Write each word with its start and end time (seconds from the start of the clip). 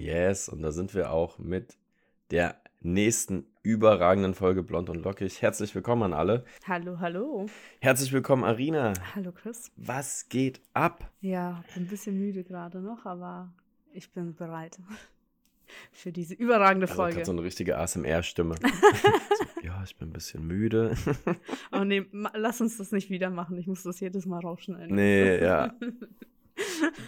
Yes, 0.00 0.50
und 0.50 0.60
da 0.60 0.72
sind 0.72 0.92
wir 0.94 1.10
auch 1.10 1.38
mit 1.38 1.78
der 2.30 2.60
nächsten 2.82 3.46
überragenden 3.62 4.34
Folge 4.34 4.62
Blond 4.62 4.90
und 4.90 5.02
Lockig. 5.02 5.40
Herzlich 5.40 5.74
willkommen 5.74 6.02
an 6.02 6.12
alle. 6.12 6.44
Hallo, 6.68 7.00
hallo. 7.00 7.46
Herzlich 7.80 8.12
willkommen, 8.12 8.44
Arina. 8.44 8.92
Hallo, 9.14 9.32
Chris. 9.32 9.72
Was 9.76 10.28
geht 10.28 10.60
ab? 10.74 11.10
Ja, 11.22 11.64
bin 11.74 11.84
ein 11.84 11.88
bisschen 11.88 12.18
müde 12.18 12.44
gerade 12.44 12.80
noch, 12.80 13.06
aber 13.06 13.54
ich 13.94 14.12
bin 14.12 14.34
bereit 14.34 14.78
für 15.92 16.12
diese 16.12 16.34
überragende 16.34 16.88
Also, 16.88 16.96
Folge. 16.96 17.24
so 17.24 17.32
eine 17.32 17.42
richtige 17.42 17.78
ASMR-Stimme. 17.78 18.56
so, 18.60 18.68
ja, 19.66 19.82
ich 19.82 19.96
bin 19.96 20.10
ein 20.10 20.12
bisschen 20.12 20.46
müde. 20.46 20.94
oh 21.72 21.84
nee, 21.84 22.04
lass 22.34 22.60
uns 22.60 22.76
das 22.76 22.92
nicht 22.92 23.08
wieder 23.08 23.30
machen. 23.30 23.56
Ich 23.56 23.66
muss 23.66 23.82
das 23.82 23.98
jedes 24.00 24.26
Mal 24.26 24.40
rausschneiden. 24.40 24.94
nee, 24.94 25.42
ja. 25.42 25.74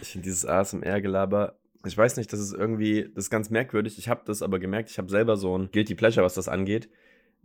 Ich 0.01 0.09
finde 0.09 0.23
dieses 0.23 0.47
ASMR-Gelaber, 0.47 1.55
ich 1.85 1.97
weiß 1.97 2.17
nicht, 2.17 2.31
das 2.33 2.39
ist 2.39 2.53
irgendwie, 2.53 3.09
das 3.15 3.25
ist 3.25 3.29
ganz 3.29 3.49
merkwürdig. 3.49 3.97
Ich 3.97 4.09
habe 4.09 4.21
das 4.25 4.41
aber 4.41 4.59
gemerkt, 4.59 4.89
ich 4.89 4.97
habe 4.97 5.09
selber 5.09 5.37
so 5.37 5.57
ein 5.57 5.69
Guilty 5.71 5.95
Pleasure, 5.95 6.25
was 6.25 6.33
das 6.33 6.49
angeht, 6.49 6.89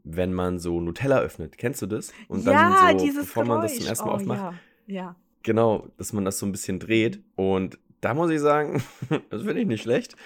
wenn 0.02 0.32
man 0.32 0.58
so 0.58 0.80
Nutella 0.80 1.20
öffnet. 1.20 1.56
Kennst 1.56 1.82
du 1.82 1.86
das? 1.86 2.12
Und 2.28 2.44
ja, 2.44 2.52
dann 2.52 2.98
so, 2.98 3.04
dieses 3.04 3.26
bevor 3.26 3.44
man 3.44 3.62
das 3.62 3.72
zum 3.72 3.84
Geräusch. 3.84 3.90
ersten 3.90 4.06
Mal 4.06 4.12
oh, 4.12 4.16
aufmacht, 4.16 4.54
Ja, 4.86 4.94
ja. 4.94 5.16
genau, 5.42 5.88
dass 5.96 6.12
man 6.12 6.24
das 6.24 6.38
so 6.38 6.46
ein 6.46 6.52
bisschen 6.52 6.80
dreht. 6.80 7.22
Und 7.36 7.78
da 8.00 8.14
muss 8.14 8.30
ich 8.30 8.40
sagen, 8.40 8.82
das 9.30 9.42
finde 9.42 9.60
ich 9.60 9.66
nicht 9.66 9.82
schlecht. 9.82 10.16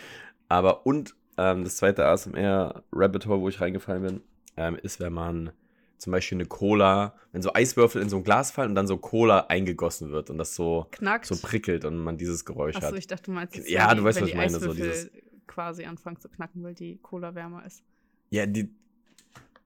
Aber 0.49 0.87
und 0.87 1.15
ähm, 1.37 1.65
das 1.65 1.77
zweite 1.77 2.07
ASMR-Rabbit 2.07 3.27
Hole, 3.27 3.41
wo 3.41 3.49
ich 3.49 3.61
reingefallen 3.61 4.03
bin, 4.03 4.21
ähm, 4.57 4.77
ist, 4.83 5.01
wenn 5.01 5.13
man 5.13 5.53
zum 5.99 6.13
Beispiel 6.13 6.37
eine 6.37 6.47
Cola, 6.47 7.15
wenn 7.33 7.43
so 7.43 7.53
Eiswürfel 7.53 8.01
in 8.03 8.09
so 8.09 8.17
ein 8.17 8.25
Glas 8.25 8.51
fallen 8.51 8.71
und 8.71 8.75
dann 8.75 8.87
so 8.87 8.99
Cola 8.99 9.47
eingegossen 9.49 10.11
wird 10.11 10.31
und 10.31 10.39
das 10.39 10.55
so, 10.55 10.87
Knackt. 10.91 11.27
so 11.27 11.37
prickelt 11.37 11.85
und 11.85 11.99
man 11.99 12.17
dieses 12.17 12.45
Geräusch 12.45 12.77
Achso, 12.77 12.89
hat. 12.89 12.99
ich 12.99 13.07
dachte, 13.07 13.25
du 13.25 13.33
meinst, 13.33 13.57
jetzt, 13.57 13.71
Ja, 13.71 13.95
du 13.95 14.05
weißt, 14.05 14.17
wenn 14.17 14.23
was 14.23 14.31
die 14.31 14.33
ich 14.33 14.37
meine, 14.37 14.51
so 14.51 14.71
Eiswürfel 14.71 15.11
quasi 15.47 15.85
anfangen 15.85 16.19
zu 16.19 16.29
knacken, 16.29 16.63
weil 16.63 16.75
die 16.75 16.99
Cola 16.99 17.35
wärmer 17.35 17.65
ist. 17.67 17.83
Ja, 18.31 18.47
die. 18.47 18.71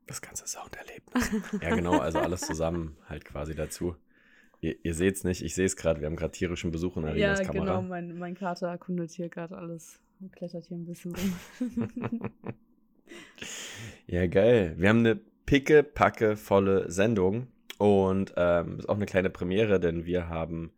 Das 0.07 0.20
ganze 0.20 0.47
Sounderlebnis. 0.47 1.31
ja, 1.62 1.75
genau, 1.75 1.98
also 1.98 2.19
alles 2.19 2.41
zusammen 2.42 2.97
halt 3.09 3.25
quasi 3.25 3.55
dazu. 3.55 3.95
Ihr, 4.61 4.77
ihr 4.85 4.95
seht 4.95 5.17
es 5.17 5.25
nicht, 5.25 5.42
ich 5.42 5.55
sehe 5.55 5.64
es 5.64 5.77
gerade, 5.77 6.01
wir 6.01 6.07
haben 6.07 6.17
gerade 6.17 6.33
tierischen 6.33 6.70
Besuch 6.70 6.97
in 6.97 7.05
Arinas 7.05 7.39
ja, 7.39 7.45
Kamera. 7.45 7.64
genau. 7.77 7.83
Mein, 7.83 8.19
mein 8.19 8.35
Kater 8.35 8.69
erkundet 8.69 9.11
hier 9.12 9.29
gerade 9.29 9.57
alles 9.57 10.01
und 10.20 10.33
klettert 10.33 10.64
hier 10.67 10.77
ein 10.77 10.85
bisschen 10.87 11.14
rum. 11.14 12.31
Ja, 14.07 14.27
geil. 14.27 14.75
Wir 14.79 14.89
haben 14.89 15.01
eine 15.01 15.20
picke, 15.47 15.83
packe, 15.83 16.37
volle 16.37 16.91
Sendung 16.91 17.48
und 17.79 18.35
ähm, 18.37 18.79
ist 18.79 18.89
auch 18.89 18.97
eine 18.97 19.07
kleine 19.07 19.31
Premiere, 19.31 19.81
denn 19.81 20.07
wir 20.07 20.29
haben 20.29 20.73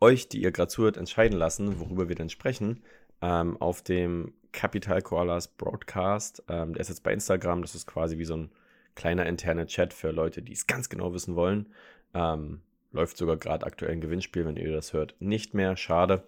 euch, 0.00 0.28
die 0.28 0.42
ihr 0.42 0.52
gerade 0.52 0.68
zuhört, 0.68 0.96
entscheiden 0.96 1.38
lassen, 1.38 1.78
worüber 1.78 2.08
wir 2.08 2.16
denn 2.16 2.30
sprechen, 2.30 2.82
ähm, 3.22 3.56
auf 3.58 3.82
dem 3.82 4.32
Capital 4.52 5.02
Koalas 5.02 5.48
Broadcast. 5.48 6.42
Ähm, 6.48 6.72
der 6.72 6.80
ist 6.80 6.88
jetzt 6.88 7.02
bei 7.02 7.12
Instagram, 7.12 7.62
das 7.62 7.74
ist 7.74 7.86
quasi 7.86 8.18
wie 8.18 8.24
so 8.24 8.36
ein 8.36 8.50
kleiner 8.94 9.26
interner 9.26 9.66
Chat 9.66 9.92
für 9.92 10.10
Leute, 10.10 10.42
die 10.42 10.52
es 10.52 10.66
ganz 10.66 10.88
genau 10.88 11.12
wissen 11.14 11.36
wollen. 11.36 11.66
Ähm, 12.14 12.62
läuft 12.92 13.16
sogar 13.16 13.36
gerade 13.36 13.64
aktuell 13.66 13.92
ein 13.92 14.00
Gewinnspiel, 14.00 14.44
wenn 14.44 14.56
ihr 14.56 14.72
das 14.72 14.92
hört. 14.92 15.14
Nicht 15.20 15.54
mehr, 15.54 15.76
schade. 15.76 16.24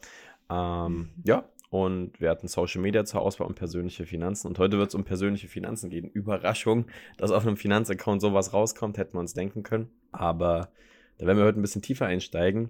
Ähm, 0.50 1.10
ja, 1.24 1.44
und 1.72 2.20
wir 2.20 2.28
hatten 2.28 2.48
Social 2.48 2.82
Media 2.82 3.02
zur 3.06 3.22
Auswahl 3.22 3.46
und 3.46 3.54
persönliche 3.54 4.04
Finanzen. 4.04 4.46
Und 4.46 4.58
heute 4.58 4.76
wird 4.76 4.90
es 4.90 4.94
um 4.94 5.04
persönliche 5.04 5.48
Finanzen 5.48 5.88
gehen. 5.88 6.06
Überraschung, 6.06 6.84
dass 7.16 7.30
auf 7.30 7.46
einem 7.46 7.56
Finanzaccount 7.56 8.20
sowas 8.20 8.52
rauskommt, 8.52 8.98
hätten 8.98 9.14
wir 9.14 9.20
uns 9.20 9.32
denken 9.32 9.62
können. 9.62 9.88
Aber 10.10 10.70
da 11.16 11.24
werden 11.24 11.38
wir 11.38 11.46
heute 11.46 11.58
ein 11.58 11.62
bisschen 11.62 11.80
tiefer 11.80 12.04
einsteigen. 12.04 12.68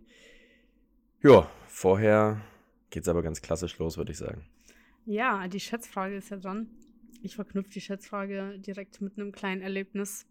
Ja, 1.20 1.50
vorher 1.66 2.42
geht 2.90 3.02
es 3.02 3.08
aber 3.08 3.24
ganz 3.24 3.42
klassisch 3.42 3.76
los, 3.78 3.96
würde 3.96 4.12
ich 4.12 4.18
sagen. 4.18 4.44
Ja, 5.04 5.48
die 5.48 5.58
Schätzfrage 5.58 6.14
ist 6.14 6.30
ja 6.30 6.36
dran. 6.36 6.68
Ich 7.22 7.34
verknüpfe 7.34 7.70
die 7.70 7.80
Schätzfrage 7.80 8.60
direkt 8.60 9.00
mit 9.00 9.18
einem 9.18 9.32
kleinen 9.32 9.62
Erlebnis, 9.62 10.26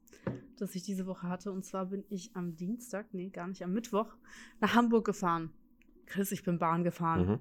das 0.58 0.76
ich 0.76 0.84
diese 0.84 1.06
Woche 1.08 1.28
hatte. 1.28 1.52
Und 1.52 1.66
zwar 1.66 1.88
bin 1.88 2.06
ich 2.10 2.31
am 2.36 2.56
Dienstag, 2.56 3.08
nee, 3.12 3.31
gar 3.31 3.48
nicht, 3.48 3.66
am 3.66 3.74
Mittwoch 3.74 4.16
nach 4.62 4.76
Hamburg 4.76 5.04
gefahren. 5.04 5.52
Chris, 6.06 6.31
ich 6.31 6.44
bin 6.44 6.58
Bahn 6.58 6.86
gefahren. 6.86 7.28
Mhm. 7.28 7.40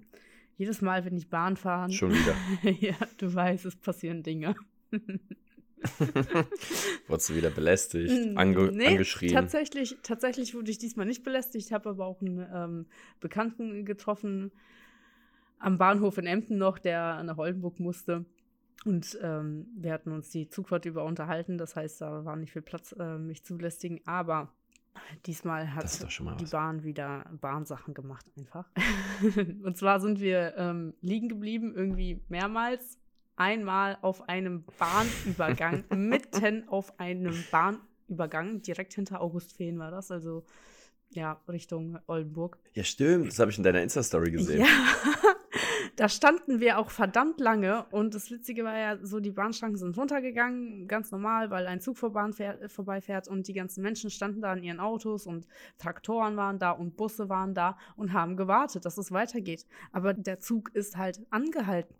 Jedes 0.60 0.82
Mal, 0.82 1.06
wenn 1.06 1.16
ich 1.16 1.30
Bahn 1.30 1.56
fahre. 1.56 1.90
Schon 1.90 2.12
wieder. 2.12 2.36
ja, 2.80 2.94
du 3.16 3.32
weißt, 3.32 3.64
es 3.64 3.76
passieren 3.76 4.22
Dinge. 4.22 4.54
Wurdest 7.06 7.30
du 7.30 7.34
wieder 7.34 7.48
belästigt, 7.48 8.36
ange 8.36 8.70
Nee, 8.70 8.88
angeschrien? 8.88 9.32
Tatsächlich, 9.32 9.96
tatsächlich 10.02 10.54
wurde 10.54 10.70
ich 10.70 10.76
diesmal 10.76 11.06
nicht 11.06 11.22
belästigt. 11.22 11.68
Ich 11.68 11.72
habe 11.72 11.88
aber 11.88 12.04
auch 12.04 12.20
einen 12.20 12.46
ähm, 12.52 12.84
Bekannten 13.20 13.86
getroffen 13.86 14.52
am 15.58 15.78
Bahnhof 15.78 16.18
in 16.18 16.26
Emden 16.26 16.58
noch, 16.58 16.78
der 16.78 17.22
nach 17.22 17.38
Oldenburg 17.38 17.80
musste. 17.80 18.26
Und 18.84 19.18
ähm, 19.22 19.66
wir 19.78 19.94
hatten 19.94 20.12
uns 20.12 20.28
die 20.28 20.50
Zugfahrt 20.50 20.84
über 20.84 21.06
unterhalten. 21.06 21.56
Das 21.56 21.74
heißt, 21.74 22.02
da 22.02 22.26
war 22.26 22.36
nicht 22.36 22.52
viel 22.52 22.60
Platz, 22.60 22.94
äh, 22.98 23.16
mich 23.16 23.44
zu 23.44 23.56
belästigen. 23.56 24.02
Aber 24.04 24.52
diesmal 25.26 25.74
hat 25.74 25.86
die. 26.38 26.44
Bahn 26.44 26.82
wieder 26.84 27.24
Bahnsachen 27.40 27.94
gemacht, 27.94 28.26
einfach. 28.36 28.66
Und 29.62 29.76
zwar 29.76 30.00
sind 30.00 30.20
wir 30.20 30.54
ähm, 30.56 30.94
liegen 31.00 31.28
geblieben, 31.28 31.72
irgendwie 31.74 32.22
mehrmals. 32.28 32.98
Einmal 33.36 33.96
auf 34.02 34.28
einem 34.28 34.64
Bahnübergang, 34.78 35.84
mitten 35.94 36.68
auf 36.68 36.98
einem 37.00 37.34
Bahnübergang, 37.50 38.60
direkt 38.62 38.94
hinter 38.94 39.20
Augustfehn 39.22 39.78
war 39.78 39.90
das, 39.90 40.10
also 40.10 40.44
ja, 41.10 41.40
Richtung 41.48 41.98
Oldenburg. 42.06 42.58
Ja, 42.74 42.84
stimmt. 42.84 43.28
Das 43.28 43.38
habe 43.38 43.50
ich 43.50 43.58
in 43.58 43.64
deiner 43.64 43.82
Insta-Story 43.82 44.30
gesehen. 44.30 44.60
Ja, 44.60 44.66
da 46.00 46.08
standen 46.08 46.60
wir 46.60 46.78
auch 46.78 46.90
verdammt 46.90 47.40
lange 47.40 47.84
und 47.90 48.14
das 48.14 48.30
Witzige 48.30 48.64
war 48.64 48.74
ja 48.74 48.96
so, 49.02 49.20
die 49.20 49.32
Bahnschranken 49.32 49.76
sind 49.76 49.98
runtergegangen, 49.98 50.88
ganz 50.88 51.10
normal, 51.10 51.50
weil 51.50 51.66
ein 51.66 51.82
Zug 51.82 51.98
vorbei 51.98 52.32
fährt, 52.32 52.72
vorbeifährt 52.72 53.28
und 53.28 53.48
die 53.48 53.52
ganzen 53.52 53.82
Menschen 53.82 54.08
standen 54.08 54.40
da 54.40 54.54
in 54.54 54.62
ihren 54.62 54.80
Autos 54.80 55.26
und 55.26 55.46
Traktoren 55.76 56.38
waren 56.38 56.58
da 56.58 56.70
und 56.70 56.96
Busse 56.96 57.28
waren 57.28 57.52
da 57.52 57.76
und 57.96 58.14
haben 58.14 58.38
gewartet, 58.38 58.86
dass 58.86 58.96
es 58.96 59.12
weitergeht. 59.12 59.66
Aber 59.92 60.14
der 60.14 60.40
Zug 60.40 60.74
ist 60.74 60.96
halt 60.96 61.20
angehalten, 61.28 61.94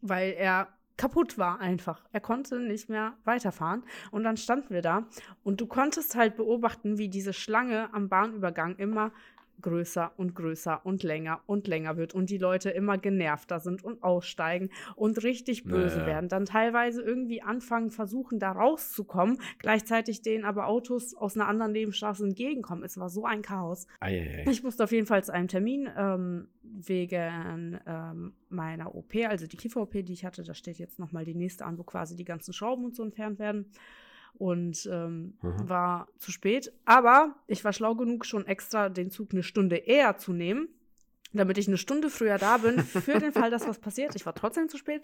weil 0.00 0.32
er 0.32 0.66
kaputt 0.96 1.38
war 1.38 1.60
einfach. 1.60 2.04
Er 2.10 2.20
konnte 2.20 2.58
nicht 2.58 2.88
mehr 2.88 3.14
weiterfahren 3.22 3.84
und 4.10 4.24
dann 4.24 4.38
standen 4.38 4.70
wir 4.70 4.82
da 4.82 5.06
und 5.44 5.60
du 5.60 5.68
konntest 5.68 6.16
halt 6.16 6.34
beobachten, 6.34 6.98
wie 6.98 7.08
diese 7.08 7.32
Schlange 7.32 7.94
am 7.94 8.08
Bahnübergang 8.08 8.74
immer 8.74 9.12
größer 9.60 10.12
und 10.16 10.34
größer 10.34 10.84
und 10.84 11.02
länger 11.02 11.40
und 11.46 11.66
länger 11.66 11.96
wird 11.96 12.14
und 12.14 12.30
die 12.30 12.38
Leute 12.38 12.70
immer 12.70 12.98
genervter 12.98 13.60
sind 13.60 13.82
und 13.84 14.02
aussteigen 14.02 14.70
und 14.94 15.22
richtig 15.22 15.64
böse 15.64 15.98
Naja. 15.98 16.06
werden. 16.06 16.28
Dann 16.28 16.44
teilweise 16.44 17.02
irgendwie 17.02 17.42
anfangen, 17.42 17.90
versuchen, 17.90 18.38
da 18.38 18.52
rauszukommen, 18.52 19.38
gleichzeitig 19.58 20.22
denen 20.22 20.44
aber 20.44 20.66
Autos 20.68 21.14
aus 21.14 21.36
einer 21.36 21.48
anderen 21.48 21.72
Nebenstraße 21.72 22.24
entgegenkommen. 22.24 22.84
Es 22.84 22.98
war 22.98 23.08
so 23.08 23.24
ein 23.24 23.42
Chaos. 23.42 23.86
Eieiei. 24.00 24.44
Ich 24.48 24.62
musste 24.62 24.84
auf 24.84 24.92
jeden 24.92 25.06
Fall 25.06 25.24
zu 25.24 25.32
einem 25.32 25.48
Termin 25.48 25.88
ähm, 25.96 26.48
wegen 26.62 27.80
ähm, 27.86 28.32
meiner 28.48 28.94
OP, 28.94 29.14
also 29.28 29.46
die 29.46 29.56
Kiefer-OP, 29.56 29.92
die 29.92 30.12
ich 30.12 30.24
hatte. 30.24 30.42
Da 30.42 30.54
steht 30.54 30.78
jetzt 30.78 30.98
nochmal 30.98 31.24
die 31.24 31.34
nächste 31.34 31.64
an, 31.64 31.78
wo 31.78 31.82
quasi 31.82 32.16
die 32.16 32.24
ganzen 32.24 32.52
Schrauben 32.52 32.84
und 32.84 32.94
so 32.94 33.02
entfernt 33.02 33.38
werden. 33.38 33.70
Und 34.38 34.88
ähm, 34.92 35.34
Mhm. 35.42 35.68
war 35.68 36.08
zu 36.18 36.30
spät. 36.32 36.72
Aber 36.84 37.34
ich 37.46 37.64
war 37.64 37.72
schlau 37.72 37.94
genug, 37.94 38.26
schon 38.26 38.46
extra 38.46 38.88
den 38.88 39.10
Zug 39.10 39.32
eine 39.32 39.42
Stunde 39.42 39.76
eher 39.76 40.16
zu 40.18 40.32
nehmen, 40.32 40.68
damit 41.32 41.58
ich 41.58 41.68
eine 41.68 41.78
Stunde 41.78 42.10
früher 42.10 42.38
da 42.38 42.58
bin, 42.58 42.78
für 42.80 43.18
den 43.18 43.32
Fall, 43.32 43.50
dass 43.50 43.66
was 43.66 43.78
passiert. 43.78 44.14
Ich 44.14 44.26
war 44.26 44.34
trotzdem 44.34 44.68
zu 44.68 44.76
spät. 44.78 45.02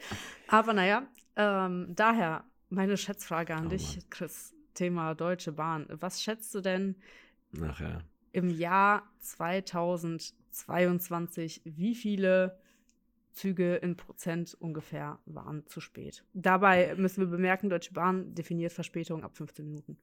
Aber 0.49 0.73
naja, 0.73 1.07
ähm, 1.37 1.89
daher 1.95 2.45
meine 2.69 2.97
Schätzfrage 2.97 3.55
an 3.55 3.67
Oh 3.67 3.71
dich, 3.71 3.97
Mann. 3.97 4.05
Chris. 4.11 4.55
Thema 4.75 5.15
Deutsche 5.15 5.53
Bahn. 5.53 5.87
Was 5.91 6.23
schätzt 6.23 6.55
du 6.55 6.61
denn, 6.63 6.97
Nachher. 7.53 8.03
im 8.33 8.49
Jahr 8.51 9.03
2022, 9.21 11.61
wie 11.65 11.95
viele 11.95 12.59
Züge 13.33 13.77
in 13.77 13.97
Prozent 13.97 14.57
ungefähr 14.61 15.19
waren 15.27 15.67
zu 15.67 15.81
spät? 15.81 16.25
Dabei 16.35 16.95
müssen 16.97 17.21
wir 17.21 17.29
bemerken, 17.29 17.69
Deutsche 17.71 17.93
Bahn 17.93 18.35
definiert 18.35 18.73
Verspätung 18.73 19.25
ab 19.25 19.37
15 19.37 19.65
Minuten. 19.65 19.97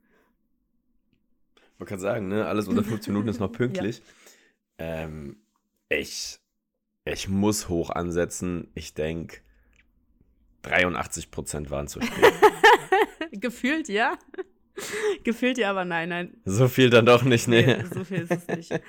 Man 1.78 1.88
kann 1.88 2.00
sagen, 2.00 2.28
ne, 2.28 2.46
alles 2.46 2.68
unter 2.68 2.84
15 2.84 3.14
Minuten 3.14 3.30
ist 3.30 3.40
noch 3.40 3.52
pünktlich. 3.52 4.02
ähm, 4.78 5.38
ich, 5.90 6.40
ich 7.06 7.28
muss 7.30 7.70
hoch 7.70 7.90
ansetzen. 7.90 8.68
Ich 8.76 8.94
denke, 8.94 9.38
83% 10.64 11.70
waren 11.70 11.88
zu 11.88 12.02
spät. 12.02 12.34
Gefühlt 13.32 13.90
ja. 13.90 14.18
Gefühlt 15.24 15.58
ja, 15.58 15.72
aber 15.72 15.86
nein, 15.86 16.10
nein. 16.10 16.38
so 16.46 16.68
viel 16.68 16.90
dann 16.90 17.06
doch 17.06 17.24
nicht, 17.24 17.48
ne? 17.48 17.62
Nee, 17.82 17.86
so 17.94 18.04
viel 18.04 18.20
ist 18.20 18.32
es 18.32 18.48
nicht. 18.48 18.82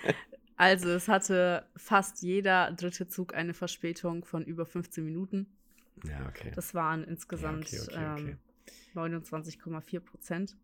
Also, 0.61 0.91
es 0.91 1.09
hatte 1.09 1.65
fast 1.75 2.21
jeder 2.21 2.71
dritte 2.73 3.09
Zug 3.09 3.33
eine 3.35 3.55
Verspätung 3.55 4.27
von 4.27 4.45
über 4.45 4.67
15 4.67 5.03
Minuten. 5.03 5.47
Ja, 6.05 6.29
okay. 6.29 6.53
Das 6.55 6.75
waren 6.75 7.03
insgesamt 7.03 7.71
Ja, 7.71 7.81
okay, 8.13 8.13
okay. 8.13 8.37
Ähm, 8.95 9.01
29,4 9.17 10.01
Prozent. 10.01 10.59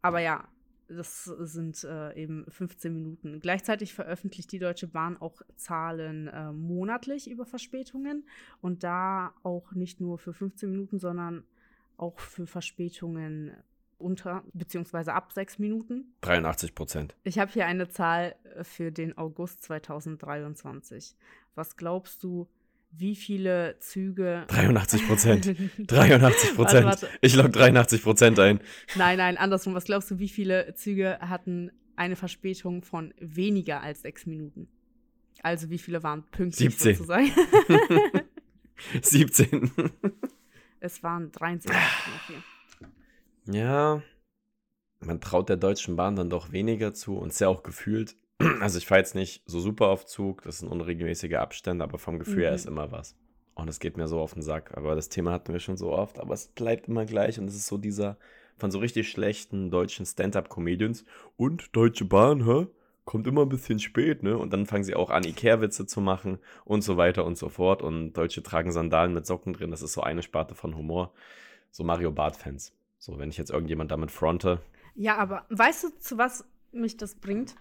Aber 0.00 0.20
ja, 0.20 0.48
das 0.88 1.24
sind 1.24 1.84
äh, 1.84 2.14
eben 2.14 2.46
15 2.48 2.90
Minuten. 2.90 3.40
Gleichzeitig 3.40 3.92
veröffentlicht 3.92 4.50
die 4.52 4.58
Deutsche 4.58 4.86
Bahn 4.86 5.18
auch 5.18 5.42
Zahlen 5.54 6.28
äh, 6.28 6.50
monatlich 6.50 7.30
über 7.30 7.44
Verspätungen 7.44 8.26
und 8.62 8.84
da 8.84 9.34
auch 9.42 9.72
nicht 9.72 10.00
nur 10.00 10.16
für 10.16 10.32
15 10.32 10.70
Minuten, 10.70 10.98
sondern 10.98 11.44
auch 11.98 12.18
für 12.20 12.46
Verspätungen 12.46 13.52
unter 13.98 14.44
bzw. 14.52 15.10
ab 15.10 15.32
sechs 15.32 15.58
Minuten. 15.58 16.14
83 16.22 16.74
Prozent. 16.74 17.16
Ich 17.24 17.38
habe 17.38 17.50
hier 17.52 17.66
eine 17.66 17.88
Zahl 17.88 18.34
äh, 18.56 18.64
für 18.64 18.92
den 18.92 19.16
August 19.18 19.62
2023. 19.64 21.16
Was 21.54 21.76
glaubst 21.76 22.22
du, 22.22 22.48
wie 22.90 23.16
viele 23.16 23.76
Züge. 23.80 24.44
83 24.48 25.06
Prozent. 25.06 25.56
83 25.78 26.54
Prozent. 26.54 27.06
Ich 27.20 27.34
log 27.34 27.52
83 27.52 28.02
Prozent 28.02 28.38
ein. 28.38 28.60
Nein, 28.96 29.18
nein, 29.18 29.36
andersrum. 29.36 29.74
Was 29.74 29.84
glaubst 29.84 30.10
du, 30.10 30.18
wie 30.18 30.28
viele 30.28 30.74
Züge 30.74 31.18
hatten 31.20 31.70
eine 31.96 32.16
Verspätung 32.16 32.82
von 32.82 33.12
weniger 33.18 33.82
als 33.82 34.02
sechs 34.02 34.26
Minuten? 34.26 34.68
Also 35.42 35.70
wie 35.70 35.78
viele 35.78 36.02
waren 36.02 36.24
pünktlich 36.30 36.76
17. 36.76 36.94
sozusagen? 36.94 37.30
17. 39.02 39.70
es 40.80 41.02
waren 41.02 41.30
73. 41.32 41.76
Ja, 43.50 44.02
man 45.00 45.20
traut 45.20 45.48
der 45.48 45.56
Deutschen 45.56 45.96
Bahn 45.96 46.16
dann 46.16 46.30
doch 46.30 46.52
weniger 46.52 46.92
zu 46.94 47.16
und 47.18 47.32
sehr 47.32 47.48
auch 47.50 47.62
gefühlt 47.62 48.16
also 48.60 48.78
ich 48.78 48.86
fahre 48.86 49.00
jetzt 49.00 49.14
nicht 49.16 49.42
so 49.46 49.58
super 49.60 49.88
auf 49.88 50.06
Zug, 50.06 50.42
das 50.42 50.58
sind 50.58 50.68
unregelmäßige 50.68 51.34
Abstände, 51.34 51.82
aber 51.82 51.98
vom 51.98 52.18
Gefühl 52.20 52.44
her 52.44 52.54
ist 52.54 52.66
Mhm. 52.66 52.72
immer 52.72 52.92
was. 52.92 53.16
Und 53.54 53.68
es 53.68 53.80
geht 53.80 53.96
mir 53.96 54.06
so 54.06 54.20
auf 54.20 54.34
den 54.34 54.42
Sack. 54.42 54.76
Aber 54.76 54.94
das 54.94 55.08
Thema 55.08 55.32
hatten 55.32 55.52
wir 55.52 55.58
schon 55.60 55.76
so 55.76 55.90
oft, 55.92 56.20
aber 56.20 56.34
es 56.34 56.46
bleibt 56.48 56.86
immer 56.86 57.04
gleich 57.04 57.40
und 57.40 57.48
es 57.48 57.56
ist 57.56 57.66
so 57.66 57.78
dieser 57.78 58.16
von 58.56 58.70
so 58.70 58.78
richtig 58.78 59.10
schlechten 59.10 59.70
deutschen 59.70 60.06
Stand-up-Comedians 60.06 61.04
und 61.36 61.74
Deutsche 61.74 62.04
Bahn, 62.04 62.44
hä? 62.46 62.66
Kommt 63.04 63.26
immer 63.26 63.42
ein 63.42 63.48
bisschen 63.48 63.80
spät, 63.80 64.22
ne? 64.22 64.38
Und 64.38 64.52
dann 64.52 64.66
fangen 64.66 64.84
sie 64.84 64.94
auch 64.94 65.10
an, 65.10 65.24
Ikea-Witze 65.24 65.86
zu 65.86 66.00
machen 66.00 66.38
und 66.64 66.82
so 66.82 66.96
weiter 66.96 67.24
und 67.24 67.36
so 67.38 67.48
fort. 67.48 67.82
Und 67.82 68.12
Deutsche 68.12 68.42
tragen 68.44 68.70
Sandalen 68.70 69.14
mit 69.14 69.26
Socken 69.26 69.52
drin. 69.54 69.70
Das 69.72 69.82
ist 69.82 69.94
so 69.94 70.02
eine 70.02 70.22
Sparte 70.22 70.54
von 70.54 70.76
Humor. 70.76 71.12
So 71.72 71.82
Mario 71.84 72.12
Barth-Fans. 72.12 72.77
So, 72.98 73.18
wenn 73.18 73.30
ich 73.30 73.38
jetzt 73.38 73.50
irgendjemand 73.50 73.90
damit 73.90 74.10
fronte. 74.10 74.60
Ja, 74.94 75.16
aber 75.16 75.46
weißt 75.50 75.84
du, 75.84 75.88
zu 76.00 76.18
was 76.18 76.44
mich 76.72 76.96
das 76.96 77.14
bringt? 77.14 77.54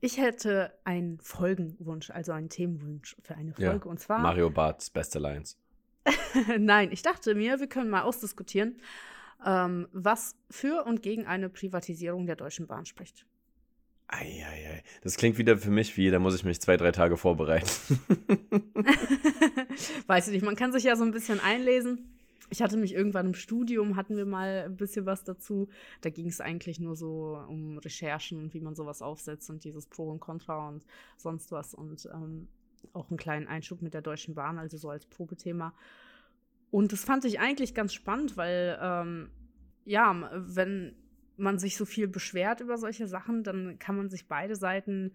Ich 0.00 0.18
hätte 0.18 0.72
einen 0.84 1.18
Folgenwunsch, 1.20 2.10
also 2.10 2.32
einen 2.32 2.48
Themenwunsch 2.48 3.16
für 3.22 3.34
eine 3.34 3.52
Ja, 3.58 3.70
Folge. 3.70 3.88
und 3.88 3.98
zwar. 3.98 4.20
Mario 4.20 4.50
Barths 4.50 4.90
beste 4.90 5.18
Lines. 5.18 5.58
Nein, 6.58 6.92
ich 6.92 7.02
dachte 7.02 7.34
mir, 7.34 7.58
wir 7.58 7.66
können 7.66 7.90
mal 7.90 8.02
ausdiskutieren, 8.02 8.76
ähm, 9.44 9.88
was 9.92 10.36
für 10.50 10.84
und 10.84 11.02
gegen 11.02 11.26
eine 11.26 11.48
Privatisierung 11.48 12.26
der 12.26 12.36
Deutschen 12.36 12.66
Bahn 12.66 12.86
spricht. 12.86 13.26
Eieiei. 14.08 14.84
Das 15.02 15.16
klingt 15.16 15.36
wieder 15.36 15.58
für 15.58 15.70
mich 15.70 15.96
wie, 15.96 16.10
da 16.10 16.20
muss 16.20 16.36
ich 16.36 16.44
mich 16.44 16.60
zwei, 16.60 16.76
drei 16.76 16.92
Tage 16.92 17.16
vorbereiten. 17.16 17.68
Weiß 20.06 20.28
ich 20.28 20.34
nicht, 20.34 20.44
man 20.44 20.54
kann 20.54 20.72
sich 20.72 20.84
ja 20.84 20.94
so 20.94 21.02
ein 21.04 21.10
bisschen 21.10 21.40
einlesen. 21.40 22.15
Ich 22.50 22.62
hatte 22.62 22.76
mich 22.76 22.94
irgendwann 22.94 23.26
im 23.26 23.34
Studium, 23.34 23.96
hatten 23.96 24.16
wir 24.16 24.26
mal 24.26 24.64
ein 24.66 24.76
bisschen 24.76 25.06
was 25.06 25.24
dazu. 25.24 25.68
Da 26.00 26.10
ging 26.10 26.28
es 26.28 26.40
eigentlich 26.40 26.78
nur 26.78 26.96
so 26.96 27.42
um 27.48 27.78
Recherchen 27.78 28.38
und 28.38 28.54
wie 28.54 28.60
man 28.60 28.74
sowas 28.74 29.02
aufsetzt 29.02 29.50
und 29.50 29.64
dieses 29.64 29.86
Pro 29.86 30.10
und 30.10 30.20
Contra 30.20 30.68
und 30.68 30.82
sonst 31.16 31.50
was. 31.52 31.74
Und 31.74 32.08
ähm, 32.12 32.48
auch 32.92 33.10
einen 33.10 33.18
kleinen 33.18 33.48
Einschub 33.48 33.82
mit 33.82 33.94
der 33.94 34.02
Deutschen 34.02 34.34
Bahn, 34.34 34.58
also 34.58 34.76
so 34.76 34.90
als 34.90 35.06
Probethema. 35.06 35.74
Und 36.70 36.92
das 36.92 37.04
fand 37.04 37.24
ich 37.24 37.40
eigentlich 37.40 37.74
ganz 37.74 37.94
spannend, 37.94 38.36
weil, 38.36 38.78
ähm, 38.80 39.30
ja, 39.84 40.30
wenn 40.32 40.96
man 41.36 41.58
sich 41.58 41.76
so 41.76 41.84
viel 41.84 42.08
beschwert 42.08 42.60
über 42.60 42.78
solche 42.78 43.06
Sachen, 43.06 43.44
dann 43.44 43.78
kann 43.78 43.96
man 43.96 44.08
sich 44.08 44.26
beide 44.26 44.56
Seiten 44.56 45.12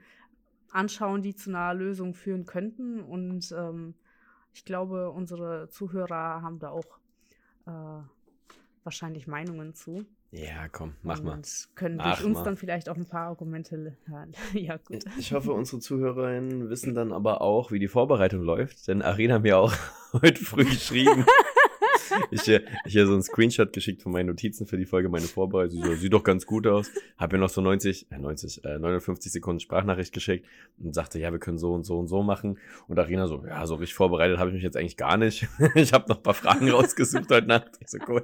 anschauen, 0.72 1.22
die 1.22 1.36
zu 1.36 1.50
einer 1.50 1.74
Lösung 1.74 2.14
führen 2.14 2.46
könnten. 2.46 3.02
Und 3.02 3.54
ähm, 3.58 3.96
ich 4.54 4.66
glaube, 4.66 5.12
unsere 5.12 5.70
Zuhörer 5.70 6.42
haben 6.42 6.60
da 6.60 6.70
auch 6.70 7.00
äh, 7.66 7.72
wahrscheinlich 8.84 9.28
Meinungen 9.28 9.74
zu. 9.74 10.06
Ja, 10.32 10.70
komm, 10.70 10.96
mach 11.04 11.22
mal. 11.22 11.34
Und 11.34 11.68
können 11.76 11.98
durch 11.98 12.24
uns 12.24 12.38
mal. 12.38 12.44
dann 12.46 12.56
vielleicht 12.56 12.88
auch 12.88 12.96
ein 12.96 13.06
paar 13.06 13.28
Argumente 13.28 13.98
hören. 14.06 14.32
ja, 14.54 14.78
gut. 14.78 15.04
Ich 15.18 15.34
hoffe, 15.34 15.52
unsere 15.52 15.82
Zuhörerinnen 15.82 16.70
wissen 16.70 16.96
dann 16.96 17.12
aber 17.12 17.42
auch, 17.42 17.72
wie 17.72 17.80
die 17.80 17.90
Vorbereitung 17.90 18.42
läuft, 18.42 18.88
denn 18.88 19.02
Arena 19.02 19.36
hat 19.36 19.44
mir 19.44 19.58
auch 19.58 19.74
heute 20.14 20.44
früh 20.44 20.64
geschrieben. 20.64 21.26
Ich 22.32 22.48
äh, 22.48 22.62
ich 22.86 22.94
hier 22.94 23.06
so 23.06 23.14
einen 23.14 23.24
Screenshot 23.24 23.74
geschickt 23.74 24.02
von 24.02 24.12
meinen 24.12 24.28
Notizen 24.28 24.66
für 24.66 24.78
die 24.78 24.86
Folge, 24.86 25.10
meine 25.10 25.26
Vorbereitung. 25.26 25.84
So, 25.84 25.96
sieht 25.96 26.14
doch 26.14 26.24
ganz 26.24 26.46
gut 26.46 26.68
aus. 26.68 26.90
Hab 27.18 27.32
mir 27.32 27.38
noch 27.38 27.50
so 27.50 27.62
90, 27.62 28.12
äh 28.12 28.18
90, 28.18 28.64
äh 28.66 28.80
59 28.80 29.32
Sekunden 29.32 29.60
Sprachnachricht 29.60 30.14
geschickt 30.14 30.46
und 30.80 30.94
sagte, 30.94 31.20
ja, 31.20 31.32
wir 31.32 31.40
können 31.40 31.58
so 31.58 31.74
und 31.74 31.86
so 31.86 31.98
und 32.00 32.08
so 32.08 32.24
machen. 32.24 32.58
Und 32.88 33.00
Arena 33.00 33.28
so, 33.28 33.44
ja, 33.46 33.66
so 33.66 33.76
richtig 33.76 33.96
vorbereitet 33.96 34.38
habe 34.38 34.50
ich 34.50 34.56
mich 34.56 34.64
jetzt 34.64 34.78
eigentlich 34.78 34.98
gar 34.98 35.18
nicht. 35.18 35.48
Ich 35.76 35.94
habe 35.94 36.06
noch 36.10 36.18
ein 36.18 36.24
paar 36.24 36.34
Fragen 36.34 36.70
rausgesucht 36.70 37.30
heute 37.30 37.48
Nacht. 37.48 37.72
Ich 37.80 37.90
so, 37.90 37.98
cool. 38.08 38.24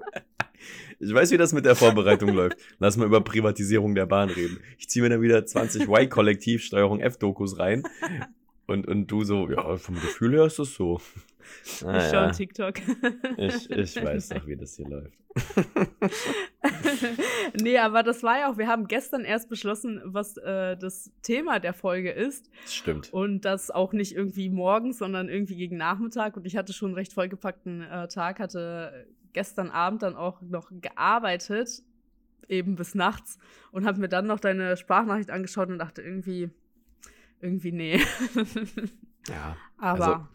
Ich 0.99 1.13
weiß, 1.13 1.31
wie 1.31 1.37
das 1.37 1.53
mit 1.53 1.65
der 1.65 1.75
Vorbereitung 1.75 2.33
läuft. 2.33 2.57
Lass 2.79 2.97
mal 2.97 3.05
über 3.05 3.21
Privatisierung 3.21 3.95
der 3.95 4.05
Bahn 4.05 4.29
reden. 4.29 4.59
Ich 4.77 4.89
ziehe 4.89 5.03
mir 5.03 5.09
dann 5.09 5.21
wieder 5.21 5.45
20 5.45 5.83
Y-Kollektiv 5.83 6.63
Steuerung 6.63 6.99
F-Dokus 6.99 7.59
rein. 7.59 7.83
Und, 8.65 8.87
und 8.87 9.07
du 9.07 9.23
so, 9.23 9.49
ja, 9.49 9.77
vom 9.77 9.95
Gefühl 9.95 10.33
her 10.33 10.45
ist 10.45 10.59
das 10.59 10.73
so. 10.73 10.99
Ich 11.63 11.81
Naja. 11.81 12.09
schaue 12.09 12.31
TikTok. 12.31 12.75
Ich, 13.37 13.69
ich 13.69 13.95
weiß 14.03 14.29
doch, 14.29 14.47
wie 14.47 14.55
das 14.55 14.75
hier 14.75 14.87
läuft. 14.87 15.17
nee, 17.61 17.77
aber 17.77 18.03
das 18.03 18.23
war 18.23 18.39
ja 18.39 18.51
auch, 18.51 18.57
wir 18.57 18.67
haben 18.67 18.87
gestern 18.87 19.23
erst 19.23 19.49
beschlossen, 19.49 20.01
was 20.05 20.37
äh, 20.37 20.77
das 20.77 21.11
Thema 21.21 21.59
der 21.59 21.73
Folge 21.73 22.11
ist. 22.11 22.49
Das 22.63 22.75
stimmt. 22.75 23.13
Und 23.13 23.41
das 23.45 23.71
auch 23.71 23.93
nicht 23.93 24.15
irgendwie 24.15 24.49
morgens, 24.49 24.97
sondern 24.99 25.29
irgendwie 25.29 25.55
gegen 25.55 25.77
Nachmittag. 25.77 26.37
Und 26.37 26.45
ich 26.45 26.57
hatte 26.57 26.73
schon 26.73 26.89
einen 26.89 26.95
recht 26.95 27.13
vollgepackten 27.13 27.81
äh, 27.81 28.07
Tag, 28.07 28.39
hatte 28.39 29.07
gestern 29.33 29.69
Abend 29.69 30.01
dann 30.03 30.15
auch 30.15 30.41
noch 30.41 30.71
gearbeitet, 30.71 31.83
eben 32.47 32.75
bis 32.75 32.95
nachts. 32.95 33.37
Und 33.71 33.85
habe 33.85 33.99
mir 33.99 34.09
dann 34.09 34.25
noch 34.25 34.39
deine 34.39 34.77
Sprachnachricht 34.77 35.29
angeschaut 35.29 35.69
und 35.69 35.77
dachte 35.79 36.01
irgendwie, 36.01 36.49
irgendwie 37.41 37.71
nee. 37.71 38.01
Ja, 39.27 39.57
Aber 39.77 40.07
Also- 40.07 40.27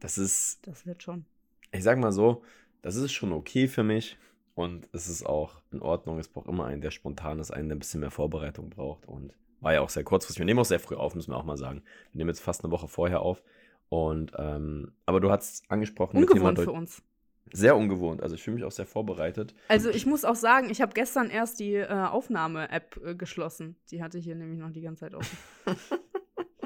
das 0.00 0.18
ist, 0.18 0.66
das 0.66 0.86
wird 0.86 1.02
schon. 1.02 1.24
ich 1.72 1.82
sag 1.82 1.98
mal 1.98 2.12
so, 2.12 2.42
das 2.82 2.96
ist 2.96 3.12
schon 3.12 3.32
okay 3.32 3.68
für 3.68 3.82
mich. 3.82 4.18
Und 4.54 4.88
es 4.92 5.08
ist 5.08 5.24
auch 5.24 5.62
in 5.70 5.80
Ordnung. 5.80 6.18
Es 6.18 6.28
braucht 6.28 6.48
immer 6.48 6.66
einen, 6.66 6.82
der 6.82 6.90
spontan 6.90 7.38
ist, 7.38 7.50
einen, 7.50 7.68
der 7.68 7.76
ein 7.76 7.78
bisschen 7.78 8.00
mehr 8.00 8.10
Vorbereitung 8.10 8.68
braucht. 8.68 9.06
Und 9.06 9.32
war 9.60 9.72
ja 9.72 9.80
auch 9.80 9.88
sehr 9.88 10.04
kurzfristig. 10.04 10.40
Wir 10.40 10.46
nehmen 10.46 10.60
auch 10.60 10.64
sehr 10.64 10.80
früh 10.80 10.96
auf, 10.96 11.14
müssen 11.14 11.30
wir 11.30 11.36
auch 11.36 11.44
mal 11.44 11.56
sagen. 11.56 11.82
Wir 12.12 12.18
nehmen 12.18 12.30
jetzt 12.30 12.40
fast 12.40 12.64
eine 12.64 12.70
Woche 12.70 12.88
vorher 12.88 13.22
auf. 13.22 13.42
Und, 13.88 14.32
ähm, 14.38 14.92
aber 15.06 15.20
du 15.20 15.30
hast 15.30 15.70
angesprochen, 15.70 16.20
mit 16.20 16.30
Ungewohnt 16.30 16.58
Thema 16.58 16.70
für 16.70 16.76
uns. 16.76 17.02
Sehr 17.52 17.76
ungewohnt. 17.76 18.22
Also 18.22 18.36
ich 18.36 18.42
fühle 18.42 18.56
mich 18.56 18.64
auch 18.64 18.70
sehr 18.70 18.86
vorbereitet. 18.86 19.54
Also 19.68 19.90
ich 19.90 20.06
muss 20.06 20.24
auch 20.24 20.36
sagen, 20.36 20.70
ich 20.70 20.80
habe 20.80 20.92
gestern 20.92 21.30
erst 21.30 21.58
die 21.58 21.74
äh, 21.74 21.88
Aufnahme-App 21.88 23.00
äh, 23.04 23.14
geschlossen. 23.14 23.76
Die 23.90 24.02
hatte 24.02 24.18
ich 24.18 24.24
hier 24.24 24.36
nämlich 24.36 24.60
noch 24.60 24.70
die 24.70 24.82
ganze 24.82 25.06
Zeit 25.06 25.14
offen. 25.14 25.36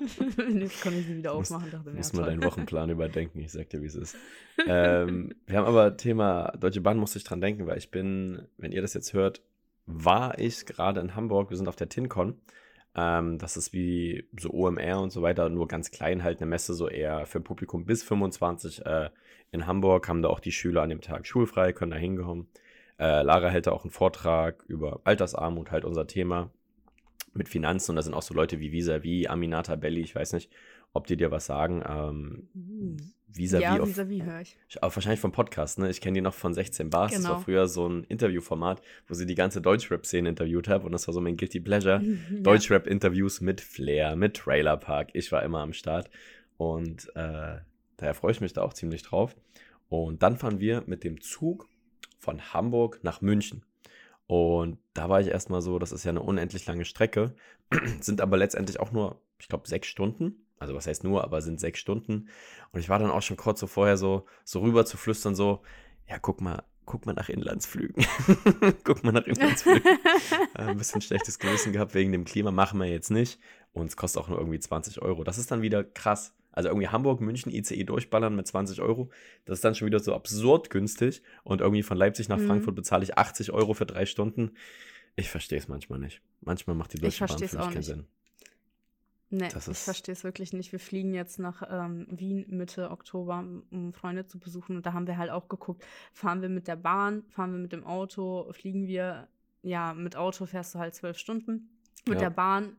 Jetzt 0.60 0.82
konnte 0.82 0.98
ich 0.98 1.06
sie 1.06 1.16
wieder 1.16 1.34
Muss- 1.34 1.50
aufmachen. 1.50 1.70
Dachte 1.70 1.90
Muss 1.90 2.12
ja, 2.12 2.20
mal 2.20 2.26
deinen 2.26 2.44
Wochenplan 2.44 2.90
überdenken, 2.90 3.40
ich 3.40 3.52
sag 3.52 3.68
dir, 3.70 3.82
wie 3.82 3.86
es 3.86 3.94
ist. 3.94 4.16
ähm, 4.66 5.34
wir 5.46 5.58
haben 5.58 5.66
aber 5.66 5.96
Thema 5.96 6.52
Deutsche 6.58 6.80
Bahn, 6.80 6.98
musste 6.98 7.18
ich 7.18 7.24
dran 7.24 7.40
denken, 7.40 7.66
weil 7.66 7.78
ich 7.78 7.90
bin, 7.90 8.42
wenn 8.56 8.72
ihr 8.72 8.82
das 8.82 8.94
jetzt 8.94 9.12
hört, 9.12 9.42
war 9.86 10.38
ich 10.38 10.66
gerade 10.66 11.00
in 11.00 11.14
Hamburg, 11.14 11.50
wir 11.50 11.56
sind 11.56 11.68
auf 11.68 11.76
der 11.76 11.88
TinCon. 11.88 12.40
Ähm, 12.96 13.38
das 13.38 13.56
ist 13.56 13.72
wie 13.72 14.28
so 14.38 14.50
OMR 14.50 15.00
und 15.00 15.10
so 15.10 15.22
weiter, 15.22 15.48
nur 15.48 15.66
ganz 15.66 15.90
klein 15.90 16.22
halt 16.22 16.40
eine 16.40 16.46
Messe, 16.48 16.74
so 16.74 16.88
eher 16.88 17.26
für 17.26 17.40
Publikum 17.40 17.84
bis 17.84 18.02
25 18.04 18.86
äh, 18.86 19.10
in 19.50 19.66
Hamburg, 19.66 20.08
haben 20.08 20.22
da 20.22 20.28
auch 20.28 20.40
die 20.40 20.52
Schüler 20.52 20.82
an 20.82 20.90
dem 20.90 21.00
Tag 21.00 21.26
schulfrei, 21.26 21.72
können 21.72 21.90
da 21.90 21.96
hinkommen. 21.96 22.48
Äh, 22.98 23.22
Lara 23.22 23.48
hält 23.48 23.66
da 23.66 23.72
auch 23.72 23.84
einen 23.84 23.90
Vortrag 23.90 24.64
über 24.68 25.00
Altersarmut, 25.04 25.70
halt 25.72 25.84
unser 25.84 26.06
Thema 26.06 26.50
mit 27.34 27.48
Finanzen 27.48 27.92
und 27.92 27.96
da 27.96 28.02
sind 28.02 28.14
auch 28.14 28.22
so 28.22 28.34
Leute 28.34 28.60
wie 28.60 28.72
Visavi, 28.72 29.26
Aminata 29.28 29.76
Belli, 29.76 30.00
ich 30.00 30.14
weiß 30.14 30.32
nicht, 30.34 30.50
ob 30.92 31.06
die 31.06 31.16
dir 31.16 31.30
was 31.30 31.46
sagen. 31.46 31.82
Ähm, 31.88 32.48
Uh. 32.54 32.96
Visavi 33.36 33.62
ja, 33.64 33.80
auf, 33.80 33.88
vis-à-vis 33.88 34.22
höre 34.22 34.40
ich. 34.42 34.56
auch 34.80 34.94
wahrscheinlich 34.94 35.18
vom 35.18 35.32
Podcast, 35.32 35.80
ne? 35.80 35.90
Ich 35.90 36.00
kenne 36.00 36.14
die 36.14 36.20
noch 36.20 36.34
von 36.34 36.54
16 36.54 36.88
Bars. 36.88 37.12
Das 37.12 37.24
war 37.24 37.30
Genau. 37.32 37.42
früher 37.42 37.66
so 37.66 37.88
ein 37.88 38.04
Interviewformat, 38.04 38.80
wo 39.08 39.14
sie 39.14 39.26
die 39.26 39.34
ganze 39.34 39.60
Deutschrap-Szene 39.60 40.28
interviewt 40.28 40.68
hat 40.68 40.84
und 40.84 40.92
das 40.92 41.08
war 41.08 41.14
so 41.14 41.20
mein 41.20 41.36
Guilty 41.36 41.58
Pleasure. 41.58 42.00
Ja. 42.30 42.40
Deutschrap-Interviews 42.42 43.40
mit 43.40 43.60
Flair, 43.60 44.14
mit 44.14 44.36
Trailer 44.36 44.76
Park. 44.76 45.08
Ich 45.14 45.32
war 45.32 45.42
immer 45.42 45.58
am 45.60 45.72
Start 45.72 46.10
und 46.58 47.08
äh, 47.16 47.56
daher 47.96 48.14
freue 48.14 48.30
ich 48.30 48.40
mich 48.40 48.52
da 48.52 48.62
auch 48.62 48.72
ziemlich 48.72 49.02
drauf. 49.02 49.34
Und 49.88 50.22
dann 50.22 50.36
fahren 50.36 50.60
wir 50.60 50.84
mit 50.86 51.02
dem 51.02 51.20
Zug 51.20 51.68
von 52.20 52.52
Hamburg 52.54 53.00
nach 53.02 53.20
München. 53.20 53.64
Und 54.26 54.78
da 54.94 55.08
war 55.08 55.20
ich 55.20 55.28
erstmal 55.28 55.60
so, 55.62 55.78
das 55.78 55.92
ist 55.92 56.04
ja 56.04 56.10
eine 56.10 56.22
unendlich 56.22 56.66
lange 56.66 56.84
Strecke, 56.84 57.34
sind 58.00 58.20
aber 58.20 58.36
letztendlich 58.36 58.80
auch 58.80 58.92
nur, 58.92 59.20
ich 59.38 59.48
glaube, 59.48 59.68
sechs 59.68 59.88
Stunden. 59.88 60.46
Also 60.58 60.74
was 60.74 60.86
heißt 60.86 61.04
nur, 61.04 61.24
aber 61.24 61.42
sind 61.42 61.60
sechs 61.60 61.80
Stunden. 61.80 62.28
Und 62.72 62.80
ich 62.80 62.88
war 62.88 62.98
dann 62.98 63.10
auch 63.10 63.22
schon 63.22 63.36
kurz 63.36 63.60
so 63.60 63.66
vorher 63.66 63.96
so, 63.96 64.24
so 64.44 64.60
rüber 64.60 64.86
zu 64.86 64.96
flüstern, 64.96 65.34
so, 65.34 65.62
ja, 66.08 66.18
guck 66.18 66.40
mal, 66.40 66.62
guck 66.86 67.06
mal 67.06 67.12
nach 67.12 67.28
Inlandsflügen. 67.28 68.06
guck 68.84 69.04
mal 69.04 69.12
nach 69.12 69.26
Inlandsflügen. 69.26 69.98
äh, 70.54 70.62
ein 70.62 70.78
bisschen 70.78 71.00
schlechtes 71.00 71.38
Gewissen 71.38 71.72
gehabt 71.72 71.94
wegen 71.94 72.12
dem 72.12 72.24
Klima, 72.24 72.50
machen 72.50 72.80
wir 72.80 72.86
jetzt 72.86 73.10
nicht. 73.10 73.40
Und 73.72 73.86
es 73.86 73.96
kostet 73.96 74.22
auch 74.22 74.28
nur 74.28 74.38
irgendwie 74.38 74.60
20 74.60 75.02
Euro. 75.02 75.24
Das 75.24 75.38
ist 75.38 75.50
dann 75.50 75.62
wieder 75.62 75.82
krass. 75.84 76.34
Also 76.54 76.68
irgendwie 76.68 76.88
Hamburg, 76.88 77.20
München, 77.20 77.52
ICE 77.52 77.84
durchballern 77.84 78.34
mit 78.34 78.46
20 78.46 78.80
Euro. 78.80 79.10
Das 79.44 79.58
ist 79.58 79.64
dann 79.64 79.74
schon 79.74 79.86
wieder 79.86 79.98
so 79.98 80.14
absurd 80.14 80.70
günstig. 80.70 81.22
Und 81.42 81.60
irgendwie 81.60 81.82
von 81.82 81.98
Leipzig 81.98 82.28
nach 82.28 82.38
mhm. 82.38 82.46
Frankfurt 82.46 82.76
bezahle 82.76 83.02
ich 83.02 83.18
80 83.18 83.52
Euro 83.52 83.74
für 83.74 83.86
drei 83.86 84.06
Stunden. 84.06 84.52
Ich 85.16 85.30
verstehe 85.30 85.58
es 85.58 85.68
manchmal 85.68 85.98
nicht. 85.98 86.22
Manchmal 86.40 86.76
macht 86.76 86.92
die 86.92 86.98
Deutsche 86.98 87.26
Bahn 87.26 87.38
für 87.38 87.56
mich 87.56 87.70
keinen 87.70 87.82
Sinn. 87.82 88.06
Nee, 89.30 89.48
das 89.48 89.66
ich 89.66 89.78
verstehe 89.78 90.12
es 90.12 90.22
wirklich 90.22 90.52
nicht. 90.52 90.70
Wir 90.70 90.78
fliegen 90.78 91.12
jetzt 91.12 91.40
nach 91.40 91.62
ähm, 91.68 92.06
Wien 92.08 92.46
Mitte 92.48 92.90
Oktober, 92.90 93.44
um 93.70 93.92
Freunde 93.92 94.26
zu 94.26 94.38
besuchen. 94.38 94.76
Und 94.76 94.86
da 94.86 94.92
haben 94.92 95.08
wir 95.08 95.18
halt 95.18 95.30
auch 95.30 95.48
geguckt, 95.48 95.84
fahren 96.12 96.40
wir 96.40 96.48
mit 96.48 96.68
der 96.68 96.76
Bahn, 96.76 97.24
fahren 97.30 97.52
wir 97.52 97.58
mit 97.58 97.72
dem 97.72 97.84
Auto, 97.84 98.52
fliegen 98.52 98.86
wir, 98.86 99.26
ja, 99.62 99.92
mit 99.92 100.14
Auto 100.14 100.46
fährst 100.46 100.74
du 100.74 100.78
halt 100.78 100.94
zwölf 100.94 101.18
Stunden. 101.18 101.68
Mit 102.06 102.20
ja. 102.20 102.28
der 102.28 102.30
Bahn 102.30 102.76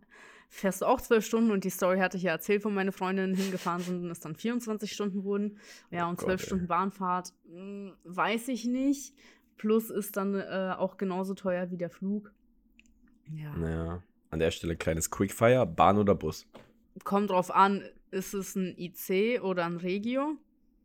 fährst 0.49 0.81
du 0.81 0.85
auch 0.85 1.01
zwölf 1.01 1.25
Stunden 1.25 1.51
und 1.51 1.63
die 1.63 1.69
Story 1.69 1.99
hatte 1.99 2.17
ich 2.17 2.23
ja 2.23 2.31
erzählt, 2.31 2.65
wo 2.65 2.69
meine 2.69 2.91
Freundinnen 2.91 3.35
hingefahren 3.35 3.81
sind 3.81 4.03
und 4.03 4.11
es 4.11 4.19
dann 4.19 4.35
24 4.35 4.91
Stunden 4.91 5.23
wurden. 5.23 5.57
Ja, 5.91 6.07
und 6.07 6.21
oh 6.21 6.25
zwölf 6.25 6.41
Stunden 6.41 6.67
Bahnfahrt, 6.67 7.33
mh, 7.45 7.59
hm, 7.59 7.93
weiß 8.03 8.47
ich 8.49 8.65
nicht. 8.65 9.13
Plus 9.57 9.89
ist 9.89 10.17
dann 10.17 10.35
äh, 10.35 10.73
auch 10.77 10.97
genauso 10.97 11.33
teuer 11.33 11.71
wie 11.71 11.77
der 11.77 11.89
Flug. 11.89 12.33
Ja. 13.33 13.55
Naja, 13.55 14.03
an 14.29 14.39
der 14.39 14.51
Stelle 14.51 14.75
kleines 14.75 15.09
Quickfire, 15.09 15.65
Bahn 15.65 15.97
oder 15.97 16.15
Bus? 16.15 16.45
Kommt 17.03 17.29
drauf 17.29 17.53
an, 17.53 17.83
ist 18.11 18.33
es 18.33 18.55
ein 18.55 18.75
IC 18.77 19.41
oder 19.41 19.65
ein 19.65 19.77
Regio? 19.77 20.37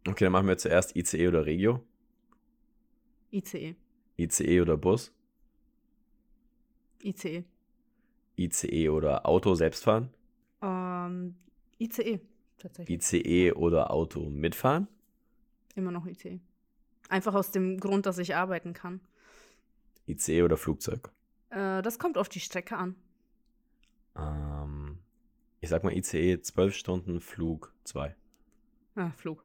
Okay, 0.09 0.25
dann 0.25 0.33
machen 0.33 0.49
wir 0.49 0.57
zuerst 0.57 0.97
ICE 0.97 1.29
oder 1.29 1.47
Regio. 1.47 1.85
ICE. 3.33 3.77
ICE 4.17 4.61
oder 4.61 4.77
Bus? 4.77 5.13
ICE. 7.03 7.45
ICE 8.41 8.89
oder 8.89 9.27
Auto 9.27 9.55
selbst 9.55 9.85
fahren? 9.85 10.11
Ähm, 10.63 11.37
ICE, 11.79 12.21
tatsächlich. 12.59 13.13
ICE 13.13 13.53
oder 13.53 13.91
Auto 13.91 14.29
mitfahren? 14.31 14.89
Immer 15.75 15.91
noch 15.91 16.07
ICE. 16.07 16.41
Einfach 17.09 17.35
aus 17.35 17.51
dem 17.51 17.79
Grund, 17.79 18.07
dass 18.07 18.19
ich 18.19 18.35
arbeiten 18.35 18.73
kann. 18.73 19.01
ICE 20.07 20.43
oder 20.43 20.57
Flugzeug? 20.57 21.11
Äh, 21.51 21.83
das 21.83 21.99
kommt 21.99 22.17
auf 22.17 22.29
die 22.29 22.41
Strecke 22.41 22.77
an. 22.77 22.97
Ähm, 24.17 24.99
ich 25.61 25.69
sag 25.69 25.85
mal 25.85 25.93
ICE 25.97 26.41
12 26.41 26.75
Stunden, 26.75 27.21
Flug 27.21 27.73
2. 27.85 28.15
Ah, 28.97 29.11
Flug. 29.17 29.45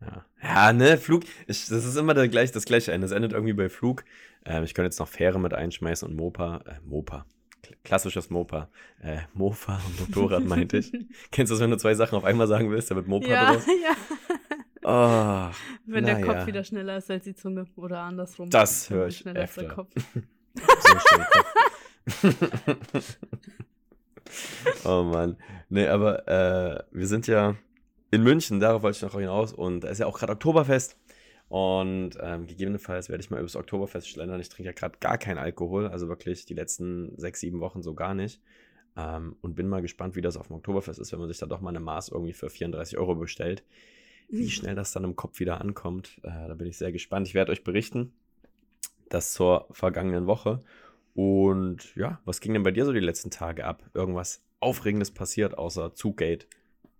Ja. 0.00 0.24
ja, 0.42 0.72
ne, 0.72 0.96
Flug, 0.96 1.24
ich, 1.46 1.66
das 1.66 1.84
ist 1.84 1.96
immer 1.96 2.14
der 2.14 2.28
gleich, 2.28 2.52
das 2.52 2.64
gleiche. 2.64 2.96
Das 2.98 3.10
endet 3.10 3.32
irgendwie 3.32 3.52
bei 3.52 3.68
Flug. 3.68 4.04
Ähm, 4.44 4.62
ich 4.64 4.74
könnte 4.74 4.86
jetzt 4.86 5.00
noch 5.00 5.08
Fähre 5.08 5.40
mit 5.40 5.54
einschmeißen 5.54 6.08
und 6.08 6.16
Mopa. 6.16 6.58
Äh, 6.66 6.80
Mopa. 6.84 7.26
Klassisches 7.84 8.30
Mopa. 8.30 8.68
Äh, 9.02 9.18
Mofa 9.34 9.80
und 9.86 10.00
Motorrad 10.00 10.44
meinte 10.44 10.78
ich. 10.78 10.92
Kennst 11.30 11.50
du 11.50 11.54
das, 11.54 11.60
wenn 11.60 11.70
du 11.70 11.76
zwei 11.76 11.94
Sachen 11.94 12.16
auf 12.16 12.24
einmal 12.24 12.46
sagen 12.46 12.70
willst? 12.70 12.90
Da 12.90 12.96
wird 12.96 13.06
Mopa 13.06 13.28
ja, 13.28 13.52
draus. 13.52 13.66
Ja. 13.66 13.96
Oh, 14.84 15.50
wenn 15.86 16.06
der 16.06 16.20
Kopf 16.20 16.36
ja. 16.36 16.46
wieder 16.46 16.64
schneller 16.64 16.96
ist 16.96 17.10
als 17.10 17.24
die 17.24 17.34
Zunge 17.34 17.66
oder 17.76 18.00
andersrum. 18.00 18.48
Das 18.48 18.88
höre 18.88 19.08
ich 19.08 19.18
schneller 19.18 19.42
öfter. 19.42 19.62
Als 19.62 19.68
der 19.68 19.76
Kopf. 19.76 19.92
so 22.14 22.22
Kopf. 22.72 23.18
oh 24.84 25.02
Mann. 25.02 25.36
Nee, 25.68 25.88
aber 25.88 26.26
äh, 26.26 26.82
wir 26.92 27.06
sind 27.06 27.26
ja 27.26 27.56
in 28.10 28.22
München, 28.22 28.60
darauf 28.60 28.82
wollte 28.82 28.96
ich 28.96 29.02
noch 29.02 29.18
hinaus. 29.18 29.52
Und 29.52 29.80
da 29.80 29.88
ist 29.88 29.98
ja 29.98 30.06
auch 30.06 30.18
gerade 30.18 30.32
Oktoberfest. 30.32 30.96
Und 31.48 32.18
ähm, 32.20 32.46
gegebenenfalls 32.46 33.08
werde 33.08 33.22
ich 33.22 33.30
mal 33.30 33.40
übers 33.40 33.56
Oktoberfest 33.56 34.08
schlendern. 34.08 34.40
Ich 34.40 34.50
trinke 34.50 34.66
ja 34.66 34.72
gerade 34.72 34.98
gar 35.00 35.16
keinen 35.16 35.38
Alkohol, 35.38 35.86
also 35.86 36.08
wirklich 36.08 36.44
die 36.44 36.54
letzten 36.54 37.16
sechs, 37.18 37.40
sieben 37.40 37.60
Wochen 37.60 37.82
so 37.82 37.94
gar 37.94 38.14
nicht. 38.14 38.40
Ähm, 38.96 39.36
und 39.40 39.54
bin 39.54 39.68
mal 39.68 39.80
gespannt, 39.80 40.14
wie 40.14 40.20
das 40.20 40.36
auf 40.36 40.48
dem 40.48 40.56
Oktoberfest 40.56 40.98
ist, 40.98 41.12
wenn 41.12 41.20
man 41.20 41.28
sich 41.28 41.38
da 41.38 41.46
doch 41.46 41.60
mal 41.60 41.70
eine 41.70 41.80
Maß 41.80 42.10
irgendwie 42.10 42.34
für 42.34 42.50
34 42.50 42.98
Euro 42.98 43.14
bestellt. 43.14 43.64
Wie 44.28 44.42
mhm. 44.42 44.48
schnell 44.48 44.74
das 44.74 44.92
dann 44.92 45.04
im 45.04 45.16
Kopf 45.16 45.40
wieder 45.40 45.60
ankommt, 45.60 46.18
äh, 46.22 46.48
da 46.48 46.54
bin 46.54 46.66
ich 46.66 46.76
sehr 46.76 46.92
gespannt. 46.92 47.26
Ich 47.26 47.34
werde 47.34 47.50
euch 47.52 47.64
berichten, 47.64 48.12
das 49.08 49.32
zur 49.32 49.68
vergangenen 49.70 50.26
Woche. 50.26 50.62
Und 51.14 51.96
ja, 51.96 52.20
was 52.26 52.40
ging 52.40 52.52
denn 52.52 52.62
bei 52.62 52.72
dir 52.72 52.84
so 52.84 52.92
die 52.92 53.00
letzten 53.00 53.30
Tage 53.30 53.64
ab? 53.64 53.88
Irgendwas 53.94 54.42
Aufregendes 54.60 55.10
passiert 55.10 55.56
außer 55.56 55.94
Zuggate? 55.94 56.46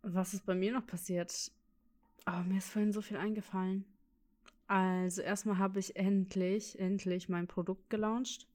Was 0.02 0.32
ist 0.32 0.46
bei 0.46 0.54
mir 0.54 0.72
noch 0.72 0.86
passiert? 0.86 1.50
Oh, 2.26 2.42
mir 2.46 2.58
ist 2.58 2.70
vorhin 2.70 2.92
so 2.92 3.02
viel 3.02 3.18
eingefallen. 3.18 3.84
Also 4.68 5.22
erstmal 5.22 5.56
habe 5.56 5.80
ich 5.80 5.96
endlich, 5.96 6.78
endlich 6.78 7.30
mein 7.30 7.46
Produkt 7.46 7.88
gelauncht, 7.88 8.46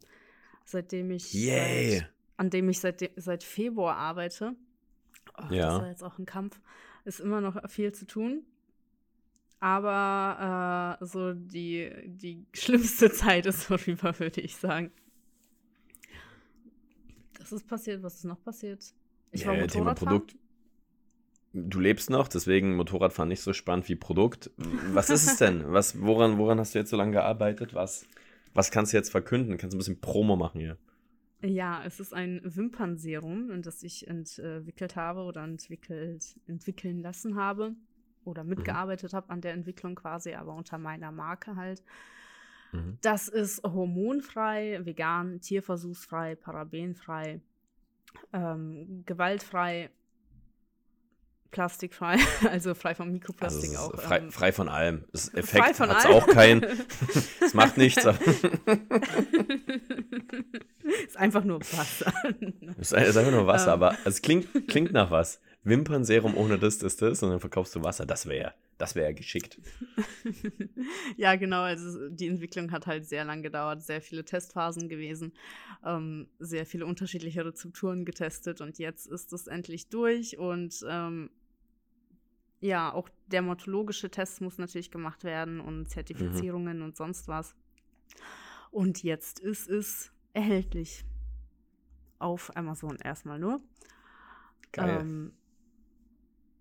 seitdem 0.64 1.10
ich 1.10 1.34
Yay. 1.34 1.98
Seit, 1.98 2.14
an 2.38 2.50
dem 2.52 2.70
ich 2.70 2.80
seit, 2.80 3.12
seit 3.16 3.44
Februar 3.44 3.98
arbeite. 3.98 4.56
Oh, 5.38 5.52
ja. 5.52 5.72
Das 5.72 5.82
war 5.82 5.88
jetzt 5.88 6.04
auch 6.04 6.20
ein 6.20 6.28
Kampf. 6.28 6.62
Ist 7.04 7.20
immer 7.20 7.42
noch 7.42 7.68
viel 7.70 7.92
zu 7.94 8.06
tun. 8.06 8.44
Aber 9.60 11.00
äh, 11.02 11.06
so 11.06 11.34
die, 11.34 11.92
die 12.06 12.46
schlimmste 12.54 13.12
Zeit 13.12 13.48
ist 13.48 13.64
vorüber, 13.64 14.18
würde 14.20 14.42
ich 14.42 14.56
sagen. 14.56 14.92
Das 17.40 17.52
ist 17.52 17.68
passiert. 17.68 18.04
Was 18.04 18.16
ist 18.16 18.26
noch 18.26 18.42
passiert? 18.44 18.94
Ich 19.32 19.42
ja, 19.42 19.48
war 19.48 19.56
ja, 19.56 19.66
Thema 19.66 19.96
Produkt. 19.96 20.36
Du 21.54 21.80
lebst 21.80 22.10
noch, 22.10 22.28
deswegen 22.28 22.76
Motorradfahren 22.76 23.30
nicht 23.30 23.42
so 23.42 23.54
spannend 23.54 23.88
wie 23.88 23.96
Produkt. 23.96 24.50
Was 24.92 25.12
ist 25.12 25.28
es 25.28 25.38
denn? 25.38 25.72
Was, 25.72 26.02
woran, 26.02 26.40
woran 26.40 26.60
hast 26.60 26.74
du 26.74 26.80
jetzt 26.80 26.90
so 26.90 26.98
lange 26.98 27.12
gearbeitet? 27.12 27.76
Was, 27.76 28.08
was 28.54 28.72
kannst 28.72 28.92
du 28.92 28.98
jetzt 28.98 29.12
verkünden? 29.12 29.58
Kannst 29.58 29.74
du 29.74 29.78
ein 29.78 29.80
bisschen 29.80 30.02
Promo 30.02 30.36
machen 30.36 30.60
hier? 30.60 30.78
Ja, 31.44 31.84
es 31.86 32.00
ist 32.00 32.14
ein 32.14 32.42
Wimpernserum, 32.44 33.62
das 33.62 33.84
ich 33.84 34.08
entwickelt 34.08 34.96
habe 34.96 35.22
oder 35.22 35.44
entwickelt, 35.44 36.40
entwickeln 36.48 37.02
lassen 37.02 37.36
habe 37.36 37.76
oder 38.24 38.44
mhm. 38.44 38.52
mitgearbeitet 38.52 39.12
mhm. 39.12 39.18
habe 39.18 39.30
an 39.30 39.42
der 39.42 39.54
Entwicklung 39.54 39.96
quasi, 39.96 40.34
aber 40.34 40.56
unter 40.56 40.78
meiner 40.78 41.12
Marke 41.12 41.56
halt. 41.56 41.84
Mhm. 42.72 42.98
Das 43.02 43.28
ist 43.28 43.62
hormonfrei, 43.64 44.80
vegan, 44.84 45.42
tierversuchsfrei, 45.42 46.36
parabenfrei, 46.36 47.42
ähm, 48.32 49.04
gewaltfrei, 49.06 49.90
plastikfrei, 51.54 52.18
also 52.50 52.74
frei 52.74 52.94
von 52.96 53.14
Mikroplastik 53.14 53.70
also 53.70 53.94
auch. 53.94 54.02
Frei, 54.02 54.18
ähm, 54.18 54.32
frei, 54.32 54.52
von 54.52 54.68
allem. 54.68 55.06
Das 55.14 55.34
Effekt 55.34 55.80
hat 55.80 55.98
es 56.00 56.06
auch 56.06 56.28
kein. 56.28 56.66
Es 57.46 57.54
macht 57.54 57.78
nichts. 57.78 58.04
ist 61.06 61.18
einfach 61.18 61.44
nur 61.44 61.60
Wasser. 61.62 62.12
Es 62.80 62.92
ist 62.92 63.16
einfach 63.18 63.32
nur 63.32 63.46
Wasser, 63.48 63.68
ähm. 63.68 63.74
aber 63.74 63.96
es 64.06 64.22
klingt, 64.22 64.68
klingt 64.68 64.92
nach 64.92 65.12
was. 65.12 65.40
Wimpernserum 65.64 66.36
ohne 66.36 66.58
das, 66.58 66.80
das, 66.80 66.98
das 66.98 67.24
und 67.24 67.30
dann 67.30 67.40
verkaufst 67.40 67.76
du 67.76 67.84
Wasser. 67.84 68.06
Das 68.06 68.26
wäre 68.26 68.54
das 68.78 68.96
wäre 68.96 69.14
geschickt. 69.14 69.60
ja, 71.18 71.36
genau. 71.36 71.62
Also 71.62 72.10
die 72.10 72.28
Entwicklung 72.28 72.72
hat 72.72 72.88
halt 72.88 73.06
sehr 73.06 73.24
lang 73.24 73.42
gedauert, 73.42 73.82
sehr 73.82 74.02
viele 74.02 74.26
Testphasen 74.26 74.90
gewesen, 74.90 75.34
ähm, 75.86 76.28
sehr 76.40 76.66
viele 76.66 76.86
unterschiedliche 76.86 77.46
Rezepturen 77.46 78.06
getestet 78.06 78.62
und 78.62 78.80
jetzt 78.80 79.08
ist 79.08 79.32
es 79.32 79.48
endlich 79.48 79.90
durch 79.90 80.38
und 80.38 80.84
ähm, 80.90 81.30
ja, 82.64 82.94
auch 82.94 83.10
dermatologische 83.28 84.10
Tests 84.10 84.40
muss 84.40 84.58
natürlich 84.58 84.90
gemacht 84.90 85.26
werden 85.26 85.60
und 85.60 85.90
Zertifizierungen 85.90 86.78
mhm. 86.78 86.86
und 86.86 86.96
sonst 86.96 87.28
was. 87.28 87.56
Und 88.72 89.04
jetzt 89.04 89.40
ist 89.40 89.70
es 89.70 90.12
erhältlich 90.32 91.04
auf 92.20 92.56
Amazon 92.56 92.96
erstmal 93.04 93.38
nur. 93.38 93.60
Geil. 94.72 95.02
Ähm, 95.02 95.34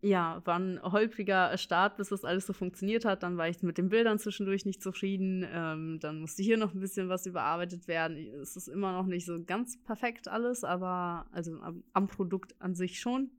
ja, 0.01 0.43
war 0.45 0.59
ein 0.59 0.83
holpriger 0.83 1.57
Start, 1.57 1.97
bis 1.97 2.09
das 2.09 2.25
alles 2.25 2.49
so 2.49 2.53
funktioniert 2.53 3.05
hat. 3.05 3.23
Dann 3.23 3.37
war 3.37 3.49
ich 3.49 3.63
mit 3.63 3.79
den 3.79 3.89
Bildern 3.89 4.19
zwischendurch 4.19 4.67
nicht 4.67 4.83
zufrieden. 4.83 5.47
Ähm, 5.49 6.01
dann 6.01 6.21
musste 6.21 6.43
hier 6.43 6.57
noch 6.57 6.75
ein 6.75 6.81
bisschen 6.81 7.09
was 7.09 7.27
überarbeitet 7.27 7.87
werden. 7.87 8.17
Es 8.43 8.57
ist 8.57 8.67
immer 8.67 8.93
noch 8.93 9.07
nicht 9.07 9.25
so 9.25 9.41
ganz 9.45 9.81
perfekt 9.85 10.27
alles, 10.27 10.65
aber 10.65 11.27
also 11.31 11.61
am, 11.61 11.85
am 11.93 12.09
Produkt 12.09 12.61
an 12.61 12.75
sich 12.75 12.99
schon. 12.99 13.31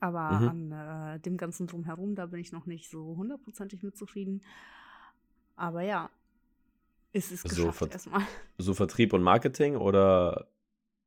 Aber 0.00 0.30
mhm. 0.32 0.48
an 0.48 0.72
äh, 0.72 1.20
dem 1.20 1.36
ganzen 1.36 1.66
Drumherum, 1.66 2.14
da 2.14 2.26
bin 2.26 2.40
ich 2.40 2.52
noch 2.52 2.66
nicht 2.66 2.90
so 2.90 3.16
hundertprozentig 3.16 3.82
mit 3.82 3.96
zufrieden. 3.96 4.42
Aber 5.56 5.82
ja, 5.82 6.10
es 7.12 7.30
ist 7.30 7.44
geschafft 7.44 7.78
so 7.78 7.86
erstmal. 7.86 8.22
So 8.58 8.74
Vertrieb 8.74 9.12
und 9.12 9.22
Marketing 9.22 9.76
oder 9.76 10.48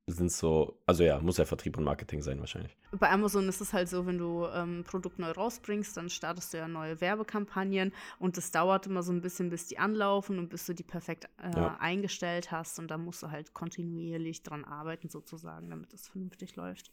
sind 0.10 0.32
so, 0.32 0.80
also 0.86 1.04
ja, 1.04 1.20
muss 1.20 1.36
ja 1.36 1.44
Vertrieb 1.44 1.78
und 1.78 1.84
Marketing 1.84 2.22
sein 2.22 2.40
wahrscheinlich. 2.40 2.78
Bei 2.98 3.12
Amazon 3.12 3.50
ist 3.50 3.60
es 3.60 3.74
halt 3.74 3.90
so, 3.90 4.06
wenn 4.06 4.18
du 4.18 4.46
ähm, 4.46 4.86
Produkt 4.86 5.20
neu 5.20 5.32
rausbringst, 5.32 5.98
dann 5.98 6.10
startest 6.10 6.54
du 6.54 6.58
ja 6.58 6.70
neue 6.70 7.02
Werbekampagnen 7.02 7.92
und 8.18 8.38
es 8.38 8.52
dauert 8.52 8.88
immer 8.88 9.04
so 9.04 9.12
ein 9.12 9.22
bisschen, 9.22 9.50
bis 9.50 9.68
die 9.68 9.78
anlaufen 9.78 10.40
und 10.40 10.48
bis 10.48 10.66
du 10.66 10.74
die 10.74 10.84
perfekt 10.84 11.28
äh, 11.44 11.52
ja. 11.54 11.78
eingestellt 11.82 12.52
hast 12.52 12.80
und 12.80 12.90
da 12.90 12.98
musst 12.98 13.22
du 13.22 13.32
halt 13.32 13.54
kontinuierlich 13.54 14.44
dran 14.44 14.64
arbeiten 14.64 15.10
sozusagen, 15.10 15.70
damit 15.70 15.94
es 15.94 16.08
vernünftig 16.08 16.56
läuft. 16.56 16.92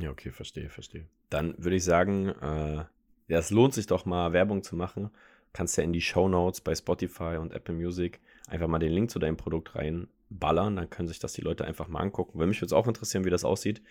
Ja, 0.00 0.10
okay, 0.10 0.30
verstehe, 0.30 0.68
verstehe. 0.68 1.06
Dann 1.30 1.54
würde 1.58 1.76
ich 1.76 1.84
sagen, 1.84 2.28
äh, 2.28 2.84
ja, 3.28 3.38
es 3.38 3.50
lohnt 3.50 3.74
sich 3.74 3.86
doch 3.86 4.04
mal 4.04 4.32
Werbung 4.32 4.62
zu 4.62 4.76
machen 4.76 5.10
kannst 5.52 5.76
ja 5.76 5.84
in 5.84 5.92
die 5.92 6.00
Show 6.00 6.28
Notes 6.28 6.60
bei 6.60 6.74
Spotify 6.74 7.36
und 7.36 7.52
Apple 7.52 7.74
Music 7.74 8.20
einfach 8.48 8.68
mal 8.68 8.78
den 8.78 8.92
Link 8.92 9.10
zu 9.10 9.18
deinem 9.18 9.36
Produkt 9.36 9.74
reinballern. 9.74 10.76
Dann 10.76 10.90
können 10.90 11.08
sich 11.08 11.18
das 11.18 11.32
die 11.32 11.40
Leute 11.40 11.64
einfach 11.64 11.88
mal 11.88 12.00
angucken. 12.00 12.38
Weil 12.38 12.46
mich 12.46 12.58
würde 12.58 12.66
es 12.66 12.72
auch 12.72 12.86
interessieren, 12.86 13.24
wie 13.24 13.30
das 13.30 13.44
aussieht. 13.44 13.82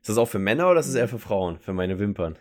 Ist 0.00 0.08
das 0.08 0.18
auch 0.18 0.28
für 0.28 0.38
Männer 0.38 0.70
oder 0.70 0.80
ist 0.80 0.88
es 0.88 0.94
eher 0.94 1.08
für 1.08 1.18
Frauen? 1.18 1.58
Für 1.58 1.72
meine 1.72 1.98
Wimpern? 1.98 2.38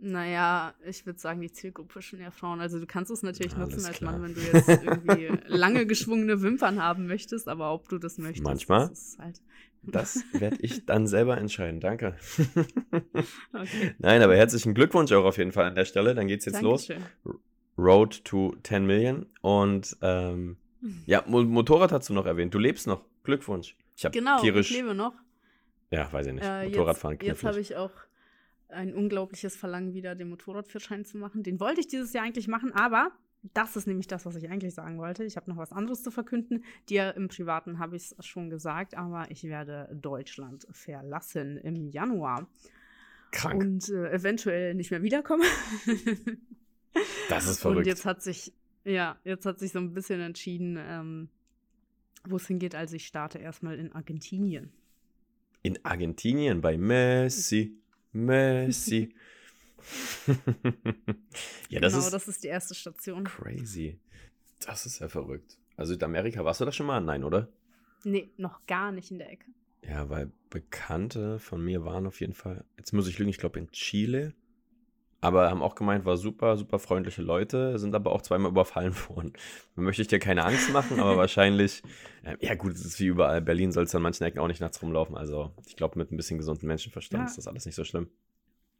Naja, 0.00 0.74
ich 0.84 1.06
würde 1.06 1.18
sagen, 1.18 1.40
die 1.40 1.50
Zielgruppe 1.50 2.02
schon 2.02 2.20
eher 2.20 2.30
Frauen. 2.30 2.60
Also 2.60 2.78
du 2.78 2.86
kannst 2.86 3.10
es 3.10 3.22
natürlich 3.22 3.54
Alles 3.56 3.70
nutzen 3.70 3.86
als 3.86 3.96
klar. 3.98 4.12
Mann, 4.12 4.22
wenn 4.22 4.34
du 4.34 4.40
jetzt 4.40 4.68
irgendwie 4.68 5.32
lange 5.46 5.86
geschwungene 5.86 6.42
Wimpern 6.42 6.82
haben 6.82 7.06
möchtest, 7.06 7.48
aber 7.48 7.72
ob 7.72 7.88
du 7.88 7.98
das 7.98 8.18
möchtest, 8.18 8.44
Manchmal. 8.44 8.88
das 8.88 8.98
ist 9.08 9.18
halt. 9.18 9.40
Das 9.82 10.24
werde 10.32 10.56
ich 10.60 10.84
dann 10.86 11.06
selber 11.06 11.38
entscheiden. 11.38 11.80
Danke. 11.80 12.16
Okay. 13.52 13.94
Nein, 13.98 14.22
aber 14.22 14.36
herzlichen 14.36 14.74
Glückwunsch 14.74 15.10
auch 15.12 15.24
auf 15.24 15.38
jeden 15.38 15.52
Fall 15.52 15.64
an 15.64 15.74
der 15.74 15.84
Stelle. 15.86 16.14
Dann 16.14 16.26
geht's 16.26 16.44
jetzt 16.44 16.60
los. 16.60 16.86
Dankeschön. 16.86 17.10
Road 17.78 18.24
to 18.24 18.54
10 18.62 18.86
Million. 18.86 19.26
Und 19.40 19.96
ähm, 20.02 20.56
ja, 21.06 21.24
Mo 21.26 21.42
Motorrad 21.42 21.92
hast 21.92 22.08
du 22.08 22.12
noch 22.14 22.26
erwähnt. 22.26 22.52
Du 22.54 22.58
lebst 22.58 22.86
noch. 22.86 23.04
Glückwunsch. 23.24 23.76
Ich 23.96 24.04
habe 24.04 24.12
Genau, 24.16 24.40
tierisch. 24.40 24.70
ich 24.70 24.76
lebe 24.76 24.94
noch. 24.94 25.14
Ja, 25.90 26.12
weiß 26.12 26.26
ich 26.26 26.34
nicht. 26.34 26.44
Äh, 26.44 26.66
Motorradfahren 26.68 27.16
jetzt 27.20 27.26
jetzt 27.26 27.44
habe 27.44 27.60
ich 27.60 27.76
auch 27.76 27.90
ein 28.68 28.94
unglaubliches 28.94 29.56
Verlangen, 29.56 29.94
wieder 29.94 30.14
den 30.14 30.28
Motorradführerschein 30.28 31.04
zu 31.04 31.18
machen. 31.18 31.42
Den 31.42 31.60
wollte 31.60 31.80
ich 31.80 31.88
dieses 31.88 32.12
Jahr 32.12 32.24
eigentlich 32.24 32.48
machen, 32.48 32.72
aber 32.72 33.12
das 33.54 33.76
ist 33.76 33.86
nämlich 33.86 34.06
das, 34.06 34.26
was 34.26 34.34
ich 34.36 34.48
eigentlich 34.48 34.74
sagen 34.74 34.98
wollte. 34.98 35.24
Ich 35.24 35.36
habe 35.36 35.50
noch 35.50 35.56
was 35.56 35.72
anderes 35.72 36.02
zu 36.02 36.10
verkünden. 36.10 36.64
Dir 36.88 37.14
im 37.16 37.28
Privaten 37.28 37.78
habe 37.78 37.96
ich 37.96 38.12
es 38.18 38.26
schon 38.26 38.50
gesagt, 38.50 38.96
aber 38.96 39.30
ich 39.30 39.44
werde 39.44 39.88
Deutschland 39.94 40.66
verlassen 40.70 41.56
im 41.58 41.88
Januar 41.88 42.48
Krank. 43.30 43.62
und 43.62 43.88
äh, 43.90 44.10
eventuell 44.12 44.74
nicht 44.74 44.90
mehr 44.90 45.02
wiederkommen. 45.02 45.44
das 47.28 47.44
ist 47.44 47.64
Und 47.64 47.72
verrückt. 47.72 47.86
jetzt 47.86 48.04
hat 48.04 48.22
sich, 48.22 48.52
ja, 48.84 49.18
jetzt 49.24 49.46
hat 49.46 49.58
sich 49.58 49.72
so 49.72 49.78
ein 49.78 49.92
bisschen 49.92 50.20
entschieden, 50.20 50.76
ähm, 50.80 51.28
wo 52.24 52.36
es 52.36 52.46
hingeht. 52.46 52.74
Also 52.74 52.96
ich 52.96 53.06
starte 53.06 53.38
erstmal 53.38 53.78
in 53.78 53.92
Argentinien. 53.92 54.72
In 55.62 55.84
Argentinien 55.84 56.60
bei 56.60 56.76
Messi. 56.78 57.78
Messi. 58.24 59.14
ja, 61.68 61.80
das 61.80 61.92
genau, 61.92 62.04
ist 62.04 62.10
das 62.12 62.28
ist 62.28 62.42
die 62.42 62.48
erste 62.48 62.74
Station. 62.74 63.24
crazy. 63.24 63.98
Das 64.60 64.86
ist 64.86 64.98
ja 64.98 65.08
verrückt. 65.08 65.58
Also 65.76 65.92
Südamerika, 65.92 66.44
warst 66.44 66.60
du 66.60 66.64
da 66.64 66.72
schon 66.72 66.86
mal? 66.86 67.00
Nein, 67.00 67.22
oder? 67.22 67.48
Nee, 68.04 68.30
noch 68.36 68.66
gar 68.66 68.92
nicht 68.92 69.10
in 69.10 69.18
der 69.18 69.30
Ecke. 69.30 69.46
Ja, 69.82 70.08
weil 70.08 70.32
Bekannte 70.50 71.38
von 71.38 71.64
mir 71.64 71.84
waren 71.84 72.06
auf 72.06 72.20
jeden 72.20 72.34
Fall, 72.34 72.64
jetzt 72.78 72.92
muss 72.92 73.06
ich 73.08 73.18
lügen, 73.18 73.30
ich 73.30 73.38
glaube 73.38 73.58
in 73.58 73.70
Chile, 73.70 74.34
aber 75.20 75.50
haben 75.50 75.62
auch 75.62 75.74
gemeint, 75.74 76.04
war 76.04 76.16
super, 76.16 76.56
super 76.56 76.78
freundliche 76.78 77.22
Leute, 77.22 77.78
sind 77.78 77.94
aber 77.94 78.12
auch 78.12 78.22
zweimal 78.22 78.50
überfallen 78.50 78.94
worden. 79.08 79.32
Da 79.74 79.82
möchte 79.82 80.02
ich 80.02 80.08
dir 80.08 80.18
keine 80.18 80.44
Angst 80.44 80.70
machen, 80.72 81.00
aber 81.00 81.16
wahrscheinlich, 81.16 81.82
äh, 82.24 82.36
ja 82.40 82.54
gut, 82.54 82.72
es 82.74 82.84
ist 82.84 83.00
wie 83.00 83.06
überall, 83.06 83.40
Berlin 83.42 83.72
soll 83.72 83.84
es 83.84 83.94
an 83.94 84.02
manchen 84.02 84.24
Ecken 84.24 84.38
auch 84.40 84.48
nicht 84.48 84.60
nachts 84.60 84.80
rumlaufen, 84.82 85.16
also 85.16 85.52
ich 85.66 85.76
glaube 85.76 85.98
mit 85.98 86.12
ein 86.12 86.16
bisschen 86.16 86.38
gesunden 86.38 86.66
Menschenverstand 86.68 87.24
Ja. 87.24 87.26
ist 87.28 87.38
das 87.38 87.48
alles 87.48 87.66
nicht 87.66 87.74
so 87.74 87.84
schlimm. 87.84 88.08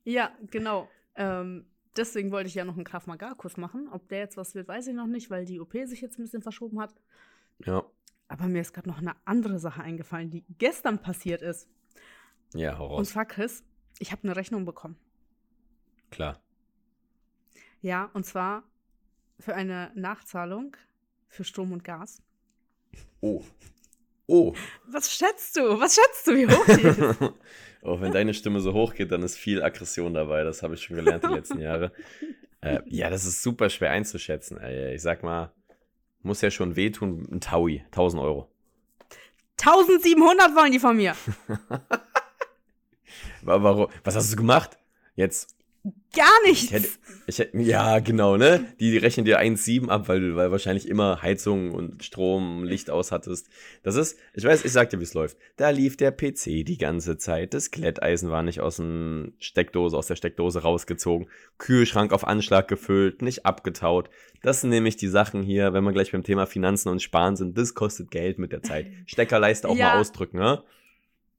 Ja, 0.04 0.30
genau. 0.50 0.88
Ähm, 1.16 1.66
deswegen 1.96 2.30
wollte 2.30 2.48
ich 2.48 2.54
ja 2.54 2.64
noch 2.64 2.76
einen 2.76 2.84
Krav 2.84 3.06
Maga-Kurs 3.06 3.56
machen. 3.56 3.88
Ob 3.90 4.08
der 4.08 4.20
jetzt 4.20 4.36
was 4.36 4.54
wird, 4.54 4.68
weiß 4.68 4.86
ich 4.88 4.94
noch 4.94 5.06
nicht, 5.06 5.30
weil 5.30 5.44
die 5.44 5.58
OP 5.60 5.72
sich 5.86 6.00
jetzt 6.00 6.18
ein 6.18 6.22
bisschen 6.22 6.42
verschoben 6.42 6.80
hat. 6.80 6.94
Ja, 7.64 7.84
Aber 8.28 8.46
mir 8.46 8.60
ist 8.60 8.72
gerade 8.72 8.88
noch 8.88 8.98
eine 8.98 9.16
andere 9.24 9.58
Sache 9.58 9.82
eingefallen, 9.82 10.30
die 10.30 10.44
gestern 10.58 11.00
passiert 11.00 11.42
ist. 11.42 11.68
ja, 12.54 12.76
hau 12.78 12.86
Und 12.94 13.06
raus. 13.06 13.08
zwar, 13.08 13.24
Chris, 13.26 13.64
ich 13.98 14.12
habe 14.12 14.22
eine 14.24 14.36
Rechnung 14.36 14.64
bekommen. 14.64 14.96
Klar. 16.10 16.40
Ja, 17.82 18.10
und 18.14 18.24
zwar 18.26 18.62
für 19.38 19.54
eine 19.54 19.90
Nachzahlung 19.94 20.76
für 21.28 21.44
Strom 21.44 21.72
und 21.72 21.84
Gas. 21.84 22.22
Oh. 23.20 23.42
Oh. 24.26 24.54
Was 24.88 25.12
schätzt 25.12 25.56
du? 25.56 25.78
Was 25.78 25.94
schätzt 25.94 26.26
du, 26.26 26.34
wie 26.34 26.46
hoch 26.48 26.64
die 26.66 26.82
ist? 26.82 27.32
oh, 27.82 28.00
wenn 28.00 28.12
deine 28.12 28.34
Stimme 28.34 28.60
so 28.60 28.72
hoch 28.72 28.94
geht, 28.94 29.12
dann 29.12 29.22
ist 29.22 29.36
viel 29.36 29.62
Aggression 29.62 30.14
dabei. 30.14 30.42
Das 30.42 30.62
habe 30.62 30.74
ich 30.74 30.82
schon 30.82 30.96
gelernt 30.96 31.24
die 31.24 31.28
letzten 31.34 31.60
Jahre. 31.60 31.92
Äh, 32.62 32.80
ja, 32.86 33.10
das 33.10 33.26
ist 33.26 33.42
super 33.42 33.68
schwer 33.68 33.90
einzuschätzen. 33.90 34.58
Ich 34.64 35.02
sag 35.02 35.22
mal, 35.22 35.52
muss 36.22 36.40
ja 36.40 36.50
schon 36.50 36.74
wehtun, 36.74 37.28
ein 37.30 37.40
Taui, 37.40 37.84
1000 37.92 38.20
Euro. 38.22 38.50
1700 39.60 40.56
wollen 40.56 40.72
die 40.72 40.78
von 40.80 40.96
mir. 40.96 41.14
Wa- 43.42 43.62
Warum? 43.62 43.88
Was 44.04 44.16
hast 44.16 44.32
du 44.32 44.36
gemacht? 44.36 44.78
Jetzt, 45.14 45.54
Gar 46.14 46.26
ich 46.44 46.70
nichts. 46.70 46.72
hätte, 46.72 46.88
ich 47.26 47.38
hätte, 47.38 47.58
ja, 47.58 47.98
genau, 47.98 48.36
ne? 48.36 48.64
Die 48.80 48.96
rechnen 48.96 49.26
dir 49.26 49.38
1,7 49.40 49.88
ab, 49.88 50.08
weil 50.08 50.20
du 50.20 50.34
weil 50.36 50.50
wahrscheinlich 50.50 50.88
immer 50.88 51.20
Heizung 51.22 51.72
und 51.72 52.02
Strom, 52.02 52.64
Licht 52.64 52.88
aus 52.90 53.12
hattest. 53.12 53.48
Das 53.82 53.96
ist, 53.96 54.18
ich 54.34 54.42
weiß, 54.44 54.64
ich 54.64 54.72
sag 54.72 54.88
dir, 54.90 54.98
wie 54.98 55.04
es 55.04 55.12
läuft. 55.14 55.36
Da 55.56 55.70
lief 55.70 55.96
der 55.96 56.10
PC 56.12 56.64
die 56.64 56.78
ganze 56.78 57.18
Zeit. 57.18 57.52
Das 57.52 57.70
Glätteisen 57.70 58.30
war 58.30 58.42
nicht 58.42 58.60
aus 58.60 58.76
dem 58.76 59.34
Steckdose, 59.38 59.96
aus 59.96 60.06
der 60.06 60.16
Steckdose 60.16 60.62
rausgezogen. 60.62 61.28
Kühlschrank 61.58 62.12
auf 62.12 62.26
Anschlag 62.26 62.66
gefüllt, 62.68 63.20
nicht 63.20 63.44
abgetaut. 63.44 64.08
Das 64.42 64.62
sind 64.62 64.70
nämlich 64.70 64.96
die 64.96 65.08
Sachen 65.08 65.42
hier, 65.42 65.72
wenn 65.74 65.84
wir 65.84 65.92
gleich 65.92 66.12
beim 66.12 66.24
Thema 66.24 66.46
Finanzen 66.46 66.88
und 66.88 67.02
Sparen 67.02 67.36
sind. 67.36 67.58
Das 67.58 67.74
kostet 67.74 68.10
Geld 68.10 68.38
mit 68.38 68.52
der 68.52 68.62
Zeit. 68.62 68.86
Steckerleiste 69.06 69.68
auch 69.68 69.76
Ja. 69.76 69.90
mal 69.94 70.00
ausdrücken, 70.00 70.38
ne? 70.38 70.62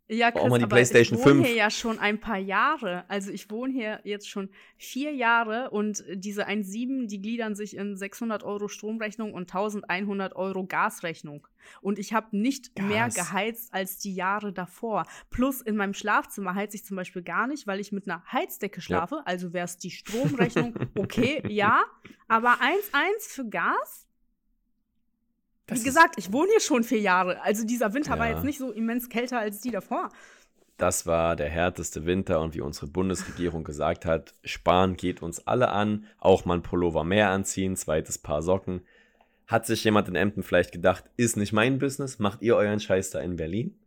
Ja, 0.10 0.32
Chris, 0.32 0.44
man 0.44 0.60
die 0.60 0.64
aber 0.64 0.76
PlayStation 0.78 1.20
ich 1.20 1.26
wohne 1.26 1.36
5? 1.36 1.48
hier 1.48 1.56
ja 1.56 1.70
schon 1.70 2.00
ein 2.00 2.20
paar 2.20 2.38
Jahre. 2.38 3.04
Also 3.10 3.30
ich 3.30 3.52
wohne 3.52 3.74
hier 3.74 4.00
jetzt 4.06 4.30
schon 4.30 4.50
vier 4.78 5.14
Jahre 5.14 5.70
und 5.72 6.04
diese 6.14 6.48
1,7, 6.48 7.08
die 7.08 7.22
gliedern 7.22 7.56
sich 7.56 7.76
in 7.76 7.98
600 7.98 8.44
Euro 8.44 8.70
Stromrechnung 8.70 9.34
und 9.34 9.50
1100 9.54 10.34
Euro 10.36 10.66
Gasrechnung. 10.66 11.46
Und 11.82 12.00
ich 12.00 12.14
habe 12.14 12.38
nicht 12.38 12.80
mehr 12.80 13.06
Gas. 13.06 13.16
geheizt 13.16 13.74
als 13.74 13.98
die 13.98 14.16
Jahre 14.16 14.54
davor. 14.54 15.06
Plus 15.30 15.60
in 15.60 15.76
meinem 15.76 15.94
Schlafzimmer 15.94 16.56
heize 16.56 16.78
ich 16.78 16.86
zum 16.86 16.96
Beispiel 16.96 17.22
gar 17.22 17.48
nicht, 17.48 17.68
weil 17.68 17.82
ich 17.82 17.92
mit 17.92 18.08
einer 18.08 18.24
Heizdecke 18.32 18.80
schlafe. 18.80 19.24
Also 19.26 19.52
wäre 19.52 19.66
es 19.66 19.78
die 19.78 19.92
Stromrechnung 19.92 20.74
okay, 20.96 21.44
ja. 21.50 21.84
Aber 22.30 22.54
1,1 22.62 23.34
für 23.34 23.50
Gas? 23.50 24.07
Das 25.68 25.82
Wie 25.82 25.84
gesagt, 25.84 26.16
ich 26.18 26.32
wohne 26.32 26.50
hier 26.50 26.62
schon 26.62 26.84
vier 26.84 27.00
Jahre. 27.02 27.42
Also 27.44 27.66
dieser 27.66 27.94
Winter 27.94 28.18
war 28.18 28.28
Ja. 28.30 28.36
jetzt 28.36 28.44
nicht 28.46 28.58
so 28.58 28.72
immens 28.72 29.10
kälter 29.10 29.40
als 29.40 29.60
die 29.60 29.72
davor. 29.72 30.10
Das 30.78 31.06
war 31.08 31.36
der 31.36 31.50
härteste 31.50 32.06
Winter 32.06 32.40
und 32.40 32.54
wie 32.54 32.62
unsere 32.62 32.88
Bundesregierung 32.88 33.64
gesagt 33.64 34.06
hat, 34.06 34.34
Sparen 34.44 34.96
geht 34.96 35.22
uns 35.22 35.46
alle 35.48 35.70
an, 35.70 36.06
auch 36.20 36.46
mal 36.46 36.56
ein 36.56 36.62
Pullover 36.64 37.04
mehr 37.04 37.30
anziehen, 37.32 37.76
zweites 37.76 38.18
Paar 38.20 38.42
Socken. 38.44 38.82
Hat 39.48 39.66
sich 39.66 39.84
jemand 39.84 40.08
in 40.08 40.16
Emden 40.16 40.44
vielleicht 40.44 40.72
gedacht, 40.72 41.06
ist 41.18 41.36
nicht 41.36 41.52
mein 41.52 41.80
Business, 41.80 42.20
macht 42.20 42.42
ihr 42.42 42.56
euren 42.56 42.80
Scheiß 42.80 43.10
da 43.10 43.20
in 43.22 43.38
Berlin? 43.38 43.78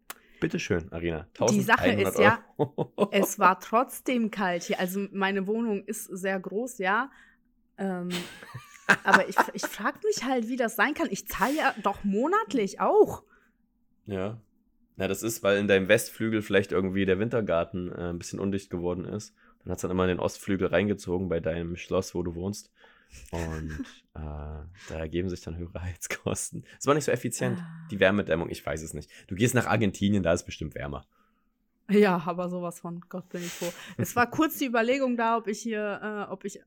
Bitteschön, 0.41 0.91
Arina. 0.91 1.27
Die 1.51 1.61
Sache 1.61 1.85
1100 1.85 2.15
ist 2.15 2.19
ja. 2.19 2.41
Es 3.13 3.39
war 3.39 3.61
trotzdem 3.61 4.31
kalt 4.31 4.65
hier. 4.65 4.81
Also 4.81 5.07
meine 5.13 5.47
Wohnung 5.47 5.85
ist 5.85 6.05
sehr 6.07 6.41
groß, 6.41 6.79
ja. 6.79 7.11
Ähm, 7.79 8.09
aber 9.05 9.29
ich, 9.29 9.37
ich 9.55 9.63
frage 9.63 9.99
mich 10.05 10.25
halt, 10.25 10.49
wie 10.49 10.57
das 10.57 10.77
sein 10.77 10.95
kann. 10.95 11.09
Ich 11.11 11.27
zahle 11.27 11.57
ja 11.57 11.75
doch 11.83 12.05
monatlich 12.05 12.81
auch. 12.81 13.23
ja. 14.07 14.41
Na, 14.97 15.09
das 15.09 15.23
ist, 15.23 15.43
weil 15.43 15.57
in 15.57 15.67
deinem 15.67 15.89
Westflügel 15.89 16.43
vielleicht 16.43 16.73
irgendwie 16.73 17.07
der 17.07 17.19
Wintergarten 17.19 17.91
äh, 17.91 18.11
ein 18.11 18.19
bisschen 18.19 18.39
undicht 18.39 18.69
geworden 18.69 19.07
ist. 19.07 19.35
Dann 19.63 19.71
hat 19.71 19.79
es 19.79 19.83
dann 19.83 19.91
immer 19.91 20.05
in 20.05 20.11
den 20.11 20.21
Ostflügel 20.21 20.67
reingezogen 20.67 21.31
bei 21.31 21.41
deinem 21.41 21.77
Schloss, 21.77 22.15
wo 22.15 22.23
du 22.23 22.35
wohnst. 22.35 22.71
Und 23.31 23.79
äh, 24.15 24.19
da 24.19 24.69
ergeben 24.91 25.31
sich 25.31 25.41
dann 25.41 25.57
höhere 25.57 25.81
Heizkosten. 25.81 26.67
Es 26.79 26.87
war 26.87 26.95
nicht 26.95 27.05
so 27.05 27.13
effizient. 27.13 27.59
Ah. 27.59 27.89
Die 27.91 27.99
Wärmedämmung, 27.99 28.51
ich 28.51 28.65
weiß 28.65 28.83
es 28.83 28.93
nicht. 28.93 29.11
Du 29.27 29.37
gehst 29.37 29.55
nach 29.55 29.67
Argentinien, 29.67 30.23
da 30.23 30.35
ist 30.35 30.45
bestimmt 30.45 30.75
wärmer. 30.75 31.07
Ja, 31.91 32.23
aber 32.25 32.49
sowas 32.49 32.81
von 32.81 33.01
Gott 33.09 33.29
bin 33.29 33.43
ich 33.43 33.51
froh. 33.51 33.73
Es 33.97 34.15
war 34.17 34.29
kurz 34.31 34.59
die 34.59 34.67
Überlegung 34.67 35.17
da, 35.17 35.37
ob 35.37 35.47
ich 35.49 35.61
hier, 35.61 36.27
äh, 36.29 36.33
ob 36.33 36.45
ich 36.45 36.57
äh, 36.59 36.63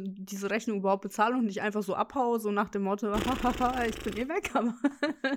diese 0.00 0.50
Rechnung 0.50 0.78
überhaupt 0.78 1.02
bezahle 1.02 1.36
und 1.36 1.44
nicht 1.44 1.60
einfach 1.60 1.82
so 1.82 1.94
abhaue, 1.94 2.40
so 2.40 2.50
nach 2.50 2.70
dem 2.70 2.82
Motto, 2.82 3.12
hahaha, 3.44 3.84
ich 3.84 3.98
bin 3.98 4.16
eh 4.16 4.28
weg. 4.28 4.50
Aber, 4.54 4.74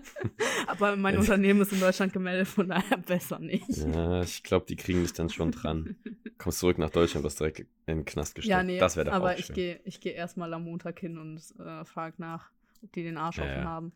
aber 0.67 0.95
mein 0.95 1.17
Unternehmen 1.17 1.61
ist 1.61 1.73
in 1.73 1.79
Deutschland 1.79 2.13
gemeldet, 2.13 2.47
von 2.47 2.69
daher 2.69 2.97
besser 2.97 3.39
nicht. 3.39 3.67
Ja, 3.69 4.21
ich 4.21 4.43
glaube, 4.43 4.65
die 4.67 4.75
kriegen 4.75 5.01
dich 5.01 5.13
dann 5.13 5.29
schon 5.29 5.51
dran. 5.51 5.95
Kommst 6.37 6.59
zurück 6.59 6.77
nach 6.77 6.89
Deutschland, 6.89 7.23
wirst 7.23 7.39
direkt 7.39 7.59
in 7.59 7.67
den 7.87 8.05
Knast 8.05 8.35
gesteckt. 8.35 8.51
Ja, 8.51 8.63
nee, 8.63 8.77
das 8.77 8.95
wäre 8.95 9.05
doch 9.05 9.13
aber 9.13 9.37
ich 9.37 9.53
gehe 9.53 9.79
ich 9.85 9.99
geh 9.99 10.11
erstmal 10.11 10.53
am 10.53 10.63
Montag 10.63 10.99
hin 10.99 11.17
und 11.17 11.41
äh, 11.59 11.85
frage 11.85 12.15
nach, 12.17 12.51
ob 12.83 12.91
die 12.93 13.03
den 13.03 13.17
Arsch 13.17 13.37
Ja, 13.37 13.43
offen 13.43 13.55
ja. 13.55 13.63
haben. 13.63 13.93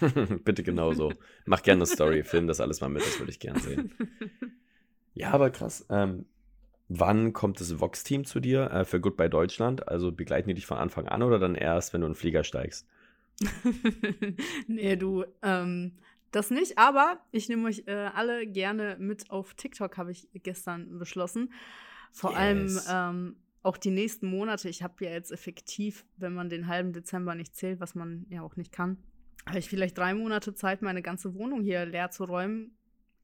Bitte 0.44 0.62
genauso. 0.62 1.12
Mach 1.44 1.62
gerne 1.62 1.80
eine 1.80 1.86
Story, 1.86 2.22
film 2.22 2.46
das 2.46 2.60
alles 2.60 2.80
mal 2.80 2.88
mit, 2.88 3.02
das 3.02 3.18
würde 3.18 3.30
ich 3.30 3.40
gern 3.40 3.58
sehen. 3.58 3.92
Ja, 5.14 5.32
aber 5.32 5.50
krass. 5.50 5.84
Ähm, 5.90 6.26
wann 6.88 7.32
kommt 7.32 7.58
das 7.58 7.80
Vox-Team 7.80 8.24
zu 8.24 8.38
dir 8.38 8.70
äh, 8.70 8.84
für 8.84 9.00
Goodbye 9.00 9.28
Deutschland? 9.28 9.88
Also 9.88 10.12
begleiten 10.12 10.48
die 10.48 10.54
dich 10.54 10.66
von 10.66 10.78
Anfang 10.78 11.08
an 11.08 11.24
oder 11.24 11.40
dann 11.40 11.56
erst, 11.56 11.92
wenn 11.92 12.02
du 12.02 12.06
in 12.06 12.12
den 12.12 12.16
Flieger 12.16 12.44
steigst? 12.44 12.86
nee, 14.68 14.94
du, 14.94 15.24
ähm, 15.42 15.96
das 16.30 16.50
nicht, 16.50 16.78
aber 16.78 17.18
ich 17.32 17.48
nehme 17.48 17.68
euch 17.68 17.82
äh, 17.86 18.10
alle 18.14 18.46
gerne 18.46 18.96
mit 19.00 19.28
auf 19.30 19.54
TikTok, 19.54 19.96
habe 19.96 20.12
ich 20.12 20.28
gestern 20.34 21.00
beschlossen. 21.00 21.52
Vor 22.12 22.36
allem 22.36 22.66
Yes. 22.66 22.86
ähm, 22.88 23.36
auch 23.62 23.76
die 23.76 23.90
nächsten 23.90 24.28
Monate, 24.28 24.68
ich 24.68 24.82
habe 24.82 25.04
ja 25.04 25.10
jetzt 25.10 25.32
effektiv, 25.32 26.04
wenn 26.16 26.32
man 26.32 26.48
den 26.48 26.68
halben 26.68 26.92
Dezember 26.92 27.34
nicht 27.34 27.56
zählt, 27.56 27.80
was 27.80 27.94
man 27.94 28.24
ja 28.28 28.42
auch 28.42 28.56
nicht 28.56 28.72
kann, 28.72 28.98
habe 29.46 29.58
ich 29.58 29.68
vielleicht 29.68 29.96
drei 29.96 30.14
Monate 30.14 30.54
Zeit, 30.54 30.82
meine 30.82 31.02
ganze 31.02 31.34
Wohnung 31.34 31.62
hier 31.62 31.86
leer 31.86 32.10
zu 32.10 32.24
räumen. 32.24 32.76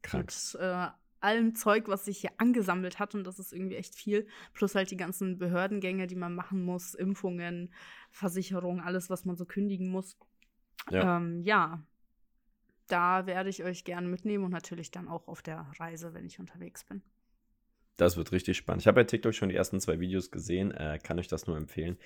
Krank. 0.03 0.33
Mit 0.33 0.61
äh, 0.61 0.89
allem 1.21 1.55
Zeug, 1.55 1.89
was 1.89 2.05
sich 2.05 2.19
hier 2.19 2.33
angesammelt 2.39 2.99
hat. 2.99 3.15
Und 3.15 3.25
das 3.25 3.39
ist 3.39 3.53
irgendwie 3.53 3.77
echt 3.77 3.95
viel. 3.95 4.27
Plus 4.53 4.75
halt 4.75 4.91
die 4.91 4.97
ganzen 4.97 5.39
Behördengänge, 5.39 6.07
die 6.07 6.17
man 6.17 6.35
machen 6.35 6.63
muss, 6.63 6.95
Impfungen, 6.95 7.73
Versicherungen, 8.11 8.81
alles, 8.81 9.11
was 9.11 9.25
man 9.25 9.37
so 9.37 9.45
kündigen 9.47 9.89
muss. 9.89 10.19
Ja. 10.91 11.17
Ähm, 11.17 11.43
ja, 11.43 11.83
da 12.89 13.27
werde 13.27 13.49
ich 13.49 13.65
euch 13.65 13.85
gerne 13.85 14.07
mitnehmen 14.07 14.45
und 14.45 14.51
natürlich 14.51 14.91
dann 14.91 15.09
auch 15.09 15.29
auf 15.29 15.41
der 15.43 15.67
Reise, 15.79 16.13
wenn 16.13 16.27
ich 16.27 16.39
unterwegs 16.39 16.85
bin. 16.85 17.03
Das 17.97 18.17
wird 18.17 18.33
richtig 18.33 18.57
spannend. 18.57 18.83
Ich 18.83 18.89
habe 18.89 18.97
bei 18.97 19.05
TikTok 19.05 19.35
schon 19.35 19.49
die 19.49 19.55
ersten 19.55 19.81
zwei 19.81 20.01
Videos 20.01 20.31
gesehen, 20.31 20.73
äh, 20.73 20.99
kann 21.03 21.19
euch 21.19 21.29
das 21.29 21.47
nur 21.47 21.57
empfehlen. 21.57 21.97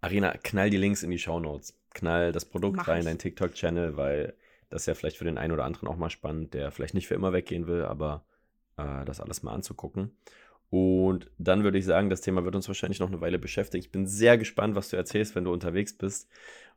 Arina, 0.00 0.36
knall 0.42 0.70
die 0.70 0.76
Links 0.76 1.02
in 1.02 1.10
die 1.10 1.18
Shownotes. 1.18 1.74
Knall 1.94 2.32
das 2.32 2.44
Produkt 2.44 2.76
Mach 2.76 2.88
rein, 2.88 3.00
ich. 3.00 3.04
dein 3.06 3.18
TikTok-Channel, 3.18 3.96
weil 3.96 4.34
das 4.70 4.86
ja 4.86 4.94
vielleicht 4.94 5.16
für 5.16 5.24
den 5.24 5.38
einen 5.38 5.52
oder 5.52 5.64
anderen 5.64 5.88
auch 5.88 5.96
mal 5.96 6.10
spannend, 6.10 6.54
der 6.54 6.70
vielleicht 6.70 6.94
nicht 6.94 7.08
für 7.08 7.14
immer 7.14 7.32
weggehen 7.32 7.66
will, 7.66 7.84
aber 7.84 8.24
äh, 8.76 9.04
das 9.04 9.20
alles 9.20 9.42
mal 9.42 9.52
anzugucken. 9.52 10.12
Und 10.70 11.30
dann 11.38 11.64
würde 11.64 11.78
ich 11.78 11.86
sagen, 11.86 12.10
das 12.10 12.20
Thema 12.20 12.44
wird 12.44 12.54
uns 12.54 12.68
wahrscheinlich 12.68 13.00
noch 13.00 13.08
eine 13.08 13.20
Weile 13.20 13.38
beschäftigen. 13.38 13.82
Ich 13.82 13.90
bin 13.90 14.06
sehr 14.06 14.36
gespannt, 14.36 14.74
was 14.74 14.90
du 14.90 14.96
erzählst, 14.96 15.34
wenn 15.34 15.44
du 15.44 15.52
unterwegs 15.52 15.94
bist 15.94 16.28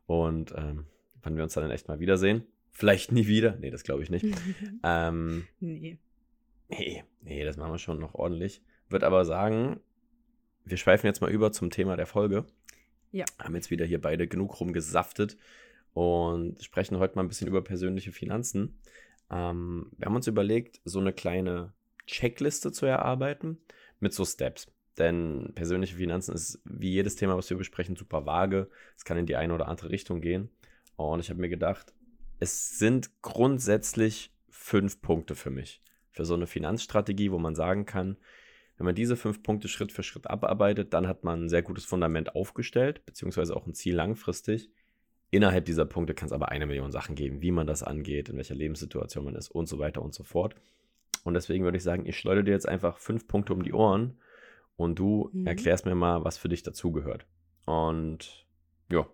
und 0.06 0.54
ähm, 0.56 0.86
wann 1.22 1.36
wir 1.36 1.42
uns 1.42 1.52
dann 1.52 1.70
echt 1.70 1.88
mal 1.88 2.00
wiedersehen. 2.00 2.46
Vielleicht 2.70 3.12
nie 3.12 3.26
wieder. 3.26 3.56
Nee, 3.60 3.70
das 3.70 3.82
glaube 3.82 4.02
ich 4.02 4.08
nicht. 4.08 4.24
ähm, 4.82 5.46
nee. 5.60 5.98
Nee, 6.70 7.04
nee, 7.20 7.44
das 7.44 7.58
machen 7.58 7.72
wir 7.72 7.78
schon 7.78 7.98
noch 7.98 8.14
ordentlich. 8.14 8.62
Würde 8.88 9.06
aber 9.06 9.26
sagen, 9.26 9.78
wir 10.64 10.78
schweifen 10.78 11.06
jetzt 11.06 11.20
mal 11.20 11.30
über 11.30 11.52
zum 11.52 11.68
Thema 11.68 11.96
der 11.96 12.06
Folge. 12.06 12.46
Ja. 13.12 13.24
Haben 13.38 13.54
jetzt 13.54 13.70
wieder 13.70 13.84
hier 13.84 14.00
beide 14.00 14.26
genug 14.26 14.58
rumgesaftet 14.58 15.36
und 15.94 16.62
sprechen 16.62 16.98
heute 16.98 17.16
mal 17.16 17.22
ein 17.22 17.28
bisschen 17.28 17.48
über 17.48 17.62
persönliche 17.62 18.10
Finanzen. 18.10 18.78
Ähm, 19.30 19.92
wir 19.96 20.06
haben 20.06 20.16
uns 20.16 20.26
überlegt, 20.26 20.80
so 20.84 20.98
eine 20.98 21.12
kleine 21.12 21.72
Checkliste 22.06 22.72
zu 22.72 22.86
erarbeiten 22.86 23.58
mit 24.00 24.12
so 24.12 24.24
Steps. 24.24 24.66
Denn 24.98 25.52
persönliche 25.54 25.96
Finanzen 25.96 26.34
ist 26.34 26.60
wie 26.64 26.90
jedes 26.90 27.16
Thema, 27.16 27.36
was 27.36 27.48
wir 27.48 27.56
besprechen, 27.56 27.96
super 27.96 28.26
vage. 28.26 28.68
Es 28.96 29.04
kann 29.04 29.16
in 29.16 29.26
die 29.26 29.36
eine 29.36 29.54
oder 29.54 29.68
andere 29.68 29.90
Richtung 29.90 30.20
gehen. 30.20 30.50
Und 30.96 31.20
ich 31.20 31.30
habe 31.30 31.40
mir 31.40 31.48
gedacht, 31.48 31.94
es 32.40 32.78
sind 32.78 33.22
grundsätzlich 33.22 34.34
fünf 34.50 35.00
Punkte 35.00 35.34
für 35.34 35.50
mich. 35.50 35.82
Für 36.10 36.24
so 36.24 36.34
eine 36.34 36.46
Finanzstrategie, 36.46 37.30
wo 37.32 37.38
man 37.38 37.54
sagen 37.54 37.86
kann, 37.86 38.16
wenn 38.82 38.86
man 38.86 38.94
diese 38.96 39.14
fünf 39.16 39.44
Punkte 39.44 39.68
Schritt 39.68 39.92
für 39.92 40.02
Schritt 40.02 40.28
abarbeitet, 40.28 40.92
dann 40.92 41.06
hat 41.06 41.22
man 41.22 41.44
ein 41.44 41.48
sehr 41.48 41.62
gutes 41.62 41.84
Fundament 41.84 42.34
aufgestellt, 42.34 43.06
beziehungsweise 43.06 43.56
auch 43.56 43.64
ein 43.64 43.74
Ziel 43.74 43.94
langfristig. 43.94 44.70
Innerhalb 45.30 45.66
dieser 45.66 45.84
Punkte 45.84 46.14
kann 46.14 46.26
es 46.26 46.32
aber 46.32 46.48
eine 46.48 46.66
Million 46.66 46.90
Sachen 46.90 47.14
geben, 47.14 47.42
wie 47.42 47.52
man 47.52 47.68
das 47.68 47.84
angeht, 47.84 48.28
in 48.28 48.36
welcher 48.38 48.56
Lebenssituation 48.56 49.24
man 49.24 49.36
ist 49.36 49.52
und 49.52 49.66
so 49.68 49.78
weiter 49.78 50.02
und 50.02 50.14
so 50.14 50.24
fort. 50.24 50.56
Und 51.22 51.34
deswegen 51.34 51.62
würde 51.62 51.76
ich 51.76 51.84
sagen, 51.84 52.06
ich 52.06 52.18
schleudere 52.18 52.42
dir 52.42 52.50
jetzt 52.50 52.66
einfach 52.68 52.98
fünf 52.98 53.28
Punkte 53.28 53.52
um 53.52 53.62
die 53.62 53.72
Ohren 53.72 54.18
und 54.74 54.98
du 54.98 55.30
Mhm. 55.32 55.46
erklärst 55.46 55.86
mir 55.86 55.94
mal, 55.94 56.24
was 56.24 56.36
für 56.36 56.48
dich 56.48 56.64
dazugehört. 56.64 57.24
Und 57.66 58.48
ja, 58.90 59.06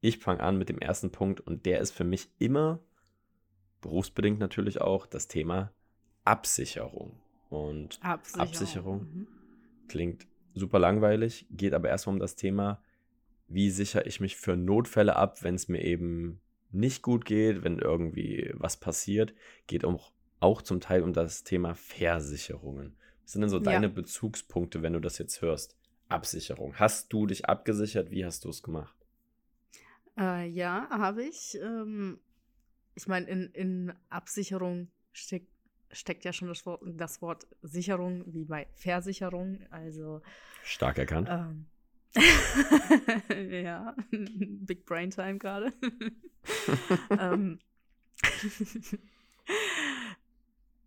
ich 0.00 0.18
fange 0.18 0.44
an 0.44 0.56
mit 0.56 0.68
dem 0.68 0.78
ersten 0.78 1.10
Punkt 1.10 1.40
und 1.40 1.66
der 1.66 1.80
ist 1.80 1.90
für 1.90 2.04
mich 2.04 2.28
immer, 2.38 2.78
berufsbedingt 3.80 4.38
natürlich 4.38 4.80
auch, 4.80 5.06
das 5.06 5.26
Thema 5.26 5.72
Absicherung. 6.24 7.18
Und 7.50 7.98
Absicherung. 8.02 8.48
Absicherung. 8.48 8.98
Mhm. 9.00 9.26
klingt 9.88 10.26
super 10.54 10.78
langweilig, 10.78 11.46
geht 11.50 11.74
aber 11.74 11.88
erstmal 11.88 12.14
um 12.14 12.20
das 12.20 12.36
Thema, 12.36 12.82
wie 13.48 13.70
sichere 13.70 14.04
ich 14.06 14.20
mich 14.20 14.36
für 14.36 14.56
Notfälle 14.56 15.16
ab, 15.16 15.42
wenn 15.42 15.56
es 15.56 15.68
mir 15.68 15.82
eben 15.84 16.40
nicht 16.70 17.02
gut 17.02 17.24
geht, 17.24 17.64
wenn 17.64 17.78
irgendwie 17.78 18.52
was 18.54 18.78
passiert, 18.78 19.34
geht 19.66 19.84
auch, 19.84 20.12
auch 20.38 20.62
zum 20.62 20.80
Teil 20.80 21.02
um 21.02 21.12
das 21.12 21.42
Thema 21.42 21.74
Versicherungen. 21.74 22.96
Was 23.24 23.32
sind 23.32 23.40
denn 23.42 23.50
so 23.50 23.58
Ja. 23.58 23.64
deine 23.64 23.88
Bezugspunkte, 23.88 24.82
wenn 24.82 24.92
du 24.92 25.00
das 25.00 25.18
jetzt 25.18 25.42
hörst? 25.42 25.76
Absicherung. 26.08 26.74
Hast 26.74 27.12
du 27.12 27.26
dich 27.26 27.46
abgesichert? 27.46 28.10
Wie 28.10 28.24
hast 28.24 28.44
du 28.44 28.48
es 28.48 28.62
gemacht? 28.62 28.96
Äh, 30.18 30.48
ja, 30.48 30.88
habe 30.90 31.24
ich. 31.24 31.58
Ähm, 31.60 32.20
ich 32.94 33.06
meine, 33.06 33.26
in, 33.26 33.50
in 33.52 33.92
Absicherung 34.08 34.90
steck, 35.12 35.46
steckt 35.92 36.24
ja 36.24 36.32
schon 36.32 36.48
das 36.48 36.64
Wort, 36.66 36.82
das 36.84 37.22
Wort 37.22 37.46
Sicherung, 37.62 38.24
wie 38.26 38.44
bei 38.44 38.66
Versicherung. 38.74 39.60
Also, 39.70 40.22
Stark 40.62 40.98
erkannt. 40.98 41.28
ähm, 41.30 41.66
ja, 43.62 43.94
Big 44.10 44.84
Brain 44.86 45.10
Time 45.10 45.38
gerade. 45.38 45.72
ähm, 47.18 47.58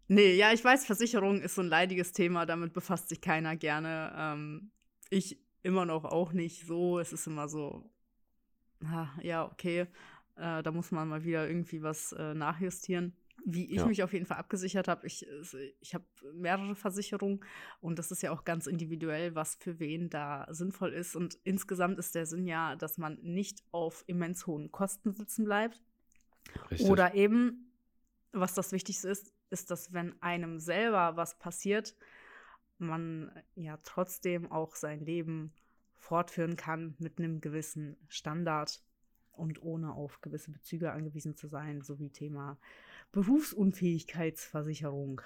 nee, 0.07 0.35
ja, 0.35 0.51
ich 0.51 0.63
weiß, 0.63 0.85
Versicherung 0.85 1.41
ist 1.41 1.55
so 1.55 1.61
ein 1.61 1.69
leidiges 1.69 2.11
Thema, 2.11 2.45
damit 2.45 2.73
befasst 2.73 3.09
sich 3.09 3.21
keiner 3.21 3.55
gerne. 3.55 4.13
Ähm, 4.15 4.71
ich 5.09 5.39
immer 5.63 5.85
noch 5.85 6.05
auch 6.05 6.33
nicht 6.33 6.65
so. 6.65 6.99
Es 6.99 7.13
ist 7.13 7.27
immer 7.27 7.47
so, 7.47 7.89
ah, 8.83 9.07
ja, 9.21 9.45
okay, 9.45 9.87
äh, 10.35 10.63
da 10.63 10.71
muss 10.71 10.91
man 10.91 11.07
mal 11.07 11.23
wieder 11.23 11.47
irgendwie 11.47 11.81
was 11.81 12.11
äh, 12.13 12.33
nachjustieren. 12.33 13.15
Wie 13.45 13.69
ich 13.71 13.77
Ja. 13.77 13.86
mich 13.88 14.03
auf 14.03 14.13
jeden 14.13 14.25
Fall 14.25 14.38
abgesichert 14.38 14.88
habe, 14.88 15.06
ich, 15.06 15.27
ich 15.82 15.93
habe 15.93 16.06
mehrere 16.34 16.75
Versicherungen 16.75 17.43
und 17.82 17.99
das 17.99 18.10
ist 18.12 18.21
ja 18.23 18.32
auch 18.32 18.45
ganz 18.45 18.67
individuell, 18.67 19.36
was 19.36 19.56
für 19.56 19.79
wen 19.79 20.10
da 20.10 20.47
sinnvoll 20.49 20.93
ist. 20.93 21.15
Und 21.15 21.38
insgesamt 21.43 21.99
ist 21.99 22.15
der 22.15 22.25
Sinn 22.25 22.47
ja, 22.47 22.75
dass 22.77 22.97
man 22.97 23.19
nicht 23.21 23.63
auf 23.71 24.03
immens 24.08 24.47
hohen 24.47 24.71
Kosten 24.71 25.12
sitzen 25.12 25.43
bleibt. 25.43 25.84
Richtig. 26.71 26.89
Oder 26.89 27.15
eben, 27.15 27.73
was 28.32 28.53
das 28.53 28.71
Wichtigste 28.71 29.10
ist, 29.10 29.34
ist, 29.49 29.71
dass 29.71 29.91
wenn 29.93 30.21
einem 30.21 30.60
selber 30.60 31.17
was 31.17 31.38
passiert, 31.38 31.95
man 32.77 33.32
ja 33.56 33.77
trotzdem 33.84 34.51
auch 34.51 34.75
sein 34.75 35.01
Leben 35.01 35.53
fortführen 35.95 36.56
kann 36.56 36.95
mit 36.99 37.19
einem 37.19 37.41
gewissen 37.41 37.97
Standard 38.08 38.82
und 39.32 39.62
ohne 39.63 39.93
auf 39.93 40.21
gewisse 40.21 40.51
Bezüge 40.51 40.91
angewiesen 40.91 41.36
zu 41.36 41.47
sein, 41.47 41.82
sowie 41.82 42.10
Thema 42.10 42.58
Berufsunfähigkeitsversicherung. 43.13 45.21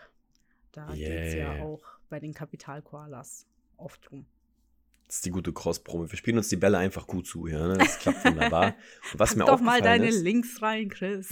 Da 0.72 0.94
geht 0.94 1.10
es 1.10 1.34
ja 1.34 1.56
Yeah. 1.56 1.64
auch 1.64 1.82
bei 2.10 2.20
den 2.20 2.34
Kapitalkoalas 2.34 3.48
oft 3.78 4.10
drum. 4.10 4.26
Das 5.08 5.16
ist 5.16 5.26
die 5.26 5.32
gute 5.32 5.52
Cross-Promo. 5.54 6.12
Wir 6.12 6.18
spielen 6.18 6.38
uns 6.38 6.50
die 6.50 6.58
Bälle 6.58 6.78
einfach 6.78 7.08
gut 7.08 7.26
zu 7.26 7.48
hier. 7.48 7.66
Ne? 7.66 7.78
Das 7.78 7.98
klappt 7.98 8.26
wunderbar. 8.26 8.76
Und 9.14 9.14
was 9.20 9.30
Pack 9.30 9.38
mir 9.38 9.46
doch 9.46 9.62
mal 9.62 9.82
deine 9.82 10.10
ist, 10.10 10.22
Links 10.22 10.62
rein, 10.62 10.90
Chris. 10.90 11.30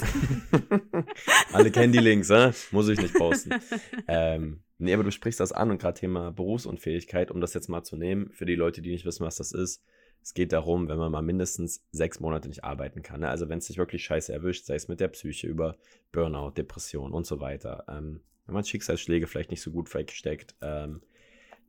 Alle 1.52 1.72
kennen 1.72 1.92
die 1.92 2.00
Links, 2.00 2.30
ne? 2.30 2.54
Muss 2.72 2.88
ich 2.88 3.02
nicht 3.02 3.16
posten. 3.16 3.56
ähm, 4.08 4.62
nee, 4.78 4.94
aber 4.94 5.04
du 5.04 5.12
sprichst 5.12 5.42
das 5.42 5.52
an 5.52 5.72
und 5.72 5.82
gerade 5.82 6.00
Thema 6.00 6.32
Berufsunfähigkeit, 6.32 7.32
um 7.32 7.42
das 7.42 7.54
jetzt 7.54 7.68
mal 7.68 7.84
zu 7.84 7.98
nehmen, 7.98 8.32
für 8.32 8.46
die 8.46 8.56
Leute, 8.56 8.82
die 8.82 8.92
nicht 8.92 9.04
wissen, 9.04 9.26
was 9.26 9.36
das 9.36 9.52
ist. 9.52 9.84
Es 10.26 10.34
geht 10.34 10.54
darum, 10.54 10.88
wenn 10.88 10.98
man 10.98 11.12
mal 11.12 11.22
mindestens 11.22 11.86
sechs 11.92 12.20
Monate 12.20 12.48
nicht 12.48 12.64
arbeiten 12.64 13.04
kann. 13.04 13.20
Ne? 13.20 13.30
Also 13.30 13.48
wenn 13.48 13.60
es 13.60 13.68
sich 13.68 13.78
wirklich 13.78 14.04
scheiße 14.04 14.34
erwischt, 14.34 14.66
sei 14.66 14.74
es 14.74 14.88
mit 14.88 15.00
der 15.00 15.10
Psyche 15.10 15.46
über 15.46 15.78
Burnout, 16.12 16.54
Depression 16.58 17.14
und 17.14 17.28
so 17.28 17.40
weiter. 17.42 17.86
Ähm, 17.88 18.22
wenn 18.48 18.56
man 18.56 18.66
Schicksalsschläge 18.66 19.28
vielleicht 19.28 19.52
nicht 19.52 19.62
so 19.62 19.70
gut 19.70 19.94
wegsteckt. 19.94 20.56
Ähm, 20.62 21.04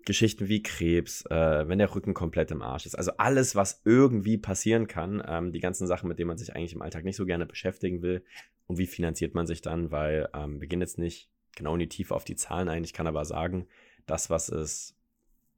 Geschichten 0.07 0.49
wie 0.49 0.63
Krebs, 0.63 1.27
äh, 1.27 1.69
wenn 1.69 1.77
der 1.77 1.95
Rücken 1.95 2.15
komplett 2.15 2.51
im 2.51 2.63
Arsch 2.63 2.87
ist. 2.87 2.95
Also 2.95 3.13
alles, 3.19 3.57
was 3.57 3.83
irgendwie 3.85 4.39
passieren 4.39 4.87
kann, 4.87 5.23
ähm, 5.29 5.53
die 5.53 5.61
ganzen 5.61 5.87
Sachen, 5.87 6.09
mit 6.09 6.19
denen 6.19 6.29
man 6.29 6.39
sich 6.39 6.57
eigentlich 6.57 6.73
im 6.73 6.81
Alltag 6.81 7.05
nicht 7.05 7.17
so 7.17 7.27
gerne 7.27 7.45
beschäftigen 7.45 8.01
will. 8.01 8.25
Und 8.67 8.79
wie 8.79 8.87
finanziert 8.87 9.35
man 9.35 9.47
sich 9.47 9.61
dann? 9.61 9.91
Weil 9.91 10.31
ähm, 10.33 10.63
wir 10.63 10.69
gehen 10.69 10.81
jetzt 10.81 10.97
nicht 10.97 11.29
genau 11.55 11.75
in 11.75 11.81
die 11.81 11.91
Tiefe 11.91 12.15
auf 12.15 12.25
die 12.25 12.37
Zahlen 12.37 12.71
ein. 12.71 12.85
Ich 12.85 12.95
kann 12.95 13.07
aber 13.07 13.27
sagen, 13.27 13.69
das, 14.07 14.31
was 14.31 14.49
es 14.49 14.97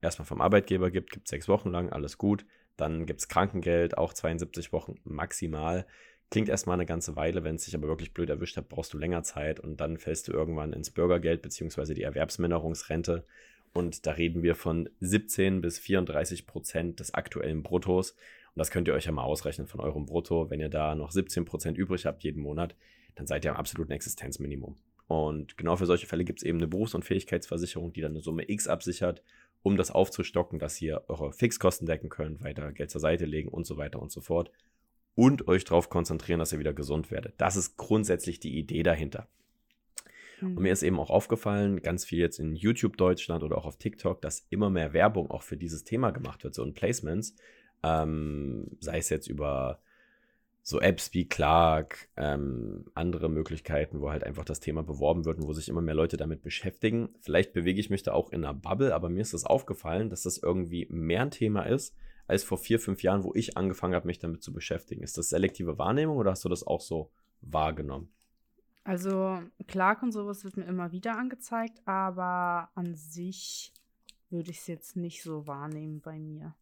erstmal 0.01 0.27
vom 0.27 0.41
Arbeitgeber 0.41 0.91
gibt, 0.91 1.13
gibt 1.13 1.29
sechs 1.29 1.47
Wochen 1.47 1.71
lang, 1.71 1.91
alles 1.91 2.19
gut. 2.19 2.45
Dann 2.79 3.05
gibt 3.07 3.21
es 3.21 3.29
Krankengeld, 3.29 3.99
auch 3.99 4.15
72 4.15 4.73
Wochen 4.73 4.95
maximal. 5.05 5.85
Klingt 6.31 6.49
erstmal 6.49 6.75
eine 6.75 6.87
ganze 6.87 7.17
Weile, 7.17 7.43
wenn 7.43 7.57
es 7.57 7.65
sich 7.65 7.75
aber 7.75 7.89
wirklich 7.89 8.15
blöd 8.15 8.31
erwischt 8.31 8.57
hat, 8.57 8.69
brauchst 8.69 8.95
du 8.95 8.99
länger 8.99 9.23
Zeit 9.25 9.61
und 9.61 9.79
dann 9.81 9.99
fällst 9.99 10.29
du 10.29 10.33
irgendwann 10.33 10.73
ins 10.73 10.91
Bürgergeld 10.91 11.43
bzw. 11.43 11.93
die 11.95 12.03
Erwerbsminderungsrente. 12.03 13.27
Und 13.73 14.07
da 14.07 14.13
reden 14.13 14.43
wir 14.43 14.55
von 14.55 14.89
17 15.01 15.61
bis 15.61 15.79
34 15.79 16.47
Prozent 16.47 17.01
des 17.01 17.13
aktuellen 17.13 17.63
Bruttos. 17.63 18.13
Und 18.13 18.59
das 18.59 18.71
könnt 18.71 18.89
ihr 18.89 18.95
euch 18.95 19.07
ja 19.07 19.13
mal 19.13 19.25
ausrechnen 19.25 19.67
von 19.67 19.81
eurem 19.81 20.07
Brutto. 20.07 20.49
Wenn 20.49 20.61
ihr 20.61 20.69
da 20.69 20.95
noch 20.95 21.11
17 21.11 21.45
Prozent 21.45 21.77
übrig 21.77 22.07
habt 22.07 22.23
jeden 22.23 22.43
Monat, 22.43 22.77
dann 23.17 23.27
seid 23.27 23.45
ihr 23.45 23.51
am 23.51 23.57
absoluten 23.57 23.93
Existenzminimum. 23.93 24.77
Und 25.09 25.57
genau 25.57 25.77
für 25.77 25.87
solche 25.87 26.07
Fälle 26.07 26.25
gibt 26.25 26.41
es 26.41 26.45
eben 26.45 26.59
eine 26.59 26.69
Berufsunfähigkeitsversicherung, 26.69 27.93
die 27.93 28.03
dann 28.03 28.13
eine 28.13 28.21
Summe 28.21 28.49
X 28.49 28.69
absichert, 28.69 29.23
um 29.63 29.77
das 29.77 29.91
aufzustocken, 29.91 30.59
dass 30.59 30.81
ihr 30.81 31.05
eure 31.09 31.33
Fixkosten 31.33 31.87
decken 31.87 32.09
könnt, 32.09 32.43
weiter 32.43 32.73
Geld 32.73 32.91
zur 32.91 33.01
Seite 33.01 33.25
legen 33.25 33.49
und 33.49 33.67
so 33.67 33.77
weiter 33.77 34.01
und 34.01 34.11
so 34.11 34.21
fort. 34.21 34.51
Und 35.15 35.49
euch 35.49 35.65
darauf 35.65 35.91
konzentrieren, 35.91 36.39
dass 36.39 36.53
ihr 36.53 36.61
wieder 36.61 36.73
gesund 36.73 37.11
werdet. 37.11 37.35
Das 37.39 37.57
ist 37.57 37.77
grundsätzlich 37.77 38.39
die 38.39 38.57
Idee 38.57 38.85
dahinter. 38.85 39.27
Mhm. 40.41 40.57
Und 40.57 40.63
mir 40.63 40.73
ist 40.73 40.83
eben 40.83 41.01
auch 41.01 41.11
aufgefallen, 41.11 41.83
ganz 41.83 42.05
viel 42.05 42.19
jetzt 42.19 42.39
in 42.39 42.55
YouTube 42.55 42.97
Deutschland 42.97 43.43
oder 43.43 43.59
auch 43.59 43.67
auf 43.67 43.79
TikTok, 43.79 44.23
dass 44.23 44.47
immer 44.51 44.71
mehr 44.71 44.93
Werbung 44.93 45.31
auch 45.31 45.43
für 45.43 45.57
dieses 45.57 45.85
Thema 45.85 46.11
gemacht 46.11 46.45
wird, 46.45 46.55
so 46.55 46.63
in 46.63 46.75
Placements. 46.75 47.35
Ähm, 47.83 48.77
sei 48.81 48.99
es 48.99 49.09
jetzt 49.09 49.29
über 49.29 49.81
so 50.69 50.83
Apps 50.83 51.15
wie 51.15 51.27
Clark, 51.27 52.11
ähm, 52.19 52.85
andere 52.93 53.31
Möglichkeiten, 53.31 54.03
wo 54.03 54.11
halt 54.11 54.23
einfach 54.23 54.45
das 54.45 54.61
Thema 54.61 54.83
beworben 54.83 55.25
wird 55.25 55.39
und 55.39 55.47
wo 55.47 55.55
sich 55.55 55.71
immer 55.71 55.81
mehr 55.81 55.95
Leute 55.95 56.19
damit 56.19 56.43
beschäftigen. 56.43 57.09
Vielleicht 57.23 57.55
bewege 57.55 57.81
ich 57.81 57.89
mich 57.89 58.03
da 58.03 58.13
auch 58.13 58.31
in 58.33 58.45
einer 58.45 58.53
Bubble, 58.53 58.95
aber 58.95 59.09
mir 59.09 59.23
ist 59.23 59.33
das 59.33 59.47
aufgefallen, 59.47 60.11
dass 60.11 60.25
das 60.25 60.37
irgendwie 60.37 60.87
mehr 60.91 61.23
ein 61.23 61.31
Thema 61.31 61.63
ist 61.63 61.97
als 62.27 62.45
vor 62.45 62.59
vier, 62.59 62.79
fünf 62.79 63.03
Jahren, 63.03 63.25
wo 63.25 63.33
ich 63.35 63.57
angefangen 63.57 63.95
habe, 63.95 64.07
mich 64.07 64.19
damit 64.19 64.43
zu 64.43 64.53
beschäftigen. 64.53 65.03
Ist 65.03 65.17
das 65.17 65.31
selektive 65.31 65.79
Wahrnehmung 65.79 66.19
oder 66.19 66.33
hast 66.33 66.45
du 66.45 66.51
das 66.51 66.67
auch 66.67 66.83
so 66.83 67.11
wahrgenommen? 67.41 68.13
Also 68.85 69.43
Clark 69.69 70.03
und 70.03 70.13
sowas 70.13 70.45
wird 70.45 70.59
mir 70.59 70.67
immer 70.67 70.93
wieder 70.93 71.17
angezeigt, 71.17 71.81
aber 71.87 72.69
an 72.75 72.95
sich 72.95 73.73
würde 74.29 74.51
ich 74.51 74.59
es 74.59 74.67
jetzt 74.67 74.97
nicht 74.97 75.23
so 75.23 75.47
wahrnehmen 75.47 76.03
bei 76.03 76.19
mir. 76.19 76.55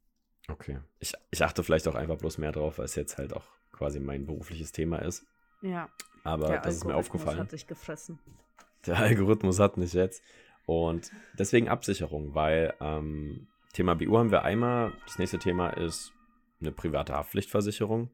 Okay. 0.46 0.78
Ich, 1.00 1.12
ich 1.32 1.42
achte 1.42 1.64
vielleicht 1.64 1.88
auch 1.88 1.96
einfach 1.96 2.18
bloß 2.18 2.38
mehr 2.38 2.52
drauf, 2.52 2.78
weil 2.78 2.84
es 2.84 2.94
jetzt 2.94 3.18
halt 3.18 3.32
auch 3.32 3.55
quasi 3.76 4.00
mein 4.00 4.26
berufliches 4.26 4.72
Thema 4.72 4.98
ist. 4.98 5.26
Ja. 5.62 5.88
Aber 6.24 6.48
Der 6.48 6.60
das 6.60 6.76
ist 6.76 6.84
mir 6.84 6.96
aufgefallen. 6.96 7.38
hat 7.38 7.50
sich 7.50 7.66
gefressen. 7.66 8.18
Der 8.86 8.98
Algorithmus 8.98 9.58
hat 9.60 9.76
mich 9.76 9.92
jetzt. 9.92 10.22
Und 10.64 11.10
deswegen 11.38 11.68
Absicherung, 11.68 12.34
weil 12.34 12.74
ähm, 12.80 13.46
Thema 13.72 13.94
BU 13.94 14.18
haben 14.18 14.30
wir 14.30 14.42
einmal. 14.42 14.92
Das 15.06 15.18
nächste 15.18 15.38
Thema 15.38 15.70
ist 15.70 16.12
eine 16.60 16.72
private 16.72 17.14
Haftpflichtversicherung. 17.14 18.10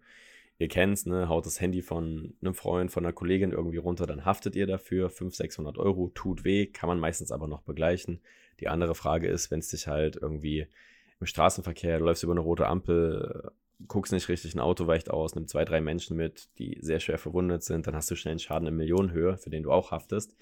Ihr 0.58 0.68
kennt 0.68 0.92
es, 0.94 1.06
ne? 1.06 1.28
Haut 1.28 1.46
das 1.46 1.60
Handy 1.60 1.82
von 1.82 2.34
einem 2.40 2.54
Freund, 2.54 2.90
von 2.90 3.04
einer 3.04 3.12
Kollegin 3.12 3.52
irgendwie 3.52 3.78
runter, 3.78 4.06
dann 4.06 4.24
haftet 4.24 4.54
ihr 4.54 4.66
dafür. 4.66 5.08
500, 5.08 5.34
600 5.34 5.78
Euro, 5.78 6.10
tut 6.14 6.44
weh, 6.44 6.66
kann 6.66 6.88
man 6.88 7.00
meistens 7.00 7.32
aber 7.32 7.48
noch 7.48 7.62
begleichen. 7.62 8.20
Die 8.60 8.68
andere 8.68 8.94
Frage 8.94 9.28
ist, 9.28 9.50
wenn 9.50 9.60
es 9.60 9.68
dich 9.68 9.88
halt 9.88 10.16
irgendwie 10.16 10.68
im 11.20 11.26
Straßenverkehr, 11.26 11.98
du 11.98 12.04
läufst 12.04 12.22
über 12.22 12.32
eine 12.32 12.40
rote 12.40 12.66
Ampel, 12.66 13.50
guckst 13.88 14.12
nicht 14.12 14.28
richtig, 14.28 14.54
ein 14.54 14.60
Auto 14.60 14.86
weicht 14.86 15.10
aus, 15.10 15.34
nimm 15.34 15.46
zwei, 15.46 15.64
drei 15.64 15.80
Menschen 15.80 16.16
mit, 16.16 16.48
die 16.58 16.78
sehr 16.80 17.00
schwer 17.00 17.18
verwundet 17.18 17.62
sind, 17.62 17.86
dann 17.86 17.94
hast 17.94 18.10
du 18.10 18.16
schnell 18.16 18.32
einen 18.32 18.38
Schaden 18.38 18.68
in 18.68 18.76
Millionenhöhe, 18.76 19.36
für 19.36 19.50
den 19.50 19.62
du 19.62 19.72
auch 19.72 19.90
haftest. 19.90 20.34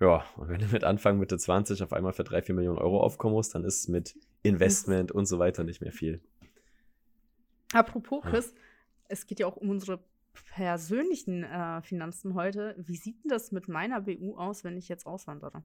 Ja, 0.00 0.24
und 0.36 0.48
wenn 0.48 0.60
du 0.60 0.66
mit 0.66 0.84
Anfang 0.84 1.18
Mitte 1.18 1.38
20 1.38 1.82
auf 1.82 1.92
einmal 1.92 2.12
für 2.12 2.24
drei, 2.24 2.42
vier 2.42 2.54
Millionen 2.54 2.78
Euro 2.78 3.00
aufkommen 3.00 3.34
musst, 3.34 3.54
dann 3.54 3.64
ist 3.64 3.88
mit 3.88 4.16
Investment 4.42 5.12
und 5.12 5.26
so 5.26 5.38
weiter 5.38 5.64
nicht 5.64 5.80
mehr 5.80 5.92
viel. 5.92 6.20
Apropos, 7.72 8.22
Chris, 8.24 8.52
ja. 8.54 8.60
es 9.08 9.26
geht 9.26 9.40
ja 9.40 9.46
auch 9.46 9.56
um 9.56 9.70
unsere 9.70 10.00
persönlichen 10.54 11.44
äh, 11.44 11.82
Finanzen 11.82 12.34
heute. 12.34 12.74
Wie 12.78 12.96
sieht 12.96 13.22
denn 13.22 13.30
das 13.30 13.52
mit 13.52 13.68
meiner 13.68 14.00
BU 14.00 14.36
aus, 14.36 14.64
wenn 14.64 14.76
ich 14.76 14.88
jetzt 14.88 15.06
auswandere? 15.06 15.62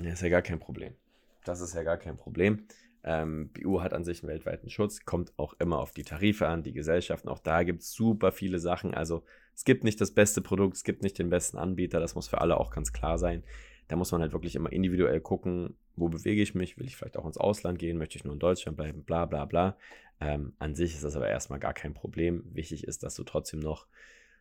Ja, 0.00 0.12
ist 0.12 0.22
ja 0.22 0.28
gar 0.28 0.42
kein 0.42 0.58
Problem. 0.58 0.94
Das 1.44 1.60
ist 1.60 1.74
ja 1.74 1.82
gar 1.82 1.98
kein 1.98 2.16
Problem. 2.16 2.66
Ähm, 3.04 3.50
BU 3.52 3.82
hat 3.82 3.92
an 3.92 4.02
sich 4.02 4.22
einen 4.22 4.30
weltweiten 4.30 4.70
Schutz, 4.70 5.04
kommt 5.04 5.32
auch 5.36 5.54
immer 5.58 5.78
auf 5.78 5.92
die 5.92 6.04
Tarife 6.04 6.48
an, 6.48 6.62
die 6.62 6.72
Gesellschaften. 6.72 7.28
Auch 7.28 7.38
da 7.38 7.62
gibt 7.62 7.82
es 7.82 7.92
super 7.92 8.32
viele 8.32 8.58
Sachen. 8.58 8.94
Also 8.94 9.24
es 9.54 9.64
gibt 9.64 9.84
nicht 9.84 10.00
das 10.00 10.12
beste 10.12 10.40
Produkt, 10.40 10.76
es 10.76 10.84
gibt 10.84 11.02
nicht 11.02 11.18
den 11.18 11.28
besten 11.28 11.58
Anbieter, 11.58 12.00
das 12.00 12.14
muss 12.14 12.28
für 12.28 12.40
alle 12.40 12.58
auch 12.58 12.70
ganz 12.70 12.92
klar 12.92 13.18
sein. 13.18 13.44
Da 13.88 13.96
muss 13.96 14.10
man 14.10 14.22
halt 14.22 14.32
wirklich 14.32 14.56
immer 14.56 14.72
individuell 14.72 15.20
gucken, 15.20 15.76
wo 15.96 16.08
bewege 16.08 16.40
ich 16.40 16.54
mich, 16.54 16.78
will 16.78 16.86
ich 16.86 16.96
vielleicht 16.96 17.18
auch 17.18 17.26
ins 17.26 17.36
Ausland 17.36 17.78
gehen, 17.78 17.98
möchte 17.98 18.16
ich 18.16 18.24
nur 18.24 18.32
in 18.32 18.40
Deutschland 18.40 18.76
bleiben, 18.76 19.04
bla 19.04 19.26
bla 19.26 19.44
bla. 19.44 19.76
Ähm, 20.20 20.54
an 20.58 20.74
sich 20.74 20.94
ist 20.94 21.04
das 21.04 21.16
aber 21.16 21.28
erstmal 21.28 21.58
gar 21.58 21.74
kein 21.74 21.92
Problem. 21.92 22.42
Wichtig 22.52 22.84
ist, 22.84 23.02
dass 23.02 23.14
du 23.14 23.24
trotzdem 23.24 23.60
noch 23.60 23.86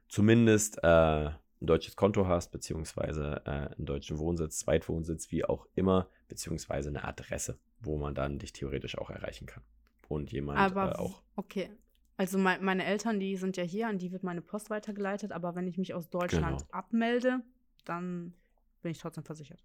zumindest 0.07 0.79
äh, 0.83 1.31
ein 1.63 1.67
deutsches 1.67 1.95
Konto 1.95 2.27
hast, 2.27 2.51
beziehungsweise 2.51 3.41
äh, 3.45 3.49
einen 3.49 3.85
deutschen 3.85 4.19
Wohnsitz, 4.19 4.59
Zweitwohnsitz, 4.59 5.31
wie 5.31 5.45
auch 5.45 5.65
immer, 5.75 6.09
beziehungsweise 6.27 6.89
eine 6.89 7.05
Adresse, 7.05 7.57
wo 7.79 7.97
man 7.97 8.13
dann 8.13 8.37
dich 8.37 8.51
theoretisch 8.53 8.97
auch 8.97 9.09
erreichen 9.09 9.47
kann. 9.47 9.63
Und 10.09 10.31
jemand 10.31 10.59
aber, 10.59 10.91
äh, 10.91 10.95
auch. 10.95 11.23
Okay. 11.35 11.69
Also 12.17 12.37
mein, 12.37 12.63
meine 12.63 12.85
Eltern, 12.85 13.19
die 13.19 13.37
sind 13.37 13.57
ja 13.57 13.63
hier, 13.63 13.87
an 13.87 13.97
die 13.97 14.11
wird 14.11 14.23
meine 14.23 14.41
Post 14.41 14.69
weitergeleitet, 14.69 15.31
aber 15.31 15.55
wenn 15.55 15.67
ich 15.67 15.77
mich 15.77 15.93
aus 15.93 16.09
Deutschland 16.09 16.59
genau. 16.59 16.71
abmelde, 16.71 17.39
dann 17.85 18.33
bin 18.81 18.91
ich 18.91 18.99
trotzdem 18.99 19.23
versichert. 19.23 19.63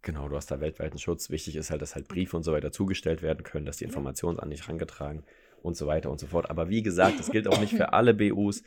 Genau, 0.00 0.28
du 0.28 0.36
hast 0.36 0.50
da 0.50 0.60
weltweiten 0.60 0.98
Schutz. 0.98 1.30
Wichtig 1.30 1.56
ist 1.56 1.70
halt, 1.70 1.82
dass 1.82 1.94
halt 1.94 2.08
Briefe 2.08 2.36
und 2.36 2.42
so 2.42 2.52
weiter 2.52 2.70
zugestellt 2.70 3.22
werden 3.22 3.42
können, 3.42 3.66
dass 3.66 3.78
die 3.78 3.84
Informationen 3.84 4.38
an 4.38 4.50
dich 4.50 4.62
herangetragen 4.62 5.24
und 5.62 5.76
so 5.76 5.86
weiter 5.86 6.10
und 6.10 6.20
so 6.20 6.26
fort. 6.26 6.48
Aber 6.48 6.68
wie 6.68 6.82
gesagt, 6.82 7.18
das 7.18 7.30
gilt 7.30 7.48
auch 7.48 7.58
nicht 7.58 7.74
für 7.74 7.92
alle 7.92 8.14
BUs. 8.14 8.62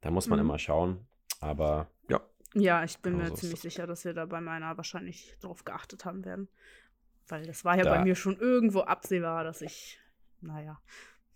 Da 0.00 0.10
muss 0.10 0.28
man 0.28 0.38
mhm. 0.38 0.46
immer 0.46 0.58
schauen. 0.58 1.06
Aber 1.40 1.90
ja. 2.56 2.84
Ich 2.84 2.98
bin 2.98 3.16
mir 3.16 3.34
ziemlich 3.34 3.60
sicher, 3.60 3.86
dass 3.86 4.04
wir 4.04 4.14
da 4.14 4.26
bei 4.26 4.40
meiner 4.40 4.76
wahrscheinlich 4.76 5.36
drauf 5.40 5.64
geachtet 5.64 6.04
haben 6.04 6.24
werden. 6.24 6.48
Weil 7.28 7.46
das 7.46 7.64
war 7.64 7.76
ja 7.76 7.84
da. 7.84 7.96
bei 7.96 8.04
mir 8.04 8.14
schon 8.14 8.38
irgendwo 8.38 8.80
absehbar, 8.80 9.44
dass 9.44 9.62
ich, 9.62 9.98
naja, 10.40 10.80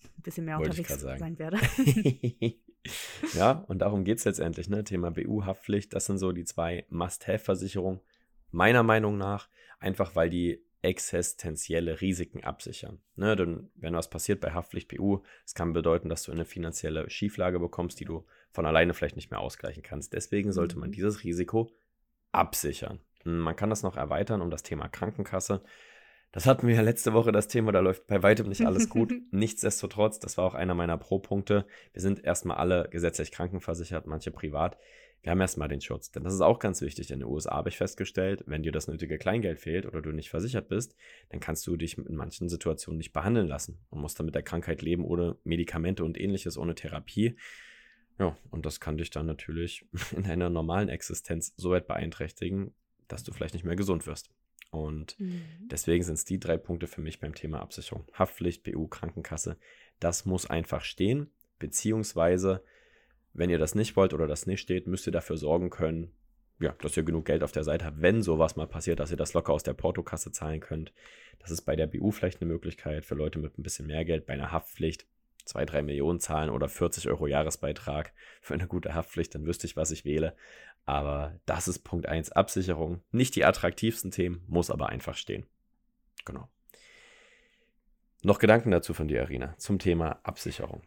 ein 0.02 0.22
bisschen 0.22 0.44
mehr 0.44 0.58
unterwegs 0.58 1.00
sein 1.00 1.38
werde. 1.38 1.58
ja, 3.34 3.52
und 3.66 3.80
darum 3.80 4.04
geht 4.04 4.18
es 4.18 4.24
letztendlich, 4.24 4.68
ne? 4.68 4.84
Thema 4.84 5.10
BU-Haftpflicht, 5.10 5.92
das 5.92 6.06
sind 6.06 6.18
so 6.18 6.32
die 6.32 6.44
zwei 6.44 6.86
Must-Have-Versicherungen, 6.90 8.00
meiner 8.50 8.82
Meinung 8.82 9.18
nach, 9.18 9.48
einfach 9.78 10.14
weil 10.14 10.30
die 10.30 10.64
existenzielle 10.82 12.00
Risiken 12.00 12.42
absichern. 12.42 13.00
Ne, 13.16 13.36
denn 13.36 13.70
wenn 13.74 13.94
was 13.94 14.08
passiert 14.08 14.40
bei 14.40 14.52
Haftpflicht 14.52 14.88
BU, 14.88 15.22
es 15.44 15.54
kann 15.54 15.72
bedeuten, 15.72 16.08
dass 16.08 16.22
du 16.22 16.32
eine 16.32 16.44
finanzielle 16.44 17.08
Schieflage 17.10 17.58
bekommst, 17.58 18.00
die 18.00 18.06
du 18.06 18.24
von 18.52 18.66
alleine 18.66 18.94
vielleicht 18.94 19.16
nicht 19.16 19.30
mehr 19.30 19.40
ausgleichen 19.40 19.82
kannst. 19.82 20.12
Deswegen 20.12 20.52
sollte 20.52 20.78
man 20.78 20.90
mhm. 20.90 20.94
dieses 20.94 21.24
Risiko 21.24 21.70
absichern. 22.32 23.00
Hm, 23.24 23.38
man 23.38 23.56
kann 23.56 23.70
das 23.70 23.82
noch 23.82 23.96
erweitern 23.96 24.40
um 24.40 24.50
das 24.50 24.62
Thema 24.62 24.88
Krankenkasse. 24.88 25.62
Das 26.32 26.46
hatten 26.46 26.68
wir 26.68 26.76
ja 26.76 26.82
letzte 26.82 27.12
Woche 27.12 27.32
das 27.32 27.48
Thema, 27.48 27.72
da 27.72 27.80
läuft 27.80 28.06
bei 28.06 28.22
weitem 28.22 28.48
nicht 28.48 28.64
alles 28.64 28.88
gut. 28.88 29.12
Nichtsdestotrotz, 29.32 30.20
das 30.20 30.38
war 30.38 30.44
auch 30.44 30.54
einer 30.54 30.74
meiner 30.74 30.96
Pro-Punkte. 30.96 31.66
Wir 31.92 32.02
sind 32.02 32.24
erstmal 32.24 32.58
alle 32.58 32.88
gesetzlich 32.88 33.32
krankenversichert, 33.32 34.06
manche 34.06 34.30
privat 34.30 34.78
wir 35.22 35.30
haben 35.30 35.40
erstmal 35.40 35.68
den 35.68 35.80
Schutz. 35.80 36.10
Denn 36.10 36.24
das 36.24 36.34
ist 36.34 36.40
auch 36.40 36.58
ganz 36.58 36.80
wichtig. 36.80 37.10
In 37.10 37.20
den 37.20 37.28
USA 37.28 37.56
habe 37.56 37.68
ich 37.68 37.76
festgestellt, 37.76 38.42
wenn 38.46 38.62
dir 38.62 38.72
das 38.72 38.88
nötige 38.88 39.18
Kleingeld 39.18 39.58
fehlt 39.58 39.86
oder 39.86 40.00
du 40.00 40.12
nicht 40.12 40.30
versichert 40.30 40.68
bist, 40.68 40.96
dann 41.28 41.40
kannst 41.40 41.66
du 41.66 41.76
dich 41.76 41.98
in 41.98 42.16
manchen 42.16 42.48
Situationen 42.48 42.98
nicht 42.98 43.12
behandeln 43.12 43.46
lassen 43.46 43.78
und 43.90 44.00
musst 44.00 44.18
dann 44.18 44.26
mit 44.26 44.34
der 44.34 44.42
Krankheit 44.42 44.82
leben 44.82 45.04
ohne 45.04 45.36
Medikamente 45.44 46.04
und 46.04 46.18
ähnliches, 46.18 46.56
ohne 46.56 46.74
Therapie. 46.74 47.36
Ja, 48.18 48.36
und 48.50 48.66
das 48.66 48.80
kann 48.80 48.98
dich 48.98 49.10
dann 49.10 49.26
natürlich 49.26 49.86
in 50.16 50.24
deiner 50.24 50.50
normalen 50.50 50.88
Existenz 50.88 51.54
so 51.56 51.70
weit 51.70 51.86
beeinträchtigen, 51.86 52.74
dass 53.08 53.24
du 53.24 53.32
vielleicht 53.32 53.54
nicht 53.54 53.64
mehr 53.64 53.76
gesund 53.76 54.06
wirst. 54.06 54.30
Und 54.70 55.18
mhm. 55.18 55.42
deswegen 55.70 56.04
sind 56.04 56.14
es 56.14 56.24
die 56.24 56.38
drei 56.38 56.56
Punkte 56.56 56.86
für 56.86 57.00
mich 57.00 57.18
beim 57.18 57.34
Thema 57.34 57.60
Absicherung. 57.60 58.06
Haftpflicht, 58.12 58.62
BU, 58.62 58.86
Krankenkasse. 58.86 59.56
Das 59.98 60.24
muss 60.24 60.48
einfach 60.48 60.82
stehen, 60.82 61.30
beziehungsweise 61.58 62.62
wenn 63.32 63.50
ihr 63.50 63.58
das 63.58 63.74
nicht 63.74 63.96
wollt 63.96 64.14
oder 64.14 64.26
das 64.26 64.46
nicht 64.46 64.60
steht, 64.60 64.86
müsst 64.86 65.06
ihr 65.06 65.12
dafür 65.12 65.36
sorgen 65.36 65.70
können, 65.70 66.12
ja, 66.60 66.72
dass 66.80 66.96
ihr 66.96 67.02
genug 67.02 67.24
Geld 67.24 67.42
auf 67.42 67.52
der 67.52 67.64
Seite 67.64 67.84
habt, 67.84 68.02
wenn 68.02 68.22
sowas 68.22 68.56
mal 68.56 68.66
passiert, 68.66 69.00
dass 69.00 69.10
ihr 69.10 69.16
das 69.16 69.32
locker 69.32 69.52
aus 69.52 69.62
der 69.62 69.72
Portokasse 69.72 70.30
zahlen 70.30 70.60
könnt. 70.60 70.92
Das 71.38 71.50
ist 71.50 71.62
bei 71.62 71.74
der 71.74 71.86
BU 71.86 72.10
vielleicht 72.10 72.40
eine 72.40 72.50
Möglichkeit 72.50 73.04
für 73.04 73.14
Leute 73.14 73.38
mit 73.38 73.58
ein 73.58 73.62
bisschen 73.62 73.86
mehr 73.86 74.04
Geld, 74.04 74.26
bei 74.26 74.34
einer 74.34 74.52
Haftpflicht 74.52 75.06
2, 75.44 75.64
3 75.64 75.82
Millionen 75.82 76.20
zahlen 76.20 76.50
oder 76.50 76.68
40 76.68 77.08
Euro 77.08 77.26
Jahresbeitrag 77.26 78.12
für 78.40 78.54
eine 78.54 78.66
gute 78.66 78.94
Haftpflicht, 78.94 79.34
dann 79.34 79.46
wüsste 79.46 79.66
ich, 79.66 79.76
was 79.76 79.90
ich 79.90 80.04
wähle. 80.04 80.36
Aber 80.86 81.38
das 81.46 81.68
ist 81.68 81.80
Punkt 81.80 82.06
1, 82.06 82.32
Absicherung. 82.32 83.02
Nicht 83.12 83.36
die 83.36 83.44
attraktivsten 83.44 84.10
Themen, 84.10 84.44
muss 84.48 84.70
aber 84.70 84.88
einfach 84.88 85.16
stehen. 85.16 85.46
Genau. 86.24 86.48
Noch 88.22 88.38
Gedanken 88.38 88.70
dazu 88.70 88.92
von 88.92 89.08
dir, 89.08 89.22
Arina, 89.22 89.56
zum 89.56 89.78
Thema 89.78 90.20
Absicherung. 90.22 90.82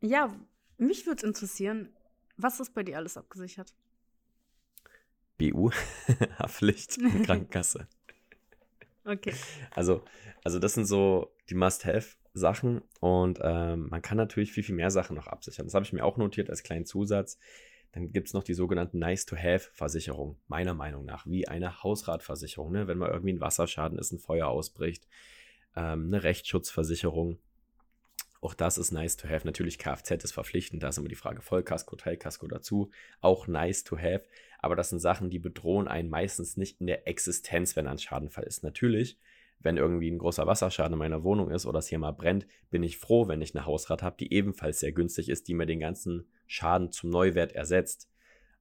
Ja, 0.00 0.34
mich 0.76 1.06
würde 1.06 1.18
es 1.18 1.22
interessieren, 1.22 1.88
was 2.36 2.60
ist 2.60 2.74
bei 2.74 2.82
dir 2.82 2.96
alles 2.96 3.16
abgesichert? 3.16 3.74
BU, 5.38 5.70
Haftpflicht, 6.38 6.98
Krankenkasse. 7.24 7.88
Okay. 9.04 9.34
Also, 9.70 10.04
also 10.44 10.58
das 10.58 10.74
sind 10.74 10.86
so 10.86 11.32
die 11.48 11.54
Must-Have-Sachen 12.36 12.82
und 13.00 13.40
ähm, 13.42 13.88
man 13.90 14.02
kann 14.02 14.16
natürlich 14.16 14.52
viel, 14.52 14.62
viel 14.62 14.74
mehr 14.74 14.90
Sachen 14.90 15.16
noch 15.16 15.26
absichern. 15.26 15.66
Das 15.66 15.74
habe 15.74 15.84
ich 15.84 15.92
mir 15.92 16.04
auch 16.04 16.16
notiert 16.16 16.50
als 16.50 16.62
kleinen 16.62 16.86
Zusatz. 16.86 17.38
Dann 17.92 18.12
gibt 18.12 18.28
es 18.28 18.34
noch 18.34 18.44
die 18.44 18.54
sogenannten 18.54 18.98
Nice-to-Have-Versicherungen, 18.98 20.36
meiner 20.48 20.74
Meinung 20.74 21.04
nach, 21.04 21.26
wie 21.26 21.48
eine 21.48 21.82
Hausratversicherung, 21.82 22.72
ne? 22.72 22.86
wenn 22.86 22.98
mal 22.98 23.10
irgendwie 23.10 23.32
ein 23.32 23.40
Wasserschaden 23.40 23.98
ist, 23.98 24.12
ein 24.12 24.18
Feuer 24.18 24.48
ausbricht, 24.48 25.06
ähm, 25.74 26.06
eine 26.06 26.22
Rechtsschutzversicherung. 26.22 27.38
Auch 28.42 28.52
das 28.54 28.76
ist 28.76 28.92
nice 28.92 29.16
to 29.16 29.28
have. 29.28 29.46
Natürlich 29.46 29.78
Kfz 29.78 30.22
ist 30.22 30.32
verpflichtend, 30.32 30.82
da 30.82 30.88
ist 30.88 30.98
immer 30.98 31.08
die 31.08 31.14
Frage 31.14 31.40
Vollkasko, 31.40 31.96
Teilkasko 31.96 32.46
dazu. 32.46 32.90
Auch 33.20 33.48
nice 33.48 33.82
to 33.82 33.96
have. 33.96 34.24
Aber 34.58 34.76
das 34.76 34.90
sind 34.90 35.00
Sachen, 35.00 35.30
die 35.30 35.38
bedrohen 35.38 35.88
einen 35.88 36.10
meistens 36.10 36.56
nicht 36.56 36.80
in 36.80 36.86
der 36.86 37.08
Existenz, 37.08 37.76
wenn 37.76 37.86
ein 37.86 37.98
Schadenfall 37.98 38.44
ist. 38.44 38.62
Natürlich, 38.62 39.18
wenn 39.60 39.76
irgendwie 39.76 40.10
ein 40.10 40.18
großer 40.18 40.46
Wasserschaden 40.46 40.94
in 40.94 40.98
meiner 40.98 41.24
Wohnung 41.24 41.50
ist 41.50 41.66
oder 41.66 41.78
es 41.78 41.88
hier 41.88 41.98
mal 41.98 42.12
brennt, 42.12 42.46
bin 42.70 42.82
ich 42.82 42.98
froh, 42.98 43.28
wenn 43.28 43.42
ich 43.42 43.54
eine 43.54 43.66
Hausrat 43.66 44.02
habe, 44.02 44.16
die 44.18 44.32
ebenfalls 44.32 44.80
sehr 44.80 44.92
günstig 44.92 45.28
ist, 45.28 45.48
die 45.48 45.54
mir 45.54 45.66
den 45.66 45.80
ganzen 45.80 46.28
Schaden 46.46 46.92
zum 46.92 47.10
Neuwert 47.10 47.52
ersetzt. 47.52 48.08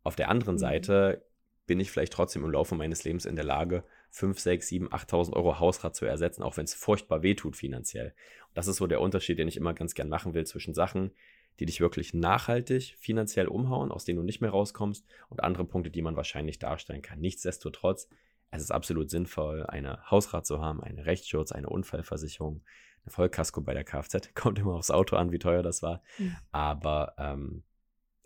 Auf 0.03 0.15
der 0.15 0.29
anderen 0.29 0.55
mhm. 0.55 0.59
Seite 0.59 1.25
bin 1.65 1.79
ich 1.79 1.91
vielleicht 1.91 2.13
trotzdem 2.13 2.43
im 2.43 2.51
Laufe 2.51 2.75
meines 2.75 3.03
Lebens 3.03 3.25
in 3.25 3.35
der 3.35 3.45
Lage, 3.45 3.83
5, 4.11 4.39
6, 4.39 4.67
7, 4.67 4.89
8.000 4.89 5.33
Euro 5.33 5.59
Hausrat 5.59 5.95
zu 5.95 6.05
ersetzen, 6.05 6.43
auch 6.43 6.57
wenn 6.57 6.65
es 6.65 6.73
furchtbar 6.73 7.23
wehtut 7.23 7.55
finanziell. 7.55 8.13
Und 8.47 8.57
das 8.57 8.67
ist 8.67 8.77
so 8.77 8.87
der 8.87 9.01
Unterschied, 9.01 9.39
den 9.39 9.47
ich 9.47 9.57
immer 9.57 9.73
ganz 9.73 9.93
gern 9.93 10.09
machen 10.09 10.33
will 10.33 10.45
zwischen 10.45 10.73
Sachen, 10.73 11.11
die 11.59 11.65
dich 11.65 11.81
wirklich 11.81 12.13
nachhaltig 12.13 12.95
finanziell 12.99 13.47
umhauen, 13.47 13.91
aus 13.91 14.05
denen 14.05 14.17
du 14.17 14.23
nicht 14.23 14.41
mehr 14.41 14.51
rauskommst, 14.51 15.05
und 15.29 15.43
andere 15.43 15.65
Punkte, 15.65 15.89
die 15.89 16.01
man 16.01 16.15
wahrscheinlich 16.15 16.59
darstellen 16.59 17.01
kann. 17.01 17.19
Nichtsdestotrotz, 17.19 18.09
es 18.55 18.63
ist 18.63 18.71
absolut 18.71 19.09
sinnvoll, 19.09 19.65
eine 19.65 20.09
Hausrat 20.09 20.45
zu 20.45 20.61
haben, 20.61 20.83
einen 20.83 20.99
Rechtsschutz, 20.99 21.51
eine 21.51 21.69
Unfallversicherung, 21.69 22.63
eine 23.03 23.11
Vollkasko 23.11 23.61
bei 23.61 23.73
der 23.73 23.83
Kfz. 23.83 24.29
Kommt 24.35 24.59
immer 24.59 24.73
aufs 24.73 24.91
Auto 24.91 25.15
an, 25.15 25.31
wie 25.31 25.39
teuer 25.39 25.63
das 25.63 25.81
war. 25.81 26.01
Mhm. 26.17 26.35
Aber 26.51 27.13
ähm, 27.17 27.63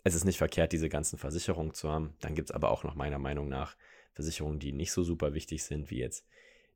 es 0.04 0.14
ist 0.14 0.24
nicht 0.24 0.38
verkehrt, 0.38 0.72
diese 0.72 0.88
ganzen 0.88 1.18
Versicherungen 1.18 1.74
zu 1.74 1.90
haben. 1.90 2.14
Dann 2.20 2.34
gibt 2.34 2.50
es 2.50 2.54
aber 2.54 2.70
auch 2.70 2.84
noch 2.84 2.94
meiner 2.94 3.18
Meinung 3.18 3.48
nach 3.48 3.76
Versicherungen, 4.14 4.58
die 4.58 4.72
nicht 4.72 4.92
so 4.92 5.02
super 5.02 5.34
wichtig 5.34 5.62
sind, 5.64 5.90
wie 5.90 5.98
jetzt 5.98 6.26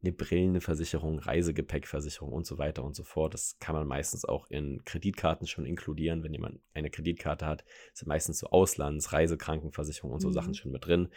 eine 0.02 0.12
Brillenversicherung, 0.12 1.18
Reisegepäckversicherung 1.18 2.32
und 2.32 2.46
so 2.46 2.58
weiter 2.58 2.84
und 2.84 2.94
so 2.94 3.02
fort. 3.04 3.32
Das 3.32 3.56
kann 3.58 3.74
man 3.74 3.86
meistens 3.86 4.24
auch 4.24 4.50
in 4.50 4.84
Kreditkarten 4.84 5.46
schon 5.46 5.64
inkludieren. 5.64 6.22
Wenn 6.22 6.32
jemand 6.32 6.60
eine 6.74 6.90
Kreditkarte 6.90 7.46
hat, 7.46 7.64
sind 7.94 8.08
meistens 8.08 8.38
so 8.38 8.48
Auslands-, 8.48 9.12
Reisekrankenversicherung 9.12 10.12
und 10.12 10.20
so 10.20 10.28
mhm. 10.28 10.34
Sachen 10.34 10.54
schon 10.54 10.72
mit 10.72 10.86
drin. 10.86 11.08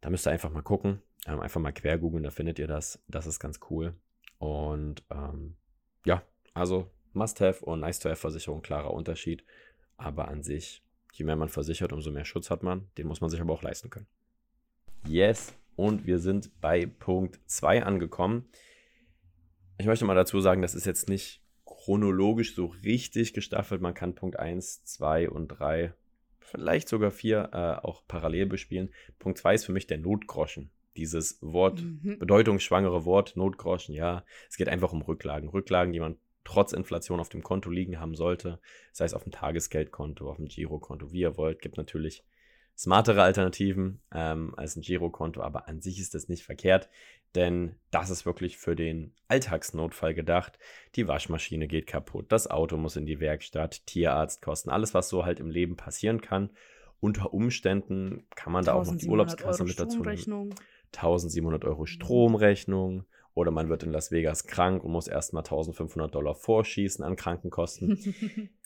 Da 0.00 0.10
müsst 0.10 0.26
ihr 0.26 0.30
einfach 0.30 0.50
mal 0.50 0.62
gucken, 0.62 1.02
ähm, 1.26 1.40
einfach 1.40 1.60
mal 1.60 1.72
quer 1.72 1.98
googeln, 1.98 2.22
da 2.22 2.30
findet 2.30 2.58
ihr 2.58 2.66
das. 2.66 3.02
Das 3.08 3.26
ist 3.26 3.40
ganz 3.40 3.60
cool. 3.70 3.94
Und 4.38 5.02
ähm, 5.10 5.56
ja, 6.04 6.22
also 6.54 6.90
Must-Have 7.12 7.64
und 7.64 7.80
Nice-to-Have-Versicherung, 7.80 8.62
klarer 8.62 8.92
Unterschied. 8.92 9.44
Aber 9.96 10.28
an 10.28 10.42
sich, 10.42 10.82
je 11.12 11.24
mehr 11.24 11.36
man 11.36 11.48
versichert, 11.48 11.92
umso 11.92 12.10
mehr 12.10 12.24
Schutz 12.24 12.50
hat 12.50 12.62
man. 12.62 12.88
Den 12.96 13.08
muss 13.08 13.20
man 13.20 13.30
sich 13.30 13.40
aber 13.40 13.52
auch 13.52 13.62
leisten 13.62 13.90
können. 13.90 14.06
Yes, 15.06 15.54
und 15.76 16.06
wir 16.06 16.18
sind 16.18 16.60
bei 16.60 16.86
Punkt 16.86 17.40
2 17.46 17.84
angekommen. 17.84 18.48
Ich 19.78 19.86
möchte 19.86 20.04
mal 20.04 20.14
dazu 20.14 20.40
sagen, 20.40 20.62
das 20.62 20.74
ist 20.74 20.86
jetzt 20.86 21.08
nicht 21.08 21.40
chronologisch 21.64 22.54
so 22.54 22.66
richtig 22.66 23.32
gestaffelt. 23.32 23.80
Man 23.80 23.94
kann 23.94 24.16
Punkt 24.16 24.38
1, 24.38 24.84
2 24.84 25.30
und 25.30 25.48
3, 25.48 25.94
vielleicht 26.50 26.88
sogar 26.88 27.10
4 27.10 27.50
äh, 27.52 27.86
auch 27.86 28.02
parallel 28.06 28.46
bespielen. 28.46 28.90
Punkt 29.18 29.38
2 29.38 29.54
ist 29.54 29.64
für 29.64 29.72
mich 29.72 29.86
der 29.86 29.98
Notgroschen. 29.98 30.70
Dieses 30.96 31.38
Wort, 31.40 31.80
mhm. 31.82 32.18
bedeutungsschwangere 32.18 33.04
Wort, 33.04 33.36
Notgroschen, 33.36 33.94
ja. 33.94 34.24
Es 34.48 34.56
geht 34.56 34.68
einfach 34.68 34.92
um 34.92 35.02
Rücklagen. 35.02 35.48
Rücklagen, 35.48 35.92
die 35.92 36.00
man 36.00 36.16
trotz 36.44 36.72
Inflation 36.72 37.20
auf 37.20 37.28
dem 37.28 37.42
Konto 37.42 37.70
liegen 37.70 38.00
haben 38.00 38.14
sollte. 38.14 38.58
Sei 38.92 39.04
es 39.04 39.14
auf 39.14 39.22
dem 39.22 39.32
Tagesgeldkonto, 39.32 40.28
auf 40.28 40.38
dem 40.38 40.46
Girokonto, 40.46 41.12
wie 41.12 41.20
ihr 41.20 41.36
wollt. 41.36 41.60
Gibt 41.60 41.76
natürlich 41.76 42.24
smartere 42.78 43.22
Alternativen 43.22 44.00
ähm, 44.14 44.54
als 44.56 44.76
ein 44.76 44.82
Girokonto, 44.82 45.42
aber 45.42 45.66
an 45.66 45.80
sich 45.80 45.98
ist 45.98 46.14
das 46.14 46.28
nicht 46.28 46.44
verkehrt, 46.44 46.88
denn 47.34 47.74
das 47.90 48.08
ist 48.08 48.24
wirklich 48.24 48.56
für 48.56 48.76
den 48.76 49.12
Alltagsnotfall 49.26 50.14
gedacht. 50.14 50.58
Die 50.94 51.08
Waschmaschine 51.08 51.66
geht 51.66 51.88
kaputt, 51.88 52.26
das 52.30 52.48
Auto 52.48 52.76
muss 52.76 52.96
in 52.96 53.06
die 53.06 53.20
Werkstatt, 53.20 53.84
Tierarztkosten, 53.86 54.70
alles, 54.70 54.94
was 54.94 55.08
so 55.08 55.24
halt 55.24 55.40
im 55.40 55.50
Leben 55.50 55.76
passieren 55.76 56.20
kann. 56.20 56.50
Unter 57.00 57.34
Umständen 57.34 58.26
kann 58.34 58.52
man 58.52 58.64
da 58.64 58.74
auch 58.74 58.84
noch 58.84 58.96
die 58.96 59.08
Urlaubskasse 59.08 59.64
mit 59.64 59.78
dazu 59.78 60.02
nehmen. 60.02 60.54
1700 60.94 61.64
Euro 61.64 61.84
Stromrechnung 61.84 63.04
oder 63.34 63.50
man 63.50 63.68
wird 63.68 63.82
in 63.82 63.92
Las 63.92 64.10
Vegas 64.10 64.46
krank 64.46 64.82
und 64.82 64.90
muss 64.90 65.06
erstmal 65.06 65.42
1500 65.42 66.12
Dollar 66.12 66.34
vorschießen 66.34 67.04
an 67.04 67.14
Krankenkosten. 67.16 68.50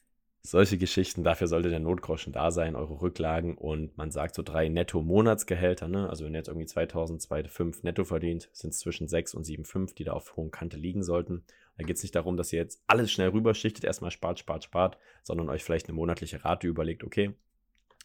Solche 0.44 0.76
Geschichten, 0.76 1.22
dafür 1.22 1.46
sollte 1.46 1.70
der 1.70 1.78
Notgroschen 1.78 2.32
da 2.32 2.50
sein, 2.50 2.74
eure 2.74 3.00
Rücklagen 3.00 3.56
und 3.56 3.96
man 3.96 4.10
sagt 4.10 4.34
so 4.34 4.42
drei 4.42 4.68
Netto-Monatsgehälter, 4.68 5.86
ne? 5.86 6.10
Also 6.10 6.24
wenn 6.24 6.34
ihr 6.34 6.38
jetzt 6.38 6.48
irgendwie 6.48 6.66
2005 6.66 7.84
netto 7.84 8.04
verdient, 8.04 8.50
sind 8.52 8.70
es 8.70 8.80
zwischen 8.80 9.06
6 9.06 9.34
und 9.34 9.46
7,5, 9.46 9.94
die 9.94 10.02
da 10.02 10.14
auf 10.14 10.36
hohen 10.36 10.50
Kante 10.50 10.76
liegen 10.76 11.04
sollten. 11.04 11.44
Da 11.78 11.84
geht 11.84 11.96
es 11.96 12.02
nicht 12.02 12.16
darum, 12.16 12.36
dass 12.36 12.52
ihr 12.52 12.58
jetzt 12.58 12.82
alles 12.88 13.12
schnell 13.12 13.28
rüberschichtet, 13.28 13.84
erstmal 13.84 14.10
spart, 14.10 14.40
spart, 14.40 14.64
spart, 14.64 14.98
sondern 15.22 15.48
euch 15.48 15.62
vielleicht 15.62 15.86
eine 15.86 15.94
monatliche 15.94 16.44
Rate 16.44 16.66
überlegt, 16.66 17.04
okay, 17.04 17.34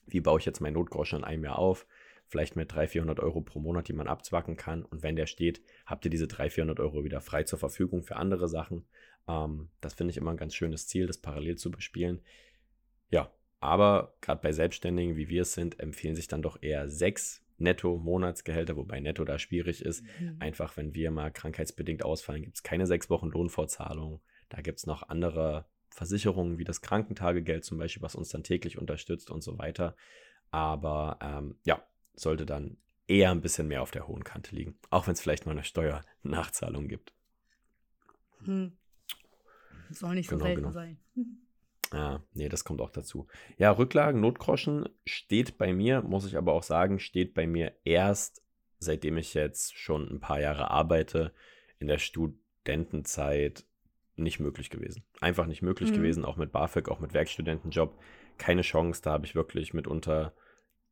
wie 0.05 0.21
baue 0.21 0.39
ich 0.39 0.45
jetzt 0.45 0.61
meinen 0.61 0.73
Notgroschen 0.73 1.19
in 1.19 1.25
einem 1.25 1.43
Jahr 1.43 1.57
auf? 1.57 1.87
Vielleicht 2.27 2.55
mit 2.55 2.71
300, 2.71 2.91
400 2.91 3.19
Euro 3.21 3.41
pro 3.41 3.59
Monat, 3.59 3.87
die 3.87 3.93
man 3.93 4.07
abzwacken 4.07 4.57
kann. 4.57 4.83
Und 4.83 5.01
wenn 5.01 5.15
der 5.15 5.27
steht, 5.27 5.61
habt 5.85 6.05
ihr 6.05 6.11
diese 6.11 6.27
300, 6.27 6.53
400 6.53 6.79
Euro 6.81 7.03
wieder 7.03 7.21
frei 7.21 7.43
zur 7.43 7.57
Verfügung 7.57 8.03
für 8.03 8.17
andere 8.17 8.47
Sachen. 8.47 8.85
Ähm, 9.27 9.69
das 9.81 9.93
finde 9.93 10.11
ich 10.11 10.17
immer 10.17 10.31
ein 10.31 10.37
ganz 10.37 10.55
schönes 10.55 10.87
Ziel, 10.87 11.07
das 11.07 11.17
parallel 11.17 11.57
zu 11.57 11.71
bespielen. 11.71 12.21
Ja, 13.09 13.31
aber 13.59 14.15
gerade 14.21 14.41
bei 14.41 14.51
Selbstständigen, 14.51 15.15
wie 15.15 15.29
wir 15.29 15.43
es 15.43 15.53
sind, 15.53 15.79
empfehlen 15.79 16.15
sich 16.15 16.27
dann 16.27 16.41
doch 16.41 16.61
eher 16.61 16.89
sechs 16.89 17.43
Netto-Monatsgehälter, 17.57 18.75
wobei 18.75 18.99
Netto 18.99 19.25
da 19.25 19.39
schwierig 19.39 19.83
ist. 19.83 20.03
Mhm. 20.19 20.37
Einfach, 20.39 20.77
wenn 20.77 20.93
wir 20.93 21.11
mal 21.11 21.31
krankheitsbedingt 21.31 22.03
ausfallen, 22.03 22.43
gibt 22.43 22.57
es 22.57 22.63
keine 22.63 22.85
sechs 22.85 23.09
Wochen 23.09 23.29
Lohnfortzahlung. 23.29 24.21
Da 24.49 24.61
gibt 24.61 24.79
es 24.79 24.85
noch 24.85 25.09
andere 25.09 25.65
Versicherungen 25.89 26.59
wie 26.59 26.63
das 26.63 26.81
Krankentagegeld 26.81 27.65
zum 27.65 27.79
Beispiel, 27.79 28.03
was 28.03 28.15
uns 28.15 28.29
dann 28.29 28.43
täglich 28.43 28.77
unterstützt 28.77 29.31
und 29.31 29.41
so 29.41 29.57
weiter. 29.57 29.95
Aber 30.51 31.17
ähm, 31.21 31.55
ja, 31.65 31.83
sollte 32.13 32.45
dann 32.45 32.77
eher 33.07 33.31
ein 33.31 33.41
bisschen 33.41 33.67
mehr 33.67 33.81
auf 33.81 33.91
der 33.91 34.07
hohen 34.07 34.23
Kante 34.23 34.55
liegen, 34.55 34.77
auch 34.89 35.07
wenn 35.07 35.13
es 35.13 35.21
vielleicht 35.21 35.45
mal 35.45 35.53
eine 35.53 35.63
Steuernachzahlung 35.63 36.87
gibt. 36.87 37.13
Hm. 38.43 38.76
Soll 39.91 40.15
nicht 40.15 40.29
so 40.29 40.37
genau, 40.37 40.45
selten 40.45 40.61
genau. 40.61 40.71
sein. 40.71 40.97
Ja, 41.93 42.21
nee, 42.33 42.49
das 42.49 42.63
kommt 42.63 42.81
auch 42.81 42.89
dazu. 42.89 43.27
Ja, 43.57 43.71
Rücklagen, 43.71 44.19
Notgroschen 44.19 44.89
steht 45.05 45.57
bei 45.57 45.73
mir, 45.73 46.01
muss 46.01 46.25
ich 46.25 46.37
aber 46.37 46.53
auch 46.53 46.63
sagen, 46.63 46.99
steht 46.99 47.33
bei 47.33 47.47
mir 47.47 47.73
erst, 47.85 48.43
seitdem 48.79 49.17
ich 49.17 49.33
jetzt 49.33 49.77
schon 49.77 50.07
ein 50.09 50.19
paar 50.19 50.39
Jahre 50.39 50.69
arbeite, 50.69 51.33
in 51.79 51.87
der 51.87 51.97
Studentenzeit 51.97 53.65
nicht 54.15 54.39
möglich 54.39 54.69
gewesen. 54.69 55.03
Einfach 55.21 55.45
nicht 55.45 55.61
möglich 55.61 55.91
mhm. 55.91 55.95
gewesen, 55.95 56.25
auch 56.25 56.37
mit 56.37 56.51
BAföG, 56.51 56.89
auch 56.89 56.99
mit 56.99 57.13
Werkstudentenjob. 57.13 57.97
Keine 58.37 58.63
Chance, 58.63 59.01
da 59.03 59.11
habe 59.11 59.25
ich 59.25 59.35
wirklich 59.35 59.73
mitunter 59.73 60.33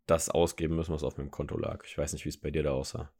das 0.07 0.29
ausgeben 0.29 0.75
müssen, 0.75 0.93
was 0.93 1.03
auf 1.03 1.17
meinem 1.17 1.31
Konto 1.31 1.57
lag. 1.57 1.83
Ich 1.85 1.97
weiß 1.97 2.13
nicht, 2.13 2.25
wie 2.25 2.29
es 2.29 2.37
bei 2.37 2.51
dir 2.51 2.63
da 2.63 2.71
aussah. 2.71 3.11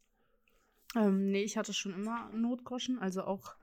Ähm, 0.94 1.30
nee, 1.30 1.42
ich 1.42 1.56
hatte 1.56 1.72
schon 1.72 1.92
immer 1.92 2.30
Notgroschen, 2.32 2.98
also 3.00 3.24
auch 3.24 3.56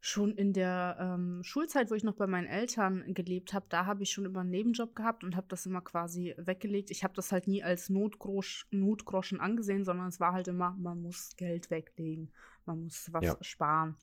schon 0.00 0.34
in 0.36 0.52
der 0.52 0.96
ähm, 1.00 1.42
Schulzeit, 1.42 1.90
wo 1.90 1.94
ich 1.94 2.04
noch 2.04 2.14
bei 2.14 2.26
meinen 2.26 2.46
Eltern 2.46 3.12
gelebt 3.14 3.52
habe, 3.52 3.66
da 3.68 3.86
habe 3.86 4.04
ich 4.04 4.10
schon 4.10 4.24
immer 4.24 4.40
einen 4.40 4.50
Nebenjob 4.50 4.94
gehabt 4.94 5.24
und 5.24 5.34
habe 5.34 5.48
das 5.48 5.66
immer 5.66 5.80
quasi 5.80 6.34
weggelegt. 6.38 6.90
Ich 6.90 7.02
habe 7.02 7.14
das 7.14 7.32
halt 7.32 7.48
nie 7.48 7.62
als 7.62 7.88
Notgrosch, 7.88 8.66
Notgroschen 8.70 9.40
angesehen, 9.40 9.84
sondern 9.84 10.08
es 10.08 10.20
war 10.20 10.32
halt 10.32 10.46
immer, 10.48 10.76
man 10.78 11.02
muss 11.02 11.36
Geld 11.36 11.70
weglegen, 11.70 12.30
man 12.64 12.84
muss 12.84 13.12
was 13.12 13.24
ja. 13.24 13.36
sparen. 13.40 13.96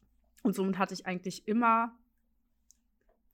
Und 0.43 0.53
somit 0.53 0.77
hatte 0.77 0.93
ich 0.93 1.05
eigentlich 1.05 1.47
immer 1.47 1.97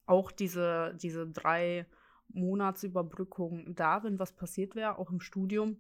auch 0.06 0.32
diese, 0.32 0.95
diese 1.02 1.28
drei 1.28 1.88
Monatsüberbrückungen 2.30 3.76
da, 3.76 4.04
wenn 4.04 4.19
was 4.19 4.34
passiert 4.34 4.76
wäre, 4.76 4.97
auch 4.97 5.10
im 5.10 5.19
Studium 5.19 5.78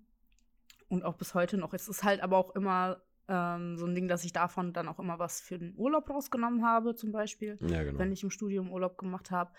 und 0.89 1.03
auch 1.03 1.15
bis 1.15 1.33
heute 1.35 1.57
noch. 1.57 1.73
Es 1.73 1.87
ist 1.87 2.03
halt 2.03 2.21
aber 2.21 2.37
auch 2.37 2.55
immer 2.55 3.01
ähm, 3.31 3.77
so 3.77 3.85
ein 3.85 3.95
Ding, 3.95 4.09
dass 4.09 4.25
ich 4.25 4.33
davon 4.33 4.73
dann 4.73 4.89
auch 4.89 4.99
immer 4.99 5.17
was 5.17 5.39
für 5.39 5.57
den 5.57 5.73
Urlaub 5.77 6.09
rausgenommen 6.09 6.65
habe, 6.65 6.95
zum 6.95 7.11
Beispiel, 7.11 7.57
ja, 7.61 7.83
genau. 7.83 7.97
wenn 7.97 8.11
ich 8.11 8.23
im 8.23 8.29
Studium 8.29 8.71
Urlaub 8.71 8.97
gemacht 8.97 9.31
habe. 9.31 9.51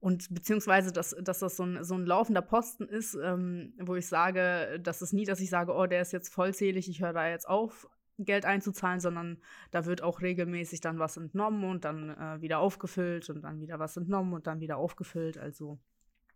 Und 0.00 0.32
beziehungsweise, 0.32 0.92
dass, 0.92 1.14
dass 1.20 1.40
das 1.40 1.56
so 1.56 1.64
ein, 1.64 1.84
so 1.84 1.94
ein 1.94 2.06
laufender 2.06 2.40
Posten 2.40 2.84
ist, 2.84 3.14
ähm, 3.22 3.74
wo 3.78 3.96
ich 3.96 4.08
sage, 4.08 4.80
das 4.82 5.02
ist 5.02 5.12
nie, 5.12 5.26
dass 5.26 5.40
ich 5.40 5.50
sage, 5.50 5.74
oh, 5.74 5.86
der 5.86 6.00
ist 6.00 6.12
jetzt 6.12 6.32
vollzählig, 6.32 6.88
ich 6.88 7.02
höre 7.02 7.12
da 7.12 7.28
jetzt 7.28 7.46
auf, 7.46 7.86
Geld 8.24 8.44
einzuzahlen, 8.44 9.00
sondern 9.00 9.38
da 9.70 9.84
wird 9.84 10.02
auch 10.02 10.20
regelmäßig 10.20 10.80
dann 10.80 10.98
was 10.98 11.16
entnommen 11.16 11.64
und 11.64 11.84
dann 11.84 12.10
äh, 12.10 12.40
wieder 12.40 12.58
aufgefüllt 12.58 13.30
und 13.30 13.42
dann 13.42 13.60
wieder 13.60 13.78
was 13.78 13.96
entnommen 13.96 14.32
und 14.32 14.46
dann 14.46 14.60
wieder 14.60 14.76
aufgefüllt. 14.76 15.38
Also 15.38 15.78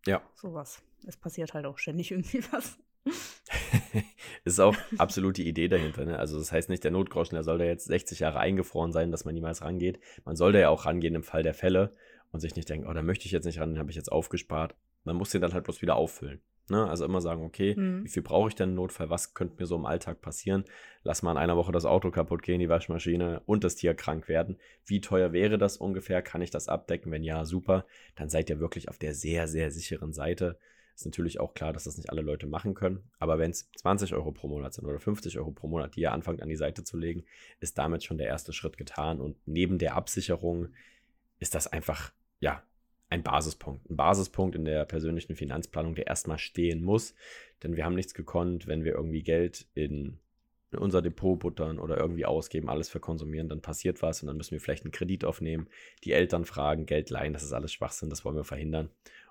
ja. 0.06 0.22
sowas. 0.34 0.82
Es 1.06 1.16
passiert 1.16 1.54
halt 1.54 1.66
auch 1.66 1.78
ständig 1.78 2.10
irgendwie 2.12 2.42
was. 2.52 2.78
ist 4.44 4.60
auch 4.60 4.76
absolut 4.98 5.36
die 5.36 5.48
Idee 5.48 5.68
dahinter. 5.68 6.04
Ne? 6.04 6.18
Also 6.18 6.38
das 6.38 6.52
heißt 6.52 6.68
nicht, 6.68 6.84
der 6.84 6.90
Notgroschen, 6.90 7.34
der 7.34 7.44
soll 7.44 7.58
da 7.58 7.64
jetzt 7.64 7.86
60 7.86 8.20
Jahre 8.20 8.38
eingefroren 8.38 8.92
sein, 8.92 9.10
dass 9.10 9.24
man 9.24 9.34
niemals 9.34 9.62
rangeht. 9.62 10.00
Man 10.24 10.36
soll 10.36 10.52
da 10.52 10.58
ja 10.58 10.68
auch 10.68 10.86
rangehen 10.86 11.14
im 11.14 11.22
Fall 11.22 11.42
der 11.42 11.54
Fälle 11.54 11.94
und 12.32 12.40
sich 12.40 12.56
nicht 12.56 12.68
denken, 12.68 12.88
oh, 12.88 12.92
da 12.92 13.02
möchte 13.02 13.26
ich 13.26 13.32
jetzt 13.32 13.44
nicht 13.44 13.60
ran, 13.60 13.70
den 13.70 13.78
habe 13.78 13.90
ich 13.90 13.96
jetzt 13.96 14.10
aufgespart. 14.10 14.74
Man 15.04 15.16
muss 15.16 15.30
den 15.30 15.40
dann 15.40 15.52
halt 15.52 15.64
bloß 15.64 15.82
wieder 15.82 15.96
auffüllen. 15.96 16.40
Ne? 16.70 16.88
Also 16.88 17.04
immer 17.04 17.20
sagen, 17.20 17.44
okay, 17.44 17.74
mhm. 17.76 18.04
wie 18.04 18.08
viel 18.08 18.22
brauche 18.22 18.48
ich 18.48 18.54
denn 18.54 18.70
im 18.70 18.74
Notfall? 18.74 19.10
Was 19.10 19.34
könnte 19.34 19.56
mir 19.58 19.66
so 19.66 19.76
im 19.76 19.84
Alltag 19.84 20.22
passieren? 20.22 20.64
Lass 21.02 21.22
mal 21.22 21.32
in 21.32 21.38
einer 21.38 21.56
Woche 21.56 21.72
das 21.72 21.84
Auto 21.84 22.10
kaputt 22.10 22.42
gehen, 22.42 22.58
die 22.58 22.70
Waschmaschine 22.70 23.42
und 23.44 23.64
das 23.64 23.76
Tier 23.76 23.94
krank 23.94 24.28
werden. 24.28 24.56
Wie 24.86 25.02
teuer 25.02 25.32
wäre 25.32 25.58
das 25.58 25.76
ungefähr? 25.76 26.22
Kann 26.22 26.40
ich 26.40 26.50
das 26.50 26.68
abdecken? 26.68 27.12
Wenn 27.12 27.22
ja, 27.22 27.44
super. 27.44 27.84
Dann 28.16 28.30
seid 28.30 28.48
ihr 28.48 28.60
wirklich 28.60 28.88
auf 28.88 28.98
der 28.98 29.14
sehr, 29.14 29.46
sehr 29.46 29.70
sicheren 29.70 30.14
Seite. 30.14 30.58
Ist 30.94 31.06
natürlich 31.06 31.40
auch 31.40 31.54
klar, 31.54 31.72
dass 31.72 31.84
das 31.84 31.96
nicht 31.96 32.10
alle 32.10 32.22
Leute 32.22 32.46
machen 32.46 32.74
können. 32.74 33.02
Aber 33.18 33.38
wenn 33.38 33.50
es 33.50 33.70
20 33.78 34.14
Euro 34.14 34.30
pro 34.30 34.48
Monat 34.48 34.74
sind 34.74 34.86
oder 34.86 35.00
50 35.00 35.38
Euro 35.38 35.50
pro 35.50 35.66
Monat, 35.66 35.96
die 35.96 36.02
ihr 36.02 36.12
anfangt 36.12 36.42
an 36.42 36.48
die 36.48 36.56
Seite 36.56 36.84
zu 36.84 36.96
legen, 36.96 37.24
ist 37.60 37.78
damit 37.78 38.04
schon 38.04 38.18
der 38.18 38.28
erste 38.28 38.52
Schritt 38.52 38.76
getan. 38.76 39.20
Und 39.20 39.36
neben 39.46 39.78
der 39.78 39.96
Absicherung 39.96 40.68
ist 41.40 41.54
das 41.54 41.66
einfach, 41.66 42.12
ja, 42.38 42.62
ein 43.10 43.22
Basispunkt. 43.22 43.88
Ein 43.90 43.96
Basispunkt 43.96 44.56
in 44.56 44.64
der 44.64 44.84
persönlichen 44.84 45.36
Finanzplanung, 45.36 45.94
der 45.94 46.06
erstmal 46.06 46.38
stehen 46.38 46.82
muss. 46.82 47.14
Denn 47.62 47.76
wir 47.76 47.84
haben 47.84 47.94
nichts 47.94 48.14
gekonnt, 48.14 48.66
wenn 48.66 48.84
wir 48.84 48.92
irgendwie 48.92 49.22
Geld 49.22 49.66
in 49.74 50.18
unser 50.76 51.02
Depot 51.02 51.38
buttern 51.38 51.78
oder 51.78 51.96
irgendwie 51.96 52.24
ausgeben, 52.24 52.68
alles 52.68 52.88
verkonsumieren, 52.88 53.48
dann 53.48 53.60
passiert 53.60 54.02
was 54.02 54.22
und 54.22 54.26
dann 54.26 54.36
müssen 54.36 54.52
wir 54.52 54.60
vielleicht 54.60 54.84
einen 54.84 54.92
Kredit 54.92 55.24
aufnehmen, 55.24 55.68
die 56.02 56.10
Eltern 56.10 56.44
fragen, 56.44 56.84
Geld 56.84 57.10
leihen, 57.10 57.32
das 57.32 57.44
ist 57.44 57.52
alles 57.52 57.72
Schwachsinn, 57.72 58.10
das 58.10 58.24
wollen 58.24 58.34
wir 58.34 58.44
verhindern. 58.44 58.90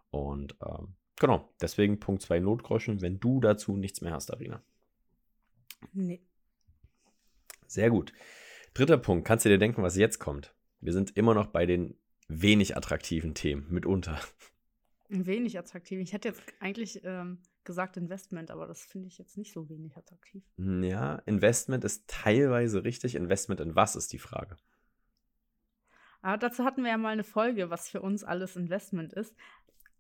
Und 0.10 0.56
ähm, 0.66 0.96
genau, 1.24 1.50
deswegen 1.62 2.02
Punkt 2.02 2.22
2 2.22 2.42
Notgroschen, 2.42 3.02
wenn 3.02 3.18
du 3.18 3.40
dazu 3.40 3.78
nichts 3.78 4.02
mehr 4.02 4.12
hast, 4.12 4.30
Arina. 4.30 4.62
Nee. 5.94 6.22
Sehr 7.66 7.90
gut. 7.90 8.12
Dritter 8.74 8.98
Punkt, 8.98 9.26
kannst 9.26 9.46
du 9.46 9.50
dir 9.50 9.58
denken, 9.58 9.84
was 9.84 9.96
jetzt 9.96 10.20
kommt? 10.20 10.54
Wir 10.82 10.92
sind 10.92 11.16
immer 11.16 11.34
noch 11.34 11.48
bei 11.48 11.66
den 11.66 11.96
wenig 12.28 12.76
attraktiven 12.76 13.36
Themen 13.36 13.68
mitunter. 13.70 14.20
Wenig 15.08 15.58
attraktiv. 15.58 16.02
Ich 16.02 16.12
hätte 16.12 16.28
jetzt 16.28 16.42
eigentlich 16.60 17.02
ähm, 17.06 17.38
gesagt 17.64 17.96
Investment, 17.96 18.52
aber 18.52 18.68
das 18.68 18.84
finde 18.84 19.08
ich 19.08 19.18
jetzt 19.18 19.38
nicht 19.38 19.54
so 19.54 19.70
wenig 19.70 19.96
attraktiv. 19.96 20.44
Hm, 20.58 20.84
ja, 20.84 21.16
Investment 21.26 21.86
ist 21.86 22.04
teilweise 22.08 22.84
richtig. 22.84 23.16
Investment 23.16 23.62
in 23.62 23.78
was 23.78 23.96
ist 23.96 24.12
die 24.12 24.20
Frage? 24.20 24.58
Aber 26.22 26.38
dazu 26.38 26.66
hatten 26.66 26.84
wir 26.84 26.90
ja 26.92 26.98
mal 26.98 27.10
eine 27.10 27.24
Folge, 27.24 27.70
was 27.70 27.90
für 27.90 28.02
uns 28.02 28.24
alles 28.24 28.56
Investment 28.58 29.14
ist. 29.14 29.34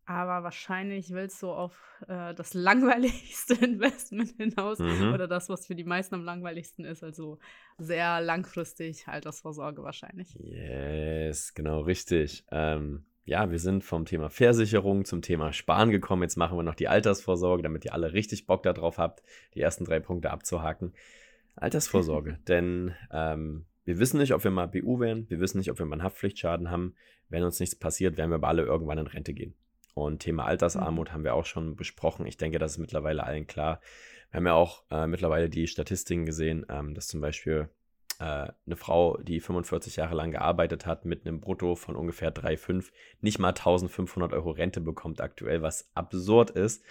Aber 0.05 0.43
wahrscheinlich 0.43 1.11
willst 1.11 1.41
du 1.41 1.51
auf 1.51 1.77
äh, 2.07 2.33
das 2.33 2.53
langweiligste 2.53 3.53
Investment 3.65 4.31
hinaus 4.37 4.79
mhm. 4.79 5.13
oder 5.13 5.27
das, 5.27 5.47
was 5.47 5.65
für 5.65 5.75
die 5.75 5.85
meisten 5.85 6.15
am 6.15 6.23
langweiligsten 6.23 6.83
ist. 6.83 7.03
Also 7.03 7.39
sehr 7.77 8.19
langfristig 8.19 9.07
Altersvorsorge 9.07 9.81
wahrscheinlich. 9.83 10.35
Yes, 10.39 11.53
genau 11.53 11.81
richtig. 11.81 12.45
Ähm, 12.51 13.05
ja, 13.25 13.49
wir 13.49 13.59
sind 13.59 13.85
vom 13.85 14.03
Thema 14.03 14.29
Versicherung 14.29 15.05
zum 15.05 15.21
Thema 15.21 15.53
Sparen 15.53 15.91
gekommen. 15.91 16.23
Jetzt 16.23 16.35
machen 16.35 16.57
wir 16.57 16.63
noch 16.63 16.75
die 16.75 16.89
Altersvorsorge, 16.89 17.63
damit 17.63 17.85
ihr 17.85 17.93
alle 17.93 18.11
richtig 18.11 18.45
Bock 18.45 18.63
darauf 18.63 18.97
habt, 18.97 19.23
die 19.55 19.61
ersten 19.61 19.85
drei 19.85 20.01
Punkte 20.01 20.31
abzuhaken. 20.31 20.93
Altersvorsorge, 21.55 22.39
denn 22.47 22.93
ähm, 23.11 23.65
wir 23.85 23.99
wissen 23.99 24.17
nicht, 24.17 24.33
ob 24.33 24.43
wir 24.43 24.51
mal 24.51 24.67
BU 24.67 24.99
werden, 24.99 25.29
wir 25.29 25.39
wissen 25.39 25.57
nicht, 25.57 25.71
ob 25.71 25.79
wir 25.79 25.85
mal 25.85 25.95
einen 25.95 26.03
Haftpflichtschaden 26.03 26.69
haben. 26.69 26.95
Wenn 27.29 27.43
uns 27.43 27.59
nichts 27.59 27.75
passiert, 27.75 28.17
werden 28.17 28.31
wir 28.31 28.35
aber 28.35 28.47
alle 28.49 28.63
irgendwann 28.63 28.97
in 28.97 29.07
Rente 29.07 29.33
gehen. 29.33 29.55
Und 29.93 30.19
Thema 30.19 30.45
Altersarmut 30.45 31.09
mhm. 31.09 31.13
haben 31.13 31.23
wir 31.23 31.35
auch 31.35 31.45
schon 31.45 31.75
besprochen. 31.75 32.25
Ich 32.25 32.37
denke, 32.37 32.59
das 32.59 32.73
ist 32.73 32.77
mittlerweile 32.79 33.23
allen 33.23 33.47
klar. 33.47 33.79
Wir 34.31 34.37
haben 34.37 34.47
ja 34.47 34.53
auch 34.53 34.83
äh, 34.89 35.07
mittlerweile 35.07 35.49
die 35.49 35.67
Statistiken 35.67 36.25
gesehen, 36.25 36.65
ähm, 36.69 36.95
dass 36.95 37.07
zum 37.07 37.21
Beispiel 37.21 37.69
äh, 38.19 38.47
eine 38.65 38.75
Frau, 38.75 39.17
die 39.17 39.39
45 39.39 39.97
Jahre 39.97 40.15
lang 40.15 40.31
gearbeitet 40.31 40.85
hat, 40.85 41.05
mit 41.05 41.25
einem 41.25 41.39
Brutto 41.39 41.75
von 41.75 41.95
ungefähr 41.95 42.33
3,5 42.33 42.91
nicht 43.21 43.39
mal 43.39 43.49
1500 43.49 44.33
Euro 44.33 44.51
Rente 44.51 44.81
bekommt 44.81 45.21
aktuell, 45.21 45.61
was 45.61 45.89
absurd 45.93 46.51
ist. 46.51 46.83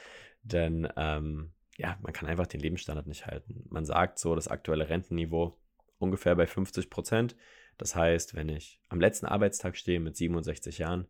Denn 0.42 0.88
ähm, 0.96 1.52
ja, 1.76 1.96
man 2.02 2.12
kann 2.12 2.28
einfach 2.28 2.46
den 2.46 2.60
Lebensstandard 2.60 3.06
nicht 3.06 3.26
halten. 3.26 3.64
Man 3.70 3.84
sagt 3.84 4.18
so, 4.18 4.34
das 4.34 4.48
aktuelle 4.48 4.88
Rentenniveau 4.88 5.58
ungefähr 5.98 6.34
bei 6.36 6.46
50 6.46 6.90
Prozent. 6.90 7.36
Das 7.78 7.96
heißt, 7.96 8.34
wenn 8.34 8.48
ich 8.48 8.80
am 8.88 9.00
letzten 9.00 9.26
Arbeitstag 9.26 9.76
stehe 9.76 10.00
mit 10.00 10.16
67 10.16 10.78
Jahren 10.78 11.08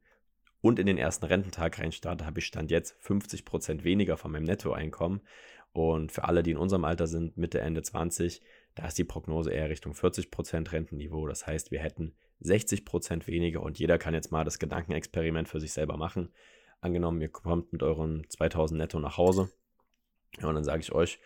und 0.62 0.78
in 0.78 0.86
den 0.86 0.96
ersten 0.96 1.26
Rententag 1.26 1.78
reinstarte, 1.78 2.24
habe 2.24 2.38
ich 2.38 2.46
Stand 2.46 2.70
jetzt 2.70 2.96
50 3.00 3.44
Prozent 3.44 3.84
weniger 3.84 4.16
von 4.16 4.30
meinem 4.30 4.44
Nettoeinkommen. 4.44 5.20
Und 5.72 6.12
für 6.12 6.24
alle, 6.24 6.42
die 6.42 6.52
in 6.52 6.56
unserem 6.56 6.84
Alter 6.84 7.06
sind, 7.06 7.36
Mitte, 7.36 7.60
Ende 7.60 7.82
20, 7.82 8.40
da 8.76 8.86
ist 8.86 8.96
die 8.96 9.04
Prognose 9.04 9.52
eher 9.52 9.68
Richtung 9.68 9.92
40% 9.92 10.72
Rentenniveau. 10.72 11.26
Das 11.26 11.46
heißt, 11.46 11.72
wir 11.72 11.80
hätten 11.80 12.14
60% 12.42 13.26
weniger 13.26 13.60
und 13.62 13.78
jeder 13.78 13.98
kann 13.98 14.14
jetzt 14.14 14.30
mal 14.30 14.44
das 14.44 14.58
Gedankenexperiment 14.58 15.48
für 15.48 15.60
sich 15.60 15.72
selber 15.72 15.96
machen. 15.96 16.32
Angenommen, 16.80 17.20
ihr 17.20 17.28
kommt 17.28 17.72
mit 17.72 17.82
euren 17.82 18.24
2000 18.28 18.78
netto 18.78 19.00
nach 19.00 19.16
Hause. 19.16 19.50
Ja, 20.40 20.48
und 20.48 20.54
dann 20.54 20.64
sage 20.64 20.80
ich 20.80 20.92
euch, 20.92 21.18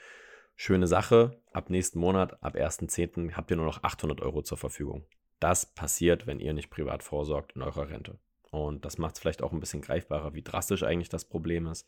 schöne 0.55 0.87
Sache, 0.87 1.43
ab 1.53 1.69
nächsten 1.69 1.99
Monat, 1.99 2.43
ab 2.43 2.57
1.10. 2.57 3.33
habt 3.33 3.51
ihr 3.51 3.57
nur 3.57 3.67
noch 3.67 3.83
800 3.83 4.23
Euro 4.23 4.43
zur 4.43 4.59
Verfügung. 4.59 5.05
Das 5.41 5.67
passiert, 5.67 6.27
wenn 6.27 6.41
ihr 6.41 6.55
nicht 6.55 6.71
privat 6.71 7.03
vorsorgt 7.03 7.53
in 7.55 7.63
eurer 7.63 7.91
Rente. 7.91 8.19
Und 8.57 8.87
das 8.87 8.97
macht 8.97 9.17
es 9.17 9.21
vielleicht 9.21 9.43
auch 9.43 9.53
ein 9.53 9.61
bisschen 9.61 9.83
greifbarer, 9.83 10.33
wie 10.35 10.41
drastisch 10.41 10.83
eigentlich 10.83 11.11
das 11.11 11.27
Problem 11.27 11.67
ist. 11.67 11.87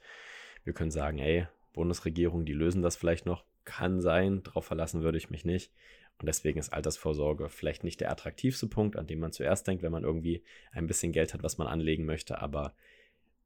Wir 0.64 0.75
können 0.75 0.91
sagen, 0.91 1.19
ey, 1.19 1.47
Bundesregierung, 1.73 2.45
die 2.45 2.53
lösen 2.53 2.83
das 2.83 2.97
vielleicht 2.97 3.25
noch. 3.25 3.45
Kann 3.64 4.03
sein, 4.03 4.43
darauf 4.43 4.66
verlassen 4.66 5.03
würde 5.03 5.16
ich 5.16 5.31
mich 5.31 5.47
nicht. 5.47 5.73
Und 6.19 6.27
deswegen 6.27 6.59
ist 6.59 6.73
Altersvorsorge 6.73 7.49
vielleicht 7.49 7.85
nicht 7.85 8.01
der 8.01 8.11
attraktivste 8.11 8.66
Punkt, 8.66 8.97
an 8.97 9.07
den 9.07 9.19
man 9.19 9.33
zuerst 9.33 9.66
denkt, 9.66 9.83
wenn 9.83 9.93
man 9.93 10.05
irgendwie 10.05 10.43
ein 10.73 10.87
bisschen 10.87 11.12
Geld 11.12 11.33
hat, 11.33 11.43
was 11.43 11.57
man 11.57 11.69
anlegen 11.69 12.05
möchte. 12.05 12.43
Aber 12.43 12.75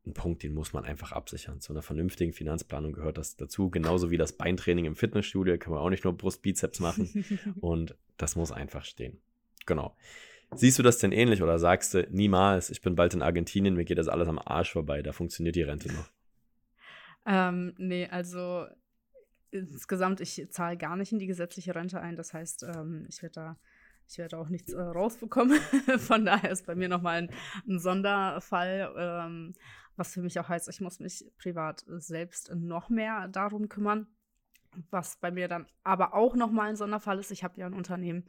ein 0.04 0.14
Punkt, 0.14 0.42
den 0.42 0.52
muss 0.54 0.72
man 0.72 0.84
einfach 0.84 1.12
absichern. 1.12 1.60
Zu 1.60 1.72
einer 1.72 1.82
vernünftigen 1.82 2.32
Finanzplanung 2.32 2.92
gehört 2.92 3.18
das 3.18 3.36
dazu. 3.36 3.70
Genauso 3.70 4.10
wie 4.10 4.16
das 4.16 4.32
Beintraining 4.32 4.86
im 4.86 4.96
Fitnessstudio 4.96 5.58
kann 5.58 5.72
man 5.72 5.82
auch 5.82 5.90
nicht 5.90 6.02
nur 6.02 6.16
Brustbizeps 6.16 6.80
machen. 6.80 7.24
Und 7.60 7.94
das 8.16 8.34
muss 8.34 8.50
einfach 8.50 8.84
stehen. 8.84 9.20
Genau. 9.66 9.94
Siehst 10.54 10.78
du 10.78 10.82
das 10.82 10.98
denn 10.98 11.12
ähnlich 11.12 11.42
oder 11.42 11.58
sagst 11.58 11.94
du, 11.94 12.06
niemals, 12.10 12.70
ich 12.70 12.82
bin 12.82 12.94
bald 12.94 13.14
in 13.14 13.22
Argentinien, 13.22 13.74
mir 13.74 13.84
geht 13.84 13.98
das 13.98 14.08
alles 14.08 14.28
am 14.28 14.38
Arsch 14.38 14.72
vorbei, 14.72 15.02
da 15.02 15.12
funktioniert 15.12 15.56
die 15.56 15.62
Rente 15.62 15.92
noch? 15.92 16.10
Ähm, 17.24 17.74
nee, 17.78 18.06
also 18.08 18.66
insgesamt, 19.50 20.20
ich 20.20 20.46
zahle 20.50 20.76
gar 20.76 20.96
nicht 20.96 21.12
in 21.12 21.18
die 21.18 21.26
gesetzliche 21.26 21.74
Rente 21.74 22.00
ein. 22.00 22.16
Das 22.16 22.34
heißt, 22.34 22.64
ähm, 22.64 23.06
ich 23.08 23.22
werde 23.22 23.34
da, 23.34 23.58
ich 24.08 24.18
werde 24.18 24.38
auch 24.38 24.48
nichts 24.48 24.72
äh, 24.72 24.80
rausbekommen. 24.80 25.58
Von 25.98 26.24
daher 26.24 26.50
ist 26.50 26.66
bei 26.66 26.74
mir 26.74 26.88
nochmal 26.88 27.22
ein, 27.22 27.30
ein 27.68 27.78
Sonderfall, 27.78 28.92
ähm, 28.96 29.54
was 29.96 30.14
für 30.14 30.22
mich 30.22 30.38
auch 30.40 30.48
heißt, 30.48 30.68
ich 30.68 30.80
muss 30.80 31.00
mich 31.00 31.24
privat 31.38 31.84
selbst 31.86 32.52
noch 32.54 32.88
mehr 32.88 33.28
darum 33.28 33.68
kümmern. 33.68 34.06
Was 34.90 35.16
bei 35.16 35.30
mir 35.30 35.48
dann 35.48 35.66
aber 35.84 36.14
auch 36.14 36.34
nochmal 36.34 36.70
ein 36.70 36.76
Sonderfall 36.76 37.18
ist, 37.18 37.30
ich 37.30 37.44
habe 37.44 37.60
ja 37.60 37.66
ein 37.66 37.74
Unternehmen, 37.74 38.24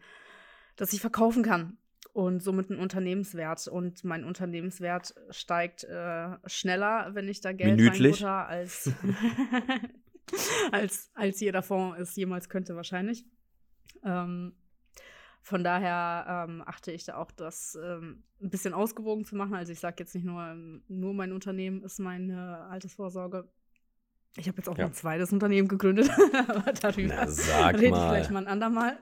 das 0.76 0.91
ich 0.91 0.99
verkaufen 0.99 1.41
kann 1.41 1.78
und 2.14 2.43
somit 2.43 2.70
ein 2.70 2.80
Unternehmenswert. 2.80 3.68
Und 3.68 4.03
mein 4.03 4.24
Unternehmenswert 4.24 5.16
steigt 5.32 5.84
äh, 5.84 6.38
schneller, 6.45 7.09
wenn 7.14 7.28
ich 7.28 7.41
da 7.41 7.51
Geld 7.51 7.76
Minütlich. 7.76 8.26
als, 8.26 8.91
als, 10.72 11.11
als 11.16 11.39
jeder 11.39 11.64
Fonds 11.64 11.99
es 11.99 12.16
jemals 12.16 12.49
könnte, 12.49 12.76
wahrscheinlich. 12.76 13.26
Ähm, 14.05 14.53
von 15.41 15.64
daher 15.64 16.47
ähm, 16.47 16.64
achte 16.66 16.91
ich 16.91 17.03
da 17.03 17.18
auch, 17.18 17.32
das 17.32 17.78
ähm, 17.84 18.24
ein 18.41 18.49
bisschen 18.49 18.74
ausgewogen 18.74 19.26
zu 19.26 19.36
machen. 19.36 19.55
Also 19.55 19.74
ich 19.74 19.80
sage 19.80 19.95
jetzt 19.99 20.14
nicht 20.16 20.24
nur, 20.24 20.55
nur 20.88 21.14
mein 21.14 21.34
Unternehmen 21.34 21.84
ist 21.84 21.99
meine 21.99 22.59
Altersvorsorge. 22.70 23.49
Ich 24.38 24.47
habe 24.47 24.57
jetzt 24.57 24.70
auch 24.70 24.78
ja. 24.78 24.86
ein 24.86 24.93
zweites 24.93 25.34
Unternehmen 25.34 25.68
gegründet, 25.68 26.09
aber 26.47 26.72
darüber 26.74 27.28
Na, 27.49 27.68
rede 27.68 27.86
ich 27.86 27.91
vielleicht 27.91 28.32
mal 28.32 28.39
ein 28.39 28.47
andermal. 28.47 28.97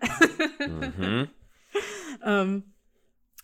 mhm. 0.97 1.29
ähm, 2.25 2.70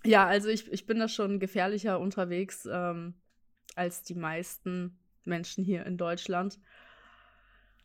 ja, 0.06 0.26
also 0.26 0.50
ich, 0.50 0.72
ich 0.72 0.86
bin 0.86 1.00
da 1.00 1.08
schon 1.08 1.40
gefährlicher 1.40 2.00
unterwegs 2.00 2.68
ähm, 2.72 3.16
als 3.76 4.04
die 4.04 4.16
meisten 4.16 5.00
Menschen 5.26 5.64
hier 5.64 5.86
in 5.86 5.98
Deutschland. 5.98 6.60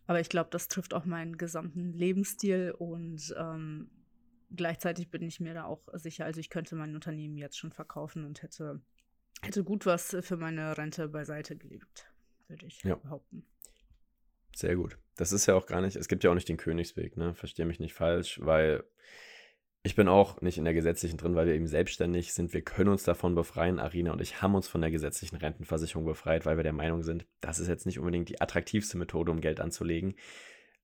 Aber 0.07 0.21
ich 0.21 0.29
glaube, 0.29 0.51
das 0.51 0.69
trifft 0.69 0.95
auch 0.95 1.05
meinen 1.05 1.39
gesamten 1.39 1.93
Lebensstil 1.93 2.75
und 2.77 3.35
ähm, 3.39 3.91
gleichzeitig 4.55 5.11
bin 5.11 5.23
ich 5.23 5.41
mir 5.41 5.55
da 5.55 5.65
auch 5.65 5.83
sicher, 5.95 6.25
also 6.25 6.41
ich 6.41 6.51
könnte 6.51 6.75
mein 6.75 6.95
Unternehmen 6.95 7.37
jetzt 7.37 7.59
schon 7.59 7.73
verkaufen 7.73 8.25
und 8.25 8.43
hätte, 8.43 8.81
hätte 9.43 9.65
gut 9.65 9.87
was 9.87 10.17
für 10.21 10.37
meine 10.37 10.77
Rente 10.77 11.09
beiseite 11.09 11.57
gelegt, 11.57 12.11
würde 12.49 12.67
ich 12.67 12.83
ja. 12.83 12.97
behaupten. 12.97 13.47
Sehr 14.55 14.77
gut. 14.77 14.99
Das 15.17 15.33
ist 15.33 15.47
ja 15.47 15.55
auch 15.55 15.67
gar 15.67 15.81
nicht, 15.81 15.97
es 15.97 16.09
gibt 16.09 16.25
ja 16.25 16.31
auch 16.31 16.35
nicht 16.35 16.49
den 16.49 16.57
Königsweg, 16.57 17.17
ne? 17.17 17.35
Verstehe 17.35 17.65
mich 17.65 17.81
nicht 17.81 17.95
falsch, 17.95 18.41
weil 18.43 18.85
ich 19.85 19.97
bin 19.97 20.07
auch 20.07 20.41
nicht 20.41 20.59
in 20.59 20.64
der 20.64 20.74
gesetzlichen 20.74 21.18
drin, 21.18 21.35
weil 21.35 21.47
wir 21.47 21.55
eben 21.55 21.66
selbstständig 21.66 22.33
sind. 22.33 22.53
Wir 22.55 22.62
können 22.62 22.91
uns 22.91 23.03
davon 23.03 23.35
befreien. 23.35 23.80
Arina 23.80 24.12
und 24.12 24.20
ich 24.20 24.41
haben 24.41 24.55
uns 24.55 24.68
von 24.68 24.80
der 24.80 24.93
gesetzlichen 24.93 25.37
Rentenversicherung 25.37 26.05
befreit, 26.05 26.47
weil 26.47 26.57
wir 26.57 26.62
der 26.62 26.72
Meinung 26.72 27.03
sind, 27.03 27.26
das 27.41 27.59
ist 27.59 27.66
jetzt 27.66 27.87
nicht 27.87 27.99
unbedingt 27.99 28.28
die 28.28 28.41
attraktivste 28.41 28.97
Methode, 28.97 29.33
um 29.33 29.41
Geld 29.41 29.61
anzulegen. 29.61 30.14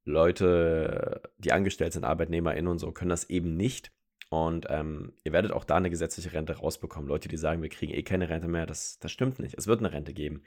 Leute, 0.04 1.22
die 1.38 1.52
angestellt 1.52 1.92
sind, 1.92 2.04
ArbeitnehmerInnen 2.04 2.70
und 2.70 2.78
so, 2.78 2.90
können 2.90 3.10
das 3.10 3.30
eben 3.30 3.56
nicht. 3.56 3.92
Und 4.30 4.66
ähm, 4.68 5.12
ihr 5.22 5.32
werdet 5.32 5.52
auch 5.52 5.64
da 5.64 5.76
eine 5.76 5.90
gesetzliche 5.90 6.32
Rente 6.32 6.56
rausbekommen. 6.58 7.08
Leute, 7.08 7.28
die 7.28 7.36
sagen, 7.36 7.62
wir 7.62 7.68
kriegen 7.68 7.94
eh 7.94 8.02
keine 8.02 8.28
Rente 8.28 8.48
mehr, 8.48 8.66
das, 8.66 8.98
das 8.98 9.12
stimmt 9.12 9.38
nicht. 9.38 9.56
Es 9.56 9.68
wird 9.68 9.78
eine 9.78 9.92
Rente 9.92 10.12
geben. 10.12 10.42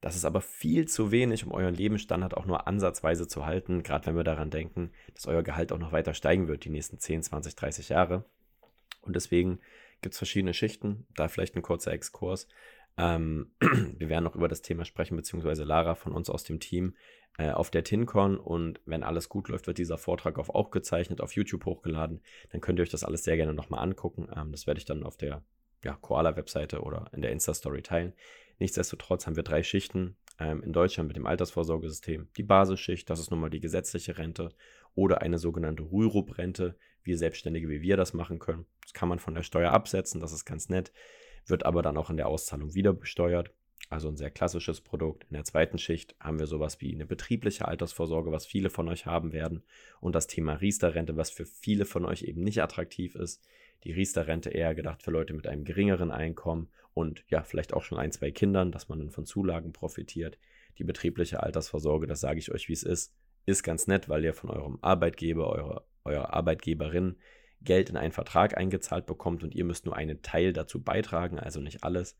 Das 0.00 0.14
ist 0.14 0.24
aber 0.24 0.40
viel 0.40 0.86
zu 0.86 1.10
wenig, 1.10 1.44
um 1.44 1.52
euren 1.52 1.74
Lebensstandard 1.74 2.36
auch 2.36 2.46
nur 2.46 2.68
ansatzweise 2.68 3.26
zu 3.26 3.46
halten, 3.46 3.82
gerade 3.82 4.06
wenn 4.06 4.16
wir 4.16 4.24
daran 4.24 4.50
denken, 4.50 4.92
dass 5.14 5.26
euer 5.26 5.42
Gehalt 5.42 5.72
auch 5.72 5.78
noch 5.78 5.92
weiter 5.92 6.14
steigen 6.14 6.48
wird 6.48 6.64
die 6.64 6.70
nächsten 6.70 6.98
10, 6.98 7.22
20, 7.22 7.56
30 7.56 7.88
Jahre. 7.88 8.24
Und 9.00 9.16
deswegen 9.16 9.60
gibt 10.02 10.14
es 10.14 10.18
verschiedene 10.18 10.54
Schichten, 10.54 11.06
da 11.14 11.28
vielleicht 11.28 11.56
ein 11.56 11.62
kurzer 11.62 11.92
Exkurs. 11.92 12.48
Ähm, 12.98 13.52
wir 13.60 14.08
werden 14.08 14.24
noch 14.24 14.36
über 14.36 14.48
das 14.48 14.62
Thema 14.62 14.84
sprechen, 14.84 15.16
beziehungsweise 15.16 15.64
Lara 15.64 15.94
von 15.94 16.12
uns 16.12 16.30
aus 16.30 16.44
dem 16.44 16.60
Team 16.60 16.94
äh, 17.38 17.50
auf 17.50 17.70
der 17.70 17.84
TinCon. 17.84 18.36
Und 18.38 18.80
wenn 18.84 19.02
alles 19.02 19.28
gut 19.28 19.48
läuft, 19.48 19.66
wird 19.66 19.78
dieser 19.78 19.98
Vortrag 19.98 20.38
auch 20.38 20.48
aufgezeichnet, 20.48 21.20
auf 21.20 21.32
YouTube 21.32 21.64
hochgeladen. 21.64 22.20
Dann 22.50 22.60
könnt 22.60 22.78
ihr 22.78 22.82
euch 22.82 22.90
das 22.90 23.04
alles 23.04 23.24
sehr 23.24 23.36
gerne 23.36 23.54
nochmal 23.54 23.82
angucken. 23.82 24.28
Ähm, 24.34 24.52
das 24.52 24.66
werde 24.66 24.78
ich 24.78 24.84
dann 24.84 25.02
auf 25.02 25.16
der 25.16 25.42
ja, 25.84 25.94
Koala-Webseite 26.00 26.80
oder 26.80 27.10
in 27.12 27.22
der 27.22 27.32
Insta-Story 27.32 27.82
teilen. 27.82 28.12
Nichtsdestotrotz 28.58 29.26
haben 29.26 29.36
wir 29.36 29.42
drei 29.42 29.62
Schichten 29.62 30.16
ähm, 30.38 30.62
in 30.62 30.72
Deutschland 30.72 31.08
mit 31.08 31.16
dem 31.16 31.26
Altersvorsorgesystem. 31.26 32.28
Die 32.36 32.42
Basisschicht, 32.42 33.08
das 33.10 33.20
ist 33.20 33.30
nun 33.30 33.40
mal 33.40 33.50
die 33.50 33.60
gesetzliche 33.60 34.18
Rente 34.18 34.50
oder 34.94 35.22
eine 35.22 35.38
sogenannte 35.38 35.82
Rürup-Rente, 35.84 36.76
wie 37.02 37.14
Selbstständige 37.14 37.68
wie 37.68 37.82
wir 37.82 37.96
das 37.96 38.14
machen 38.14 38.38
können. 38.38 38.66
Das 38.82 38.94
kann 38.94 39.08
man 39.08 39.18
von 39.18 39.34
der 39.34 39.42
Steuer 39.42 39.72
absetzen, 39.72 40.20
das 40.20 40.32
ist 40.32 40.44
ganz 40.44 40.68
nett, 40.68 40.92
wird 41.46 41.64
aber 41.64 41.82
dann 41.82 41.96
auch 41.96 42.10
in 42.10 42.16
der 42.16 42.28
Auszahlung 42.28 42.74
wieder 42.74 42.92
besteuert. 42.92 43.52
Also 43.88 44.08
ein 44.08 44.16
sehr 44.16 44.30
klassisches 44.30 44.80
Produkt. 44.80 45.24
In 45.30 45.34
der 45.34 45.44
zweiten 45.44 45.78
Schicht 45.78 46.16
haben 46.18 46.40
wir 46.40 46.46
sowas 46.46 46.80
wie 46.80 46.92
eine 46.92 47.06
betriebliche 47.06 47.68
Altersvorsorge, 47.68 48.32
was 48.32 48.44
viele 48.44 48.68
von 48.68 48.88
euch 48.88 49.06
haben 49.06 49.32
werden. 49.32 49.62
Und 50.00 50.16
das 50.16 50.26
Thema 50.26 50.54
Riester-Rente, 50.54 51.16
was 51.16 51.30
für 51.30 51.46
viele 51.46 51.84
von 51.84 52.04
euch 52.04 52.22
eben 52.22 52.42
nicht 52.42 52.60
attraktiv 52.60 53.14
ist. 53.14 53.44
Die 53.84 53.92
Riester-Rente 53.92 54.50
eher 54.50 54.74
gedacht 54.74 55.04
für 55.04 55.12
Leute 55.12 55.34
mit 55.34 55.46
einem 55.46 55.62
geringeren 55.62 56.10
Einkommen 56.10 56.68
und 56.96 57.24
ja, 57.28 57.42
vielleicht 57.42 57.74
auch 57.74 57.82
schon 57.82 57.98
ein, 57.98 58.10
zwei 58.10 58.30
Kindern, 58.30 58.72
dass 58.72 58.88
man 58.88 58.98
dann 58.98 59.10
von 59.10 59.26
Zulagen 59.26 59.74
profitiert. 59.74 60.38
Die 60.78 60.84
betriebliche 60.84 61.42
Altersvorsorge, 61.42 62.06
das 62.06 62.20
sage 62.20 62.38
ich 62.38 62.50
euch, 62.50 62.70
wie 62.70 62.72
es 62.72 62.82
ist, 62.82 63.14
ist 63.44 63.62
ganz 63.62 63.86
nett, 63.86 64.08
weil 64.08 64.24
ihr 64.24 64.32
von 64.32 64.48
eurem 64.48 64.78
Arbeitgeber, 64.80 65.46
eurer, 65.50 65.86
eurer 66.04 66.32
Arbeitgeberin 66.32 67.16
Geld 67.60 67.90
in 67.90 67.98
einen 67.98 68.12
Vertrag 68.12 68.56
eingezahlt 68.56 69.04
bekommt 69.04 69.44
und 69.44 69.54
ihr 69.54 69.64
müsst 69.66 69.84
nur 69.84 69.94
einen 69.94 70.22
Teil 70.22 70.54
dazu 70.54 70.82
beitragen, 70.82 71.38
also 71.38 71.60
nicht 71.60 71.84
alles. 71.84 72.16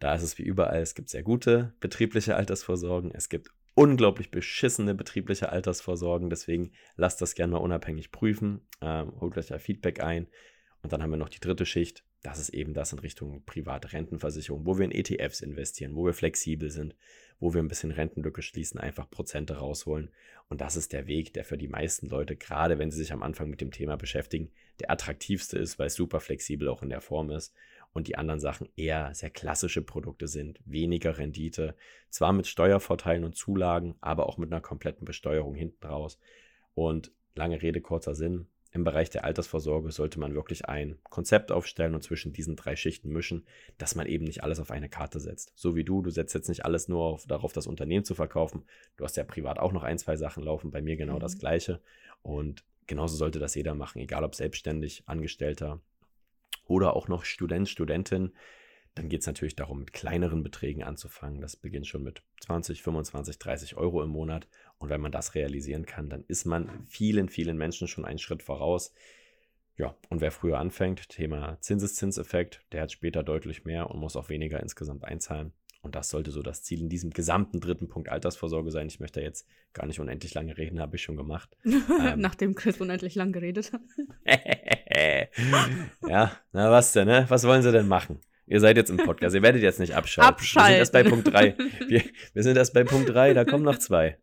Da 0.00 0.16
ist 0.16 0.24
es 0.24 0.36
wie 0.36 0.42
überall, 0.42 0.82
es 0.82 0.96
gibt 0.96 1.08
sehr 1.08 1.22
gute 1.22 1.74
betriebliche 1.78 2.34
Altersvorsorgen, 2.34 3.12
es 3.14 3.28
gibt 3.28 3.50
unglaublich 3.74 4.32
beschissene 4.32 4.96
betriebliche 4.96 5.50
Altersvorsorgen, 5.50 6.28
deswegen 6.28 6.72
lasst 6.96 7.22
das 7.22 7.36
gerne 7.36 7.52
mal 7.52 7.58
unabhängig 7.58 8.10
prüfen, 8.10 8.66
ähm, 8.80 9.12
holt 9.20 9.38
euch 9.38 9.46
da 9.46 9.58
Feedback 9.60 10.02
ein 10.02 10.26
und 10.82 10.92
dann 10.92 11.04
haben 11.04 11.10
wir 11.10 11.18
noch 11.18 11.28
die 11.28 11.40
dritte 11.40 11.66
Schicht, 11.66 12.04
das 12.22 12.38
ist 12.38 12.50
eben 12.50 12.72
das 12.72 12.92
in 12.92 13.00
Richtung 13.00 13.42
private 13.44 13.92
Rentenversicherung, 13.92 14.64
wo 14.64 14.78
wir 14.78 14.84
in 14.84 14.92
ETFs 14.92 15.40
investieren, 15.40 15.96
wo 15.96 16.04
wir 16.04 16.14
flexibel 16.14 16.70
sind, 16.70 16.94
wo 17.40 17.52
wir 17.52 17.60
ein 17.60 17.68
bisschen 17.68 17.90
Rentenlücke 17.90 18.42
schließen, 18.42 18.78
einfach 18.78 19.10
Prozente 19.10 19.56
rausholen. 19.56 20.10
Und 20.48 20.60
das 20.60 20.76
ist 20.76 20.92
der 20.92 21.08
Weg, 21.08 21.34
der 21.34 21.44
für 21.44 21.58
die 21.58 21.66
meisten 21.66 22.06
Leute, 22.06 22.36
gerade 22.36 22.78
wenn 22.78 22.92
sie 22.92 22.98
sich 22.98 23.12
am 23.12 23.24
Anfang 23.24 23.50
mit 23.50 23.60
dem 23.60 23.72
Thema 23.72 23.96
beschäftigen, 23.96 24.52
der 24.78 24.92
attraktivste 24.92 25.58
ist, 25.58 25.80
weil 25.80 25.88
es 25.88 25.94
super 25.94 26.20
flexibel 26.20 26.68
auch 26.68 26.82
in 26.82 26.90
der 26.90 27.00
Form 27.00 27.30
ist 27.30 27.52
und 27.92 28.06
die 28.06 28.16
anderen 28.16 28.40
Sachen 28.40 28.68
eher 28.76 29.12
sehr 29.14 29.30
klassische 29.30 29.82
Produkte 29.82 30.28
sind, 30.28 30.60
weniger 30.64 31.18
Rendite, 31.18 31.74
zwar 32.08 32.32
mit 32.32 32.46
Steuervorteilen 32.46 33.24
und 33.24 33.36
Zulagen, 33.36 33.96
aber 34.00 34.28
auch 34.28 34.38
mit 34.38 34.52
einer 34.52 34.60
kompletten 34.60 35.04
Besteuerung 35.04 35.56
hinten 35.56 35.84
raus. 35.84 36.18
Und 36.74 37.10
lange 37.34 37.60
Rede, 37.60 37.80
kurzer 37.80 38.14
Sinn, 38.14 38.46
im 38.72 38.84
Bereich 38.84 39.10
der 39.10 39.24
Altersvorsorge 39.24 39.92
sollte 39.92 40.18
man 40.18 40.34
wirklich 40.34 40.66
ein 40.66 40.98
Konzept 41.10 41.52
aufstellen 41.52 41.94
und 41.94 42.02
zwischen 42.02 42.32
diesen 42.32 42.56
drei 42.56 42.74
Schichten 42.74 43.10
mischen, 43.10 43.44
dass 43.76 43.94
man 43.94 44.06
eben 44.06 44.24
nicht 44.24 44.42
alles 44.42 44.60
auf 44.60 44.70
eine 44.70 44.88
Karte 44.88 45.20
setzt. 45.20 45.52
So 45.54 45.76
wie 45.76 45.84
du, 45.84 46.00
du 46.00 46.10
setzt 46.10 46.34
jetzt 46.34 46.48
nicht 46.48 46.64
alles 46.64 46.88
nur 46.88 47.02
auf, 47.02 47.26
darauf, 47.26 47.52
das 47.52 47.66
Unternehmen 47.66 48.04
zu 48.04 48.14
verkaufen. 48.14 48.64
Du 48.96 49.04
hast 49.04 49.18
ja 49.18 49.24
privat 49.24 49.58
auch 49.58 49.72
noch 49.72 49.82
ein, 49.82 49.98
zwei 49.98 50.16
Sachen 50.16 50.42
laufen, 50.42 50.70
bei 50.70 50.80
mir 50.80 50.96
genau 50.96 51.16
mhm. 51.16 51.20
das 51.20 51.38
gleiche. 51.38 51.80
Und 52.22 52.64
genauso 52.86 53.16
sollte 53.16 53.38
das 53.38 53.54
jeder 53.54 53.74
machen, 53.74 54.00
egal 54.00 54.24
ob 54.24 54.34
selbstständig, 54.34 55.02
Angestellter 55.06 55.80
oder 56.66 56.96
auch 56.96 57.08
noch 57.08 57.24
Student, 57.24 57.68
Studentin, 57.68 58.32
dann 58.94 59.08
geht 59.08 59.20
es 59.20 59.26
natürlich 59.26 59.56
darum, 59.56 59.80
mit 59.80 59.92
kleineren 59.92 60.42
Beträgen 60.42 60.82
anzufangen. 60.82 61.40
Das 61.40 61.56
beginnt 61.56 61.86
schon 61.86 62.02
mit 62.02 62.22
20, 62.40 62.82
25, 62.82 63.38
30 63.38 63.76
Euro 63.76 64.02
im 64.02 64.10
Monat. 64.10 64.48
Und 64.82 64.88
wenn 64.88 65.00
man 65.00 65.12
das 65.12 65.36
realisieren 65.36 65.86
kann, 65.86 66.10
dann 66.10 66.24
ist 66.26 66.44
man 66.44 66.84
vielen, 66.88 67.28
vielen 67.28 67.56
Menschen 67.56 67.86
schon 67.86 68.04
einen 68.04 68.18
Schritt 68.18 68.42
voraus. 68.42 68.92
Ja, 69.76 69.94
und 70.08 70.20
wer 70.20 70.32
früher 70.32 70.58
anfängt, 70.58 71.08
Thema 71.08 71.56
Zinseszinseffekt, 71.60 72.64
der 72.72 72.82
hat 72.82 72.90
später 72.90 73.22
deutlich 73.22 73.64
mehr 73.64 73.88
und 73.88 74.00
muss 74.00 74.16
auch 74.16 74.28
weniger 74.28 74.58
insgesamt 74.58 75.04
einzahlen. 75.04 75.52
Und 75.82 75.94
das 75.94 76.08
sollte 76.08 76.32
so 76.32 76.42
das 76.42 76.64
Ziel 76.64 76.80
in 76.80 76.88
diesem 76.88 77.10
gesamten 77.10 77.60
dritten 77.60 77.88
Punkt 77.88 78.08
Altersvorsorge 78.08 78.72
sein. 78.72 78.88
Ich 78.88 78.98
möchte 78.98 79.20
jetzt 79.20 79.46
gar 79.72 79.86
nicht 79.86 80.00
unendlich 80.00 80.34
lange 80.34 80.58
reden, 80.58 80.80
habe 80.80 80.96
ich 80.96 81.02
schon 81.02 81.16
gemacht. 81.16 81.56
ähm, 81.64 82.18
Nachdem 82.18 82.56
Chris 82.56 82.80
unendlich 82.80 83.14
lang 83.14 83.30
geredet 83.30 83.72
hat. 83.72 83.82
ja, 86.08 86.32
na 86.50 86.70
was 86.72 86.92
denn, 86.92 87.06
ne? 87.06 87.26
Was 87.28 87.46
wollen 87.46 87.62
sie 87.62 87.70
denn 87.70 87.86
machen? 87.86 88.18
Ihr 88.46 88.58
seid 88.58 88.76
jetzt 88.76 88.90
im 88.90 88.96
Podcast, 88.96 89.34
ihr 89.34 89.42
werdet 89.42 89.62
jetzt 89.62 89.78
nicht 89.78 89.94
abschalten. 89.94 90.34
Abschalten. 90.34 90.70
Wir 90.70 90.74
sind 90.74 90.78
erst 90.78 90.92
bei 90.92 91.02
Punkt 91.04 91.32
3. 91.32 91.56
Wir, 91.88 92.02
wir 92.34 92.42
sind 92.42 92.56
erst 92.56 92.74
bei 92.74 92.82
Punkt 92.82 93.08
3, 93.08 93.34
da 93.34 93.44
kommen 93.44 93.64
noch 93.64 93.78
zwei. 93.78 94.18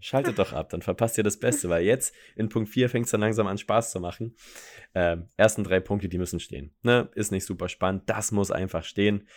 Schaltet 0.00 0.38
doch 0.38 0.52
ab, 0.52 0.70
dann 0.70 0.82
verpasst 0.82 1.18
ihr 1.18 1.24
das 1.24 1.38
Beste, 1.38 1.68
weil 1.68 1.84
jetzt 1.84 2.14
in 2.34 2.48
Punkt 2.48 2.68
4 2.68 2.88
fängt 2.88 3.06
es 3.06 3.12
dann 3.12 3.20
langsam 3.20 3.46
an 3.46 3.58
Spaß 3.58 3.90
zu 3.90 4.00
machen. 4.00 4.34
Ähm, 4.94 5.28
ersten 5.36 5.64
drei 5.64 5.80
Punkte, 5.80 6.08
die 6.08 6.18
müssen 6.18 6.40
stehen. 6.40 6.74
Ne? 6.82 7.08
Ist 7.14 7.32
nicht 7.32 7.44
super 7.44 7.68
spannend, 7.68 8.04
das 8.06 8.32
muss 8.32 8.50
einfach 8.50 8.84
stehen. 8.84 9.28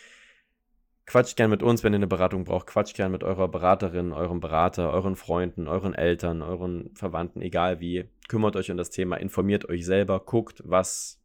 Quatscht 1.06 1.38
gern 1.38 1.50
mit 1.50 1.64
uns, 1.64 1.84
wenn 1.84 1.94
ihr 1.94 1.98
eine 1.98 2.08
Beratung 2.08 2.44
braucht. 2.44 2.68
Quatscht 2.68 2.96
gern 2.96 3.12
mit 3.12 3.24
eurer 3.24 3.48
Beraterin, 3.48 4.14
eurem 4.14 4.40
Berater, 4.40 4.94
euren 4.94 5.16
Freunden, 5.16 5.68
euren 5.68 5.96
Eltern, 5.96 6.44
euren 6.44 6.92
Verwandten, 6.94 7.42
egal 7.42 7.80
wie. 7.80 8.06
Kümmert 8.28 8.56
euch 8.56 8.70
um 8.70 8.78
das 8.78 8.92
Thema, 8.92 9.18
informiert 9.18 9.68
euch 9.68 9.86
selber, 9.86 10.20
guckt, 10.20 10.62
was, 10.66 11.20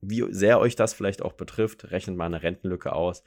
wie 0.00 0.24
sehr 0.30 0.58
euch 0.58 0.74
das 0.74 0.92
vielleicht 0.92 1.22
auch 1.22 1.34
betrifft, 1.34 1.92
rechnet 1.92 2.16
mal 2.16 2.26
eine 2.26 2.42
Rentenlücke 2.42 2.92
aus 2.92 3.22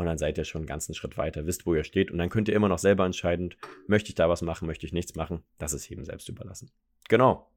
und 0.00 0.06
dann 0.06 0.18
seid 0.18 0.38
ihr 0.38 0.44
schon 0.44 0.60
einen 0.60 0.66
ganzen 0.66 0.94
Schritt 0.94 1.18
weiter, 1.18 1.46
wisst, 1.46 1.66
wo 1.66 1.74
ihr 1.74 1.84
steht 1.84 2.10
und 2.10 2.18
dann 2.18 2.30
könnt 2.30 2.48
ihr 2.48 2.54
immer 2.54 2.68
noch 2.68 2.78
selber 2.78 3.04
entscheiden, 3.04 3.54
möchte 3.86 4.08
ich 4.08 4.14
da 4.14 4.28
was 4.28 4.42
machen, 4.42 4.66
möchte 4.66 4.86
ich 4.86 4.92
nichts 4.92 5.14
machen. 5.14 5.42
Das 5.58 5.72
ist 5.72 5.88
jedem 5.88 6.04
selbst 6.04 6.28
überlassen. 6.28 6.70
Genau. 7.08 7.50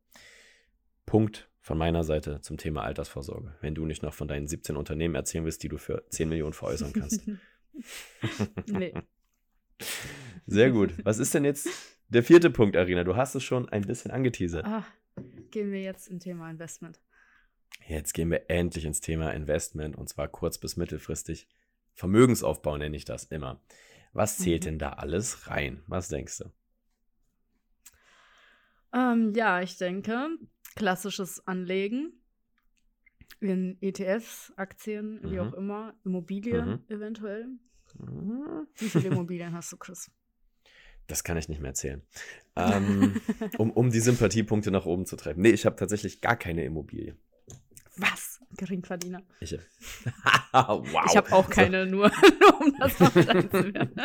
Punkt 1.06 1.50
von 1.62 1.78
meiner 1.78 2.04
Seite 2.04 2.42
zum 2.42 2.58
Thema 2.58 2.84
Altersvorsorge. 2.84 3.56
Wenn 3.62 3.76
du 3.76 3.86
nicht 3.86 4.04
noch 4.04 4.14
von 4.14 4.28
deinen 4.28 4.48
17 4.48 4.76
Unternehmen 4.76 5.16
erzählen 5.16 5.46
willst, 5.46 5.64
die 5.64 5.70
du 5.70 5.78
für 5.78 6.04
10 6.10 6.28
Millionen 6.28 6.54
veräußern 6.54 6.92
kannst. 6.94 7.22
nee. 8.68 8.94
Sehr 10.46 10.72
gut. 10.72 10.94
Was 11.04 11.20
ist 11.20 11.34
denn 11.34 11.46
jetzt 11.46 11.68
der 12.10 12.24
vierte 12.24 12.50
Punkt, 12.50 12.76
Arina? 12.76 13.04
Du 13.04 13.16
hast 13.16 13.36
es 13.36 13.44
schon 13.44 13.70
ein 13.70 13.84
bisschen 13.84 14.12
angeteasert. 14.12 14.66
Ah, 14.66 14.86
gehen 15.52 15.72
wir 15.72 15.82
jetzt 15.82 16.10
im 16.10 16.20
Thema 16.20 16.50
Investment. 16.50 17.00
Jetzt 17.88 18.14
gehen 18.14 18.30
wir 18.30 18.50
endlich 18.50 18.86
ins 18.86 19.02
Thema 19.02 19.32
Investment 19.32 19.96
und 19.98 20.08
zwar 20.10 20.28
kurz- 20.28 20.58
bis 20.58 20.78
mittelfristig. 20.78 21.48
Vermögensaufbau 21.94 22.78
nenne 22.78 22.96
ich 22.98 23.06
das 23.06 23.26
immer. 23.26 23.62
Was 24.14 24.38
zählt 24.38 24.64
mhm. 24.64 24.66
denn 24.66 24.80
da 24.80 24.90
alles 24.94 25.48
rein? 25.48 25.84
Was 25.88 26.10
denkst 26.10 26.40
du? 26.40 26.52
Ähm, 28.94 29.34
ja, 29.36 29.62
ich 29.62 29.78
denke, 29.78 30.30
klassisches 30.76 31.46
Anlegen 31.48 32.14
in 33.40 33.78
ETFs, 33.82 34.54
Aktien, 34.56 35.20
mhm. 35.22 35.32
wie 35.32 35.40
auch 35.40 35.54
immer, 35.54 35.96
Immobilien 36.06 36.84
mhm. 36.88 36.96
eventuell. 36.96 37.48
Mhm. 37.98 38.68
Wie 38.76 38.90
viele 38.90 39.08
Immobilien 39.10 39.54
hast 39.54 39.72
du, 39.72 39.78
Chris? 39.78 40.12
Das 41.08 41.24
kann 41.24 41.38
ich 41.38 41.50
nicht 41.50 41.60
mehr 41.60 41.70
erzählen. 41.70 42.02
Ähm, 42.56 43.20
um, 43.58 43.72
um 43.72 43.90
die 43.90 44.00
Sympathiepunkte 44.00 44.70
nach 44.70 44.86
oben 44.86 45.08
zu 45.08 45.16
treiben. 45.16 45.42
Nee, 45.42 45.50
ich 45.50 45.66
habe 45.66 45.76
tatsächlich 45.76 46.22
gar 46.22 46.36
keine 46.36 46.64
Immobilie. 46.66 47.18
Was? 47.98 48.33
Geringverdiener. 48.58 49.22
Ich, 49.40 49.52
wow. 50.54 50.86
ich 51.08 51.18
habe 51.18 51.32
auch 51.32 51.50
keine, 51.50 51.86
nur, 51.86 52.12
nur 52.40 52.62
um 52.62 52.76
das 52.80 53.00
noch 53.00 53.12
zu 53.12 53.26
werden. 53.26 53.96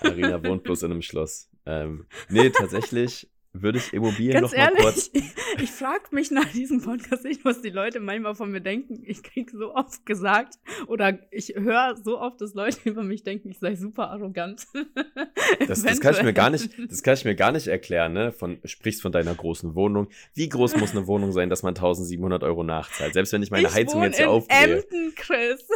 Arina 0.00 0.42
wohnt 0.44 0.62
bloß 0.62 0.82
in 0.82 0.92
einem 0.92 1.02
Schloss. 1.02 1.50
Ähm, 1.66 2.06
nee, 2.28 2.50
tatsächlich 2.50 3.28
würde 3.62 3.78
ich 3.78 3.92
Immobilien 3.92 4.32
Ganz 4.32 4.52
noch 4.52 4.58
ehrlich, 4.58 4.78
mal 4.78 4.92
kurz. 4.92 5.10
Ich, 5.16 5.62
ich 5.62 5.70
frage 5.70 6.04
mich 6.10 6.30
nach 6.30 6.46
diesem 6.52 6.82
Podcast 6.82 7.24
nicht, 7.24 7.44
was 7.44 7.62
die 7.62 7.70
Leute 7.70 8.00
manchmal 8.00 8.34
von 8.34 8.50
mir 8.50 8.60
denken. 8.60 9.02
Ich 9.06 9.22
kriege 9.22 9.56
so 9.56 9.74
oft 9.74 10.04
gesagt 10.04 10.58
oder 10.86 11.18
ich 11.30 11.54
höre 11.56 11.96
so 12.02 12.20
oft, 12.20 12.40
dass 12.40 12.54
Leute 12.54 12.78
über 12.84 13.02
mich 13.02 13.22
denken, 13.22 13.50
ich 13.50 13.58
sei 13.58 13.74
super 13.74 14.10
arrogant. 14.10 14.66
das, 15.66 15.82
das, 15.82 16.00
kann 16.00 16.14
ich 16.14 16.22
mir 16.22 16.32
gar 16.32 16.50
nicht, 16.50 16.70
das 16.90 17.02
kann 17.02 17.14
ich 17.14 17.24
mir 17.24 17.34
gar 17.34 17.52
nicht 17.52 17.68
erklären. 17.68 18.12
Ne? 18.12 18.32
Von, 18.32 18.58
sprichst 18.64 19.02
von 19.02 19.12
deiner 19.12 19.34
großen 19.34 19.74
Wohnung. 19.74 20.08
Wie 20.34 20.48
groß 20.48 20.76
muss 20.76 20.92
eine 20.92 21.06
Wohnung 21.06 21.32
sein, 21.32 21.50
dass 21.50 21.62
man 21.62 21.74
1700 21.74 22.42
Euro 22.42 22.62
nachzahlt? 22.62 23.14
Selbst 23.14 23.32
wenn 23.32 23.42
ich 23.42 23.50
meine 23.50 23.68
ich 23.68 23.74
Heizung 23.74 24.02
jetzt 24.02 24.18
hier 24.18 24.30
aufdrehe. 24.30 24.82
Emden, 24.82 25.14
Chris. 25.14 25.66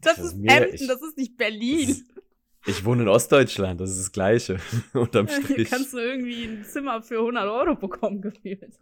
das, 0.00 0.16
das 0.16 0.18
ist 0.18 0.32
Emden, 0.34 0.74
ich, 0.74 0.86
das 0.86 1.02
ist 1.02 1.16
nicht 1.16 1.36
Berlin. 1.36 1.88
Das, 1.88 2.18
ich 2.66 2.84
wohne 2.84 3.02
in 3.02 3.08
Ostdeutschland, 3.08 3.80
das 3.80 3.90
ist 3.90 4.00
das 4.00 4.12
Gleiche. 4.12 4.58
Unterm 4.92 5.28
Strich. 5.28 5.56
Hier 5.56 5.64
kannst 5.64 5.92
du 5.92 5.98
irgendwie 5.98 6.44
ein 6.44 6.64
Zimmer 6.64 7.02
für 7.02 7.18
100 7.18 7.48
Euro 7.48 7.74
bekommen, 7.74 8.20
gefühlt. 8.22 8.78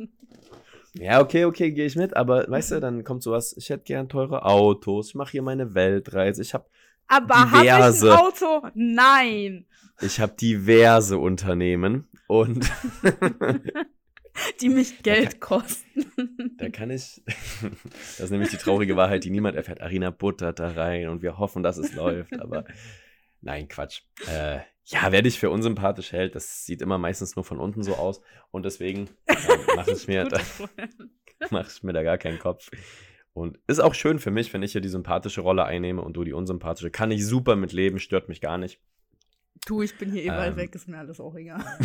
Ja, 0.94 1.20
okay, 1.20 1.44
okay, 1.44 1.72
gehe 1.72 1.86
ich 1.86 1.96
mit, 1.96 2.16
aber 2.16 2.48
weißt 2.48 2.72
du, 2.72 2.80
dann 2.80 3.04
kommt 3.04 3.22
sowas, 3.22 3.54
ich 3.56 3.68
hätte 3.68 3.84
gern 3.84 4.08
teure 4.08 4.44
Autos, 4.44 5.10
ich 5.10 5.14
mache 5.14 5.32
hier 5.32 5.42
meine 5.42 5.74
Weltreise, 5.74 6.40
ich 6.40 6.54
habe 6.54 6.66
Aber 7.06 7.50
habe 7.50 7.64
ich 7.64 7.72
ein 7.72 8.10
Auto? 8.10 8.66
Nein. 8.74 9.66
Ich 10.00 10.20
habe 10.20 10.34
diverse 10.34 11.18
Unternehmen 11.18 12.06
und 12.28 12.70
die 14.60 14.68
mich 14.68 15.02
Geld 15.02 15.26
da 15.26 15.30
kann, 15.30 15.40
kosten. 15.40 16.56
Da 16.58 16.68
kann 16.70 16.90
ich, 16.90 17.22
das 17.26 18.20
ist 18.20 18.30
nämlich 18.30 18.50
die 18.50 18.56
traurige 18.56 18.96
Wahrheit, 18.96 19.24
die 19.24 19.30
niemand 19.30 19.56
erfährt. 19.56 19.80
Arina 19.80 20.10
buttert 20.10 20.60
da 20.60 20.70
rein 20.70 21.08
und 21.08 21.22
wir 21.22 21.38
hoffen, 21.38 21.62
dass 21.62 21.76
es 21.76 21.94
läuft, 21.94 22.40
aber 22.40 22.64
Nein, 23.40 23.68
Quatsch. 23.68 24.02
Äh, 24.28 24.60
ja, 24.84 25.10
wer 25.10 25.22
dich 25.22 25.38
für 25.38 25.50
unsympathisch 25.50 26.12
hält, 26.12 26.34
das 26.34 26.64
sieht 26.64 26.80
immer 26.80 26.98
meistens 26.98 27.36
nur 27.36 27.44
von 27.44 27.58
unten 27.58 27.82
so 27.82 27.94
aus. 27.94 28.20
Und 28.50 28.64
deswegen 28.64 29.08
äh, 29.26 29.34
mache 29.74 29.92
ich, 29.92 30.06
mir 30.06 30.24
da, 30.24 30.40
mach 31.50 31.68
ich 31.68 31.82
mir 31.82 31.92
da 31.92 32.02
gar 32.02 32.18
keinen 32.18 32.38
Kopf. 32.38 32.70
Und 33.32 33.58
ist 33.66 33.80
auch 33.80 33.94
schön 33.94 34.18
für 34.18 34.30
mich, 34.30 34.52
wenn 34.54 34.62
ich 34.62 34.72
hier 34.72 34.80
die 34.80 34.88
sympathische 34.88 35.42
Rolle 35.42 35.64
einnehme 35.64 36.02
und 36.02 36.14
du 36.14 36.24
die 36.24 36.32
unsympathische. 36.32 36.90
Kann 36.90 37.10
ich 37.10 37.26
super 37.26 37.56
mit 37.56 37.72
leben, 37.72 37.98
stört 37.98 38.28
mich 38.28 38.40
gar 38.40 38.58
nicht. 38.58 38.80
Du, 39.66 39.82
ich 39.82 39.98
bin 39.98 40.12
hier 40.12 40.22
überall 40.22 40.50
ähm, 40.50 40.56
weg, 40.56 40.74
ist 40.74 40.88
mir 40.88 40.98
alles 40.98 41.20
auch 41.20 41.34
egal. 41.34 41.62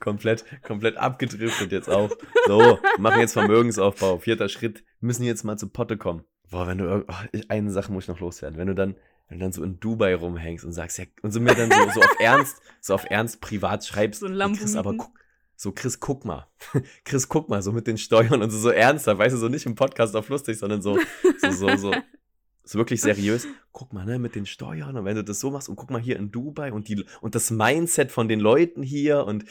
komplett, 0.00 0.44
komplett 0.62 0.96
abgedriftet 0.96 1.72
jetzt 1.72 1.88
auch. 1.88 2.10
So, 2.46 2.78
machen 2.98 3.20
jetzt 3.20 3.32
Vermögensaufbau. 3.34 4.18
Vierter 4.18 4.48
Schritt, 4.48 4.84
müssen 5.00 5.24
jetzt 5.24 5.44
mal 5.44 5.56
zu 5.56 5.68
Potte 5.68 5.96
kommen. 5.96 6.24
Boah, 6.54 6.68
wenn 6.68 6.78
du, 6.78 7.04
oh, 7.08 7.14
eine 7.48 7.72
Sache 7.72 7.90
muss 7.92 8.04
ich 8.04 8.08
noch 8.08 8.20
loswerden. 8.20 8.56
Wenn 8.56 8.68
du 8.68 8.76
dann, 8.76 8.94
wenn 9.26 9.40
du 9.40 9.44
dann 9.44 9.50
so 9.50 9.64
in 9.64 9.80
Dubai 9.80 10.14
rumhängst 10.14 10.64
und 10.64 10.70
sagst, 10.70 10.98
ja, 10.98 11.04
und 11.22 11.32
so 11.32 11.40
mir 11.40 11.52
dann 11.52 11.68
so, 11.68 11.90
so 11.90 12.00
auf 12.00 12.16
Ernst, 12.20 12.62
so 12.80 12.94
auf 12.94 13.10
Ernst 13.10 13.40
privat 13.40 13.84
schreibst, 13.84 14.20
so 14.20 14.28
ein 14.28 14.54
Chris, 14.54 14.76
aber 14.76 14.94
guck, 14.94 15.10
so 15.56 15.72
Chris, 15.72 15.98
guck 15.98 16.24
mal. 16.24 16.46
Chris, 17.04 17.28
guck 17.28 17.48
mal, 17.48 17.60
so 17.60 17.72
mit 17.72 17.88
den 17.88 17.98
Steuern 17.98 18.40
und 18.40 18.50
so, 18.50 18.58
so 18.58 18.68
ernsthaft, 18.68 19.18
weißt 19.18 19.34
du, 19.34 19.38
so 19.40 19.48
nicht 19.48 19.66
im 19.66 19.74
Podcast 19.74 20.14
auf 20.14 20.28
lustig, 20.28 20.56
sondern 20.56 20.80
so, 20.80 20.96
so, 21.40 21.50
so, 21.50 21.76
so, 21.76 21.92
so 22.62 22.78
wirklich 22.78 23.00
seriös. 23.00 23.48
Guck 23.72 23.92
mal, 23.92 24.06
ne, 24.06 24.20
mit 24.20 24.36
den 24.36 24.46
Steuern 24.46 24.96
und 24.96 25.04
wenn 25.04 25.16
du 25.16 25.24
das 25.24 25.40
so 25.40 25.50
machst 25.50 25.68
und 25.68 25.74
guck 25.74 25.90
mal 25.90 26.00
hier 26.00 26.16
in 26.16 26.30
Dubai 26.30 26.72
und 26.72 26.86
die, 26.86 27.04
und 27.20 27.34
das 27.34 27.50
Mindset 27.50 28.12
von 28.12 28.28
den 28.28 28.38
Leuten 28.38 28.84
hier 28.84 29.24
und 29.24 29.44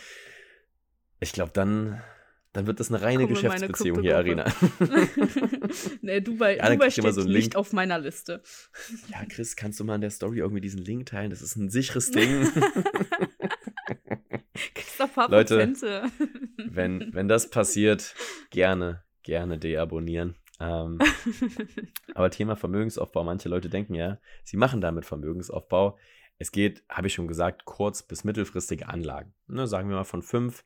ich 1.19 1.33
glaube, 1.33 1.51
dann, 1.53 2.01
dann 2.53 2.67
wird 2.67 2.79
das 2.79 2.91
eine 2.91 3.01
reine 3.01 3.23
Komm 3.25 3.33
Geschäftsbeziehung 3.33 4.01
hier, 4.01 4.17
Arena. 4.17 4.45
nee, 6.01 6.21
Dubai, 6.21 6.57
ja, 6.57 6.69
Dubai 6.69 6.89
steht 6.91 7.13
so 7.13 7.23
nicht 7.23 7.55
auf 7.55 7.73
meiner 7.73 7.97
Liste. 7.99 8.41
Ja, 9.09 9.25
Chris, 9.27 9.55
kannst 9.55 9.79
du 9.79 9.83
mal 9.83 9.95
in 9.95 10.01
der 10.01 10.11
Story 10.11 10.39
irgendwie 10.39 10.61
diesen 10.61 10.79
Link 10.81 11.07
teilen? 11.07 11.31
Das 11.31 11.41
ist 11.41 11.55
ein 11.55 11.69
sicheres 11.69 12.11
Ding. 12.11 12.47
Paar 15.13 15.29
Leute, 15.29 15.57
Prozente. 15.57 16.03
wenn, 16.57 17.13
wenn 17.13 17.27
das 17.27 17.49
passiert, 17.49 18.15
gerne, 18.49 19.03
gerne 19.21 19.59
deabonnieren. 19.59 20.35
Ähm, 20.59 20.97
aber 22.15 22.31
Thema 22.31 22.55
Vermögensaufbau, 22.55 23.23
manche 23.23 23.49
Leute 23.49 23.69
denken 23.69 23.95
ja, 23.95 24.19
sie 24.43 24.57
machen 24.57 24.81
damit 24.81 25.05
Vermögensaufbau. 25.05 25.97
Es 26.39 26.51
geht, 26.51 26.83
habe 26.89 27.07
ich 27.07 27.13
schon 27.13 27.27
gesagt, 27.27 27.65
kurz- 27.65 28.03
bis 28.03 28.23
mittelfristige 28.23 28.87
Anlagen. 28.87 29.33
Ne, 29.47 29.67
sagen 29.67 29.89
wir 29.89 29.95
mal 29.97 30.03
von 30.03 30.21
5 30.23 30.63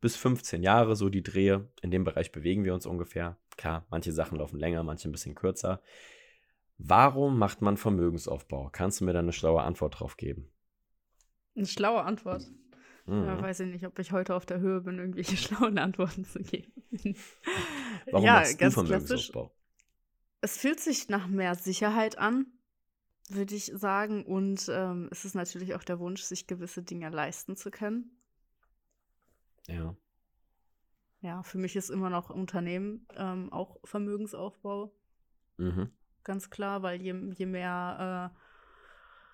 bis 0.00 0.16
15 0.16 0.62
Jahre, 0.62 0.96
so 0.96 1.08
die 1.08 1.22
Drehe. 1.22 1.68
In 1.82 1.90
dem 1.90 2.04
Bereich 2.04 2.32
bewegen 2.32 2.64
wir 2.64 2.74
uns 2.74 2.86
ungefähr. 2.86 3.38
Klar, 3.56 3.86
manche 3.90 4.12
Sachen 4.12 4.38
laufen 4.38 4.58
länger, 4.58 4.82
manche 4.82 5.08
ein 5.08 5.12
bisschen 5.12 5.34
kürzer. 5.34 5.82
Warum 6.78 7.38
macht 7.38 7.60
man 7.60 7.76
Vermögensaufbau? 7.76 8.70
Kannst 8.72 9.00
du 9.00 9.04
mir 9.04 9.12
da 9.12 9.18
eine 9.18 9.34
schlaue 9.34 9.62
Antwort 9.62 10.00
drauf 10.00 10.16
geben? 10.16 10.50
Eine 11.54 11.66
schlaue 11.66 12.02
Antwort? 12.02 12.50
Mhm. 13.06 13.24
Ja, 13.24 13.42
weiß 13.42 13.60
ich 13.60 13.72
nicht, 13.72 13.86
ob 13.86 13.98
ich 13.98 14.12
heute 14.12 14.34
auf 14.34 14.46
der 14.46 14.60
Höhe 14.60 14.80
bin, 14.80 14.98
irgendwelche 14.98 15.36
schlauen 15.36 15.78
Antworten 15.78 16.24
zu 16.24 16.38
geben. 16.40 16.72
Warum 18.10 18.24
ja, 18.24 18.34
machst 18.34 18.60
du 18.60 18.70
Vermögensaufbau? 18.70 19.54
Es 20.40 20.56
fühlt 20.56 20.80
sich 20.80 21.10
nach 21.10 21.26
mehr 21.26 21.54
Sicherheit 21.54 22.16
an, 22.16 22.46
würde 23.28 23.54
ich 23.54 23.66
sagen. 23.74 24.24
Und 24.24 24.70
ähm, 24.70 25.08
es 25.10 25.26
ist 25.26 25.34
natürlich 25.34 25.74
auch 25.74 25.84
der 25.84 25.98
Wunsch, 25.98 26.22
sich 26.22 26.46
gewisse 26.46 26.82
Dinge 26.82 27.10
leisten 27.10 27.56
zu 27.56 27.70
können. 27.70 28.10
Ja. 29.72 29.96
Ja, 31.22 31.42
für 31.42 31.58
mich 31.58 31.76
ist 31.76 31.90
immer 31.90 32.08
noch 32.08 32.30
Unternehmen 32.30 33.06
ähm, 33.14 33.52
auch 33.52 33.76
Vermögensaufbau. 33.84 34.94
Mhm. 35.58 35.90
Ganz 36.24 36.48
klar, 36.48 36.82
weil 36.82 37.02
je, 37.02 37.14
je 37.34 37.46
mehr 37.46 38.32
äh, 38.34 38.38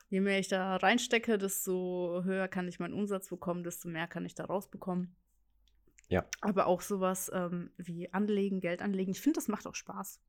je 0.09 0.20
mehr 0.20 0.39
ich 0.39 0.49
da 0.49 0.76
reinstecke, 0.76 1.39
desto 1.39 2.22
höher 2.24 2.49
kann 2.49 2.68
ich 2.68 2.78
meinen 2.78 2.95
Umsatz 2.95 3.28
bekommen, 3.28 3.64
desto 3.64 3.89
mehr 3.89 4.07
kann 4.07 4.24
ich 4.24 4.34
da 4.34 4.45
rausbekommen. 4.45 5.14
Ja. 6.09 6.24
Aber 6.41 6.66
auch 6.66 6.82
sowas 6.82 7.30
ähm, 7.34 7.70
wie 7.76 8.12
Anlegen, 8.12 8.61
Geld 8.61 8.82
anlegen, 8.82 9.11
ich 9.11 9.20
finde, 9.20 9.39
das 9.39 9.49
macht 9.49 9.66
auch 9.66 9.74
Spaß. 9.74 10.20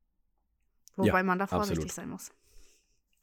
Wobei 0.96 1.18
ja, 1.18 1.22
man 1.22 1.38
da 1.38 1.46
vorsichtig 1.46 1.84
absolut. 1.84 1.92
sein 1.92 2.08
muss. 2.08 2.32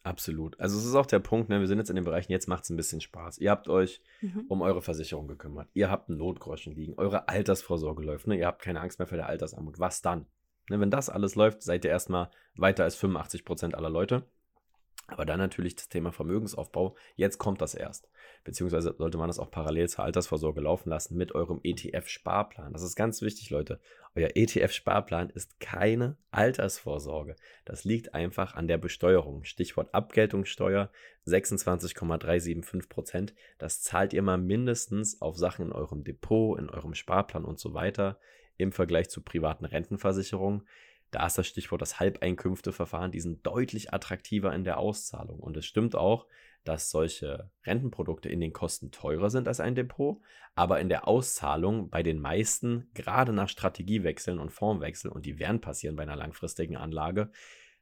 Absolut. 0.05 0.59
Also 0.59 0.77
es 0.77 0.85
ist 0.85 0.93
auch 0.93 1.07
der 1.07 1.17
Punkt, 1.17 1.49
ne, 1.49 1.59
wir 1.59 1.65
sind 1.65 1.79
jetzt 1.79 1.89
in 1.89 1.95
den 1.95 2.05
Bereichen, 2.05 2.31
jetzt 2.31 2.47
macht 2.47 2.63
es 2.63 2.69
ein 2.69 2.77
bisschen 2.77 3.01
Spaß. 3.01 3.39
Ihr 3.39 3.49
habt 3.49 3.67
euch 3.67 4.01
mhm. 4.21 4.45
um 4.47 4.61
eure 4.61 4.83
Versicherung 4.83 5.27
gekümmert. 5.27 5.67
Ihr 5.73 5.89
habt 5.89 6.09
einen 6.09 6.19
Notgroschen 6.19 6.75
liegen. 6.75 6.93
Eure 6.97 7.27
Altersvorsorge 7.27 8.03
läuft. 8.03 8.27
Ne? 8.27 8.37
Ihr 8.37 8.45
habt 8.45 8.61
keine 8.61 8.81
Angst 8.81 8.99
mehr 8.99 9.07
vor 9.07 9.17
der 9.17 9.27
Altersarmut. 9.27 9.79
Was 9.79 10.03
dann? 10.03 10.27
Ne, 10.69 10.79
wenn 10.79 10.91
das 10.91 11.09
alles 11.09 11.33
läuft, 11.33 11.63
seid 11.63 11.85
ihr 11.85 11.91
erstmal 11.91 12.29
weiter 12.55 12.83
als 12.83 12.95
85 12.95 13.45
Prozent 13.45 13.73
aller 13.73 13.89
Leute. 13.89 14.27
Aber 15.07 15.25
dann 15.25 15.37
natürlich 15.37 15.75
das 15.75 15.87
Thema 15.87 16.11
Vermögensaufbau. 16.11 16.95
Jetzt 17.15 17.37
kommt 17.37 17.61
das 17.61 17.75
erst. 17.75 18.09
Beziehungsweise 18.43 18.95
sollte 18.97 19.17
man 19.17 19.27
das 19.27 19.37
auch 19.37 19.51
parallel 19.51 19.87
zur 19.87 20.03
Altersvorsorge 20.03 20.61
laufen 20.61 20.89
lassen 20.89 21.15
mit 21.15 21.35
eurem 21.35 21.59
ETF-Sparplan. 21.63 22.73
Das 22.73 22.81
ist 22.81 22.95
ganz 22.95 23.21
wichtig, 23.21 23.51
Leute. 23.51 23.79
Euer 24.15 24.29
ETF-Sparplan 24.33 25.29
ist 25.29 25.59
keine 25.59 26.17
Altersvorsorge. 26.31 27.35
Das 27.65 27.83
liegt 27.83 28.15
einfach 28.15 28.55
an 28.55 28.67
der 28.67 28.79
Besteuerung. 28.79 29.43
Stichwort 29.43 29.93
Abgeltungssteuer 29.93 30.89
26,375 31.25 32.89
Prozent. 32.89 33.35
Das 33.59 33.81
zahlt 33.81 34.13
ihr 34.13 34.23
mal 34.23 34.37
mindestens 34.37 35.21
auf 35.21 35.37
Sachen 35.37 35.67
in 35.67 35.71
eurem 35.71 36.03
Depot, 36.03 36.57
in 36.57 36.69
eurem 36.69 36.95
Sparplan 36.95 37.45
und 37.45 37.59
so 37.59 37.73
weiter 37.73 38.19
im 38.57 38.71
Vergleich 38.71 39.09
zu 39.09 39.21
privaten 39.21 39.65
Rentenversicherungen. 39.65 40.63
Da 41.11 41.25
ist 41.25 41.37
das 41.37 41.47
Stichwort 41.47 41.81
das 41.81 41.99
Halbeinkünfteverfahren, 41.99 43.11
die 43.11 43.19
sind 43.19 43.45
deutlich 43.45 43.93
attraktiver 43.93 44.53
in 44.53 44.63
der 44.63 44.77
Auszahlung. 44.77 45.39
Und 45.39 45.55
es 45.57 45.65
stimmt 45.65 45.95
auch, 45.95 46.27
dass 46.65 46.89
solche 46.89 47.51
Rentenprodukte 47.65 48.27
in 48.27 48.41
den 48.41 48.51
Kosten 48.51 48.91
teurer 48.91 49.29
sind 49.29 49.47
als 49.47 49.59
ein 49.59 49.75
Depot, 49.75 50.19
aber 50.55 50.81
in 50.81 50.89
der 50.89 51.07
Auszahlung 51.07 51.89
bei 51.89 52.01
den 52.03 52.19
meisten, 52.19 52.89
gerade 52.93 53.33
nach 53.33 53.49
Strategiewechseln 53.49 54.39
und 54.39 54.49
Fondswechseln, 54.49 55.13
und 55.13 55.25
die 55.25 55.39
werden 55.39 55.61
passieren 55.61 55.95
bei 55.95 56.03
einer 56.03 56.15
langfristigen 56.15 56.75
Anlage, 56.75 57.31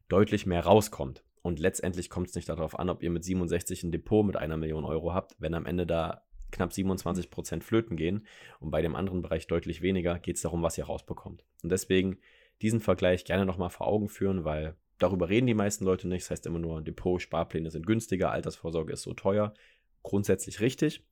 deutlich 0.10 0.46
mehr 0.46 0.66
rauskommt. 0.66 1.24
Und 1.42 1.60
letztendlich 1.60 2.10
kommt 2.10 2.30
es 2.30 2.36
nicht 2.36 2.50
darauf 2.50 2.78
an, 2.78 2.90
ob 2.90 3.04
ihr 3.04 3.10
mit 3.10 3.24
67 3.24 3.84
ein 3.84 3.92
Depot 3.92 4.26
mit 4.26 4.38
einer 4.38 4.58
Million 4.58 4.86
Euro 4.86 5.14
habt. 5.14 5.36
Wenn 5.40 5.54
am 5.54 5.66
Ende 5.66 5.86
da 5.86 6.24
knapp 6.52 6.72
27 6.72 7.30
Prozent 7.30 7.64
flöten 7.64 7.98
gehen 7.98 8.26
und 8.60 8.70
bei 8.70 8.82
dem 8.82 8.96
anderen 8.96 9.22
Bereich 9.22 9.48
deutlich 9.48 9.82
weniger, 9.82 10.20
geht 10.20 10.38
es 10.38 10.44
darum, 10.44 10.62
was 10.62 10.78
ihr 10.78 10.86
rausbekommt. 10.86 11.44
Und 11.64 11.72
deswegen 11.72 12.20
diesen 12.64 12.80
Vergleich 12.80 13.26
gerne 13.26 13.46
nochmal 13.46 13.70
vor 13.70 13.88
Augen 13.88 14.08
führen, 14.08 14.46
weil 14.46 14.76
darüber 14.98 15.28
reden 15.30 15.48
die 15.48 15.54
meisten 15.54 15.84
Leute 15.84 16.08
nicht. 16.08 16.24
Das 16.24 16.32
heißt 16.32 16.46
immer 16.46 16.60
nur, 16.60 16.82
Depot, 16.82 17.22
Sparpläne 17.22 17.70
sind 17.70 17.86
günstiger, 17.86 18.32
Altersvorsorge 18.32 18.94
ist 18.94 19.04
so 19.04 19.14
teuer. 19.14 19.54
Grundsätzlich 20.02 20.62
richtig, 20.62 21.04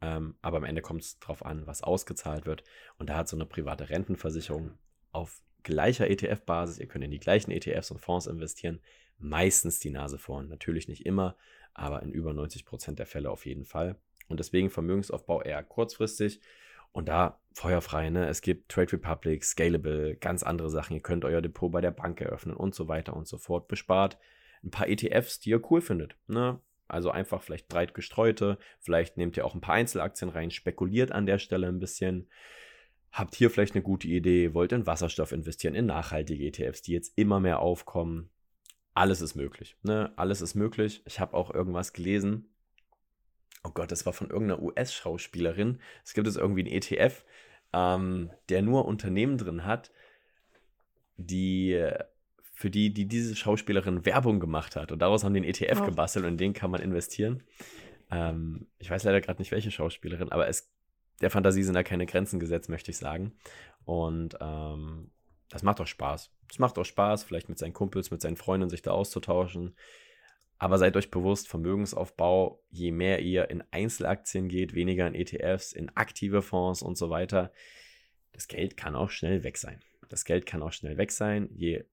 ähm, 0.00 0.36
aber 0.40 0.58
am 0.58 0.64
Ende 0.64 0.82
kommt 0.82 1.02
es 1.02 1.18
darauf 1.18 1.44
an, 1.44 1.66
was 1.66 1.82
ausgezahlt 1.82 2.46
wird. 2.46 2.62
Und 2.98 3.10
da 3.10 3.16
hat 3.16 3.28
so 3.28 3.36
eine 3.36 3.44
private 3.44 3.90
Rentenversicherung 3.90 4.78
auf 5.10 5.42
gleicher 5.64 6.08
ETF-Basis, 6.08 6.78
ihr 6.78 6.86
könnt 6.86 7.04
in 7.04 7.10
die 7.10 7.18
gleichen 7.18 7.50
ETFs 7.50 7.90
und 7.90 7.98
Fonds 7.98 8.26
investieren, 8.26 8.80
meistens 9.18 9.80
die 9.80 9.90
Nase 9.90 10.16
vorn. 10.16 10.48
Natürlich 10.48 10.86
nicht 10.86 11.04
immer, 11.04 11.36
aber 11.74 12.02
in 12.02 12.12
über 12.12 12.32
90 12.32 12.64
Prozent 12.64 12.98
der 13.00 13.06
Fälle 13.06 13.30
auf 13.30 13.46
jeden 13.46 13.64
Fall. 13.64 13.96
Und 14.28 14.38
deswegen 14.38 14.70
Vermögensaufbau 14.70 15.42
eher 15.42 15.62
kurzfristig 15.64 16.40
und 16.92 17.08
da 17.08 17.40
feuerfrei, 17.52 18.10
ne? 18.10 18.28
Es 18.28 18.42
gibt 18.42 18.70
Trade 18.70 18.92
Republic, 18.92 19.44
Scalable, 19.44 20.16
ganz 20.16 20.42
andere 20.42 20.70
Sachen. 20.70 20.94
Ihr 20.94 21.02
könnt 21.02 21.24
euer 21.24 21.42
Depot 21.42 21.70
bei 21.70 21.80
der 21.80 21.90
Bank 21.90 22.20
eröffnen 22.20 22.56
und 22.56 22.74
so 22.74 22.88
weiter 22.88 23.16
und 23.16 23.26
so 23.26 23.38
fort. 23.38 23.68
Bespart 23.68 24.18
ein 24.62 24.70
paar 24.70 24.88
ETFs, 24.88 25.40
die 25.40 25.50
ihr 25.50 25.70
cool 25.70 25.80
findet, 25.80 26.16
ne? 26.26 26.60
Also 26.88 27.10
einfach 27.10 27.40
vielleicht 27.40 27.68
breit 27.68 27.94
gestreute, 27.94 28.58
vielleicht 28.80 29.16
nehmt 29.16 29.36
ihr 29.36 29.46
auch 29.46 29.54
ein 29.54 29.60
paar 29.60 29.76
Einzelaktien 29.76 30.28
rein, 30.28 30.50
spekuliert 30.50 31.12
an 31.12 31.24
der 31.24 31.38
Stelle 31.38 31.68
ein 31.68 31.78
bisschen. 31.78 32.28
Habt 33.12 33.36
hier 33.36 33.50
vielleicht 33.50 33.74
eine 33.74 33.82
gute 33.82 34.08
Idee, 34.08 34.54
wollt 34.54 34.72
in 34.72 34.86
Wasserstoff 34.86 35.30
investieren, 35.30 35.74
in 35.76 35.86
nachhaltige 35.86 36.44
ETFs, 36.44 36.82
die 36.82 36.92
jetzt 36.92 37.16
immer 37.16 37.38
mehr 37.38 37.60
aufkommen. 37.60 38.30
Alles 38.92 39.20
ist 39.20 39.36
möglich. 39.36 39.76
Ne? 39.82 40.12
Alles 40.16 40.40
ist 40.40 40.56
möglich. 40.56 41.02
Ich 41.06 41.20
habe 41.20 41.34
auch 41.34 41.54
irgendwas 41.54 41.92
gelesen, 41.92 42.49
oh 43.64 43.70
Gott, 43.70 43.92
das 43.92 44.06
war 44.06 44.12
von 44.12 44.30
irgendeiner 44.30 44.62
US-Schauspielerin. 44.62 45.80
Es 46.04 46.14
gibt 46.14 46.26
jetzt 46.26 46.36
irgendwie 46.36 46.60
einen 46.60 46.72
ETF, 46.72 47.24
ähm, 47.72 48.30
der 48.48 48.62
nur 48.62 48.86
Unternehmen 48.86 49.38
drin 49.38 49.64
hat, 49.64 49.90
die 51.16 51.82
für 52.60 52.70
die, 52.70 52.92
die 52.92 53.06
diese 53.06 53.34
Schauspielerin 53.36 54.04
Werbung 54.04 54.38
gemacht 54.38 54.76
hat. 54.76 54.92
Und 54.92 55.00
daraus 55.00 55.24
haben 55.24 55.32
die 55.32 55.40
einen 55.40 55.48
ETF 55.48 55.80
oh. 55.80 55.86
gebastelt 55.86 56.26
und 56.26 56.32
in 56.32 56.38
den 56.38 56.52
kann 56.52 56.70
man 56.70 56.82
investieren. 56.82 57.42
Ähm, 58.10 58.66
ich 58.78 58.90
weiß 58.90 59.04
leider 59.04 59.20
gerade 59.20 59.40
nicht, 59.40 59.50
welche 59.50 59.70
Schauspielerin, 59.70 60.30
aber 60.30 60.46
es, 60.46 60.70
der 61.22 61.30
Fantasie 61.30 61.62
sind 61.62 61.74
da 61.74 61.82
keine 61.82 62.04
Grenzen 62.04 62.38
gesetzt, 62.38 62.68
möchte 62.68 62.90
ich 62.90 62.98
sagen. 62.98 63.32
Und 63.84 64.36
ähm, 64.40 65.10
das 65.48 65.62
macht 65.62 65.80
auch 65.80 65.86
Spaß. 65.86 66.30
Es 66.50 66.58
macht 66.58 66.78
auch 66.78 66.84
Spaß, 66.84 67.24
vielleicht 67.24 67.48
mit 67.48 67.58
seinen 67.58 67.72
Kumpels, 67.72 68.10
mit 68.10 68.20
seinen 68.20 68.36
Freunden 68.36 68.68
sich 68.68 68.82
da 68.82 68.90
auszutauschen. 68.90 69.74
Aber 70.60 70.76
seid 70.76 70.94
euch 70.98 71.10
bewusst, 71.10 71.48
Vermögensaufbau, 71.48 72.62
je 72.68 72.92
mehr 72.92 73.20
ihr 73.20 73.48
in 73.48 73.64
Einzelaktien 73.70 74.46
geht, 74.46 74.74
weniger 74.74 75.06
in 75.06 75.14
ETFs, 75.14 75.72
in 75.72 75.88
aktive 75.96 76.42
Fonds 76.42 76.82
und 76.82 76.98
so 76.98 77.08
weiter, 77.08 77.50
das 78.32 78.46
Geld 78.46 78.76
kann 78.76 78.94
auch 78.94 79.08
schnell 79.08 79.42
weg 79.42 79.56
sein. 79.56 79.80
Das 80.10 80.26
Geld 80.26 80.44
kann 80.44 80.62
auch 80.62 80.72
schnell 80.72 80.98
weg 80.98 81.12
sein. 81.12 81.48
Je 81.54 81.86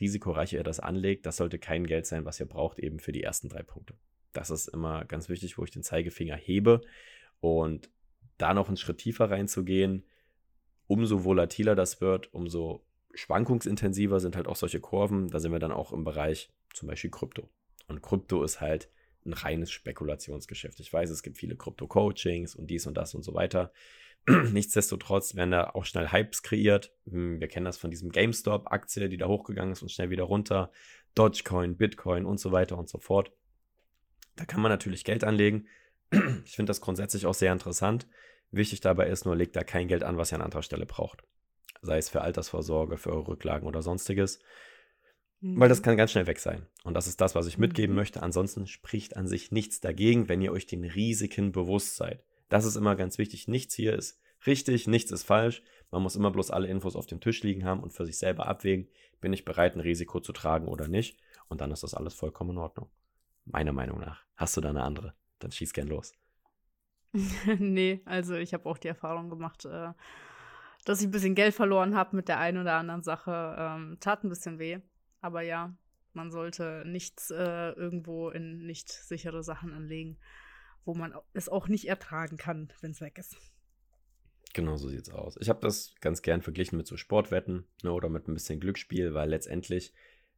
risikoreicher 0.00 0.56
ihr 0.56 0.64
das 0.64 0.80
anlegt, 0.80 1.26
das 1.26 1.36
sollte 1.36 1.58
kein 1.58 1.86
Geld 1.86 2.06
sein, 2.06 2.24
was 2.24 2.40
ihr 2.40 2.46
braucht, 2.46 2.78
eben 2.78 2.98
für 2.98 3.12
die 3.12 3.22
ersten 3.22 3.50
drei 3.50 3.62
Punkte. 3.62 3.94
Das 4.32 4.48
ist 4.48 4.68
immer 4.68 5.04
ganz 5.04 5.28
wichtig, 5.28 5.58
wo 5.58 5.64
ich 5.64 5.70
den 5.70 5.82
Zeigefinger 5.82 6.34
hebe. 6.34 6.80
Und 7.40 7.90
da 8.38 8.54
noch 8.54 8.68
einen 8.68 8.78
Schritt 8.78 8.98
tiefer 8.98 9.30
reinzugehen, 9.30 10.02
umso 10.86 11.24
volatiler 11.24 11.74
das 11.74 12.00
wird, 12.00 12.32
umso 12.32 12.86
schwankungsintensiver 13.12 14.18
sind 14.18 14.34
halt 14.34 14.46
auch 14.46 14.56
solche 14.56 14.80
Kurven. 14.80 15.28
Da 15.28 15.40
sind 15.40 15.52
wir 15.52 15.58
dann 15.58 15.72
auch 15.72 15.92
im 15.92 16.04
Bereich 16.04 16.48
zum 16.72 16.88
Beispiel 16.88 17.10
Krypto. 17.10 17.50
Und 17.86 18.02
Krypto 18.02 18.42
ist 18.42 18.60
halt 18.60 18.88
ein 19.26 19.32
reines 19.32 19.70
Spekulationsgeschäft. 19.70 20.80
Ich 20.80 20.92
weiß, 20.92 21.10
es 21.10 21.22
gibt 21.22 21.38
viele 21.38 21.56
Krypto-Coachings 21.56 22.54
und 22.54 22.68
dies 22.68 22.86
und 22.86 22.94
das 22.94 23.14
und 23.14 23.22
so 23.22 23.34
weiter. 23.34 23.72
Nichtsdestotrotz 24.26 25.34
werden 25.34 25.50
da 25.50 25.70
auch 25.70 25.84
schnell 25.84 26.10
Hypes 26.10 26.42
kreiert. 26.42 26.92
Hm, 27.08 27.40
wir 27.40 27.48
kennen 27.48 27.66
das 27.66 27.78
von 27.78 27.90
diesem 27.90 28.10
GameStop-Aktie, 28.10 29.08
die 29.08 29.16
da 29.16 29.26
hochgegangen 29.26 29.72
ist 29.72 29.82
und 29.82 29.90
schnell 29.90 30.10
wieder 30.10 30.24
runter. 30.24 30.70
Dogecoin, 31.14 31.76
Bitcoin 31.76 32.24
und 32.24 32.38
so 32.38 32.52
weiter 32.52 32.78
und 32.78 32.88
so 32.88 32.98
fort. 32.98 33.32
Da 34.36 34.44
kann 34.44 34.60
man 34.60 34.70
natürlich 34.70 35.04
Geld 35.04 35.24
anlegen. 35.24 35.66
Ich 36.44 36.56
finde 36.56 36.70
das 36.70 36.80
grundsätzlich 36.80 37.26
auch 37.26 37.34
sehr 37.34 37.52
interessant. 37.52 38.06
Wichtig 38.50 38.80
dabei 38.80 39.08
ist 39.08 39.24
nur, 39.24 39.34
legt 39.34 39.56
da 39.56 39.64
kein 39.64 39.88
Geld 39.88 40.04
an, 40.04 40.16
was 40.16 40.32
ihr 40.32 40.36
an 40.36 40.42
anderer 40.42 40.62
Stelle 40.62 40.86
braucht. 40.86 41.24
Sei 41.82 41.98
es 41.98 42.08
für 42.08 42.20
Altersvorsorge, 42.20 42.98
für 42.98 43.10
eure 43.10 43.28
Rücklagen 43.28 43.66
oder 43.66 43.82
sonstiges. 43.82 44.38
Mhm. 45.44 45.60
Weil 45.60 45.68
das 45.68 45.82
kann 45.82 45.98
ganz 45.98 46.10
schnell 46.10 46.26
weg 46.26 46.38
sein. 46.38 46.66
Und 46.84 46.94
das 46.94 47.06
ist 47.06 47.20
das, 47.20 47.34
was 47.34 47.46
ich 47.46 47.58
mitgeben 47.58 47.92
mhm. 47.92 47.98
möchte. 47.98 48.22
Ansonsten 48.22 48.66
spricht 48.66 49.16
an 49.16 49.26
sich 49.26 49.52
nichts 49.52 49.78
dagegen, 49.78 50.28
wenn 50.28 50.40
ihr 50.40 50.52
euch 50.52 50.66
den 50.66 50.84
Risiken 50.84 51.52
bewusst 51.52 51.96
seid. 51.96 52.24
Das 52.48 52.64
ist 52.64 52.76
immer 52.76 52.96
ganz 52.96 53.18
wichtig. 53.18 53.46
Nichts 53.46 53.74
hier 53.74 53.94
ist 53.94 54.18
richtig, 54.46 54.86
nichts 54.88 55.12
ist 55.12 55.24
falsch. 55.24 55.62
Man 55.90 56.02
muss 56.02 56.16
immer 56.16 56.30
bloß 56.30 56.50
alle 56.50 56.68
Infos 56.68 56.96
auf 56.96 57.06
dem 57.06 57.20
Tisch 57.20 57.42
liegen 57.42 57.64
haben 57.64 57.82
und 57.82 57.92
für 57.92 58.06
sich 58.06 58.16
selber 58.16 58.46
abwägen, 58.46 58.88
bin 59.20 59.34
ich 59.34 59.44
bereit, 59.44 59.76
ein 59.76 59.80
Risiko 59.80 60.18
zu 60.18 60.32
tragen 60.32 60.66
oder 60.66 60.88
nicht. 60.88 61.20
Und 61.48 61.60
dann 61.60 61.70
ist 61.70 61.82
das 61.82 61.92
alles 61.92 62.14
vollkommen 62.14 62.52
in 62.52 62.58
Ordnung. 62.58 62.88
Meiner 63.44 63.72
Meinung 63.72 64.00
nach. 64.00 64.24
Hast 64.36 64.56
du 64.56 64.62
da 64.62 64.70
eine 64.70 64.82
andere? 64.82 65.14
Dann 65.40 65.52
schieß 65.52 65.74
gern 65.74 65.88
los. 65.88 66.14
nee, 67.58 68.00
also 68.06 68.34
ich 68.34 68.54
habe 68.54 68.66
auch 68.66 68.78
die 68.78 68.88
Erfahrung 68.88 69.28
gemacht, 69.28 69.66
äh, 69.66 69.92
dass 70.86 71.00
ich 71.00 71.08
ein 71.08 71.12
bisschen 71.12 71.34
Geld 71.34 71.54
verloren 71.54 71.94
habe 71.94 72.16
mit 72.16 72.28
der 72.28 72.38
einen 72.38 72.62
oder 72.62 72.74
anderen 72.74 73.02
Sache. 73.02 73.56
Ähm, 73.58 73.98
tat 74.00 74.24
ein 74.24 74.30
bisschen 74.30 74.58
weh. 74.58 74.80
Aber 75.24 75.42
ja, 75.42 75.74
man 76.12 76.30
sollte 76.30 76.84
nichts 76.86 77.30
äh, 77.30 77.70
irgendwo 77.70 78.30
in 78.30 78.66
nicht 78.66 78.90
sichere 78.90 79.42
Sachen 79.42 79.72
anlegen 79.72 80.18
wo 80.84 80.94
man 80.94 81.14
es 81.32 81.48
auch 81.48 81.68
nicht 81.68 81.88
ertragen 81.88 82.36
kann, 82.36 82.72
wenn 82.80 82.92
es 82.92 83.00
weg 83.00 83.18
ist. 83.18 83.36
Genau 84.52 84.76
so 84.76 84.88
sieht 84.88 85.08
es 85.08 85.10
aus. 85.10 85.36
Ich 85.40 85.48
habe 85.48 85.60
das 85.60 85.94
ganz 86.00 86.22
gern 86.22 86.42
verglichen 86.42 86.78
mit 86.78 86.86
so 86.86 86.96
Sportwetten 86.96 87.66
ne, 87.82 87.92
oder 87.92 88.08
mit 88.08 88.28
ein 88.28 88.34
bisschen 88.34 88.60
Glücksspiel, 88.60 89.14
weil 89.14 89.30
letztendlich 89.30 89.92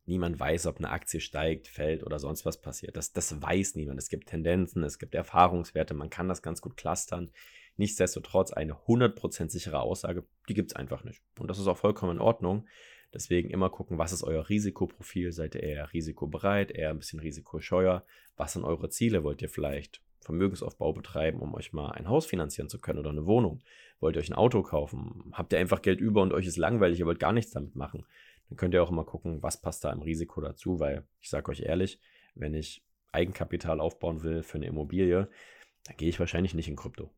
niemand 0.06 0.38
weiß, 0.38 0.66
ob 0.66 0.78
eine 0.78 0.90
Aktie 0.90 1.20
steigt, 1.20 1.68
fällt 1.68 2.02
oder 2.02 2.18
sonst 2.18 2.46
was 2.46 2.60
passiert. 2.60 2.96
Das, 2.96 3.12
das 3.12 3.42
weiß 3.42 3.74
niemand. 3.74 3.98
Es 3.98 4.08
gibt 4.08 4.28
Tendenzen, 4.28 4.84
es 4.84 4.98
gibt 4.98 5.14
Erfahrungswerte, 5.14 5.94
man 5.94 6.10
kann 6.10 6.28
das 6.28 6.42
ganz 6.42 6.62
gut 6.62 6.76
clustern. 6.76 7.30
Nichtsdestotrotz 7.76 8.52
eine 8.52 8.72
100% 8.72 9.50
sichere 9.50 9.80
Aussage, 9.80 10.24
die 10.48 10.54
gibt 10.54 10.70
es 10.70 10.76
einfach 10.76 11.04
nicht. 11.04 11.20
Und 11.38 11.48
das 11.48 11.58
ist 11.58 11.66
auch 11.66 11.76
vollkommen 11.76 12.12
in 12.12 12.22
Ordnung. 12.22 12.66
Deswegen 13.14 13.50
immer 13.50 13.70
gucken, 13.70 13.98
was 13.98 14.12
ist 14.12 14.22
euer 14.22 14.48
Risikoprofil? 14.48 15.32
Seid 15.32 15.54
ihr 15.54 15.62
eher 15.62 15.92
risikobereit, 15.92 16.70
eher 16.70 16.90
ein 16.90 16.98
bisschen 16.98 17.20
risikoscheuer? 17.20 18.04
Was 18.36 18.52
sind 18.52 18.64
eure 18.64 18.90
Ziele? 18.90 19.24
Wollt 19.24 19.42
ihr 19.42 19.48
vielleicht 19.48 20.02
Vermögensaufbau 20.20 20.92
betreiben, 20.92 21.40
um 21.40 21.54
euch 21.54 21.72
mal 21.72 21.92
ein 21.92 22.08
Haus 22.08 22.26
finanzieren 22.26 22.68
zu 22.68 22.80
können 22.80 22.98
oder 22.98 23.10
eine 23.10 23.26
Wohnung? 23.26 23.62
Wollt 24.00 24.16
ihr 24.16 24.20
euch 24.20 24.30
ein 24.30 24.34
Auto 24.34 24.62
kaufen? 24.62 25.30
Habt 25.32 25.52
ihr 25.52 25.58
einfach 25.58 25.82
Geld 25.82 26.00
über 26.00 26.22
und 26.22 26.32
euch 26.32 26.46
ist 26.46 26.56
langweilig, 26.56 26.98
ihr 26.98 27.06
wollt 27.06 27.20
gar 27.20 27.32
nichts 27.32 27.52
damit 27.52 27.76
machen? 27.76 28.04
Dann 28.48 28.56
könnt 28.56 28.74
ihr 28.74 28.82
auch 28.82 28.90
immer 28.90 29.04
gucken, 29.04 29.42
was 29.42 29.60
passt 29.60 29.84
da 29.84 29.92
im 29.92 30.02
Risiko 30.02 30.40
dazu, 30.40 30.78
weil 30.78 31.06
ich 31.20 31.30
sage 31.30 31.50
euch 31.50 31.60
ehrlich, 31.60 32.00
wenn 32.34 32.54
ich 32.54 32.84
Eigenkapital 33.12 33.80
aufbauen 33.80 34.22
will 34.22 34.42
für 34.42 34.58
eine 34.58 34.66
Immobilie, 34.66 35.28
dann 35.84 35.96
gehe 35.96 36.08
ich 36.08 36.20
wahrscheinlich 36.20 36.54
nicht 36.54 36.68
in 36.68 36.76
Krypto. 36.76 37.10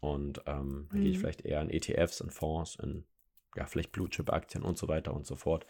Und 0.00 0.38
ähm, 0.46 0.88
dann 0.90 0.98
mhm. 0.98 1.02
gehe 1.02 1.10
ich 1.10 1.16
mhm. 1.16 1.20
vielleicht 1.20 1.44
eher 1.44 1.60
in 1.62 1.70
ETFs, 1.70 2.20
in 2.20 2.30
Fonds, 2.30 2.76
in 2.76 3.04
ja, 3.56 3.66
vielleicht 3.66 3.92
Blue 3.92 4.08
Chip 4.08 4.32
Aktien 4.32 4.62
und 4.64 4.78
so 4.78 4.88
weiter 4.88 5.14
und 5.14 5.26
so 5.26 5.36
fort. 5.36 5.66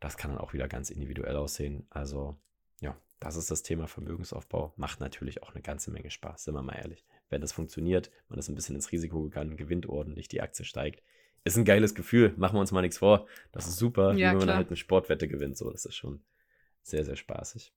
Das 0.00 0.16
kann 0.16 0.30
dann 0.30 0.40
auch 0.40 0.52
wieder 0.52 0.68
ganz 0.68 0.90
individuell 0.90 1.36
aussehen. 1.36 1.86
Also 1.90 2.36
ja, 2.80 2.96
das 3.20 3.36
ist 3.36 3.50
das 3.50 3.62
Thema 3.62 3.86
Vermögensaufbau. 3.86 4.74
Macht 4.76 5.00
natürlich 5.00 5.42
auch 5.42 5.54
eine 5.54 5.62
ganze 5.62 5.90
Menge 5.90 6.10
Spaß, 6.10 6.44
sind 6.44 6.54
wir 6.54 6.62
mal 6.62 6.76
ehrlich. 6.76 7.04
Wenn 7.30 7.40
das 7.40 7.52
funktioniert, 7.52 8.10
man 8.28 8.38
ist 8.38 8.48
ein 8.48 8.54
bisschen 8.54 8.74
ins 8.74 8.92
Risiko 8.92 9.22
gegangen, 9.22 9.56
gewinnt 9.56 9.88
ordentlich, 9.88 10.28
die 10.28 10.42
Aktie 10.42 10.64
steigt. 10.64 11.02
Ist 11.44 11.56
ein 11.56 11.64
geiles 11.64 11.94
Gefühl, 11.94 12.34
machen 12.36 12.56
wir 12.56 12.60
uns 12.60 12.72
mal 12.72 12.80
nichts 12.80 12.98
vor. 12.98 13.26
Das 13.52 13.66
ist 13.66 13.76
super, 13.76 14.14
ja, 14.14 14.30
wie 14.30 14.40
wenn 14.40 14.46
man 14.46 14.56
halt 14.56 14.68
eine 14.68 14.76
Sportwette 14.76 15.28
gewinnt. 15.28 15.58
So, 15.58 15.70
das 15.70 15.84
ist 15.84 15.94
schon 15.94 16.22
sehr, 16.82 17.04
sehr 17.04 17.16
spaßig. 17.16 17.72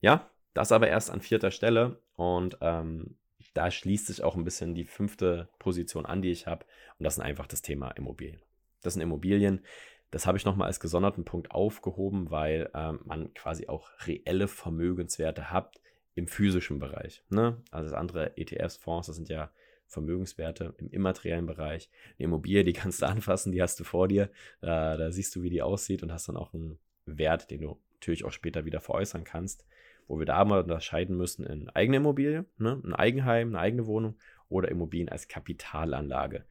Ja, 0.00 0.30
das 0.54 0.72
aber 0.72 0.88
erst 0.88 1.10
an 1.10 1.20
vierter 1.20 1.50
Stelle. 1.50 2.00
Und 2.14 2.58
ähm, 2.60 3.16
da 3.54 3.70
schließt 3.70 4.06
sich 4.06 4.22
auch 4.22 4.36
ein 4.36 4.44
bisschen 4.44 4.74
die 4.74 4.84
fünfte 4.84 5.48
Position 5.58 6.04
an, 6.04 6.22
die 6.22 6.30
ich 6.30 6.46
habe. 6.46 6.66
Und 6.98 7.04
das 7.04 7.14
ist 7.14 7.22
einfach 7.22 7.46
das 7.46 7.62
Thema 7.62 7.90
Immobilien. 7.92 8.42
Das 8.86 8.94
sind 8.94 9.02
Immobilien. 9.02 9.64
Das 10.10 10.26
habe 10.26 10.38
ich 10.38 10.44
nochmal 10.44 10.68
als 10.68 10.80
gesonderten 10.80 11.24
Punkt 11.24 11.50
aufgehoben, 11.50 12.30
weil 12.30 12.70
ähm, 12.74 13.00
man 13.04 13.34
quasi 13.34 13.66
auch 13.68 13.90
reelle 14.06 14.48
Vermögenswerte 14.48 15.50
hat 15.50 15.80
im 16.14 16.28
physischen 16.28 16.78
Bereich. 16.78 17.22
Ne? 17.28 17.60
Also 17.70 17.90
das 17.90 17.98
andere 17.98 18.36
ETFs, 18.36 18.76
Fonds, 18.76 19.08
das 19.08 19.16
sind 19.16 19.28
ja 19.28 19.50
Vermögenswerte 19.88 20.74
im 20.78 20.88
immateriellen 20.90 21.46
Bereich. 21.46 21.90
Eine 22.18 22.26
Immobilie, 22.26 22.64
die 22.64 22.72
kannst 22.72 23.02
du 23.02 23.06
anfassen, 23.08 23.52
die 23.52 23.60
hast 23.60 23.78
du 23.80 23.84
vor 23.84 24.08
dir. 24.08 24.30
Äh, 24.62 24.66
da 24.96 25.10
siehst 25.10 25.34
du, 25.36 25.42
wie 25.42 25.50
die 25.50 25.62
aussieht 25.62 26.02
und 26.02 26.12
hast 26.12 26.28
dann 26.28 26.36
auch 26.36 26.54
einen 26.54 26.78
Wert, 27.04 27.50
den 27.50 27.62
du 27.62 27.80
natürlich 27.94 28.24
auch 28.24 28.32
später 28.32 28.64
wieder 28.64 28.80
veräußern 28.80 29.24
kannst. 29.24 29.66
Wo 30.08 30.20
wir 30.20 30.26
da 30.26 30.44
mal 30.44 30.62
unterscheiden 30.62 31.16
müssen 31.16 31.44
in 31.44 31.68
eigene 31.70 31.96
Immobilie, 31.96 32.44
ne? 32.58 32.80
ein 32.84 32.94
Eigenheim, 32.94 33.48
eine 33.48 33.58
eigene 33.58 33.86
Wohnung 33.86 34.16
oder 34.48 34.70
Immobilien 34.70 35.08
als 35.08 35.26
Kapitalanlage. 35.26 36.44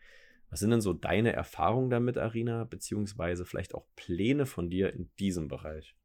Was 0.49 0.59
sind 0.59 0.69
denn 0.69 0.81
so 0.81 0.93
deine 0.93 1.33
Erfahrungen 1.33 1.89
damit, 1.89 2.17
Arina, 2.17 2.63
beziehungsweise 2.63 3.45
vielleicht 3.45 3.75
auch 3.75 3.85
Pläne 3.95 4.45
von 4.45 4.69
dir 4.69 4.93
in 4.93 5.09
diesem 5.19 5.47
Bereich? 5.47 5.95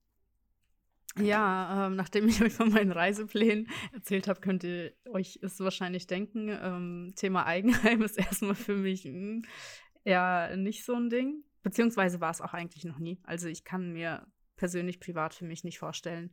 Ja, 1.18 1.86
ähm, 1.86 1.96
nachdem 1.96 2.28
ich 2.28 2.40
euch 2.42 2.52
von 2.52 2.70
meinen 2.70 2.92
Reiseplänen 2.92 3.68
erzählt 3.92 4.28
habe, 4.28 4.40
könnt 4.40 4.64
ihr 4.64 4.92
euch 5.10 5.38
es 5.42 5.58
wahrscheinlich 5.60 6.06
denken. 6.06 6.48
Ähm, 6.48 7.12
Thema 7.16 7.46
Eigenheim 7.46 8.02
ist 8.02 8.18
erstmal 8.18 8.54
für 8.54 8.76
mich 8.76 9.04
mh, 9.04 9.10
hm, 9.12 9.42
eher 10.04 10.56
nicht 10.56 10.84
so 10.84 10.94
ein 10.94 11.10
Ding. 11.10 11.44
Beziehungsweise 11.62 12.20
war 12.20 12.30
es 12.30 12.40
auch 12.40 12.54
eigentlich 12.54 12.84
noch 12.84 12.98
nie. 12.98 13.20
Also 13.24 13.48
ich 13.48 13.64
kann 13.64 13.92
mir 13.92 14.26
persönlich 14.56 15.00
privat 15.00 15.34
für 15.34 15.44
mich 15.44 15.64
nicht 15.64 15.78
vorstellen, 15.78 16.30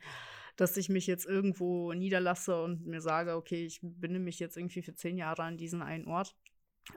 dass 0.56 0.78
ich 0.78 0.90
mich 0.90 1.08
jetzt 1.08 1.26
irgendwo 1.26 1.94
niederlasse 1.94 2.62
und 2.62 2.86
mir 2.86 3.02
sage, 3.02 3.36
okay, 3.36 3.66
ich 3.66 3.80
binde 3.82 4.20
mich 4.20 4.40
jetzt 4.40 4.58
irgendwie 4.58 4.82
für 4.82 4.94
zehn 4.96 5.18
Jahre 5.18 5.44
an 5.44 5.58
diesen 5.58 5.82
einen 5.82 6.08
Ort. 6.08 6.36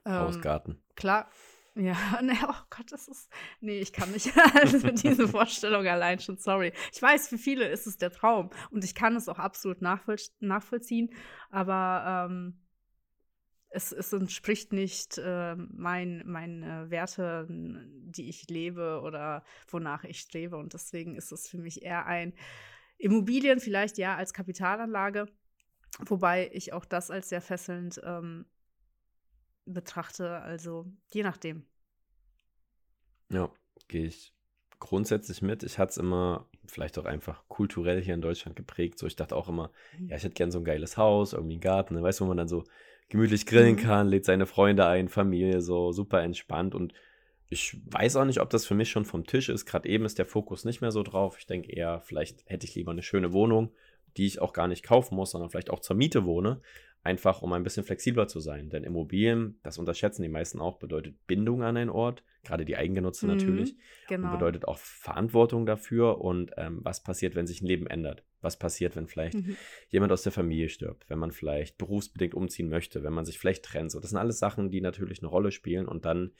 Hausgarten. 0.06 0.72
Ähm, 0.72 0.94
klar. 0.96 1.30
Ja, 1.74 1.94
ne, 2.22 2.34
oh 2.48 2.62
Gott, 2.68 2.90
das 2.90 3.08
ist. 3.08 3.30
Nee, 3.60 3.80
ich 3.80 3.92
kann 3.92 4.10
nicht. 4.10 4.32
also 4.54 4.78
mit 4.86 5.02
dieser 5.02 5.28
Vorstellung 5.28 5.86
allein 5.86 6.18
schon, 6.18 6.36
sorry. 6.36 6.72
Ich 6.92 7.00
weiß, 7.00 7.28
für 7.28 7.38
viele 7.38 7.68
ist 7.68 7.86
es 7.86 7.96
der 7.96 8.10
Traum 8.10 8.50
und 8.70 8.84
ich 8.84 8.94
kann 8.94 9.16
es 9.16 9.28
auch 9.28 9.38
absolut 9.38 9.82
nachvoll 9.82 10.16
nachvollziehen, 10.40 11.10
aber 11.50 12.28
ähm, 12.28 12.60
es, 13.70 13.92
es 13.92 14.12
entspricht 14.12 14.72
nicht 14.72 15.18
äh, 15.18 15.54
meinen 15.54 16.22
mein, 16.26 16.62
äh, 16.62 16.90
Werten, 16.90 18.10
die 18.10 18.28
ich 18.28 18.48
lebe 18.48 19.00
oder 19.02 19.44
wonach 19.68 20.02
ich 20.02 20.20
strebe. 20.20 20.56
Und 20.56 20.74
deswegen 20.74 21.14
ist 21.14 21.30
es 21.30 21.48
für 21.48 21.58
mich 21.58 21.82
eher 21.82 22.06
ein 22.06 22.34
Immobilien, 22.98 23.60
vielleicht 23.60 23.96
ja 23.96 24.16
als 24.16 24.34
Kapitalanlage, 24.34 25.26
wobei 26.00 26.50
ich 26.52 26.72
auch 26.72 26.84
das 26.84 27.12
als 27.12 27.28
sehr 27.28 27.40
fesselnd 27.40 28.00
ähm, 28.04 28.44
betrachte. 29.72 30.40
Also 30.40 30.86
je 31.12 31.22
nachdem. 31.22 31.64
Ja, 33.30 33.50
gehe 33.88 34.06
ich 34.06 34.32
grundsätzlich 34.78 35.42
mit. 35.42 35.62
Ich 35.62 35.78
hatte 35.78 35.90
es 35.90 35.96
immer 35.98 36.48
vielleicht 36.66 36.98
auch 36.98 37.04
einfach 37.04 37.46
kulturell 37.48 38.02
hier 38.02 38.14
in 38.14 38.22
Deutschland 38.22 38.56
geprägt. 38.56 38.98
So, 38.98 39.06
ich 39.06 39.16
dachte 39.16 39.36
auch 39.36 39.48
immer, 39.48 39.70
mhm. 39.98 40.08
ja, 40.08 40.16
ich 40.16 40.24
hätte 40.24 40.34
gern 40.34 40.50
so 40.50 40.58
ein 40.58 40.64
geiles 40.64 40.96
Haus, 40.96 41.32
irgendwie 41.32 41.54
einen 41.54 41.60
Garten, 41.60 41.94
ne? 41.94 42.02
weißt 42.02 42.20
du, 42.20 42.24
wo 42.24 42.28
man 42.28 42.36
dann 42.36 42.48
so 42.48 42.64
gemütlich 43.08 43.46
grillen 43.46 43.76
mhm. 43.76 43.80
kann, 43.80 44.08
lädt 44.08 44.24
seine 44.24 44.46
Freunde 44.46 44.86
ein, 44.86 45.08
Familie, 45.08 45.60
so 45.60 45.92
super 45.92 46.22
entspannt. 46.22 46.74
Und 46.74 46.94
ich 47.48 47.76
weiß 47.86 48.16
auch 48.16 48.24
nicht, 48.24 48.40
ob 48.40 48.50
das 48.50 48.64
für 48.64 48.74
mich 48.74 48.90
schon 48.90 49.04
vom 49.04 49.26
Tisch 49.26 49.48
ist. 49.48 49.66
Gerade 49.66 49.88
eben 49.88 50.04
ist 50.04 50.18
der 50.18 50.26
Fokus 50.26 50.64
nicht 50.64 50.80
mehr 50.80 50.92
so 50.92 51.02
drauf. 51.02 51.36
Ich 51.38 51.46
denke 51.46 51.72
eher, 51.72 52.00
vielleicht 52.00 52.48
hätte 52.48 52.66
ich 52.66 52.74
lieber 52.74 52.92
eine 52.92 53.02
schöne 53.02 53.32
Wohnung, 53.32 53.72
die 54.16 54.26
ich 54.26 54.40
auch 54.40 54.52
gar 54.52 54.68
nicht 54.68 54.84
kaufen 54.84 55.16
muss, 55.16 55.30
sondern 55.30 55.50
vielleicht 55.50 55.70
auch 55.70 55.80
zur 55.80 55.96
Miete 55.96 56.24
wohne 56.24 56.60
einfach 57.02 57.42
um 57.42 57.52
ein 57.52 57.62
bisschen 57.62 57.84
flexibler 57.84 58.28
zu 58.28 58.40
sein. 58.40 58.68
Denn 58.68 58.84
Immobilien, 58.84 59.58
das 59.62 59.78
unterschätzen 59.78 60.22
die 60.22 60.28
meisten 60.28 60.60
auch, 60.60 60.78
bedeutet 60.78 61.26
Bindung 61.26 61.62
an 61.62 61.76
einen 61.76 61.90
Ort, 61.90 62.22
gerade 62.44 62.64
die 62.64 62.76
Eigengenutzte 62.76 63.26
mhm, 63.26 63.32
natürlich. 63.32 63.76
Genau. 64.08 64.26
Und 64.26 64.38
bedeutet 64.38 64.68
auch 64.68 64.78
Verantwortung 64.78 65.66
dafür 65.66 66.20
und 66.20 66.52
ähm, 66.56 66.80
was 66.82 67.02
passiert, 67.02 67.34
wenn 67.34 67.46
sich 67.46 67.62
ein 67.62 67.66
Leben 67.66 67.86
ändert. 67.86 68.24
Was 68.42 68.58
passiert, 68.58 68.96
wenn 68.96 69.06
vielleicht 69.06 69.34
mhm. 69.34 69.56
jemand 69.88 70.12
aus 70.12 70.22
der 70.22 70.32
Familie 70.32 70.68
stirbt, 70.68 71.08
wenn 71.08 71.18
man 71.18 71.30
vielleicht 71.30 71.78
berufsbedingt 71.78 72.34
umziehen 72.34 72.68
möchte, 72.68 73.02
wenn 73.02 73.12
man 73.12 73.24
sich 73.24 73.38
vielleicht 73.38 73.64
trennt. 73.64 73.90
So, 73.90 74.00
das 74.00 74.10
sind 74.10 74.18
alles 74.18 74.38
Sachen, 74.38 74.70
die 74.70 74.80
natürlich 74.80 75.20
eine 75.20 75.28
Rolle 75.28 75.52
spielen 75.52 75.86
und 75.86 76.04
dann 76.04 76.32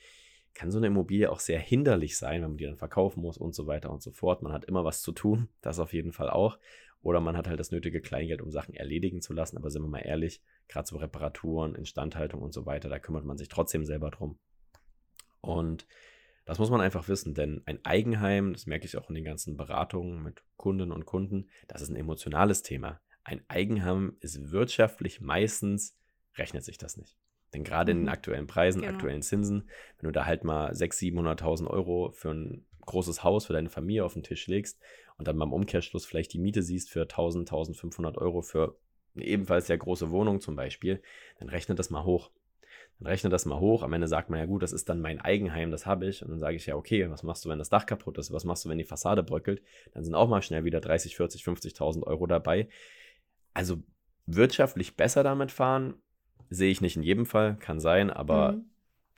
kann 0.53 0.69
so 0.69 0.79
eine 0.79 0.87
Immobilie 0.87 1.31
auch 1.31 1.39
sehr 1.39 1.59
hinderlich 1.59 2.17
sein, 2.17 2.41
wenn 2.41 2.49
man 2.49 2.57
die 2.57 2.65
dann 2.65 2.75
verkaufen 2.75 3.21
muss 3.21 3.37
und 3.37 3.55
so 3.55 3.67
weiter 3.67 3.89
und 3.89 4.01
so 4.01 4.11
fort. 4.11 4.41
Man 4.41 4.51
hat 4.51 4.65
immer 4.65 4.83
was 4.83 5.01
zu 5.01 5.11
tun, 5.11 5.47
das 5.61 5.79
auf 5.79 5.93
jeden 5.93 6.11
Fall 6.11 6.29
auch. 6.29 6.57
Oder 7.01 7.19
man 7.19 7.35
hat 7.35 7.47
halt 7.47 7.59
das 7.59 7.71
nötige 7.71 8.01
Kleingeld, 8.01 8.41
um 8.41 8.51
Sachen 8.51 8.75
erledigen 8.75 9.21
zu 9.21 9.33
lassen. 9.33 9.57
Aber 9.57 9.71
sind 9.71 9.81
wir 9.81 9.89
mal 9.89 9.99
ehrlich, 9.99 10.41
gerade 10.67 10.87
so 10.87 10.97
Reparaturen, 10.97 11.75
Instandhaltung 11.75 12.41
und 12.41 12.53
so 12.53 12.65
weiter, 12.65 12.89
da 12.89 12.99
kümmert 12.99 13.25
man 13.25 13.37
sich 13.37 13.49
trotzdem 13.49 13.85
selber 13.85 14.11
drum. 14.11 14.37
Und 15.41 15.87
Das 16.45 16.57
muss 16.59 16.71
man 16.71 16.81
einfach 16.81 17.07
wissen, 17.07 17.33
denn 17.35 17.61
ein 17.65 17.79
Eigenheim, 17.85 18.53
das 18.53 18.65
merke 18.65 18.85
ich 18.85 18.97
auch 18.97 19.09
in 19.09 19.15
den 19.15 19.23
ganzen 19.23 19.57
Beratungen 19.57 20.23
mit 20.23 20.43
Kundinnen 20.57 20.91
und 20.91 21.05
Kunden, 21.05 21.49
das 21.67 21.81
ist 21.81 21.89
ein 21.89 21.95
emotionales 21.95 22.63
Thema. 22.63 22.99
Ein 23.23 23.41
Eigenheim 23.47 24.17
ist 24.19 24.51
wirtschaftlich 24.51 25.21
meistens, 25.21 25.95
rechnet 26.35 26.63
sich 26.63 26.77
das 26.79 26.97
nicht. 26.97 27.15
Denn 27.53 27.63
gerade 27.63 27.91
in 27.91 27.99
den 27.99 28.03
mhm. 28.05 28.09
aktuellen 28.09 28.47
Preisen, 28.47 28.81
genau. 28.81 28.93
aktuellen 28.93 29.21
Zinsen, 29.21 29.69
wenn 29.99 30.07
du 30.07 30.11
da 30.11 30.25
halt 30.25 30.43
mal 30.43 30.71
600.000, 30.71 31.39
700.000 31.39 31.67
Euro 31.67 32.11
für 32.11 32.31
ein 32.31 32.65
großes 32.85 33.23
Haus 33.23 33.45
für 33.45 33.53
deine 33.53 33.69
Familie 33.69 34.03
auf 34.03 34.13
den 34.13 34.23
Tisch 34.23 34.47
legst 34.47 34.79
und 35.21 35.27
dann 35.27 35.37
beim 35.37 35.53
Umkehrschluss 35.53 36.07
vielleicht 36.07 36.33
die 36.33 36.39
Miete 36.39 36.63
siehst 36.63 36.89
für 36.89 37.03
1000, 37.03 37.47
1500 37.47 38.17
Euro 38.17 38.41
für 38.41 38.75
eine 39.13 39.23
ebenfalls 39.23 39.67
sehr 39.67 39.77
große 39.77 40.09
Wohnung 40.09 40.41
zum 40.41 40.55
Beispiel, 40.55 40.99
dann 41.37 41.47
rechne 41.47 41.75
das 41.75 41.91
mal 41.91 42.05
hoch. 42.05 42.31
Dann 42.97 43.05
rechne 43.05 43.29
das 43.29 43.45
mal 43.45 43.59
hoch. 43.59 43.83
Am 43.83 43.93
Ende 43.93 44.07
sagt 44.07 44.31
man 44.31 44.39
ja, 44.39 44.47
gut, 44.47 44.63
das 44.63 44.73
ist 44.73 44.89
dann 44.89 44.99
mein 44.99 45.21
Eigenheim, 45.21 45.69
das 45.69 45.85
habe 45.85 46.07
ich. 46.07 46.23
Und 46.23 46.31
dann 46.31 46.39
sage 46.39 46.55
ich 46.55 46.65
ja, 46.65 46.75
okay, 46.75 47.07
was 47.11 47.21
machst 47.21 47.45
du, 47.45 47.49
wenn 47.49 47.59
das 47.59 47.69
Dach 47.69 47.85
kaputt 47.85 48.17
ist? 48.17 48.31
Was 48.31 48.45
machst 48.45 48.65
du, 48.65 48.69
wenn 48.69 48.79
die 48.79 48.83
Fassade 48.83 49.21
bröckelt? 49.21 49.61
Dann 49.93 50.03
sind 50.03 50.15
auch 50.15 50.27
mal 50.27 50.41
schnell 50.41 50.63
wieder 50.63 50.81
30, 50.81 51.15
40, 51.15 51.43
50.000 51.43 52.01
Euro 52.01 52.25
dabei. 52.25 52.67
Also 53.53 53.77
wirtschaftlich 54.25 54.95
besser 54.95 55.21
damit 55.21 55.51
fahren, 55.51 55.93
sehe 56.49 56.71
ich 56.71 56.81
nicht 56.81 56.95
in 56.95 57.03
jedem 57.03 57.27
Fall, 57.27 57.57
kann 57.57 57.79
sein, 57.79 58.09
aber 58.09 58.53
mhm. 58.53 58.70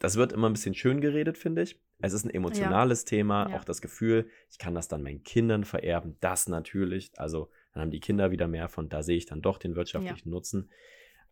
Das 0.03 0.17
wird 0.17 0.33
immer 0.33 0.49
ein 0.49 0.53
bisschen 0.53 0.75
schön 0.75 0.99
geredet, 0.99 1.37
finde 1.37 1.61
ich. 1.61 1.79
Es 1.99 2.11
ist 2.11 2.25
ein 2.25 2.29
emotionales 2.29 3.03
ja. 3.03 3.05
Thema, 3.07 3.49
ja. 3.49 3.55
auch 3.55 3.63
das 3.63 3.81
Gefühl, 3.81 4.27
ich 4.51 4.57
kann 4.57 4.75
das 4.75 4.89
dann 4.89 5.01
meinen 5.01 5.23
Kindern 5.23 5.63
vererben, 5.63 6.17
das 6.19 6.49
natürlich. 6.49 7.09
Also 7.15 7.49
dann 7.71 7.83
haben 7.83 7.91
die 7.91 8.01
Kinder 8.01 8.29
wieder 8.29 8.49
mehr 8.49 8.67
von, 8.67 8.89
da 8.89 9.01
sehe 9.01 9.15
ich 9.15 9.27
dann 9.27 9.41
doch 9.41 9.57
den 9.57 9.77
wirtschaftlichen 9.77 10.27
ja. 10.27 10.35
Nutzen. 10.35 10.69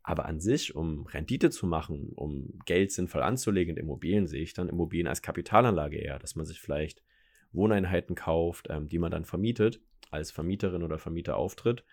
Aber 0.04 0.24
an 0.24 0.40
sich, 0.40 0.74
um 0.74 1.06
Rendite 1.06 1.50
zu 1.50 1.68
machen, 1.68 2.14
um 2.16 2.60
Geld 2.66 2.94
sinnvoll 2.94 3.24
anzulegen 3.24 3.76
in 3.76 3.84
Immobilien, 3.84 4.26
sehe 4.26 4.42
ich 4.42 4.54
dann 4.54 4.70
Immobilien 4.70 5.08
als 5.08 5.22
Kapitalanlage 5.22 5.98
eher, 5.98 6.18
dass 6.18 6.38
man 6.38 6.46
sich 6.46 6.62
vielleicht 6.62 7.04
Wohneinheiten 7.52 8.16
kauft, 8.16 8.68
ähm, 8.70 8.88
die 8.88 9.00
man 9.00 9.12
dann 9.12 9.26
vermietet, 9.26 9.82
als 10.12 10.32
Vermieterin 10.32 10.84
oder 10.84 10.98
Vermieter 10.98 11.36
auftritt 11.36 11.84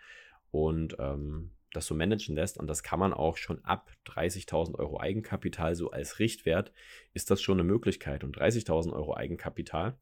und 0.53 0.95
ähm, 1.01 1.51
das 1.79 1.87
so 1.87 1.95
managen 1.95 2.35
lässt. 2.35 2.59
Und 2.59 2.67
das 2.67 2.83
kann 2.83 2.99
man 2.99 3.13
auch 3.13 3.37
schon 3.37 3.65
ab 3.65 3.91
30.000 4.07 4.75
Euro 4.79 5.01
Eigenkapital 5.01 5.75
so 5.75 5.91
als 5.91 6.19
Richtwert, 6.19 6.73
ist 7.15 7.31
das 7.31 7.41
schon 7.41 7.59
eine 7.59 7.65
Möglichkeit. 7.65 8.25
Und 8.25 8.37
30.000 8.37 8.93
Euro 8.93 9.17
Eigenkapital 9.17 9.97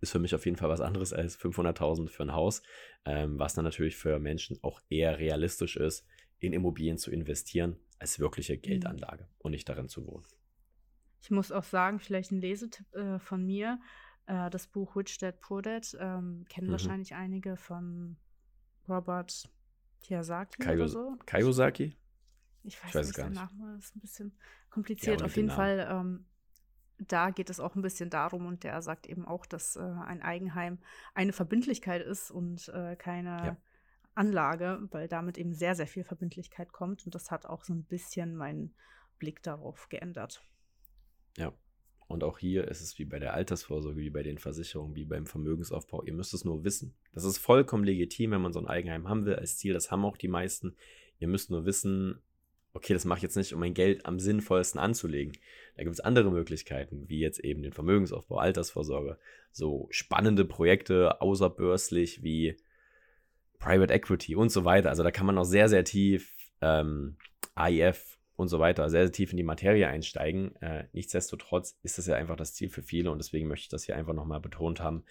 ist 0.00 0.12
für 0.12 0.18
mich 0.18 0.34
auf 0.34 0.44
jeden 0.44 0.56
Fall 0.56 0.68
was 0.68 0.80
anderes 0.80 1.12
als 1.12 1.38
500.000 1.38 2.08
für 2.08 2.22
ein 2.22 2.32
Haus, 2.32 2.62
ähm, 3.04 3.38
was 3.38 3.54
dann 3.54 3.64
natürlich 3.64 3.96
für 3.96 4.18
Menschen 4.18 4.58
auch 4.62 4.80
eher 4.88 5.18
realistisch 5.18 5.76
ist, 5.76 6.06
in 6.38 6.52
Immobilien 6.52 6.98
zu 6.98 7.10
investieren, 7.10 7.76
als 7.98 8.20
wirkliche 8.20 8.54
mhm. 8.54 8.62
Geldanlage 8.62 9.28
und 9.38 9.50
nicht 9.50 9.68
darin 9.68 9.88
zu 9.88 10.06
wohnen. 10.06 10.24
Ich 11.20 11.30
muss 11.30 11.50
auch 11.50 11.64
sagen, 11.64 11.98
vielleicht 11.98 12.30
ein 12.30 12.40
Lesetipp 12.40 12.94
äh, 12.94 13.18
von 13.18 13.44
mir. 13.44 13.80
Äh, 14.26 14.50
das 14.50 14.68
Buch 14.68 14.94
Rich 14.94 15.18
Dad 15.18 15.40
Poor 15.40 15.62
Dad 15.62 15.96
ähm, 15.98 16.44
kennen 16.48 16.68
mhm. 16.68 16.72
wahrscheinlich 16.72 17.14
einige 17.14 17.56
von 17.56 18.16
Robert 18.88 19.48
Kiyosaki 20.02 20.62
Kayo 20.62 20.76
oder 20.76 20.88
so. 20.88 21.16
Kiyosaki? 21.26 21.96
Ich 22.62 22.82
weiß, 22.82 22.88
ich 22.88 22.94
weiß 22.94 23.06
nicht, 23.06 23.18
der 23.18 23.30
Name 23.30 23.76
ist 23.78 23.94
ein 23.94 24.00
bisschen 24.00 24.38
kompliziert. 24.70 25.20
Ja, 25.20 25.26
Auf 25.26 25.36
jeden 25.36 25.50
Fall 25.50 25.86
ähm, 25.90 26.26
da 26.98 27.30
geht 27.30 27.50
es 27.50 27.60
auch 27.60 27.74
ein 27.74 27.82
bisschen 27.82 28.10
darum 28.10 28.46
und 28.46 28.64
der 28.64 28.80
sagt 28.82 29.06
eben 29.06 29.26
auch, 29.26 29.46
dass 29.46 29.76
äh, 29.76 29.80
ein 29.80 30.22
Eigenheim 30.22 30.78
eine 31.14 31.32
Verbindlichkeit 31.32 32.02
ist 32.02 32.30
und 32.30 32.68
äh, 32.68 32.96
keine 32.96 33.28
ja. 33.28 33.56
Anlage, 34.14 34.80
weil 34.90 35.08
damit 35.08 35.36
eben 35.38 35.52
sehr, 35.52 35.74
sehr 35.74 35.86
viel 35.86 36.04
Verbindlichkeit 36.04 36.72
kommt 36.72 37.04
und 37.04 37.14
das 37.14 37.30
hat 37.30 37.46
auch 37.46 37.64
so 37.64 37.74
ein 37.74 37.84
bisschen 37.84 38.36
meinen 38.36 38.74
Blick 39.18 39.42
darauf 39.42 39.88
geändert. 39.88 40.42
Ja. 41.36 41.52
Und 42.08 42.22
auch 42.22 42.38
hier 42.38 42.68
ist 42.68 42.80
es 42.80 42.98
wie 42.98 43.04
bei 43.04 43.18
der 43.18 43.34
Altersvorsorge, 43.34 44.00
wie 44.00 44.10
bei 44.10 44.22
den 44.22 44.38
Versicherungen, 44.38 44.94
wie 44.94 45.04
beim 45.04 45.26
Vermögensaufbau. 45.26 46.04
Ihr 46.04 46.12
müsst 46.12 46.34
es 46.34 46.44
nur 46.44 46.62
wissen. 46.64 46.94
Das 47.12 47.24
ist 47.24 47.38
vollkommen 47.38 47.84
legitim, 47.84 48.30
wenn 48.30 48.40
man 48.40 48.52
so 48.52 48.60
ein 48.60 48.68
Eigenheim 48.68 49.08
haben 49.08 49.24
will 49.26 49.34
als 49.34 49.56
Ziel. 49.56 49.74
Das 49.74 49.90
haben 49.90 50.04
auch 50.04 50.16
die 50.16 50.28
meisten. 50.28 50.76
Ihr 51.18 51.26
müsst 51.26 51.50
nur 51.50 51.64
wissen, 51.64 52.20
okay, 52.74 52.92
das 52.92 53.04
mache 53.04 53.18
ich 53.18 53.22
jetzt 53.24 53.36
nicht, 53.36 53.52
um 53.52 53.60
mein 53.60 53.74
Geld 53.74 54.06
am 54.06 54.20
sinnvollsten 54.20 54.78
anzulegen. 54.78 55.36
Da 55.76 55.82
gibt 55.82 55.94
es 55.94 56.00
andere 56.00 56.30
Möglichkeiten, 56.30 57.08
wie 57.08 57.18
jetzt 57.18 57.40
eben 57.40 57.62
den 57.62 57.72
Vermögensaufbau, 57.72 58.38
Altersvorsorge, 58.38 59.18
so 59.50 59.88
spannende 59.90 60.44
Projekte 60.44 61.20
außerbörslich 61.20 62.22
wie 62.22 62.56
Private 63.58 63.92
Equity 63.92 64.36
und 64.36 64.50
so 64.50 64.64
weiter. 64.64 64.90
Also 64.90 65.02
da 65.02 65.10
kann 65.10 65.26
man 65.26 65.38
auch 65.38 65.44
sehr, 65.44 65.68
sehr 65.68 65.84
tief 65.84 66.36
ähm, 66.60 67.16
AIF 67.54 68.18
und 68.36 68.48
so 68.48 68.58
weiter, 68.58 68.88
sehr, 68.90 69.04
sehr 69.04 69.12
tief 69.12 69.32
in 69.32 69.38
die 69.38 69.42
Materie 69.42 69.88
einsteigen. 69.88 70.54
Äh, 70.56 70.84
nichtsdestotrotz 70.92 71.78
ist 71.82 71.98
das 71.98 72.06
ja 72.06 72.14
einfach 72.14 72.36
das 72.36 72.54
Ziel 72.54 72.68
für 72.68 72.82
viele 72.82 73.10
und 73.10 73.18
deswegen 73.18 73.48
möchte 73.48 73.64
ich 73.64 73.68
das 73.70 73.84
hier 73.84 73.96
einfach 73.96 74.12
nochmal 74.12 74.40
betont 74.40 74.80
haben. 74.80 75.04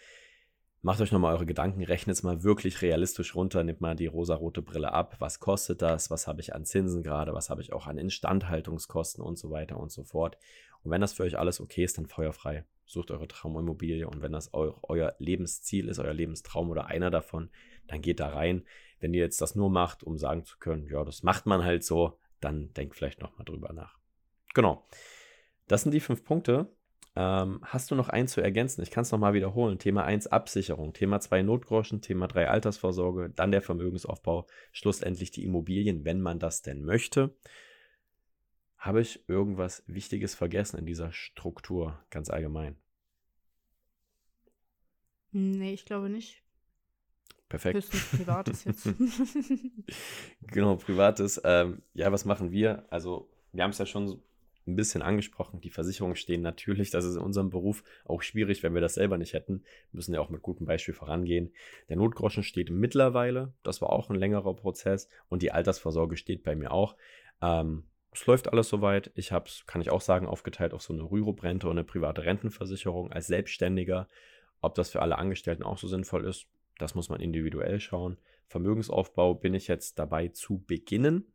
Macht 0.81 1.01
euch 1.01 1.11
nochmal 1.11 1.33
eure 1.33 1.47
Gedanken, 1.47 1.83
rechnet 1.83 2.15
es 2.15 2.21
mal 2.21 2.43
wirklich 2.43 2.83
realistisch 2.83 3.33
runter, 3.33 3.63
nehmt 3.63 3.81
mal 3.81 3.95
die 3.95 4.05
rosarote 4.05 4.61
Brille 4.61 4.93
ab. 4.93 5.15
Was 5.17 5.39
kostet 5.39 5.81
das? 5.81 6.11
Was 6.11 6.27
habe 6.27 6.41
ich 6.41 6.53
an 6.53 6.63
Zinsen 6.63 7.01
gerade? 7.01 7.33
Was 7.33 7.49
habe 7.49 7.63
ich 7.63 7.73
auch 7.73 7.87
an 7.87 7.97
Instandhaltungskosten 7.97 9.23
und 9.23 9.39
so 9.39 9.49
weiter 9.49 9.77
und 9.77 9.91
so 9.91 10.03
fort? 10.03 10.37
Und 10.83 10.91
wenn 10.91 11.01
das 11.01 11.13
für 11.13 11.23
euch 11.23 11.39
alles 11.39 11.59
okay 11.59 11.83
ist, 11.83 11.97
dann 11.97 12.05
feuerfrei. 12.05 12.65
Sucht 12.85 13.09
eure 13.09 13.27
Traumimmobilie 13.27 14.07
und 14.07 14.21
wenn 14.21 14.31
das 14.31 14.53
eu 14.53 14.73
euer 14.83 15.15
Lebensziel 15.17 15.89
ist, 15.89 15.97
euer 15.97 16.13
Lebenstraum 16.13 16.69
oder 16.69 16.85
einer 16.85 17.09
davon, 17.09 17.49
dann 17.87 18.03
geht 18.03 18.19
da 18.19 18.27
rein. 18.27 18.63
Wenn 18.99 19.15
ihr 19.15 19.21
jetzt 19.21 19.41
das 19.41 19.55
nur 19.55 19.71
macht, 19.71 20.03
um 20.03 20.19
sagen 20.19 20.45
zu 20.45 20.59
können, 20.59 20.87
ja, 20.87 21.03
das 21.03 21.23
macht 21.23 21.47
man 21.47 21.63
halt 21.63 21.83
so, 21.83 22.19
dann 22.41 22.73
denkt 22.73 22.95
vielleicht 22.95 23.21
nochmal 23.21 23.45
drüber 23.45 23.73
nach. 23.73 23.97
Genau. 24.53 24.85
Das 25.67 25.83
sind 25.83 25.93
die 25.93 25.99
fünf 25.99 26.23
Punkte. 26.23 26.69
Ähm, 27.15 27.61
hast 27.63 27.89
du 27.89 27.95
noch 27.95 28.09
eins 28.09 28.33
zu 28.33 28.41
ergänzen? 28.41 28.81
Ich 28.81 28.91
kann 28.91 29.03
es 29.03 29.11
nochmal 29.11 29.33
wiederholen. 29.33 29.79
Thema 29.79 30.03
1 30.03 30.27
Absicherung, 30.27 30.93
Thema 30.93 31.21
2 31.21 31.43
Notgroschen, 31.43 32.01
Thema 32.01 32.27
3 32.27 32.49
Altersvorsorge, 32.49 33.29
dann 33.29 33.51
der 33.51 33.61
Vermögensaufbau, 33.61 34.47
schlussendlich 34.73 35.31
die 35.31 35.45
Immobilien, 35.45 36.03
wenn 36.03 36.21
man 36.21 36.39
das 36.39 36.61
denn 36.61 36.83
möchte. 36.83 37.35
Habe 38.77 39.01
ich 39.01 39.27
irgendwas 39.27 39.83
Wichtiges 39.87 40.35
vergessen 40.35 40.77
in 40.77 40.85
dieser 40.85 41.11
Struktur, 41.11 41.97
ganz 42.09 42.29
allgemein? 42.29 42.75
Nee, 45.31 45.73
ich 45.73 45.85
glaube 45.85 46.09
nicht. 46.09 46.44
Perfekt. 47.55 47.77
Höchstens 47.77 48.05
Privates 48.09 48.63
jetzt. 48.65 48.85
genau, 50.51 50.75
Privates. 50.75 51.39
Ähm, 51.45 51.81
ja, 51.93 52.11
was 52.11 52.25
machen 52.25 52.51
wir? 52.51 52.83
Also, 52.89 53.29
wir 53.53 53.63
haben 53.63 53.71
es 53.71 53.77
ja 53.77 53.85
schon 53.85 54.19
ein 54.67 54.75
bisschen 54.75 55.01
angesprochen. 55.01 55.61
Die 55.61 55.69
Versicherungen 55.69 56.17
stehen 56.17 56.41
natürlich, 56.41 56.89
das 56.89 57.05
ist 57.05 57.15
in 57.15 57.21
unserem 57.21 57.49
Beruf 57.49 57.85
auch 58.03 58.23
schwierig, 58.23 58.61
wenn 58.61 58.73
wir 58.73 58.81
das 58.81 58.95
selber 58.95 59.17
nicht 59.17 59.31
hätten. 59.31 59.63
Wir 59.91 59.97
müssen 59.97 60.13
ja 60.13 60.19
auch 60.19 60.29
mit 60.29 60.41
gutem 60.41 60.65
Beispiel 60.65 60.93
vorangehen. 60.93 61.53
Der 61.87 61.95
Notgroschen 61.95 62.43
steht 62.43 62.71
mittlerweile, 62.71 63.53
das 63.63 63.81
war 63.81 63.89
auch 63.89 64.09
ein 64.09 64.17
längerer 64.17 64.53
Prozess 64.53 65.07
und 65.29 65.41
die 65.41 65.53
Altersvorsorge 65.53 66.17
steht 66.17 66.43
bei 66.43 66.57
mir 66.57 66.71
auch. 66.71 66.97
Ähm, 67.41 67.83
es 68.11 68.25
läuft 68.25 68.51
alles 68.51 68.67
soweit. 68.67 69.11
Ich 69.15 69.31
habe 69.31 69.47
es, 69.47 69.65
kann 69.65 69.79
ich 69.79 69.91
auch 69.91 70.01
sagen, 70.01 70.27
aufgeteilt 70.27 70.73
auf 70.73 70.81
so 70.81 70.91
eine 70.91 71.09
Rürup-Rente 71.09 71.67
und 71.67 71.77
eine 71.77 71.85
private 71.85 72.25
Rentenversicherung 72.25 73.13
als 73.13 73.27
Selbstständiger. 73.27 74.09
Ob 74.59 74.75
das 74.75 74.89
für 74.89 75.01
alle 75.01 75.17
Angestellten 75.17 75.63
auch 75.63 75.77
so 75.77 75.87
sinnvoll 75.87 76.25
ist, 76.25 76.47
das 76.77 76.95
muss 76.95 77.09
man 77.09 77.19
individuell 77.19 77.79
schauen. 77.79 78.17
Vermögensaufbau 78.47 79.33
bin 79.33 79.53
ich 79.53 79.67
jetzt 79.67 79.99
dabei 79.99 80.29
zu 80.29 80.63
beginnen. 80.65 81.33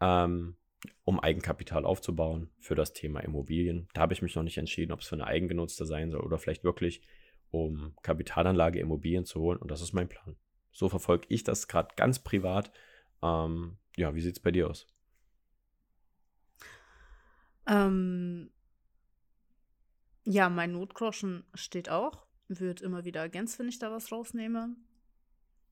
Ähm, 0.00 0.56
um 1.04 1.18
Eigenkapital 1.18 1.84
aufzubauen 1.84 2.50
für 2.60 2.74
das 2.74 2.92
Thema 2.92 3.20
Immobilien. 3.20 3.88
Da 3.94 4.02
habe 4.02 4.12
ich 4.12 4.22
mich 4.22 4.34
noch 4.34 4.42
nicht 4.42 4.58
entschieden, 4.58 4.92
ob 4.92 5.00
es 5.00 5.08
für 5.08 5.16
eine 5.16 5.26
eigengenutzte 5.26 5.86
sein 5.86 6.10
soll 6.10 6.20
oder 6.20 6.38
vielleicht 6.38 6.64
wirklich 6.64 7.02
um 7.50 7.94
Kapitalanlage 8.02 8.78
Immobilien 8.78 9.24
zu 9.24 9.40
holen. 9.40 9.58
Und 9.58 9.70
das 9.70 9.80
ist 9.80 9.92
mein 9.92 10.08
Plan. 10.08 10.36
So 10.70 10.88
verfolge 10.88 11.26
ich 11.30 11.44
das 11.44 11.66
gerade 11.66 11.94
ganz 11.96 12.18
privat. 12.18 12.70
Ähm, 13.22 13.78
ja, 13.96 14.14
wie 14.14 14.20
sieht 14.20 14.36
es 14.36 14.42
bei 14.42 14.50
dir 14.50 14.68
aus? 14.68 14.86
Ähm, 17.66 18.50
ja, 20.24 20.48
mein 20.48 20.72
Notgroschen 20.72 21.44
steht 21.54 21.88
auch. 21.88 22.27
Wird 22.48 22.80
immer 22.80 23.04
wieder 23.04 23.20
ergänzt, 23.20 23.58
wenn 23.58 23.68
ich 23.68 23.78
da 23.78 23.90
was 23.90 24.10
rausnehme. 24.10 24.74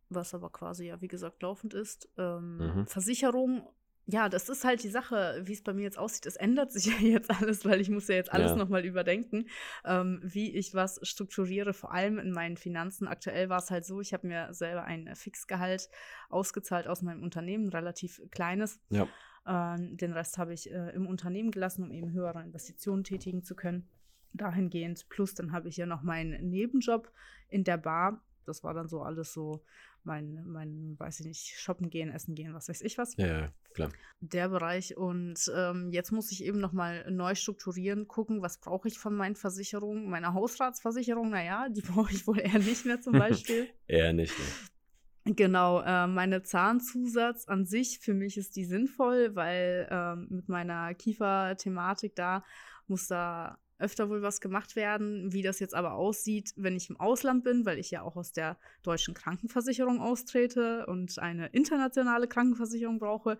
Was 0.08 0.34
aber 0.34 0.50
quasi 0.50 0.86
ja, 0.86 1.00
wie 1.00 1.08
gesagt, 1.08 1.42
laufend 1.42 1.74
ist. 1.74 2.08
Ähm, 2.16 2.58
mhm. 2.58 2.86
Versicherung 2.86 3.66
ja, 4.08 4.28
das 4.28 4.48
ist 4.48 4.64
halt 4.64 4.84
die 4.84 4.88
Sache, 4.88 5.40
wie 5.42 5.52
es 5.52 5.62
bei 5.62 5.72
mir 5.72 5.82
jetzt 5.82 5.98
aussieht. 5.98 6.26
Es 6.26 6.36
ändert 6.36 6.70
sich 6.70 6.86
ja 7.00 7.06
jetzt 7.06 7.30
alles, 7.30 7.64
weil 7.64 7.80
ich 7.80 7.90
muss 7.90 8.06
ja 8.08 8.14
jetzt 8.14 8.32
alles 8.32 8.52
ja. 8.52 8.56
nochmal 8.56 8.84
überdenken, 8.84 9.48
ähm, 9.84 10.20
wie 10.22 10.54
ich 10.54 10.74
was 10.74 11.00
strukturiere, 11.02 11.74
vor 11.74 11.92
allem 11.92 12.18
in 12.18 12.30
meinen 12.30 12.56
Finanzen. 12.56 13.08
Aktuell 13.08 13.48
war 13.48 13.58
es 13.58 13.70
halt 13.70 13.84
so, 13.84 14.00
ich 14.00 14.12
habe 14.12 14.26
mir 14.28 14.54
selber 14.54 14.84
ein 14.84 15.14
Fixgehalt 15.16 15.90
ausgezahlt 16.30 16.86
aus 16.86 17.02
meinem 17.02 17.22
Unternehmen, 17.22 17.68
relativ 17.68 18.20
kleines. 18.30 18.78
Ja. 18.90 19.08
Ähm, 19.46 19.96
den 19.96 20.12
Rest 20.12 20.38
habe 20.38 20.54
ich 20.54 20.70
äh, 20.70 20.90
im 20.90 21.06
Unternehmen 21.06 21.50
gelassen, 21.50 21.82
um 21.82 21.90
eben 21.90 22.12
höhere 22.12 22.42
Investitionen 22.42 23.02
tätigen 23.02 23.42
zu 23.42 23.56
können. 23.56 23.88
Dahingehend. 24.36 25.08
Plus 25.08 25.34
dann 25.34 25.52
habe 25.52 25.68
ich 25.68 25.76
ja 25.76 25.86
noch 25.86 26.02
meinen 26.02 26.48
Nebenjob 26.48 27.10
in 27.48 27.64
der 27.64 27.76
Bar. 27.76 28.22
Das 28.44 28.62
war 28.62 28.74
dann 28.74 28.88
so 28.88 29.02
alles 29.02 29.32
so 29.32 29.62
mein, 30.06 30.44
mein, 30.46 30.94
weiß 30.98 31.20
ich 31.20 31.26
nicht, 31.26 31.58
shoppen 31.58 31.90
gehen, 31.90 32.10
essen 32.10 32.34
gehen, 32.34 32.54
was 32.54 32.68
weiß 32.68 32.80
ich 32.82 32.96
was. 32.96 33.16
Ja, 33.16 33.52
klar. 33.74 33.90
Der 34.20 34.48
Bereich. 34.48 34.96
Und 34.96 35.50
ähm, 35.54 35.90
jetzt 35.90 36.12
muss 36.12 36.30
ich 36.30 36.44
eben 36.44 36.60
nochmal 36.60 37.10
neu 37.10 37.34
strukturieren, 37.34 38.08
gucken, 38.08 38.40
was 38.40 38.58
brauche 38.58 38.88
ich 38.88 38.98
von 38.98 39.14
meinen 39.14 39.34
Versicherungen. 39.34 40.08
Meine 40.08 40.32
Hausratsversicherung, 40.32 41.30
naja, 41.30 41.68
die 41.68 41.82
brauche 41.82 42.12
ich 42.12 42.26
wohl 42.26 42.38
eher 42.38 42.58
nicht 42.58 42.86
mehr 42.86 43.00
zum 43.00 43.14
Beispiel. 43.14 43.68
eher 43.86 44.12
nicht. 44.12 44.32
Ne? 44.38 45.34
Genau, 45.34 45.80
äh, 45.80 46.06
meine 46.06 46.44
Zahnzusatz 46.44 47.48
an 47.48 47.66
sich, 47.66 47.98
für 47.98 48.14
mich 48.14 48.36
ist 48.36 48.54
die 48.54 48.64
sinnvoll, 48.64 49.34
weil 49.34 49.88
ähm, 49.90 50.28
mit 50.30 50.48
meiner 50.48 50.94
Kiefer-Thematik 50.94 52.14
da 52.14 52.44
muss 52.86 53.08
da 53.08 53.58
öfter 53.78 54.08
wohl 54.08 54.22
was 54.22 54.40
gemacht 54.40 54.76
werden. 54.76 55.32
Wie 55.32 55.42
das 55.42 55.60
jetzt 55.60 55.74
aber 55.74 55.92
aussieht, 55.94 56.52
wenn 56.56 56.76
ich 56.76 56.90
im 56.90 56.98
Ausland 56.98 57.44
bin, 57.44 57.64
weil 57.66 57.78
ich 57.78 57.90
ja 57.90 58.02
auch 58.02 58.16
aus 58.16 58.32
der 58.32 58.58
deutschen 58.82 59.14
Krankenversicherung 59.14 60.00
austrete 60.00 60.86
und 60.86 61.18
eine 61.18 61.48
internationale 61.48 62.28
Krankenversicherung 62.28 62.98
brauche. 62.98 63.38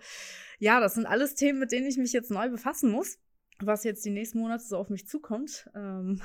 Ja, 0.59 0.81
das 0.81 0.95
sind 0.95 1.07
alles 1.07 1.35
Themen, 1.35 1.59
mit 1.59 1.73
denen 1.73 1.87
ich 1.87 1.97
mich 1.97 2.13
jetzt 2.13 2.31
neu 2.31 2.49
befassen 2.49 2.91
muss, 2.91 3.19
was 3.61 3.85
jetzt 3.85 4.05
die 4.05 4.11
nächsten 4.11 4.39
Monate 4.39 4.65
so 4.65 4.77
auf 4.77 4.91
mich 4.91 5.07
zukommt. 5.07 5.69
Ähm, 5.75 6.23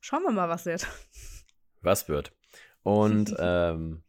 schauen 0.00 0.22
wir 0.22 0.32
mal, 0.32 0.48
was 0.48 0.66
wird. 0.66 0.86
Was 1.82 2.08
wird. 2.08 2.32
Und 2.82 3.34
ähm, 3.38 4.02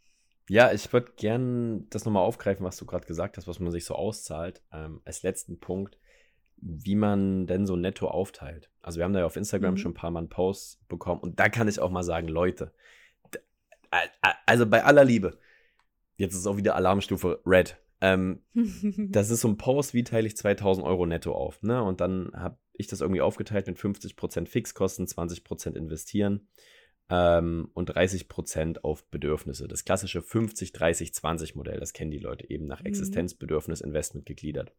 ja, 0.50 0.72
ich 0.74 0.92
würde 0.92 1.14
gern 1.16 1.90
das 1.90 2.04
nochmal 2.04 2.24
aufgreifen, 2.24 2.66
was 2.66 2.78
du 2.78 2.86
gerade 2.86 3.08
gesagt 3.08 3.38
hast, 3.38 3.48
was 3.48 3.60
man 3.60 3.72
sich 3.72 3.86
so 3.86 3.96
auszahlt. 3.96 4.62
Ähm, 4.74 5.02
als 5.06 5.24
letzten 5.24 5.60
Punkt 5.60 5.98
wie 6.62 6.96
man 6.96 7.48
denn 7.48 7.66
so 7.66 7.76
netto 7.76 8.08
aufteilt. 8.08 8.70
Also 8.82 8.98
wir 8.98 9.06
haben 9.06 9.14
da 9.14 9.20
ja 9.20 9.26
auf 9.26 9.36
Instagram 9.36 9.74
mhm. 9.74 9.78
schon 9.78 9.92
ein 9.92 9.96
paar 9.96 10.12
Mal 10.12 10.20
einen 10.20 10.30
Post 10.30 10.88
bekommen 10.88 11.22
und 11.22 11.40
da 11.40 11.50
kann 11.50 11.68
ich 11.68 11.80
auch 11.80 11.92
mal 11.92 12.04
sagen, 12.04 12.28
Leute, 12.28 12.72
also 14.46 14.66
bei 14.68 14.84
aller 14.84 15.04
Liebe, 15.04 15.38
jetzt 16.18 16.36
ist 16.36 16.48
auch 16.48 16.58
wieder 16.58 16.76
Alarmstufe 16.76 17.42
Red. 17.46 17.78
Ähm, 18.00 18.42
das 18.54 19.30
ist 19.30 19.42
so 19.42 19.48
ein 19.48 19.58
Post, 19.58 19.94
wie 19.94 20.04
teile 20.04 20.28
ich 20.28 20.38
2000 20.38 20.86
Euro 20.86 21.06
netto 21.06 21.34
auf. 21.34 21.62
Ne? 21.62 21.84
Und 21.84 22.02
dann 22.02 22.32
habe 22.34 22.58
ich 22.74 22.88
das 22.88 23.02
irgendwie 23.02 23.22
aufgeteilt 23.22 23.68
mit 23.68 23.78
50% 23.78 24.48
Fixkosten, 24.48 25.06
20% 25.06 25.76
investieren 25.76 26.48
ähm, 27.10 27.70
und 27.74 27.92
30% 27.92 28.80
auf 28.80 29.06
Bedürfnisse. 29.10 29.68
Das 29.68 29.84
klassische 29.84 30.20
50-30-20-Modell, 30.20 31.80
das 31.80 31.94
kennen 31.94 32.12
die 32.12 32.20
Leute 32.20 32.50
eben 32.50 32.66
nach 32.66 32.80
mhm. 32.80 32.88
Existenzbedürfnis 32.88 33.82
Investment 33.82 34.26
gegliedert. 34.26 34.74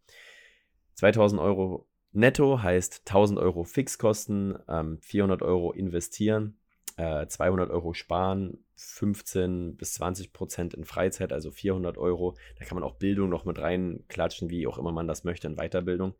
2000 0.95 1.41
Euro 1.41 1.89
netto 2.13 2.63
heißt 2.63 3.03
1000 3.05 3.39
Euro 3.39 3.65
Fixkosten, 3.65 4.59
ähm, 4.69 4.99
400 5.01 5.43
Euro 5.43 5.73
investieren, 5.73 6.59
äh, 6.97 7.27
200 7.27 7.71
Euro 7.71 7.95
sparen, 7.95 8.59
15 8.77 9.77
bis 9.77 9.95
20 9.95 10.33
Prozent 10.33 10.75
in 10.75 10.85
Freizeit, 10.85 11.33
also 11.33 11.51
400 11.51 11.97
Euro. 11.99 12.37
Da 12.59 12.65
kann 12.65 12.75
man 12.75 12.85
auch 12.85 12.97
Bildung 12.97 13.29
noch 13.29 13.45
mit 13.45 13.59
reinklatschen, 13.59 14.51
wie 14.51 14.67
auch 14.67 14.79
immer 14.79 14.93
man 14.93 15.07
das 15.07 15.25
möchte, 15.25 15.47
in 15.47 15.57
Weiterbildung. 15.57 16.15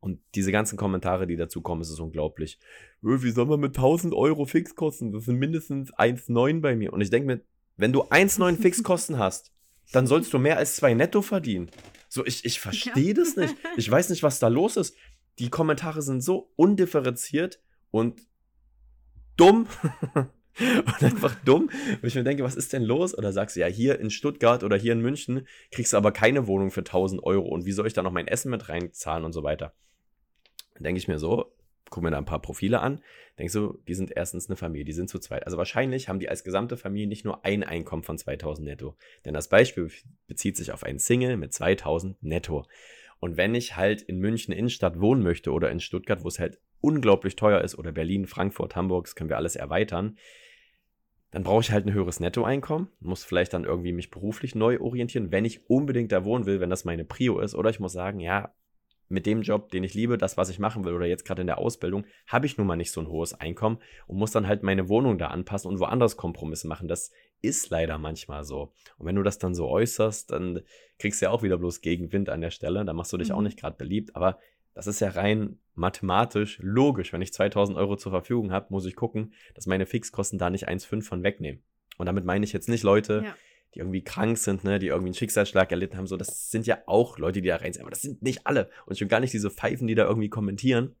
Und 0.00 0.20
diese 0.34 0.52
ganzen 0.52 0.76
Kommentare, 0.76 1.26
die 1.26 1.36
dazu 1.36 1.60
kommen, 1.62 1.82
ist 1.82 1.90
es 1.90 2.00
unglaublich. 2.00 2.58
Wie 3.02 3.30
soll 3.30 3.46
man 3.46 3.60
mit 3.60 3.76
1000 3.76 4.14
Euro 4.14 4.46
Fixkosten? 4.46 5.12
Das 5.12 5.24
sind 5.24 5.38
mindestens 5.38 5.92
1,9 5.94 6.60
bei 6.60 6.74
mir. 6.74 6.92
Und 6.92 7.00
ich 7.00 7.10
denke 7.10 7.26
mir, 7.26 7.40
wenn 7.76 7.92
du 7.92 8.02
1,9 8.02 8.56
Fixkosten 8.56 9.18
hast, 9.18 9.52
dann 9.92 10.06
sollst 10.06 10.32
du 10.32 10.38
mehr 10.38 10.56
als 10.56 10.76
zwei 10.76 10.94
netto 10.94 11.22
verdienen. 11.22 11.70
So, 12.08 12.24
ich, 12.24 12.44
ich 12.44 12.60
verstehe 12.60 13.08
ja. 13.08 13.14
das 13.14 13.36
nicht. 13.36 13.54
Ich 13.76 13.90
weiß 13.90 14.10
nicht, 14.10 14.22
was 14.22 14.38
da 14.38 14.48
los 14.48 14.76
ist. 14.76 14.96
Die 15.38 15.50
Kommentare 15.50 16.02
sind 16.02 16.22
so 16.22 16.52
undifferenziert 16.56 17.60
und 17.90 18.20
dumm. 19.36 19.66
und 20.14 21.02
einfach 21.02 21.34
dumm. 21.44 21.68
Und 22.00 22.04
ich 22.04 22.14
mir 22.14 22.24
denke, 22.24 22.42
was 22.42 22.56
ist 22.56 22.72
denn 22.72 22.82
los? 22.82 23.16
Oder 23.16 23.32
sagst 23.32 23.56
du, 23.56 23.60
ja, 23.60 23.66
hier 23.66 24.00
in 24.00 24.10
Stuttgart 24.10 24.64
oder 24.64 24.76
hier 24.76 24.92
in 24.92 25.00
München 25.00 25.46
kriegst 25.70 25.92
du 25.92 25.96
aber 25.96 26.12
keine 26.12 26.46
Wohnung 26.46 26.70
für 26.70 26.80
1000 26.80 27.22
Euro. 27.22 27.48
Und 27.48 27.66
wie 27.66 27.72
soll 27.72 27.86
ich 27.86 27.92
da 27.92 28.02
noch 28.02 28.12
mein 28.12 28.28
Essen 28.28 28.50
mit 28.50 28.68
reinzahlen 28.68 29.24
und 29.24 29.32
so 29.32 29.42
weiter? 29.42 29.74
Dann 30.74 30.84
denke 30.84 30.98
ich 30.98 31.08
mir 31.08 31.18
so, 31.18 31.55
guck 31.90 32.02
mir 32.02 32.10
da 32.10 32.18
ein 32.18 32.24
paar 32.24 32.42
Profile 32.42 32.80
an, 32.80 33.00
denkst 33.38 33.54
du, 33.54 33.78
die 33.86 33.94
sind 33.94 34.12
erstens 34.14 34.48
eine 34.48 34.56
Familie, 34.56 34.84
die 34.84 34.92
sind 34.92 35.08
zu 35.08 35.18
zweit. 35.18 35.44
Also 35.44 35.56
wahrscheinlich 35.56 36.08
haben 36.08 36.18
die 36.18 36.28
als 36.28 36.44
gesamte 36.44 36.76
Familie 36.76 37.06
nicht 37.06 37.24
nur 37.24 37.44
ein 37.44 37.64
Einkommen 37.64 38.02
von 38.02 38.18
2000 38.18 38.66
netto. 38.66 38.96
Denn 39.24 39.34
das 39.34 39.48
Beispiel 39.48 39.90
bezieht 40.26 40.56
sich 40.56 40.72
auf 40.72 40.84
einen 40.84 40.98
Single 40.98 41.36
mit 41.36 41.52
2000 41.52 42.22
netto. 42.22 42.66
Und 43.20 43.36
wenn 43.36 43.54
ich 43.54 43.76
halt 43.76 44.02
in 44.02 44.18
München 44.18 44.52
Innenstadt 44.52 45.00
wohnen 45.00 45.22
möchte 45.22 45.52
oder 45.52 45.70
in 45.70 45.80
Stuttgart, 45.80 46.22
wo 46.22 46.28
es 46.28 46.38
halt 46.38 46.58
unglaublich 46.80 47.36
teuer 47.36 47.62
ist, 47.62 47.78
oder 47.78 47.92
Berlin, 47.92 48.26
Frankfurt, 48.26 48.76
Hamburg, 48.76 49.06
das 49.06 49.16
können 49.16 49.30
wir 49.30 49.36
alles 49.36 49.56
erweitern, 49.56 50.18
dann 51.30 51.42
brauche 51.42 51.60
ich 51.60 51.72
halt 51.72 51.86
ein 51.86 51.92
höheres 51.92 52.20
Nettoeinkommen, 52.20 52.88
muss 53.00 53.24
vielleicht 53.24 53.52
dann 53.52 53.64
irgendwie 53.64 53.92
mich 53.92 54.10
beruflich 54.10 54.54
neu 54.54 54.80
orientieren, 54.80 55.32
wenn 55.32 55.44
ich 55.44 55.68
unbedingt 55.68 56.12
da 56.12 56.24
wohnen 56.24 56.46
will, 56.46 56.60
wenn 56.60 56.70
das 56.70 56.84
meine 56.84 57.04
Prio 57.04 57.40
ist. 57.40 57.54
Oder 57.54 57.70
ich 57.70 57.80
muss 57.80 57.92
sagen, 57.92 58.20
ja, 58.20 58.54
mit 59.08 59.26
dem 59.26 59.42
Job, 59.42 59.70
den 59.70 59.84
ich 59.84 59.94
liebe, 59.94 60.18
das, 60.18 60.36
was 60.36 60.48
ich 60.48 60.58
machen 60.58 60.84
will 60.84 60.94
oder 60.94 61.06
jetzt 61.06 61.24
gerade 61.24 61.40
in 61.40 61.46
der 61.46 61.58
Ausbildung, 61.58 62.04
habe 62.26 62.46
ich 62.46 62.58
nun 62.58 62.66
mal 62.66 62.76
nicht 62.76 62.90
so 62.90 63.00
ein 63.00 63.08
hohes 63.08 63.34
Einkommen 63.34 63.78
und 64.06 64.18
muss 64.18 64.32
dann 64.32 64.46
halt 64.46 64.62
meine 64.62 64.88
Wohnung 64.88 65.18
da 65.18 65.28
anpassen 65.28 65.70
und 65.70 65.78
woanders 65.78 66.16
Kompromisse 66.16 66.66
machen. 66.66 66.88
Das 66.88 67.12
ist 67.40 67.70
leider 67.70 67.98
manchmal 67.98 68.44
so. 68.44 68.72
Und 68.98 69.06
wenn 69.06 69.16
du 69.16 69.22
das 69.22 69.38
dann 69.38 69.54
so 69.54 69.68
äußerst, 69.68 70.30
dann 70.30 70.60
kriegst 70.98 71.20
du 71.20 71.26
ja 71.26 71.30
auch 71.30 71.42
wieder 71.42 71.58
bloß 71.58 71.80
Gegenwind 71.80 72.28
an 72.28 72.40
der 72.40 72.50
Stelle. 72.50 72.84
Da 72.84 72.92
machst 72.92 73.12
du 73.12 73.16
dich 73.16 73.28
mhm. 73.28 73.36
auch 73.36 73.42
nicht 73.42 73.58
gerade 73.58 73.76
beliebt. 73.76 74.16
Aber 74.16 74.38
das 74.74 74.86
ist 74.86 75.00
ja 75.00 75.10
rein 75.10 75.58
mathematisch 75.74 76.58
logisch. 76.62 77.12
Wenn 77.12 77.22
ich 77.22 77.32
2000 77.32 77.78
Euro 77.78 77.96
zur 77.96 78.12
Verfügung 78.12 78.50
habe, 78.50 78.66
muss 78.70 78.86
ich 78.86 78.96
gucken, 78.96 79.32
dass 79.54 79.66
meine 79.66 79.86
Fixkosten 79.86 80.38
da 80.38 80.50
nicht 80.50 80.68
1,5 80.68 81.02
von 81.02 81.22
wegnehmen. 81.22 81.62
Und 81.98 82.06
damit 82.06 82.24
meine 82.24 82.44
ich 82.44 82.52
jetzt 82.52 82.68
nicht 82.68 82.82
Leute, 82.82 83.22
ja 83.24 83.34
die 83.76 83.80
irgendwie 83.80 84.02
krank 84.02 84.38
sind, 84.38 84.64
ne, 84.64 84.78
die 84.78 84.86
irgendwie 84.86 85.08
einen 85.08 85.14
Schicksalsschlag 85.14 85.70
erlitten 85.70 85.98
haben, 85.98 86.06
so, 86.06 86.16
das 86.16 86.50
sind 86.50 86.66
ja 86.66 86.78
auch 86.86 87.18
Leute, 87.18 87.42
die 87.42 87.48
da 87.48 87.56
rein 87.56 87.74
sind, 87.74 87.82
aber 87.82 87.90
das 87.90 88.00
sind 88.00 88.22
nicht 88.22 88.46
alle. 88.46 88.70
Und 88.86 88.98
schon 88.98 89.08
gar 89.08 89.20
nicht 89.20 89.34
diese 89.34 89.50
Pfeifen, 89.50 89.86
die 89.86 89.94
da 89.94 90.06
irgendwie 90.06 90.30
kommentieren. 90.30 90.96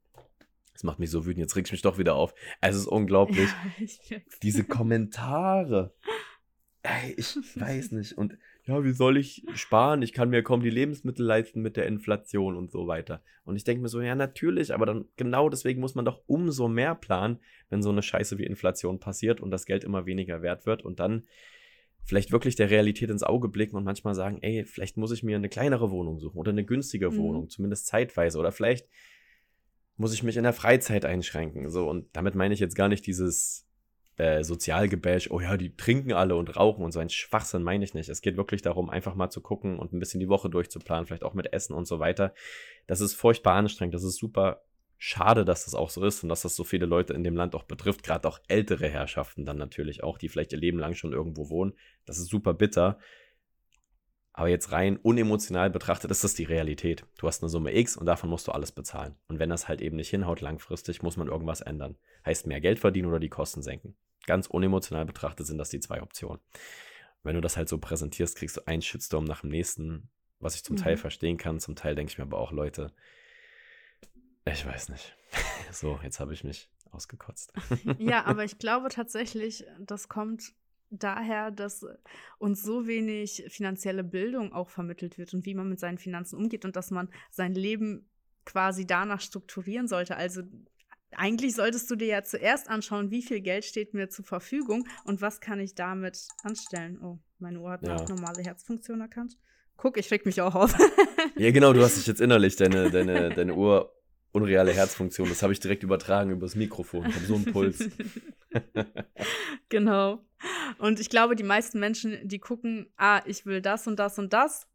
Das 0.74 0.84
macht 0.84 0.98
mich 0.98 1.10
so 1.10 1.24
wütend, 1.24 1.38
jetzt 1.38 1.56
reg 1.56 1.64
ich 1.64 1.72
mich 1.72 1.80
doch 1.80 1.96
wieder 1.96 2.14
auf. 2.14 2.34
Es 2.60 2.76
ist 2.76 2.86
unglaublich. 2.86 3.48
Ja, 4.10 4.18
diese 4.42 4.64
Kommentare. 4.64 5.94
Ey, 6.82 7.14
ich 7.16 7.34
weiß 7.54 7.92
nicht. 7.92 8.12
Und 8.12 8.36
ja, 8.64 8.84
wie 8.84 8.92
soll 8.92 9.16
ich 9.16 9.46
sparen? 9.54 10.02
Ich 10.02 10.12
kann 10.12 10.28
mir 10.28 10.42
kaum 10.42 10.60
die 10.60 10.68
Lebensmittel 10.68 11.24
leisten 11.24 11.62
mit 11.62 11.78
der 11.78 11.86
Inflation 11.86 12.56
und 12.56 12.70
so 12.70 12.86
weiter. 12.86 13.22
Und 13.44 13.56
ich 13.56 13.64
denke 13.64 13.80
mir 13.80 13.88
so, 13.88 14.02
ja, 14.02 14.14
natürlich, 14.14 14.74
aber 14.74 14.84
dann 14.84 15.06
genau 15.16 15.48
deswegen 15.48 15.80
muss 15.80 15.94
man 15.94 16.04
doch 16.04 16.20
umso 16.26 16.68
mehr 16.68 16.94
planen, 16.94 17.38
wenn 17.70 17.82
so 17.82 17.88
eine 17.88 18.02
Scheiße 18.02 18.36
wie 18.36 18.44
Inflation 18.44 19.00
passiert 19.00 19.40
und 19.40 19.50
das 19.50 19.64
Geld 19.64 19.82
immer 19.82 20.04
weniger 20.04 20.42
wert 20.42 20.66
wird. 20.66 20.84
Und 20.84 21.00
dann 21.00 21.22
vielleicht 22.06 22.32
wirklich 22.32 22.54
der 22.54 22.70
Realität 22.70 23.10
ins 23.10 23.24
Auge 23.24 23.48
blicken 23.48 23.76
und 23.76 23.84
manchmal 23.84 24.14
sagen, 24.14 24.38
ey, 24.40 24.64
vielleicht 24.64 24.96
muss 24.96 25.10
ich 25.10 25.22
mir 25.22 25.36
eine 25.36 25.48
kleinere 25.48 25.90
Wohnung 25.90 26.20
suchen 26.20 26.38
oder 26.38 26.52
eine 26.52 26.64
günstige 26.64 27.10
mhm. 27.10 27.16
Wohnung, 27.18 27.48
zumindest 27.48 27.86
zeitweise. 27.86 28.38
Oder 28.38 28.52
vielleicht 28.52 28.88
muss 29.96 30.14
ich 30.14 30.22
mich 30.22 30.36
in 30.36 30.44
der 30.44 30.52
Freizeit 30.52 31.04
einschränken. 31.04 31.68
So, 31.68 31.88
und 31.90 32.06
damit 32.12 32.34
meine 32.34 32.54
ich 32.54 32.60
jetzt 32.60 32.76
gar 32.76 32.88
nicht 32.88 33.06
dieses 33.06 33.66
äh, 34.18 34.44
Sozialgebäsch, 34.44 35.30
oh 35.30 35.40
ja, 35.40 35.56
die 35.56 35.76
trinken 35.76 36.12
alle 36.12 36.36
und 36.36 36.56
rauchen 36.56 36.84
und 36.84 36.92
so 36.92 37.00
ein 37.00 37.10
Schwachsinn 37.10 37.62
meine 37.62 37.84
ich 37.84 37.92
nicht. 37.92 38.08
Es 38.08 38.22
geht 38.22 38.36
wirklich 38.36 38.62
darum, 38.62 38.88
einfach 38.88 39.14
mal 39.14 39.30
zu 39.30 39.40
gucken 39.40 39.78
und 39.78 39.92
ein 39.92 39.98
bisschen 39.98 40.20
die 40.20 40.28
Woche 40.28 40.48
durchzuplanen, 40.48 41.06
vielleicht 41.06 41.24
auch 41.24 41.34
mit 41.34 41.52
Essen 41.52 41.74
und 41.74 41.86
so 41.86 41.98
weiter. 41.98 42.32
Das 42.86 43.00
ist 43.00 43.14
furchtbar 43.14 43.54
anstrengend, 43.54 43.94
das 43.94 44.04
ist 44.04 44.16
super 44.16 44.62
schade, 44.98 45.44
dass 45.44 45.64
das 45.64 45.74
auch 45.74 45.90
so 45.90 46.04
ist 46.04 46.22
und 46.22 46.28
dass 46.28 46.42
das 46.42 46.56
so 46.56 46.64
viele 46.64 46.86
Leute 46.86 47.12
in 47.12 47.24
dem 47.24 47.36
Land 47.36 47.54
auch 47.54 47.64
betrifft, 47.64 48.02
gerade 48.02 48.26
auch 48.26 48.38
ältere 48.48 48.88
Herrschaften 48.88 49.44
dann 49.44 49.58
natürlich 49.58 50.02
auch, 50.02 50.18
die 50.18 50.28
vielleicht 50.28 50.52
ihr 50.52 50.58
Leben 50.58 50.78
lang 50.78 50.94
schon 50.94 51.12
irgendwo 51.12 51.50
wohnen. 51.50 51.74
Das 52.04 52.18
ist 52.18 52.28
super 52.28 52.54
bitter. 52.54 52.98
Aber 54.32 54.48
jetzt 54.48 54.70
rein 54.70 54.98
unemotional 54.98 55.70
betrachtet 55.70 56.10
ist 56.10 56.22
das 56.22 56.34
die 56.34 56.44
Realität. 56.44 57.06
Du 57.16 57.26
hast 57.26 57.42
eine 57.42 57.48
Summe 57.48 57.74
X 57.74 57.96
und 57.96 58.04
davon 58.04 58.28
musst 58.28 58.46
du 58.46 58.52
alles 58.52 58.70
bezahlen. 58.70 59.14
Und 59.28 59.38
wenn 59.38 59.48
das 59.48 59.66
halt 59.66 59.80
eben 59.80 59.96
nicht 59.96 60.10
hinhaut 60.10 60.42
langfristig, 60.42 61.02
muss 61.02 61.16
man 61.16 61.28
irgendwas 61.28 61.62
ändern. 61.62 61.96
Heißt 62.24 62.46
mehr 62.46 62.60
Geld 62.60 62.78
verdienen 62.78 63.08
oder 63.08 63.18
die 63.18 63.30
Kosten 63.30 63.62
senken. 63.62 63.96
Ganz 64.26 64.46
unemotional 64.46 65.06
betrachtet 65.06 65.46
sind 65.46 65.56
das 65.56 65.70
die 65.70 65.80
zwei 65.80 66.02
Optionen. 66.02 66.40
Wenn 67.22 67.34
du 67.34 67.40
das 67.40 67.56
halt 67.56 67.70
so 67.70 67.78
präsentierst, 67.78 68.36
kriegst 68.36 68.58
du 68.58 68.66
einen 68.66 68.82
Shitstorm 68.82 69.24
nach 69.24 69.40
dem 69.40 69.50
nächsten, 69.50 70.10
was 70.38 70.54
ich 70.54 70.64
zum 70.64 70.76
mhm. 70.76 70.80
Teil 70.80 70.96
verstehen 70.98 71.38
kann. 71.38 71.58
Zum 71.58 71.74
Teil 71.74 71.94
denke 71.94 72.12
ich 72.12 72.18
mir 72.18 72.24
aber 72.24 72.38
auch, 72.38 72.52
Leute, 72.52 72.92
ich 74.52 74.66
weiß 74.66 74.88
nicht. 74.90 75.16
So, 75.72 75.98
jetzt 76.02 76.20
habe 76.20 76.32
ich 76.32 76.44
mich 76.44 76.70
ausgekotzt. 76.92 77.52
Ja, 77.98 78.24
aber 78.24 78.44
ich 78.44 78.58
glaube 78.58 78.88
tatsächlich, 78.88 79.64
das 79.78 80.08
kommt 80.08 80.54
daher, 80.90 81.50
dass 81.50 81.84
uns 82.38 82.62
so 82.62 82.86
wenig 82.86 83.44
finanzielle 83.48 84.04
Bildung 84.04 84.52
auch 84.52 84.70
vermittelt 84.70 85.18
wird 85.18 85.34
und 85.34 85.44
wie 85.44 85.54
man 85.54 85.68
mit 85.68 85.80
seinen 85.80 85.98
Finanzen 85.98 86.36
umgeht 86.36 86.64
und 86.64 86.76
dass 86.76 86.90
man 86.90 87.08
sein 87.30 87.54
Leben 87.54 88.08
quasi 88.44 88.86
danach 88.86 89.20
strukturieren 89.20 89.88
sollte. 89.88 90.16
Also 90.16 90.42
eigentlich 91.10 91.54
solltest 91.54 91.90
du 91.90 91.96
dir 91.96 92.06
ja 92.06 92.22
zuerst 92.22 92.68
anschauen, 92.68 93.10
wie 93.10 93.22
viel 93.22 93.40
Geld 93.40 93.64
steht 93.64 93.94
mir 93.94 94.08
zur 94.08 94.24
Verfügung 94.24 94.86
und 95.04 95.20
was 95.20 95.40
kann 95.40 95.58
ich 95.58 95.74
damit 95.74 96.28
anstellen. 96.44 97.00
Oh, 97.02 97.18
meine 97.38 97.60
Uhr 97.60 97.70
hat 97.70 97.82
ja. 97.82 97.96
auch 97.96 98.08
normale 98.08 98.42
Herzfunktion 98.42 99.00
erkannt. 99.00 99.36
Guck, 99.76 99.98
ich 99.98 100.10
reg 100.10 100.24
mich 100.24 100.40
auch 100.40 100.54
auf. 100.54 100.74
ja, 101.36 101.50
genau, 101.50 101.72
du 101.72 101.82
hast 101.82 101.96
dich 101.96 102.06
jetzt 102.06 102.20
innerlich 102.20 102.56
deine, 102.56 102.90
deine, 102.90 103.30
deine 103.30 103.54
Uhr 103.54 103.95
unreale 104.36 104.72
Herzfunktion. 104.72 105.28
Das 105.28 105.42
habe 105.42 105.52
ich 105.52 105.60
direkt 105.60 105.82
übertragen 105.82 106.30
übers 106.30 106.54
Mikrofon. 106.54 107.06
Ich 107.06 107.14
habe 107.14 107.24
so 107.24 107.34
einen 107.34 107.46
Puls. 107.46 107.88
genau. 109.70 110.24
Und 110.78 111.00
ich 111.00 111.08
glaube, 111.08 111.36
die 111.36 111.42
meisten 111.42 111.80
Menschen, 111.80 112.18
die 112.28 112.38
gucken, 112.38 112.92
ah, 112.96 113.22
ich 113.24 113.46
will 113.46 113.62
das 113.62 113.86
und 113.86 113.98
das 113.98 114.18
und 114.18 114.32
das. 114.32 114.66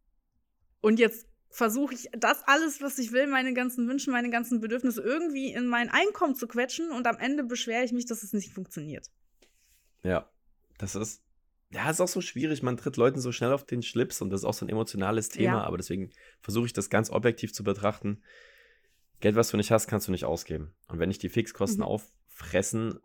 Und 0.81 0.99
jetzt 0.99 1.27
versuche 1.51 1.93
ich 1.93 2.09
das 2.17 2.43
alles, 2.47 2.81
was 2.81 2.97
ich 2.97 3.11
will, 3.11 3.27
meine 3.27 3.53
ganzen 3.53 3.87
Wünsche, 3.87 4.09
meine 4.09 4.29
ganzen 4.29 4.61
Bedürfnisse 4.61 5.01
irgendwie 5.01 5.53
in 5.53 5.67
mein 5.67 5.89
Einkommen 5.89 6.33
zu 6.33 6.47
quetschen 6.47 6.91
und 6.91 7.05
am 7.05 7.17
Ende 7.17 7.43
beschwere 7.43 7.83
ich 7.83 7.91
mich, 7.91 8.05
dass 8.05 8.23
es 8.23 8.33
nicht 8.33 8.53
funktioniert. 8.53 9.07
Ja, 10.01 10.29
das 10.79 10.95
ist, 10.95 11.21
ja, 11.69 11.89
ist 11.89 12.01
auch 12.01 12.07
so 12.07 12.21
schwierig. 12.21 12.63
Man 12.63 12.77
tritt 12.77 12.97
Leuten 12.97 13.19
so 13.19 13.31
schnell 13.31 13.51
auf 13.51 13.65
den 13.65 13.83
Schlips 13.83 14.21
und 14.21 14.31
das 14.31 14.41
ist 14.41 14.45
auch 14.45 14.53
so 14.53 14.65
ein 14.65 14.69
emotionales 14.69 15.29
Thema, 15.29 15.57
ja. 15.57 15.63
aber 15.63 15.77
deswegen 15.77 16.09
versuche 16.41 16.65
ich 16.65 16.73
das 16.73 16.89
ganz 16.89 17.11
objektiv 17.11 17.53
zu 17.53 17.63
betrachten. 17.63 18.23
Geld, 19.21 19.35
was 19.35 19.49
du 19.49 19.57
nicht 19.57 19.71
hast, 19.71 19.87
kannst 19.87 20.07
du 20.07 20.11
nicht 20.11 20.25
ausgeben. 20.25 20.73
Und 20.87 20.99
wenn 20.99 21.11
ich 21.11 21.19
die 21.19 21.29
Fixkosten 21.29 21.79
mhm. 21.79 21.87
auffressen, 21.87 22.99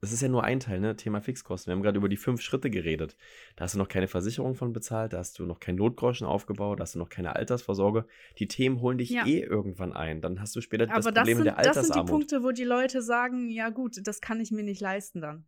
das 0.00 0.12
ist 0.12 0.22
ja 0.22 0.28
nur 0.28 0.44
ein 0.44 0.60
Teil, 0.60 0.78
ne? 0.80 0.94
Thema 0.96 1.20
Fixkosten. 1.20 1.70
Wir 1.70 1.76
haben 1.76 1.82
gerade 1.82 1.98
über 1.98 2.08
die 2.08 2.16
fünf 2.16 2.40
Schritte 2.40 2.70
geredet. 2.70 3.16
Da 3.56 3.64
hast 3.64 3.74
du 3.74 3.78
noch 3.78 3.88
keine 3.88 4.06
Versicherung 4.06 4.54
von 4.54 4.72
bezahlt, 4.72 5.12
da 5.12 5.18
hast 5.18 5.38
du 5.38 5.44
noch 5.44 5.58
kein 5.58 5.74
Notgroschen 5.74 6.26
aufgebaut, 6.26 6.78
da 6.78 6.82
hast 6.82 6.94
du 6.94 7.00
noch 7.00 7.08
keine 7.08 7.34
Altersvorsorge. 7.34 8.06
Die 8.38 8.46
Themen 8.46 8.80
holen 8.80 8.98
dich 8.98 9.10
ja. 9.10 9.26
eh 9.26 9.40
irgendwann 9.40 9.92
ein. 9.92 10.20
Dann 10.20 10.40
hast 10.40 10.54
du 10.54 10.60
später 10.60 10.84
Aber 10.84 10.94
das 10.94 11.06
Problem 11.06 11.36
sind, 11.36 11.44
der 11.46 11.58
Altersarmut. 11.58 11.88
Das 11.88 11.94
sind 11.94 12.06
die 12.06 12.10
Punkte, 12.10 12.42
wo 12.44 12.52
die 12.52 12.64
Leute 12.64 13.02
sagen, 13.02 13.50
ja 13.50 13.70
gut, 13.70 13.96
das 14.04 14.20
kann 14.20 14.40
ich 14.40 14.52
mir 14.52 14.62
nicht 14.62 14.80
leisten 14.80 15.20
dann. 15.20 15.46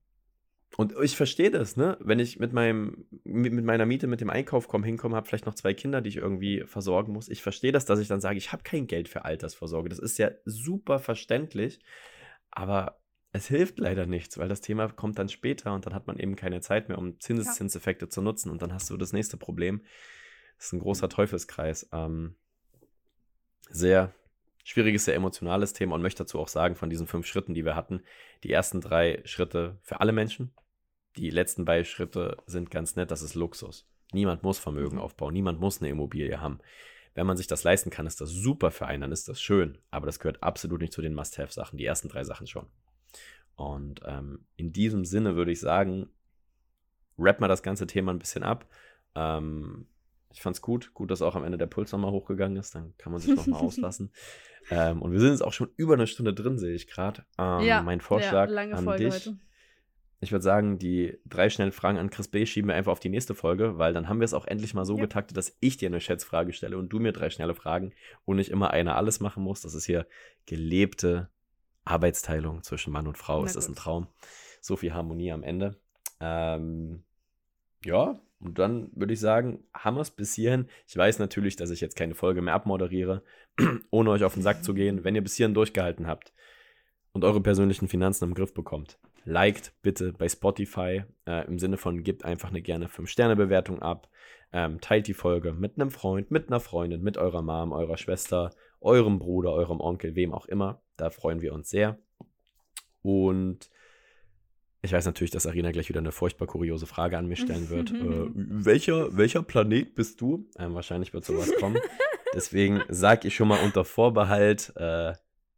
Und 0.77 0.95
ich 1.03 1.17
verstehe 1.17 1.51
das, 1.51 1.77
ne? 1.77 1.99
Wenn 2.01 2.21
ich 2.21 2.39
mit 2.39 2.53
meinem, 2.53 3.07
mit, 3.25 3.53
meiner 3.65 3.87
Miete, 3.87 4.07
mit 4.07 4.21
dem 4.21 4.31
Einkauf 4.31 4.69
komme, 4.69 4.87
hinkomme, 4.87 5.17
habe 5.17 5.27
vielleicht 5.27 5.47
noch 5.47 5.55
zwei 5.55 5.75
Kinder, 5.75 6.01
die 6.01 6.11
ich 6.11 6.17
irgendwie 6.17 6.63
versorgen 6.65 7.13
muss. 7.13 7.29
Ich 7.29 7.43
verstehe 7.43 7.73
das, 7.73 7.87
dass 7.87 7.99
ich 7.99 8.09
dann 8.09 8.21
sage, 8.21 8.39
ich 8.39 8.53
habe 8.53 8.63
kein 8.63 8.87
Geld 8.87 9.09
für 9.09 9.25
Altersvorsorge. 9.25 9.89
Das 9.89 9.99
ist 9.99 10.19
ja 10.19 10.31
super 10.45 11.01
verständlich. 11.01 11.81
Aber 12.51 13.01
es 13.33 13.47
hilft 13.47 13.79
leider 13.79 14.07
nichts, 14.07 14.39
weil 14.39 14.49
das 14.49 14.61
Thema 14.61 14.89
kommt 14.89 15.19
dann 15.19 15.29
später 15.29 15.75
und 15.75 15.87
dann 15.87 15.95
hat 15.95 16.07
man 16.07 16.19
eben 16.19 16.37
keine 16.37 16.61
Zeit 16.61 16.89
mehr, 16.89 16.99
um 16.99 17.19
Zinseszinseffekte 17.21 18.07
ja. 18.07 18.11
zu 18.11 18.23
nutzen. 18.23 18.51
Und 18.51 18.63
dann 18.63 18.73
hast 18.73 18.91
du 18.91 18.97
das 18.97 19.13
nächste 19.13 19.37
Problem. 19.37 19.83
Das 20.57 20.67
ist 20.67 20.73
ein 20.73 20.81
großer 20.81 21.09
Teufelskreis. 21.09 21.89
Ähm, 21.93 22.37
sehr 23.71 24.15
schwieriges, 24.65 25.05
sehr 25.05 25.15
emotionales 25.15 25.73
Thema 25.73 25.95
und 25.95 26.03
möchte 26.03 26.25
dazu 26.25 26.39
auch 26.39 26.49
sagen, 26.49 26.77
von 26.77 26.91
diesen 26.91 27.07
fünf 27.07 27.27
Schritten, 27.27 27.55
die 27.55 27.65
wir 27.65 27.77
hatten, 27.77 28.03
die 28.45 28.53
ersten 28.53 28.81
drei 28.81 29.21
Schritte 29.25 29.79
für 29.83 30.01
alle 30.01 30.13
Menschen. 30.13 30.53
Die 31.17 31.31
letzten 31.31 31.65
beiden 31.65 31.85
Schritte 31.85 32.37
sind 32.47 32.71
ganz 32.71 32.97
nett, 32.97 33.11
das 33.11 33.23
ist 33.23 33.35
Luxus. 33.35 33.89
Niemand 34.13 34.43
muss 34.43 34.59
Vermögen 34.59 34.97
mhm. 34.97 35.03
aufbauen, 35.03 35.33
niemand 35.33 35.61
muss 35.61 35.81
eine 35.81 35.91
Immobilie 35.91 36.41
haben. 36.41 36.61
Wenn 37.15 37.27
man 37.27 37.37
sich 37.37 37.49
das 37.49 37.65
leisten 37.65 37.91
kann, 37.91 38.07
ist 38.07 38.21
das 38.21 38.31
super 38.31 38.71
für 38.71 38.87
einen, 38.87 39.03
dann 39.03 39.13
ist 39.13 39.29
das 39.29 39.41
schön. 39.41 39.79
Aber 39.91 40.07
das 40.07 40.21
gehört 40.21 40.43
absolut 40.43 40.81
nicht 40.81 40.93
zu 40.93 41.03
den 41.03 41.15
Must-Have-Sachen. 41.15 41.77
Die 41.77 41.85
ersten 41.85 42.09
drei 42.09 42.23
Sachen 42.23 42.47
schon. 42.47 42.67
Und 43.57 44.01
ähm, 44.07 44.47
in 44.57 44.73
diesem 44.73 45.05
Sinne 45.05 45.35
würde 45.35 45.51
ich 45.51 45.61
sagen, 45.61 46.09
rap 47.19 47.41
mal 47.41 47.49
das 47.49 47.63
ganze 47.63 47.87
Thema 47.87 48.13
ein 48.13 48.19
bisschen 48.19 48.45
ab. 48.45 48.67
Ähm, 49.15 49.87
ich 50.33 50.43
fand's 50.43 50.63
gut. 50.63 50.95
Gut, 50.95 51.11
dass 51.11 51.23
auch 51.23 51.35
am 51.35 51.45
Ende 51.45 51.59
der 51.59 51.67
Puls 51.67 51.93
nochmal 51.93 52.13
hochgegangen 52.13 52.57
ist. 52.57 52.75
Dann 52.75 52.95
kann 52.99 53.13
man 53.13 53.21
sich 53.21 53.35
nochmal 53.35 53.61
auslassen. 53.65 54.13
Ähm, 54.71 55.03
und 55.03 55.13
wir 55.13 55.21
sind 55.21 55.31
jetzt 55.31 55.43
auch 55.43 55.53
schon 55.53 55.71
über 55.77 55.95
eine 55.95 56.07
Stunde 56.07 56.33
drin, 56.33 56.59
sehe 56.59 56.75
ich 56.75 56.87
gerade. 56.87 57.25
Ähm, 57.39 57.61
ja, 57.61 57.83
mein 57.83 58.01
Vorschlag 58.01 58.49
ja, 58.51 58.61
an 58.61 58.85
Folge 58.85 59.05
dich. 59.05 59.15
Heute. 59.15 59.39
Ich 60.23 60.33
würde 60.33 60.43
sagen, 60.43 60.79
die 60.79 61.19
drei 61.25 61.49
schnellen 61.49 61.73
Fragen 61.73 61.97
an 61.99 62.11
Chris 62.11 62.29
B. 62.29 62.45
schieben 62.45 62.69
wir 62.69 62.75
einfach 62.75 62.93
auf 62.93 63.01
die 63.01 63.09
nächste 63.09 63.35
Folge, 63.35 63.79
weil 63.79 63.95
dann 63.95 64.07
haben 64.07 64.21
wir 64.21 64.27
es 64.27 64.35
auch 64.35 64.47
endlich 64.47 64.75
mal 64.75 64.85
so 64.85 64.97
ja. 64.97 65.01
getaktet, 65.01 65.37
dass 65.37 65.57
ich 65.61 65.79
dir 65.79 65.89
eine 65.89 66.01
Schätzfrage 66.01 66.53
stelle 66.53 66.77
und 66.77 66.91
du 66.91 67.01
mir 67.01 67.13
drei 67.13 67.31
schnelle 67.31 67.55
Fragen 67.55 67.95
und 68.27 68.37
nicht 68.37 68.51
immer 68.51 68.71
einer 68.71 68.97
alles 68.97 69.21
machen 69.21 69.43
muss. 69.43 69.63
Das 69.63 69.75
ist 69.75 69.87
hier 69.87 70.07
gelebte 70.45 71.31
Arbeitsteilung 71.87 72.63
zwischen 72.63 72.93
Mann 72.93 73.07
und 73.07 73.17
Frau. 73.17 73.45
ist 73.45 73.57
das 73.57 73.67
ein 73.67 73.75
Traum? 73.75 74.09
So 74.61 74.77
viel 74.77 74.93
Harmonie 74.93 75.33
am 75.33 75.43
Ende. 75.43 75.81
Ähm, 76.21 77.03
ja, 77.83 78.21
und 78.41 78.59
dann 78.59 78.91
würde 78.95 79.13
ich 79.13 79.21
sagen, 79.21 79.63
haben 79.75 79.97
wir 79.97 80.01
es 80.01 80.11
bis 80.11 80.35
hierhin. 80.35 80.67
Ich 80.89 80.97
weiß 80.97 81.19
natürlich, 81.19 81.57
dass 81.57 81.71
ich 81.71 81.81
jetzt 81.81 81.97
keine 81.97 82.15
Folge 82.15 82.41
mehr 82.41 82.55
abmoderiere, 82.55 83.23
ohne 83.91 84.11
euch 84.11 84.25
auf 84.25 84.35
den 84.35 84.43
Sack 84.43 84.65
zu 84.65 84.73
gehen. 84.73 85.05
Wenn 85.05 85.15
ihr 85.15 85.23
bis 85.23 85.35
hierhin 85.35 85.55
durchgehalten 85.55 86.07
habt 86.07 86.33
und 87.13 87.25
eure 87.25 87.43
persönlichen 87.43 87.89
Finanzen 87.89 88.25
im 88.25 88.35
Griff 88.35 88.55
bekommt, 88.55 88.99
liked 89.25 89.75
bitte 89.83 90.15
bei 90.15 90.29
Spotify 90.29 91.05
äh, 91.27 91.47
im 91.47 91.59
Sinne 91.59 91.77
von 91.77 92.03
gebt 92.03 92.25
einfach 92.25 92.49
eine 92.49 92.63
gerne 92.63 92.87
5-Sterne-Bewertung 92.87 93.83
ab. 93.83 94.09
Ähm, 94.53 94.81
teilt 94.81 95.07
die 95.07 95.15
Folge 95.15 95.53
mit 95.53 95.79
einem 95.79 95.91
Freund, 95.91 96.31
mit 96.31 96.49
einer 96.49 96.61
Freundin, 96.61 97.03
mit 97.03 97.19
eurer 97.19 97.43
Mom, 97.43 97.73
eurer 97.73 97.99
Schwester, 97.99 98.51
eurem 98.81 99.19
Bruder, 99.19 99.53
eurem 99.53 99.81
Onkel, 99.81 100.17
wem 100.17 100.33
auch 100.33 100.47
immer. 100.47 100.81
Da 100.97 101.11
freuen 101.11 101.43
wir 101.43 101.53
uns 101.53 101.69
sehr. 101.69 101.99
Und 103.03 103.71
ich 104.83 104.93
weiß 104.93 105.05
natürlich, 105.05 105.31
dass 105.31 105.47
Arina 105.47 105.73
gleich 105.73 105.89
wieder 105.89 106.01
eine 106.01 106.13
furchtbar 106.13 106.47
kuriose 106.47 106.87
Frage 106.87 107.19
an 107.19 107.27
mich 107.27 107.41
stellen 107.41 107.69
wird. 107.69 107.91
äh, 107.93 108.31
welcher, 108.35 109.17
welcher 109.17 109.43
Planet 109.43 109.95
bist 109.95 110.21
du? 110.21 110.49
Ähm, 110.59 110.75
wahrscheinlich 110.75 111.13
wird 111.13 111.25
sowas 111.25 111.53
kommen. 111.59 111.79
Deswegen 112.35 112.83
sage 112.89 113.29
ich 113.29 113.35
schon 113.35 113.49
mal 113.49 113.63
unter 113.63 113.85
Vorbehalt 113.85 114.73
äh, 114.77 115.15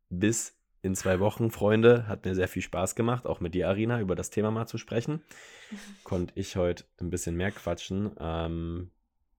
bis 0.08 0.56
in 0.80 0.96
zwei 0.96 1.20
Wochen, 1.20 1.50
Freunde. 1.50 2.08
Hat 2.08 2.24
mir 2.24 2.34
sehr 2.34 2.48
viel 2.48 2.62
Spaß 2.62 2.94
gemacht, 2.94 3.26
auch 3.26 3.40
mit 3.40 3.54
dir, 3.54 3.68
Arina, 3.68 4.00
über 4.00 4.16
das 4.16 4.30
Thema 4.30 4.50
mal 4.50 4.66
zu 4.66 4.78
sprechen. 4.78 5.22
Konnte 6.04 6.32
ich 6.36 6.56
heute 6.56 6.84
ein 7.00 7.10
bisschen 7.10 7.36
mehr 7.36 7.52
quatschen. 7.52 8.10
Ähm, 8.18 8.90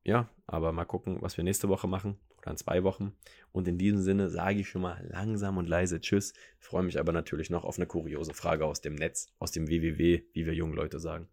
ja, 0.06 0.30
aber 0.48 0.72
mal 0.72 0.86
gucken, 0.86 1.18
was 1.22 1.38
wir 1.38 1.44
nächste 1.44 1.70
Woche 1.70 1.88
machen 1.88 2.18
oder 2.44 2.52
in 2.52 2.58
zwei 2.58 2.84
Wochen. 2.84 3.14
Und 3.52 3.68
in 3.68 3.78
diesem 3.78 4.02
Sinne 4.02 4.30
sage 4.30 4.60
ich 4.60 4.70
schon 4.70 4.82
mal 4.82 5.06
langsam 5.10 5.58
und 5.58 5.68
leise 5.68 6.00
Tschüss. 6.02 6.34
Freue 6.60 6.84
mich 6.84 7.00
aber 7.00 7.12
natürlich 7.12 7.50
noch 7.50 7.64
auf 7.64 7.78
eine 7.78 7.88
kuriose 7.88 8.34
Frage 8.34 8.66
aus 8.66 8.82
dem 8.82 8.96
Netz, 8.96 9.28
aus 9.40 9.52
dem 9.52 9.68
WWW, 9.68 10.24
wie 10.34 10.46
wir 10.46 10.54
jungen 10.54 10.74
Leute 10.74 11.00
sagen. 11.00 11.28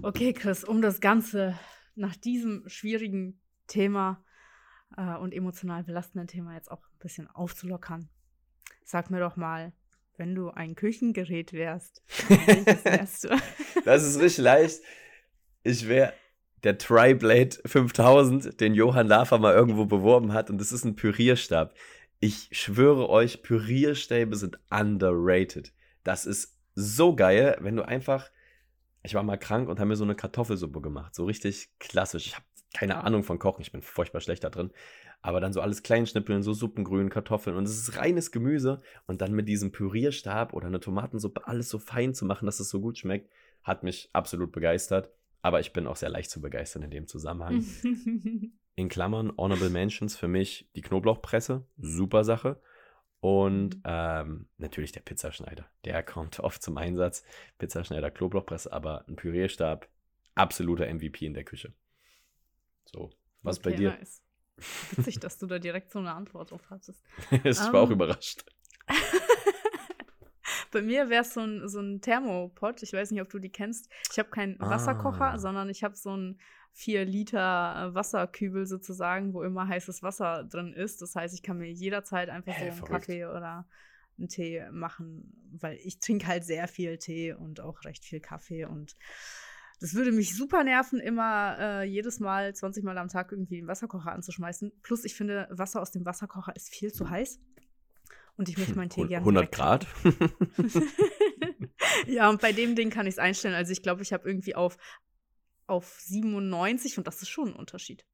Okay, 0.00 0.32
Chris, 0.32 0.64
um 0.64 0.80
das 0.80 1.00
Ganze 1.00 1.58
nach 1.96 2.14
diesem 2.14 2.68
schwierigen 2.68 3.40
Thema 3.66 4.24
äh, 4.96 5.16
und 5.16 5.34
emotional 5.34 5.82
belastenden 5.82 6.28
Thema 6.28 6.54
jetzt 6.54 6.70
auch 6.70 6.82
ein 6.82 6.98
bisschen 7.00 7.28
aufzulockern, 7.28 8.08
sag 8.84 9.10
mir 9.10 9.18
doch 9.18 9.36
mal, 9.36 9.72
wenn 10.16 10.34
du 10.34 10.50
ein 10.50 10.76
Küchengerät 10.76 11.52
wärst, 11.52 12.02
welches 12.28 12.84
wärst 12.84 13.24
du? 13.24 13.28
das 13.84 14.04
ist 14.04 14.20
richtig 14.20 14.44
leicht. 14.44 14.82
Ich 15.64 15.88
wäre 15.88 16.12
der 16.64 16.78
Triblade 16.78 17.56
5000, 17.64 18.60
den 18.60 18.74
Johann 18.74 19.06
Lafer 19.06 19.38
mal 19.38 19.54
irgendwo 19.54 19.86
beworben 19.86 20.32
hat. 20.32 20.50
Und 20.50 20.60
das 20.60 20.72
ist 20.72 20.84
ein 20.84 20.96
Pürierstab. 20.96 21.74
Ich 22.20 22.48
schwöre 22.52 23.08
euch, 23.08 23.42
Pürierstäbe 23.42 24.36
sind 24.36 24.58
underrated. 24.70 25.72
Das 26.02 26.26
ist 26.26 26.56
so 26.74 27.14
geil, 27.14 27.56
wenn 27.60 27.76
du 27.76 27.86
einfach. 27.86 28.30
Ich 29.02 29.14
war 29.14 29.22
mal 29.22 29.36
krank 29.36 29.68
und 29.68 29.78
habe 29.78 29.88
mir 29.88 29.96
so 29.96 30.04
eine 30.04 30.16
Kartoffelsuppe 30.16 30.80
gemacht. 30.80 31.14
So 31.14 31.24
richtig 31.24 31.70
klassisch. 31.78 32.26
Ich 32.26 32.34
habe 32.34 32.44
keine 32.74 33.02
Ahnung 33.04 33.22
von 33.22 33.38
Kochen. 33.38 33.62
Ich 33.62 33.72
bin 33.72 33.82
furchtbar 33.82 34.20
schlecht 34.20 34.44
da 34.44 34.50
drin. 34.50 34.70
Aber 35.20 35.40
dann 35.40 35.52
so 35.52 35.60
alles 35.60 35.82
kleinschnippeln, 35.82 36.42
so 36.42 36.52
Suppengrün, 36.52 37.08
Kartoffeln. 37.08 37.56
Und 37.56 37.64
es 37.64 37.78
ist 37.78 37.96
reines 37.96 38.30
Gemüse. 38.30 38.80
Und 39.06 39.20
dann 39.20 39.32
mit 39.32 39.48
diesem 39.48 39.72
Pürierstab 39.72 40.52
oder 40.52 40.66
einer 40.66 40.80
Tomatensuppe 40.80 41.46
alles 41.46 41.68
so 41.68 41.78
fein 41.78 42.14
zu 42.14 42.24
machen, 42.24 42.46
dass 42.46 42.60
es 42.60 42.68
so 42.68 42.80
gut 42.80 42.98
schmeckt, 42.98 43.30
hat 43.62 43.82
mich 43.82 44.10
absolut 44.12 44.52
begeistert. 44.52 45.10
Aber 45.42 45.60
ich 45.60 45.72
bin 45.72 45.86
auch 45.86 45.96
sehr 45.96 46.08
leicht 46.08 46.30
zu 46.30 46.40
begeistern 46.40 46.82
in 46.82 46.90
dem 46.90 47.06
Zusammenhang. 47.06 47.64
in 48.74 48.88
Klammern, 48.88 49.32
Honorable 49.36 49.70
Mentions 49.70 50.16
für 50.16 50.28
mich 50.28 50.68
die 50.76 50.82
Knoblauchpresse, 50.82 51.66
super 51.78 52.24
Sache. 52.24 52.60
Und 53.20 53.76
mhm. 53.76 53.82
ähm, 53.84 54.48
natürlich 54.58 54.92
der 54.92 55.00
Pizzaschneider. 55.00 55.66
Der 55.84 56.02
kommt 56.02 56.38
oft 56.38 56.62
zum 56.62 56.76
Einsatz. 56.76 57.24
Pizzaschneider, 57.58 58.10
Knoblauchpresse, 58.10 58.72
aber 58.72 59.06
ein 59.08 59.16
Pürierstab, 59.16 59.88
absoluter 60.34 60.92
MVP 60.92 61.26
in 61.26 61.34
der 61.34 61.44
Küche. 61.44 61.72
So, 62.84 63.10
was 63.42 63.58
okay, 63.58 63.70
bei 63.70 63.76
dir? 63.76 63.90
Nice. 63.90 64.22
Witzig, 64.92 65.20
dass 65.20 65.38
du 65.38 65.46
da 65.46 65.58
direkt 65.58 65.90
so 65.90 65.98
eine 65.98 66.12
Antwort 66.12 66.50
drauf 66.50 66.70
hattest. 66.70 67.02
ich 67.30 67.58
war 67.58 67.70
um, 67.70 67.76
auch 67.76 67.86
ähm. 67.88 67.92
überrascht. 67.94 68.44
Bei 70.70 70.82
mir 70.82 71.08
wäre 71.08 71.22
es 71.22 71.34
so 71.34 71.40
ein, 71.40 71.68
so 71.68 71.80
ein 71.80 72.00
Thermopot. 72.00 72.82
Ich 72.82 72.92
weiß 72.92 73.10
nicht, 73.10 73.22
ob 73.22 73.28
du 73.28 73.38
die 73.38 73.50
kennst. 73.50 73.90
Ich 74.10 74.18
habe 74.18 74.30
keinen 74.30 74.60
ah. 74.60 74.70
Wasserkocher, 74.70 75.38
sondern 75.38 75.68
ich 75.68 75.84
habe 75.84 75.96
so 75.96 76.10
einen 76.10 76.40
4 76.72 77.04
Liter 77.04 77.90
äh, 77.90 77.94
Wasserkübel 77.94 78.66
sozusagen, 78.66 79.34
wo 79.34 79.42
immer 79.42 79.66
heißes 79.66 80.02
Wasser 80.02 80.44
drin 80.44 80.72
ist. 80.72 81.02
Das 81.02 81.14
heißt, 81.14 81.34
ich 81.34 81.42
kann 81.42 81.58
mir 81.58 81.70
jederzeit 81.70 82.28
einfach 82.28 82.52
hey, 82.52 82.66
so 82.66 82.70
einen 82.70 82.76
verrückt. 82.76 83.06
Kaffee 83.06 83.26
oder 83.26 83.66
einen 84.18 84.28
Tee 84.28 84.64
machen, 84.70 85.32
weil 85.60 85.78
ich 85.82 86.00
trinke 86.00 86.26
halt 86.26 86.44
sehr 86.44 86.68
viel 86.68 86.98
Tee 86.98 87.32
und 87.32 87.60
auch 87.60 87.84
recht 87.84 88.04
viel 88.04 88.20
Kaffee 88.20 88.64
und 88.64 88.96
das 89.80 89.94
würde 89.94 90.10
mich 90.10 90.36
super 90.36 90.64
nerven, 90.64 90.98
immer 90.98 91.56
äh, 91.58 91.84
jedes 91.84 92.18
Mal 92.18 92.52
20 92.52 92.82
Mal 92.82 92.98
am 92.98 93.08
Tag 93.08 93.30
irgendwie 93.30 93.58
den 93.58 93.68
Wasserkocher 93.68 94.10
anzuschmeißen. 94.10 94.72
Plus, 94.82 95.04
ich 95.04 95.14
finde, 95.14 95.46
Wasser 95.50 95.80
aus 95.80 95.92
dem 95.92 96.04
Wasserkocher 96.04 96.54
ist 96.56 96.68
viel 96.68 96.92
zu 96.92 97.08
heiß. 97.08 97.38
Und 98.38 98.48
ich 98.48 98.56
möchte 98.56 98.76
meinen 98.76 98.88
Tee 98.88 99.04
gerne. 99.04 99.18
100 99.18 99.50
Grad? 99.50 99.86
ja, 102.06 102.30
und 102.30 102.40
bei 102.40 102.52
dem 102.52 102.76
Ding 102.76 102.88
kann 102.88 103.08
ich 103.08 103.14
es 103.14 103.18
einstellen. 103.18 103.54
Also 103.54 103.72
ich 103.72 103.82
glaube, 103.82 104.02
ich 104.02 104.12
habe 104.12 104.28
irgendwie 104.28 104.54
auf, 104.54 104.76
auf 105.66 105.98
97 106.00 106.98
und 106.98 107.08
das 107.08 107.20
ist 107.20 107.28
schon 107.28 107.48
ein 107.48 107.54
Unterschied. 107.54 108.06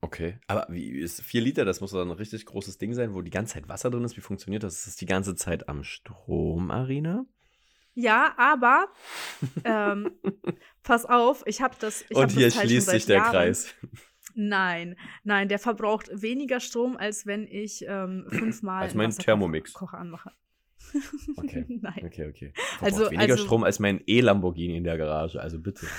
Okay, 0.00 0.38
aber 0.48 0.66
wie 0.70 0.90
ist 0.90 1.22
4 1.22 1.40
Liter, 1.40 1.64
das 1.64 1.80
muss 1.80 1.92
dann 1.92 2.08
ein 2.08 2.16
richtig 2.16 2.46
großes 2.46 2.78
Ding 2.78 2.94
sein, 2.94 3.14
wo 3.14 3.22
die 3.22 3.30
ganze 3.30 3.54
Zeit 3.54 3.68
Wasser 3.68 3.90
drin 3.90 4.04
ist. 4.04 4.16
Wie 4.16 4.22
funktioniert 4.22 4.64
das? 4.64 4.74
Ist 4.74 4.86
das 4.88 4.96
die 4.96 5.06
ganze 5.06 5.36
Zeit 5.36 5.68
am 5.68 5.84
Strom, 5.84 6.72
Arena? 6.72 7.24
Ja, 7.94 8.34
aber 8.36 8.88
ähm, 9.64 10.10
pass 10.82 11.04
auf, 11.04 11.44
ich 11.46 11.62
habe 11.62 11.76
das. 11.78 12.02
Ich 12.08 12.16
Und 12.16 12.24
hab 12.24 12.30
hier 12.32 12.46
das 12.46 12.54
Teil 12.54 12.66
schließt 12.66 12.90
sich 12.90 13.06
der 13.06 13.16
Jahren. 13.16 13.30
Kreis. 13.30 13.74
Nein, 14.40 14.96
nein, 15.24 15.48
der 15.48 15.58
verbraucht 15.58 16.08
weniger 16.12 16.60
Strom, 16.60 16.96
als 16.96 17.26
wenn 17.26 17.44
ich 17.48 17.84
ähm, 17.88 18.24
fünfmal 18.30 18.84
Als 18.84 18.94
mein 18.94 19.10
Thermomix. 19.10 19.72
Kocher 19.72 19.98
anmache. 19.98 20.30
Okay. 21.36 21.64
nein. 21.82 22.02
Okay, 22.04 22.28
okay. 22.28 22.52
Also- 22.80 23.00
Also, 23.04 23.10
weniger 23.10 23.32
also- 23.32 23.44
Strom 23.44 23.64
als 23.64 23.80
mein 23.80 24.00
E-Lamborghini 24.06 24.76
in 24.76 24.84
der 24.84 24.96
Garage, 24.96 25.40
also 25.40 25.58
bitte. 25.58 25.86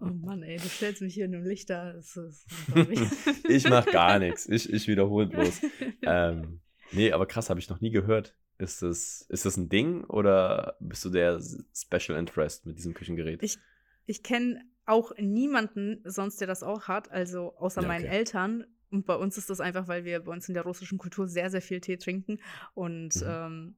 Oh 0.00 0.04
Mann, 0.06 0.42
ey, 0.42 0.58
du 0.58 0.68
stellst 0.68 1.00
mich 1.00 1.14
hier 1.14 1.24
in 1.24 1.34
einem 1.34 1.46
Lichter. 1.46 1.94
Das 1.94 2.14
ist 2.16 2.46
unglaublich. 2.68 3.00
Ich 3.48 3.66
mach 3.68 3.86
gar 3.86 4.18
nichts. 4.18 4.46
Ich, 4.48 4.70
ich 4.70 4.86
wiederhole 4.86 5.26
bloß. 5.28 5.62
Ähm, 6.02 6.60
nee, 6.92 7.10
aber 7.12 7.24
krass, 7.26 7.48
habe 7.48 7.58
ich 7.58 7.70
noch 7.70 7.80
nie 7.80 7.90
gehört. 7.90 8.34
Ist 8.58 8.82
das, 8.82 9.22
ist 9.30 9.46
das 9.46 9.56
ein 9.56 9.70
Ding 9.70 10.04
oder 10.04 10.76
bist 10.80 11.04
du 11.06 11.10
der 11.10 11.40
Special 11.74 12.18
Interest 12.18 12.66
mit 12.66 12.76
diesem 12.76 12.92
Küchengerät? 12.92 13.42
Ich- 13.42 13.56
Ich 14.04 14.22
kenne 14.22 14.60
auch 14.90 15.12
niemanden 15.18 16.00
sonst, 16.04 16.40
der 16.40 16.46
das 16.48 16.62
auch 16.62 16.88
hat, 16.88 17.10
also 17.10 17.54
außer 17.56 17.82
Ja, 17.82 17.88
meinen 17.88 18.04
okay. 18.06 18.16
Eltern. 18.16 18.64
Und 18.90 19.06
bei 19.06 19.14
uns 19.14 19.38
ist 19.38 19.48
das 19.50 19.60
einfach, 19.60 19.86
weil 19.88 20.04
wir 20.04 20.20
bei 20.20 20.32
uns 20.32 20.48
in 20.48 20.54
der 20.54 20.64
russischen 20.64 20.98
Kultur 20.98 21.28
sehr, 21.28 21.48
sehr 21.50 21.62
viel 21.62 21.80
Tee 21.80 21.96
trinken 21.96 22.40
und 22.74 23.14
Mhm. 23.16 23.22
ähm, 23.26 23.76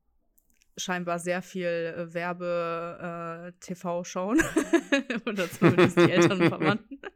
scheinbar 0.78 1.18
sehr 1.18 1.42
viel 1.42 1.66
äh, 1.66 2.14
Werbe-TV 2.14 4.04
schauen. 4.04 4.38
oder 5.26 5.50
zumindest 5.50 5.98
die 5.98 6.10
Eltern 6.10 6.40
und 6.40 6.48
Verwandten. 6.48 6.98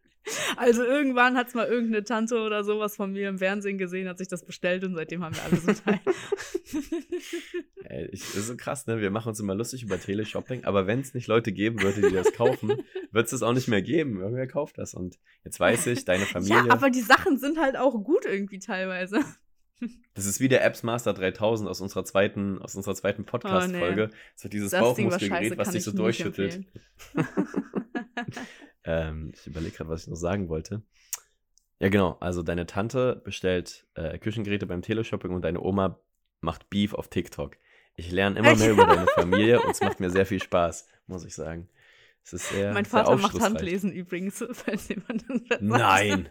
Also 0.57 0.83
irgendwann 0.83 1.37
hat 1.37 1.49
es 1.49 1.55
mal 1.55 1.67
irgendeine 1.67 2.05
Tante 2.05 2.41
oder 2.41 2.65
sowas 2.65 2.97
von 2.97 3.13
mir 3.13 3.29
im 3.29 3.39
Fernsehen 3.39 3.79
gesehen, 3.79 4.09
hat 4.09 4.19
sich 4.19 4.29
das 4.29 4.45
bestellt 4.45 4.85
und 4.85 4.95
seitdem 4.95 5.23
haben 5.23 5.35
wir 5.35 5.43
alle 5.45 5.57
so 5.57 5.73
Teil. 5.73 6.01
Ey, 7.85 8.07
ich, 8.11 8.21
das 8.21 8.37
ist 8.37 8.47
so 8.49 8.57
krass, 8.57 8.87
ne? 8.87 9.01
Wir 9.01 9.11
machen 9.11 9.29
uns 9.29 9.41
immer 9.41 9.55
lustig 9.55 9.83
über 9.83 10.01
Teleshopping, 10.01 10.65
aber 10.65 10.87
wenn 10.87 11.01
es 11.01 11.15
nicht 11.15 11.29
Leute 11.29 11.53
geben 11.53 11.83
würde, 11.83 12.09
die 12.09 12.15
das 12.15 12.33
kaufen, 12.33 12.69
wird 13.13 13.25
es 13.27 13.31
das 13.31 13.43
auch 13.43 13.53
nicht 13.53 13.69
mehr 13.69 13.83
geben. 13.83 14.21
Irgendwer 14.21 14.49
kauft 14.49 14.79
das. 14.79 14.95
Und 14.95 15.19
jetzt 15.45 15.61
weiß 15.61 15.87
ich, 15.89 16.05
deine 16.05 16.25
Familie. 16.27 16.67
ja, 16.67 16.71
aber 16.71 16.91
die 16.91 17.03
Sachen 17.03 17.39
sind 17.39 17.59
halt 17.59 17.77
auch 17.77 17.95
gut 18.03 18.25
irgendwie 18.25 18.59
teilweise. 18.59 19.21
das 20.15 20.27
ist 20.27 20.41
wie 20.41 20.49
der 20.49 20.65
Apps 20.65 20.83
Master 20.83 21.13
3000 21.13 21.69
aus 21.69 21.81
unserer 21.81 22.05
zweiten, 22.05 22.61
aus 22.61 22.75
unserer 22.75 22.95
zweiten 22.95 23.25
Podcast-Folge. 23.25 24.11
Das 24.35 24.45
wird 24.45 24.55
dieses 24.55 24.71
Das 24.73 24.81
Bauchmuskelgerät, 24.81 25.51
scheiße, 25.51 25.59
was 25.59 25.73
sich 25.73 25.85
so 25.85 25.93
durchschüttelt. 25.93 26.67
Ähm, 28.87 29.33
ich 29.35 29.47
überlege 29.47 29.77
gerade, 29.77 29.91
was 29.91 30.03
ich 30.03 30.09
noch 30.09 30.17
sagen 30.17 30.49
wollte. 30.49 30.83
Ja, 31.79 31.89
genau. 31.89 32.17
Also 32.21 32.43
deine 32.43 32.67
Tante 32.67 33.21
bestellt 33.25 33.87
äh, 33.95 34.19
Küchengeräte 34.19 34.67
beim 34.67 34.83
Teleshopping 34.83 35.33
und 35.33 35.43
deine 35.43 35.61
Oma 35.61 35.99
macht 36.41 36.71
Beef 36.71 36.95
auf 36.95 37.09
TikTok. 37.09 37.57
Ich 37.97 38.11
lerne 38.11 38.39
immer 38.39 38.55
mehr 38.57 38.71
über 38.71 38.87
deine 38.87 39.07
Familie 39.15 39.61
und 39.61 39.71
es 39.71 39.81
macht 39.81 40.01
mir 40.01 40.11
sehr 40.11 40.27
viel 40.27 40.43
Spaß, 40.43 40.87
muss 41.07 41.25
ich 41.25 41.35
sagen. 41.35 41.69
Es 42.25 42.33
ist 42.33 42.49
sehr, 42.49 42.73
mein 42.73 42.85
sehr 42.85 42.91
Vater 42.91 43.13
macht 43.13 43.25
aufschlussreich. 43.25 43.51
Handlesen 43.51 43.93
übrigens, 43.93 44.45
falls 44.53 44.89
jemand 44.89 45.25
das. 45.49 45.61
Nein. 45.61 46.29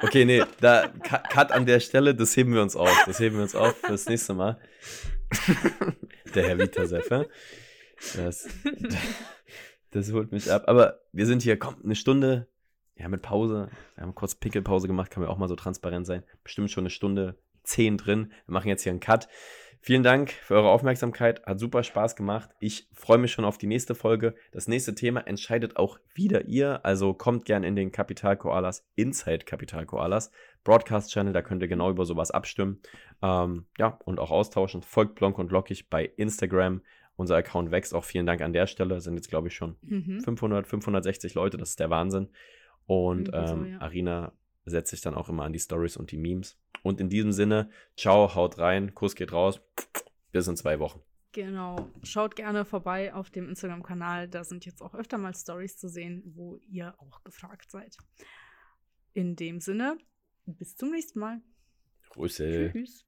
Okay, 0.00 0.24
nee, 0.24 0.44
da 0.60 0.88
Cut 0.88 1.50
an 1.50 1.66
der 1.66 1.80
Stelle, 1.80 2.14
das 2.14 2.36
heben 2.36 2.54
wir 2.54 2.62
uns 2.62 2.76
auf. 2.76 2.96
Das 3.06 3.18
heben 3.18 3.36
wir 3.36 3.42
uns 3.42 3.54
auf 3.54 3.76
fürs 3.78 4.06
nächste 4.08 4.34
Mal. 4.34 4.60
der 6.34 6.48
Herr 6.48 6.58
Vitasefer. 6.58 7.26
Das, 8.16 8.48
das 9.94 10.12
holt 10.12 10.32
mich 10.32 10.50
ab. 10.50 10.64
Aber 10.66 11.00
wir 11.12 11.24
sind 11.24 11.42
hier, 11.42 11.58
komm, 11.58 11.76
eine 11.82 11.94
Stunde, 11.94 12.48
ja, 12.96 13.08
mit 13.08 13.22
Pause. 13.22 13.68
Wir 13.94 14.02
haben 14.02 14.14
kurz 14.14 14.34
Pickelpause 14.34 14.86
gemacht, 14.88 15.10
kann 15.10 15.22
man 15.22 15.30
auch 15.30 15.38
mal 15.38 15.48
so 15.48 15.56
transparent 15.56 16.06
sein. 16.06 16.24
Bestimmt 16.42 16.70
schon 16.70 16.82
eine 16.82 16.90
Stunde 16.90 17.36
zehn 17.62 17.96
drin. 17.96 18.32
Wir 18.46 18.52
machen 18.52 18.68
jetzt 18.68 18.82
hier 18.82 18.90
einen 18.90 19.00
Cut. 19.00 19.28
Vielen 19.80 20.02
Dank 20.02 20.32
für 20.32 20.54
eure 20.54 20.70
Aufmerksamkeit. 20.70 21.44
Hat 21.44 21.60
super 21.60 21.82
Spaß 21.82 22.16
gemacht. 22.16 22.50
Ich 22.58 22.88
freue 22.92 23.18
mich 23.18 23.32
schon 23.32 23.44
auf 23.44 23.58
die 23.58 23.66
nächste 23.66 23.94
Folge. 23.94 24.34
Das 24.50 24.66
nächste 24.66 24.94
Thema 24.94 25.20
entscheidet 25.26 25.76
auch 25.76 25.98
wieder 26.14 26.46
ihr. 26.46 26.84
Also 26.84 27.12
kommt 27.12 27.44
gern 27.44 27.64
in 27.64 27.76
den 27.76 27.92
Kapital 27.92 28.36
Koalas, 28.36 28.86
Inside 28.94 29.44
Kapital 29.44 29.84
Koalas 29.86 30.30
Broadcast 30.64 31.12
Channel. 31.12 31.34
Da 31.34 31.42
könnt 31.42 31.62
ihr 31.62 31.68
genau 31.68 31.90
über 31.90 32.06
sowas 32.06 32.30
abstimmen. 32.30 32.80
Ähm, 33.22 33.66
ja, 33.78 33.98
und 34.04 34.18
auch 34.18 34.30
austauschen. 34.30 34.82
Folgt 34.82 35.16
Blonk 35.16 35.38
und 35.38 35.52
Lockig 35.52 35.90
bei 35.90 36.04
Instagram. 36.16 36.80
Unser 37.16 37.36
Account 37.36 37.70
wächst 37.70 37.94
auch. 37.94 38.04
Vielen 38.04 38.26
Dank 38.26 38.40
an 38.40 38.52
der 38.52 38.66
Stelle. 38.66 39.00
Sind 39.00 39.14
jetzt, 39.14 39.28
glaube 39.28 39.48
ich, 39.48 39.54
schon 39.54 39.76
Mhm. 39.82 40.20
500, 40.20 40.66
560 40.66 41.34
Leute. 41.34 41.56
Das 41.56 41.70
ist 41.70 41.80
der 41.80 41.90
Wahnsinn. 41.90 42.28
Und 42.86 43.26
so, 43.28 43.32
ähm, 43.32 43.66
ja. 43.72 43.80
Arina 43.80 44.32
setzt 44.66 44.90
sich 44.90 45.00
dann 45.00 45.14
auch 45.14 45.28
immer 45.28 45.44
an 45.44 45.52
die 45.52 45.58
Stories 45.58 45.96
und 45.96 46.10
die 46.10 46.16
Memes. 46.16 46.58
Und 46.82 47.00
in 47.00 47.08
diesem 47.08 47.32
Sinne, 47.32 47.70
ciao, 47.96 48.34
haut 48.34 48.58
rein, 48.58 48.94
Kuss 48.94 49.14
geht 49.14 49.32
raus. 49.32 49.60
Bis 50.32 50.46
in 50.48 50.56
zwei 50.56 50.78
Wochen. 50.80 51.00
Genau. 51.32 51.88
Schaut 52.02 52.36
gerne 52.36 52.64
vorbei 52.64 53.12
auf 53.14 53.30
dem 53.30 53.48
Instagram-Kanal. 53.48 54.28
Da 54.28 54.44
sind 54.44 54.66
jetzt 54.66 54.82
auch 54.82 54.94
öfter 54.94 55.18
mal 55.18 55.34
Stories 55.34 55.76
zu 55.76 55.88
sehen, 55.88 56.22
wo 56.34 56.56
ihr 56.68 56.94
auch 56.98 57.22
gefragt 57.24 57.70
seid. 57.70 57.96
In 59.14 59.34
dem 59.36 59.60
Sinne, 59.60 59.98
bis 60.46 60.76
zum 60.76 60.90
nächsten 60.90 61.18
Mal. 61.20 61.40
Grüße. 62.10 62.70
Tschüss. 62.72 63.04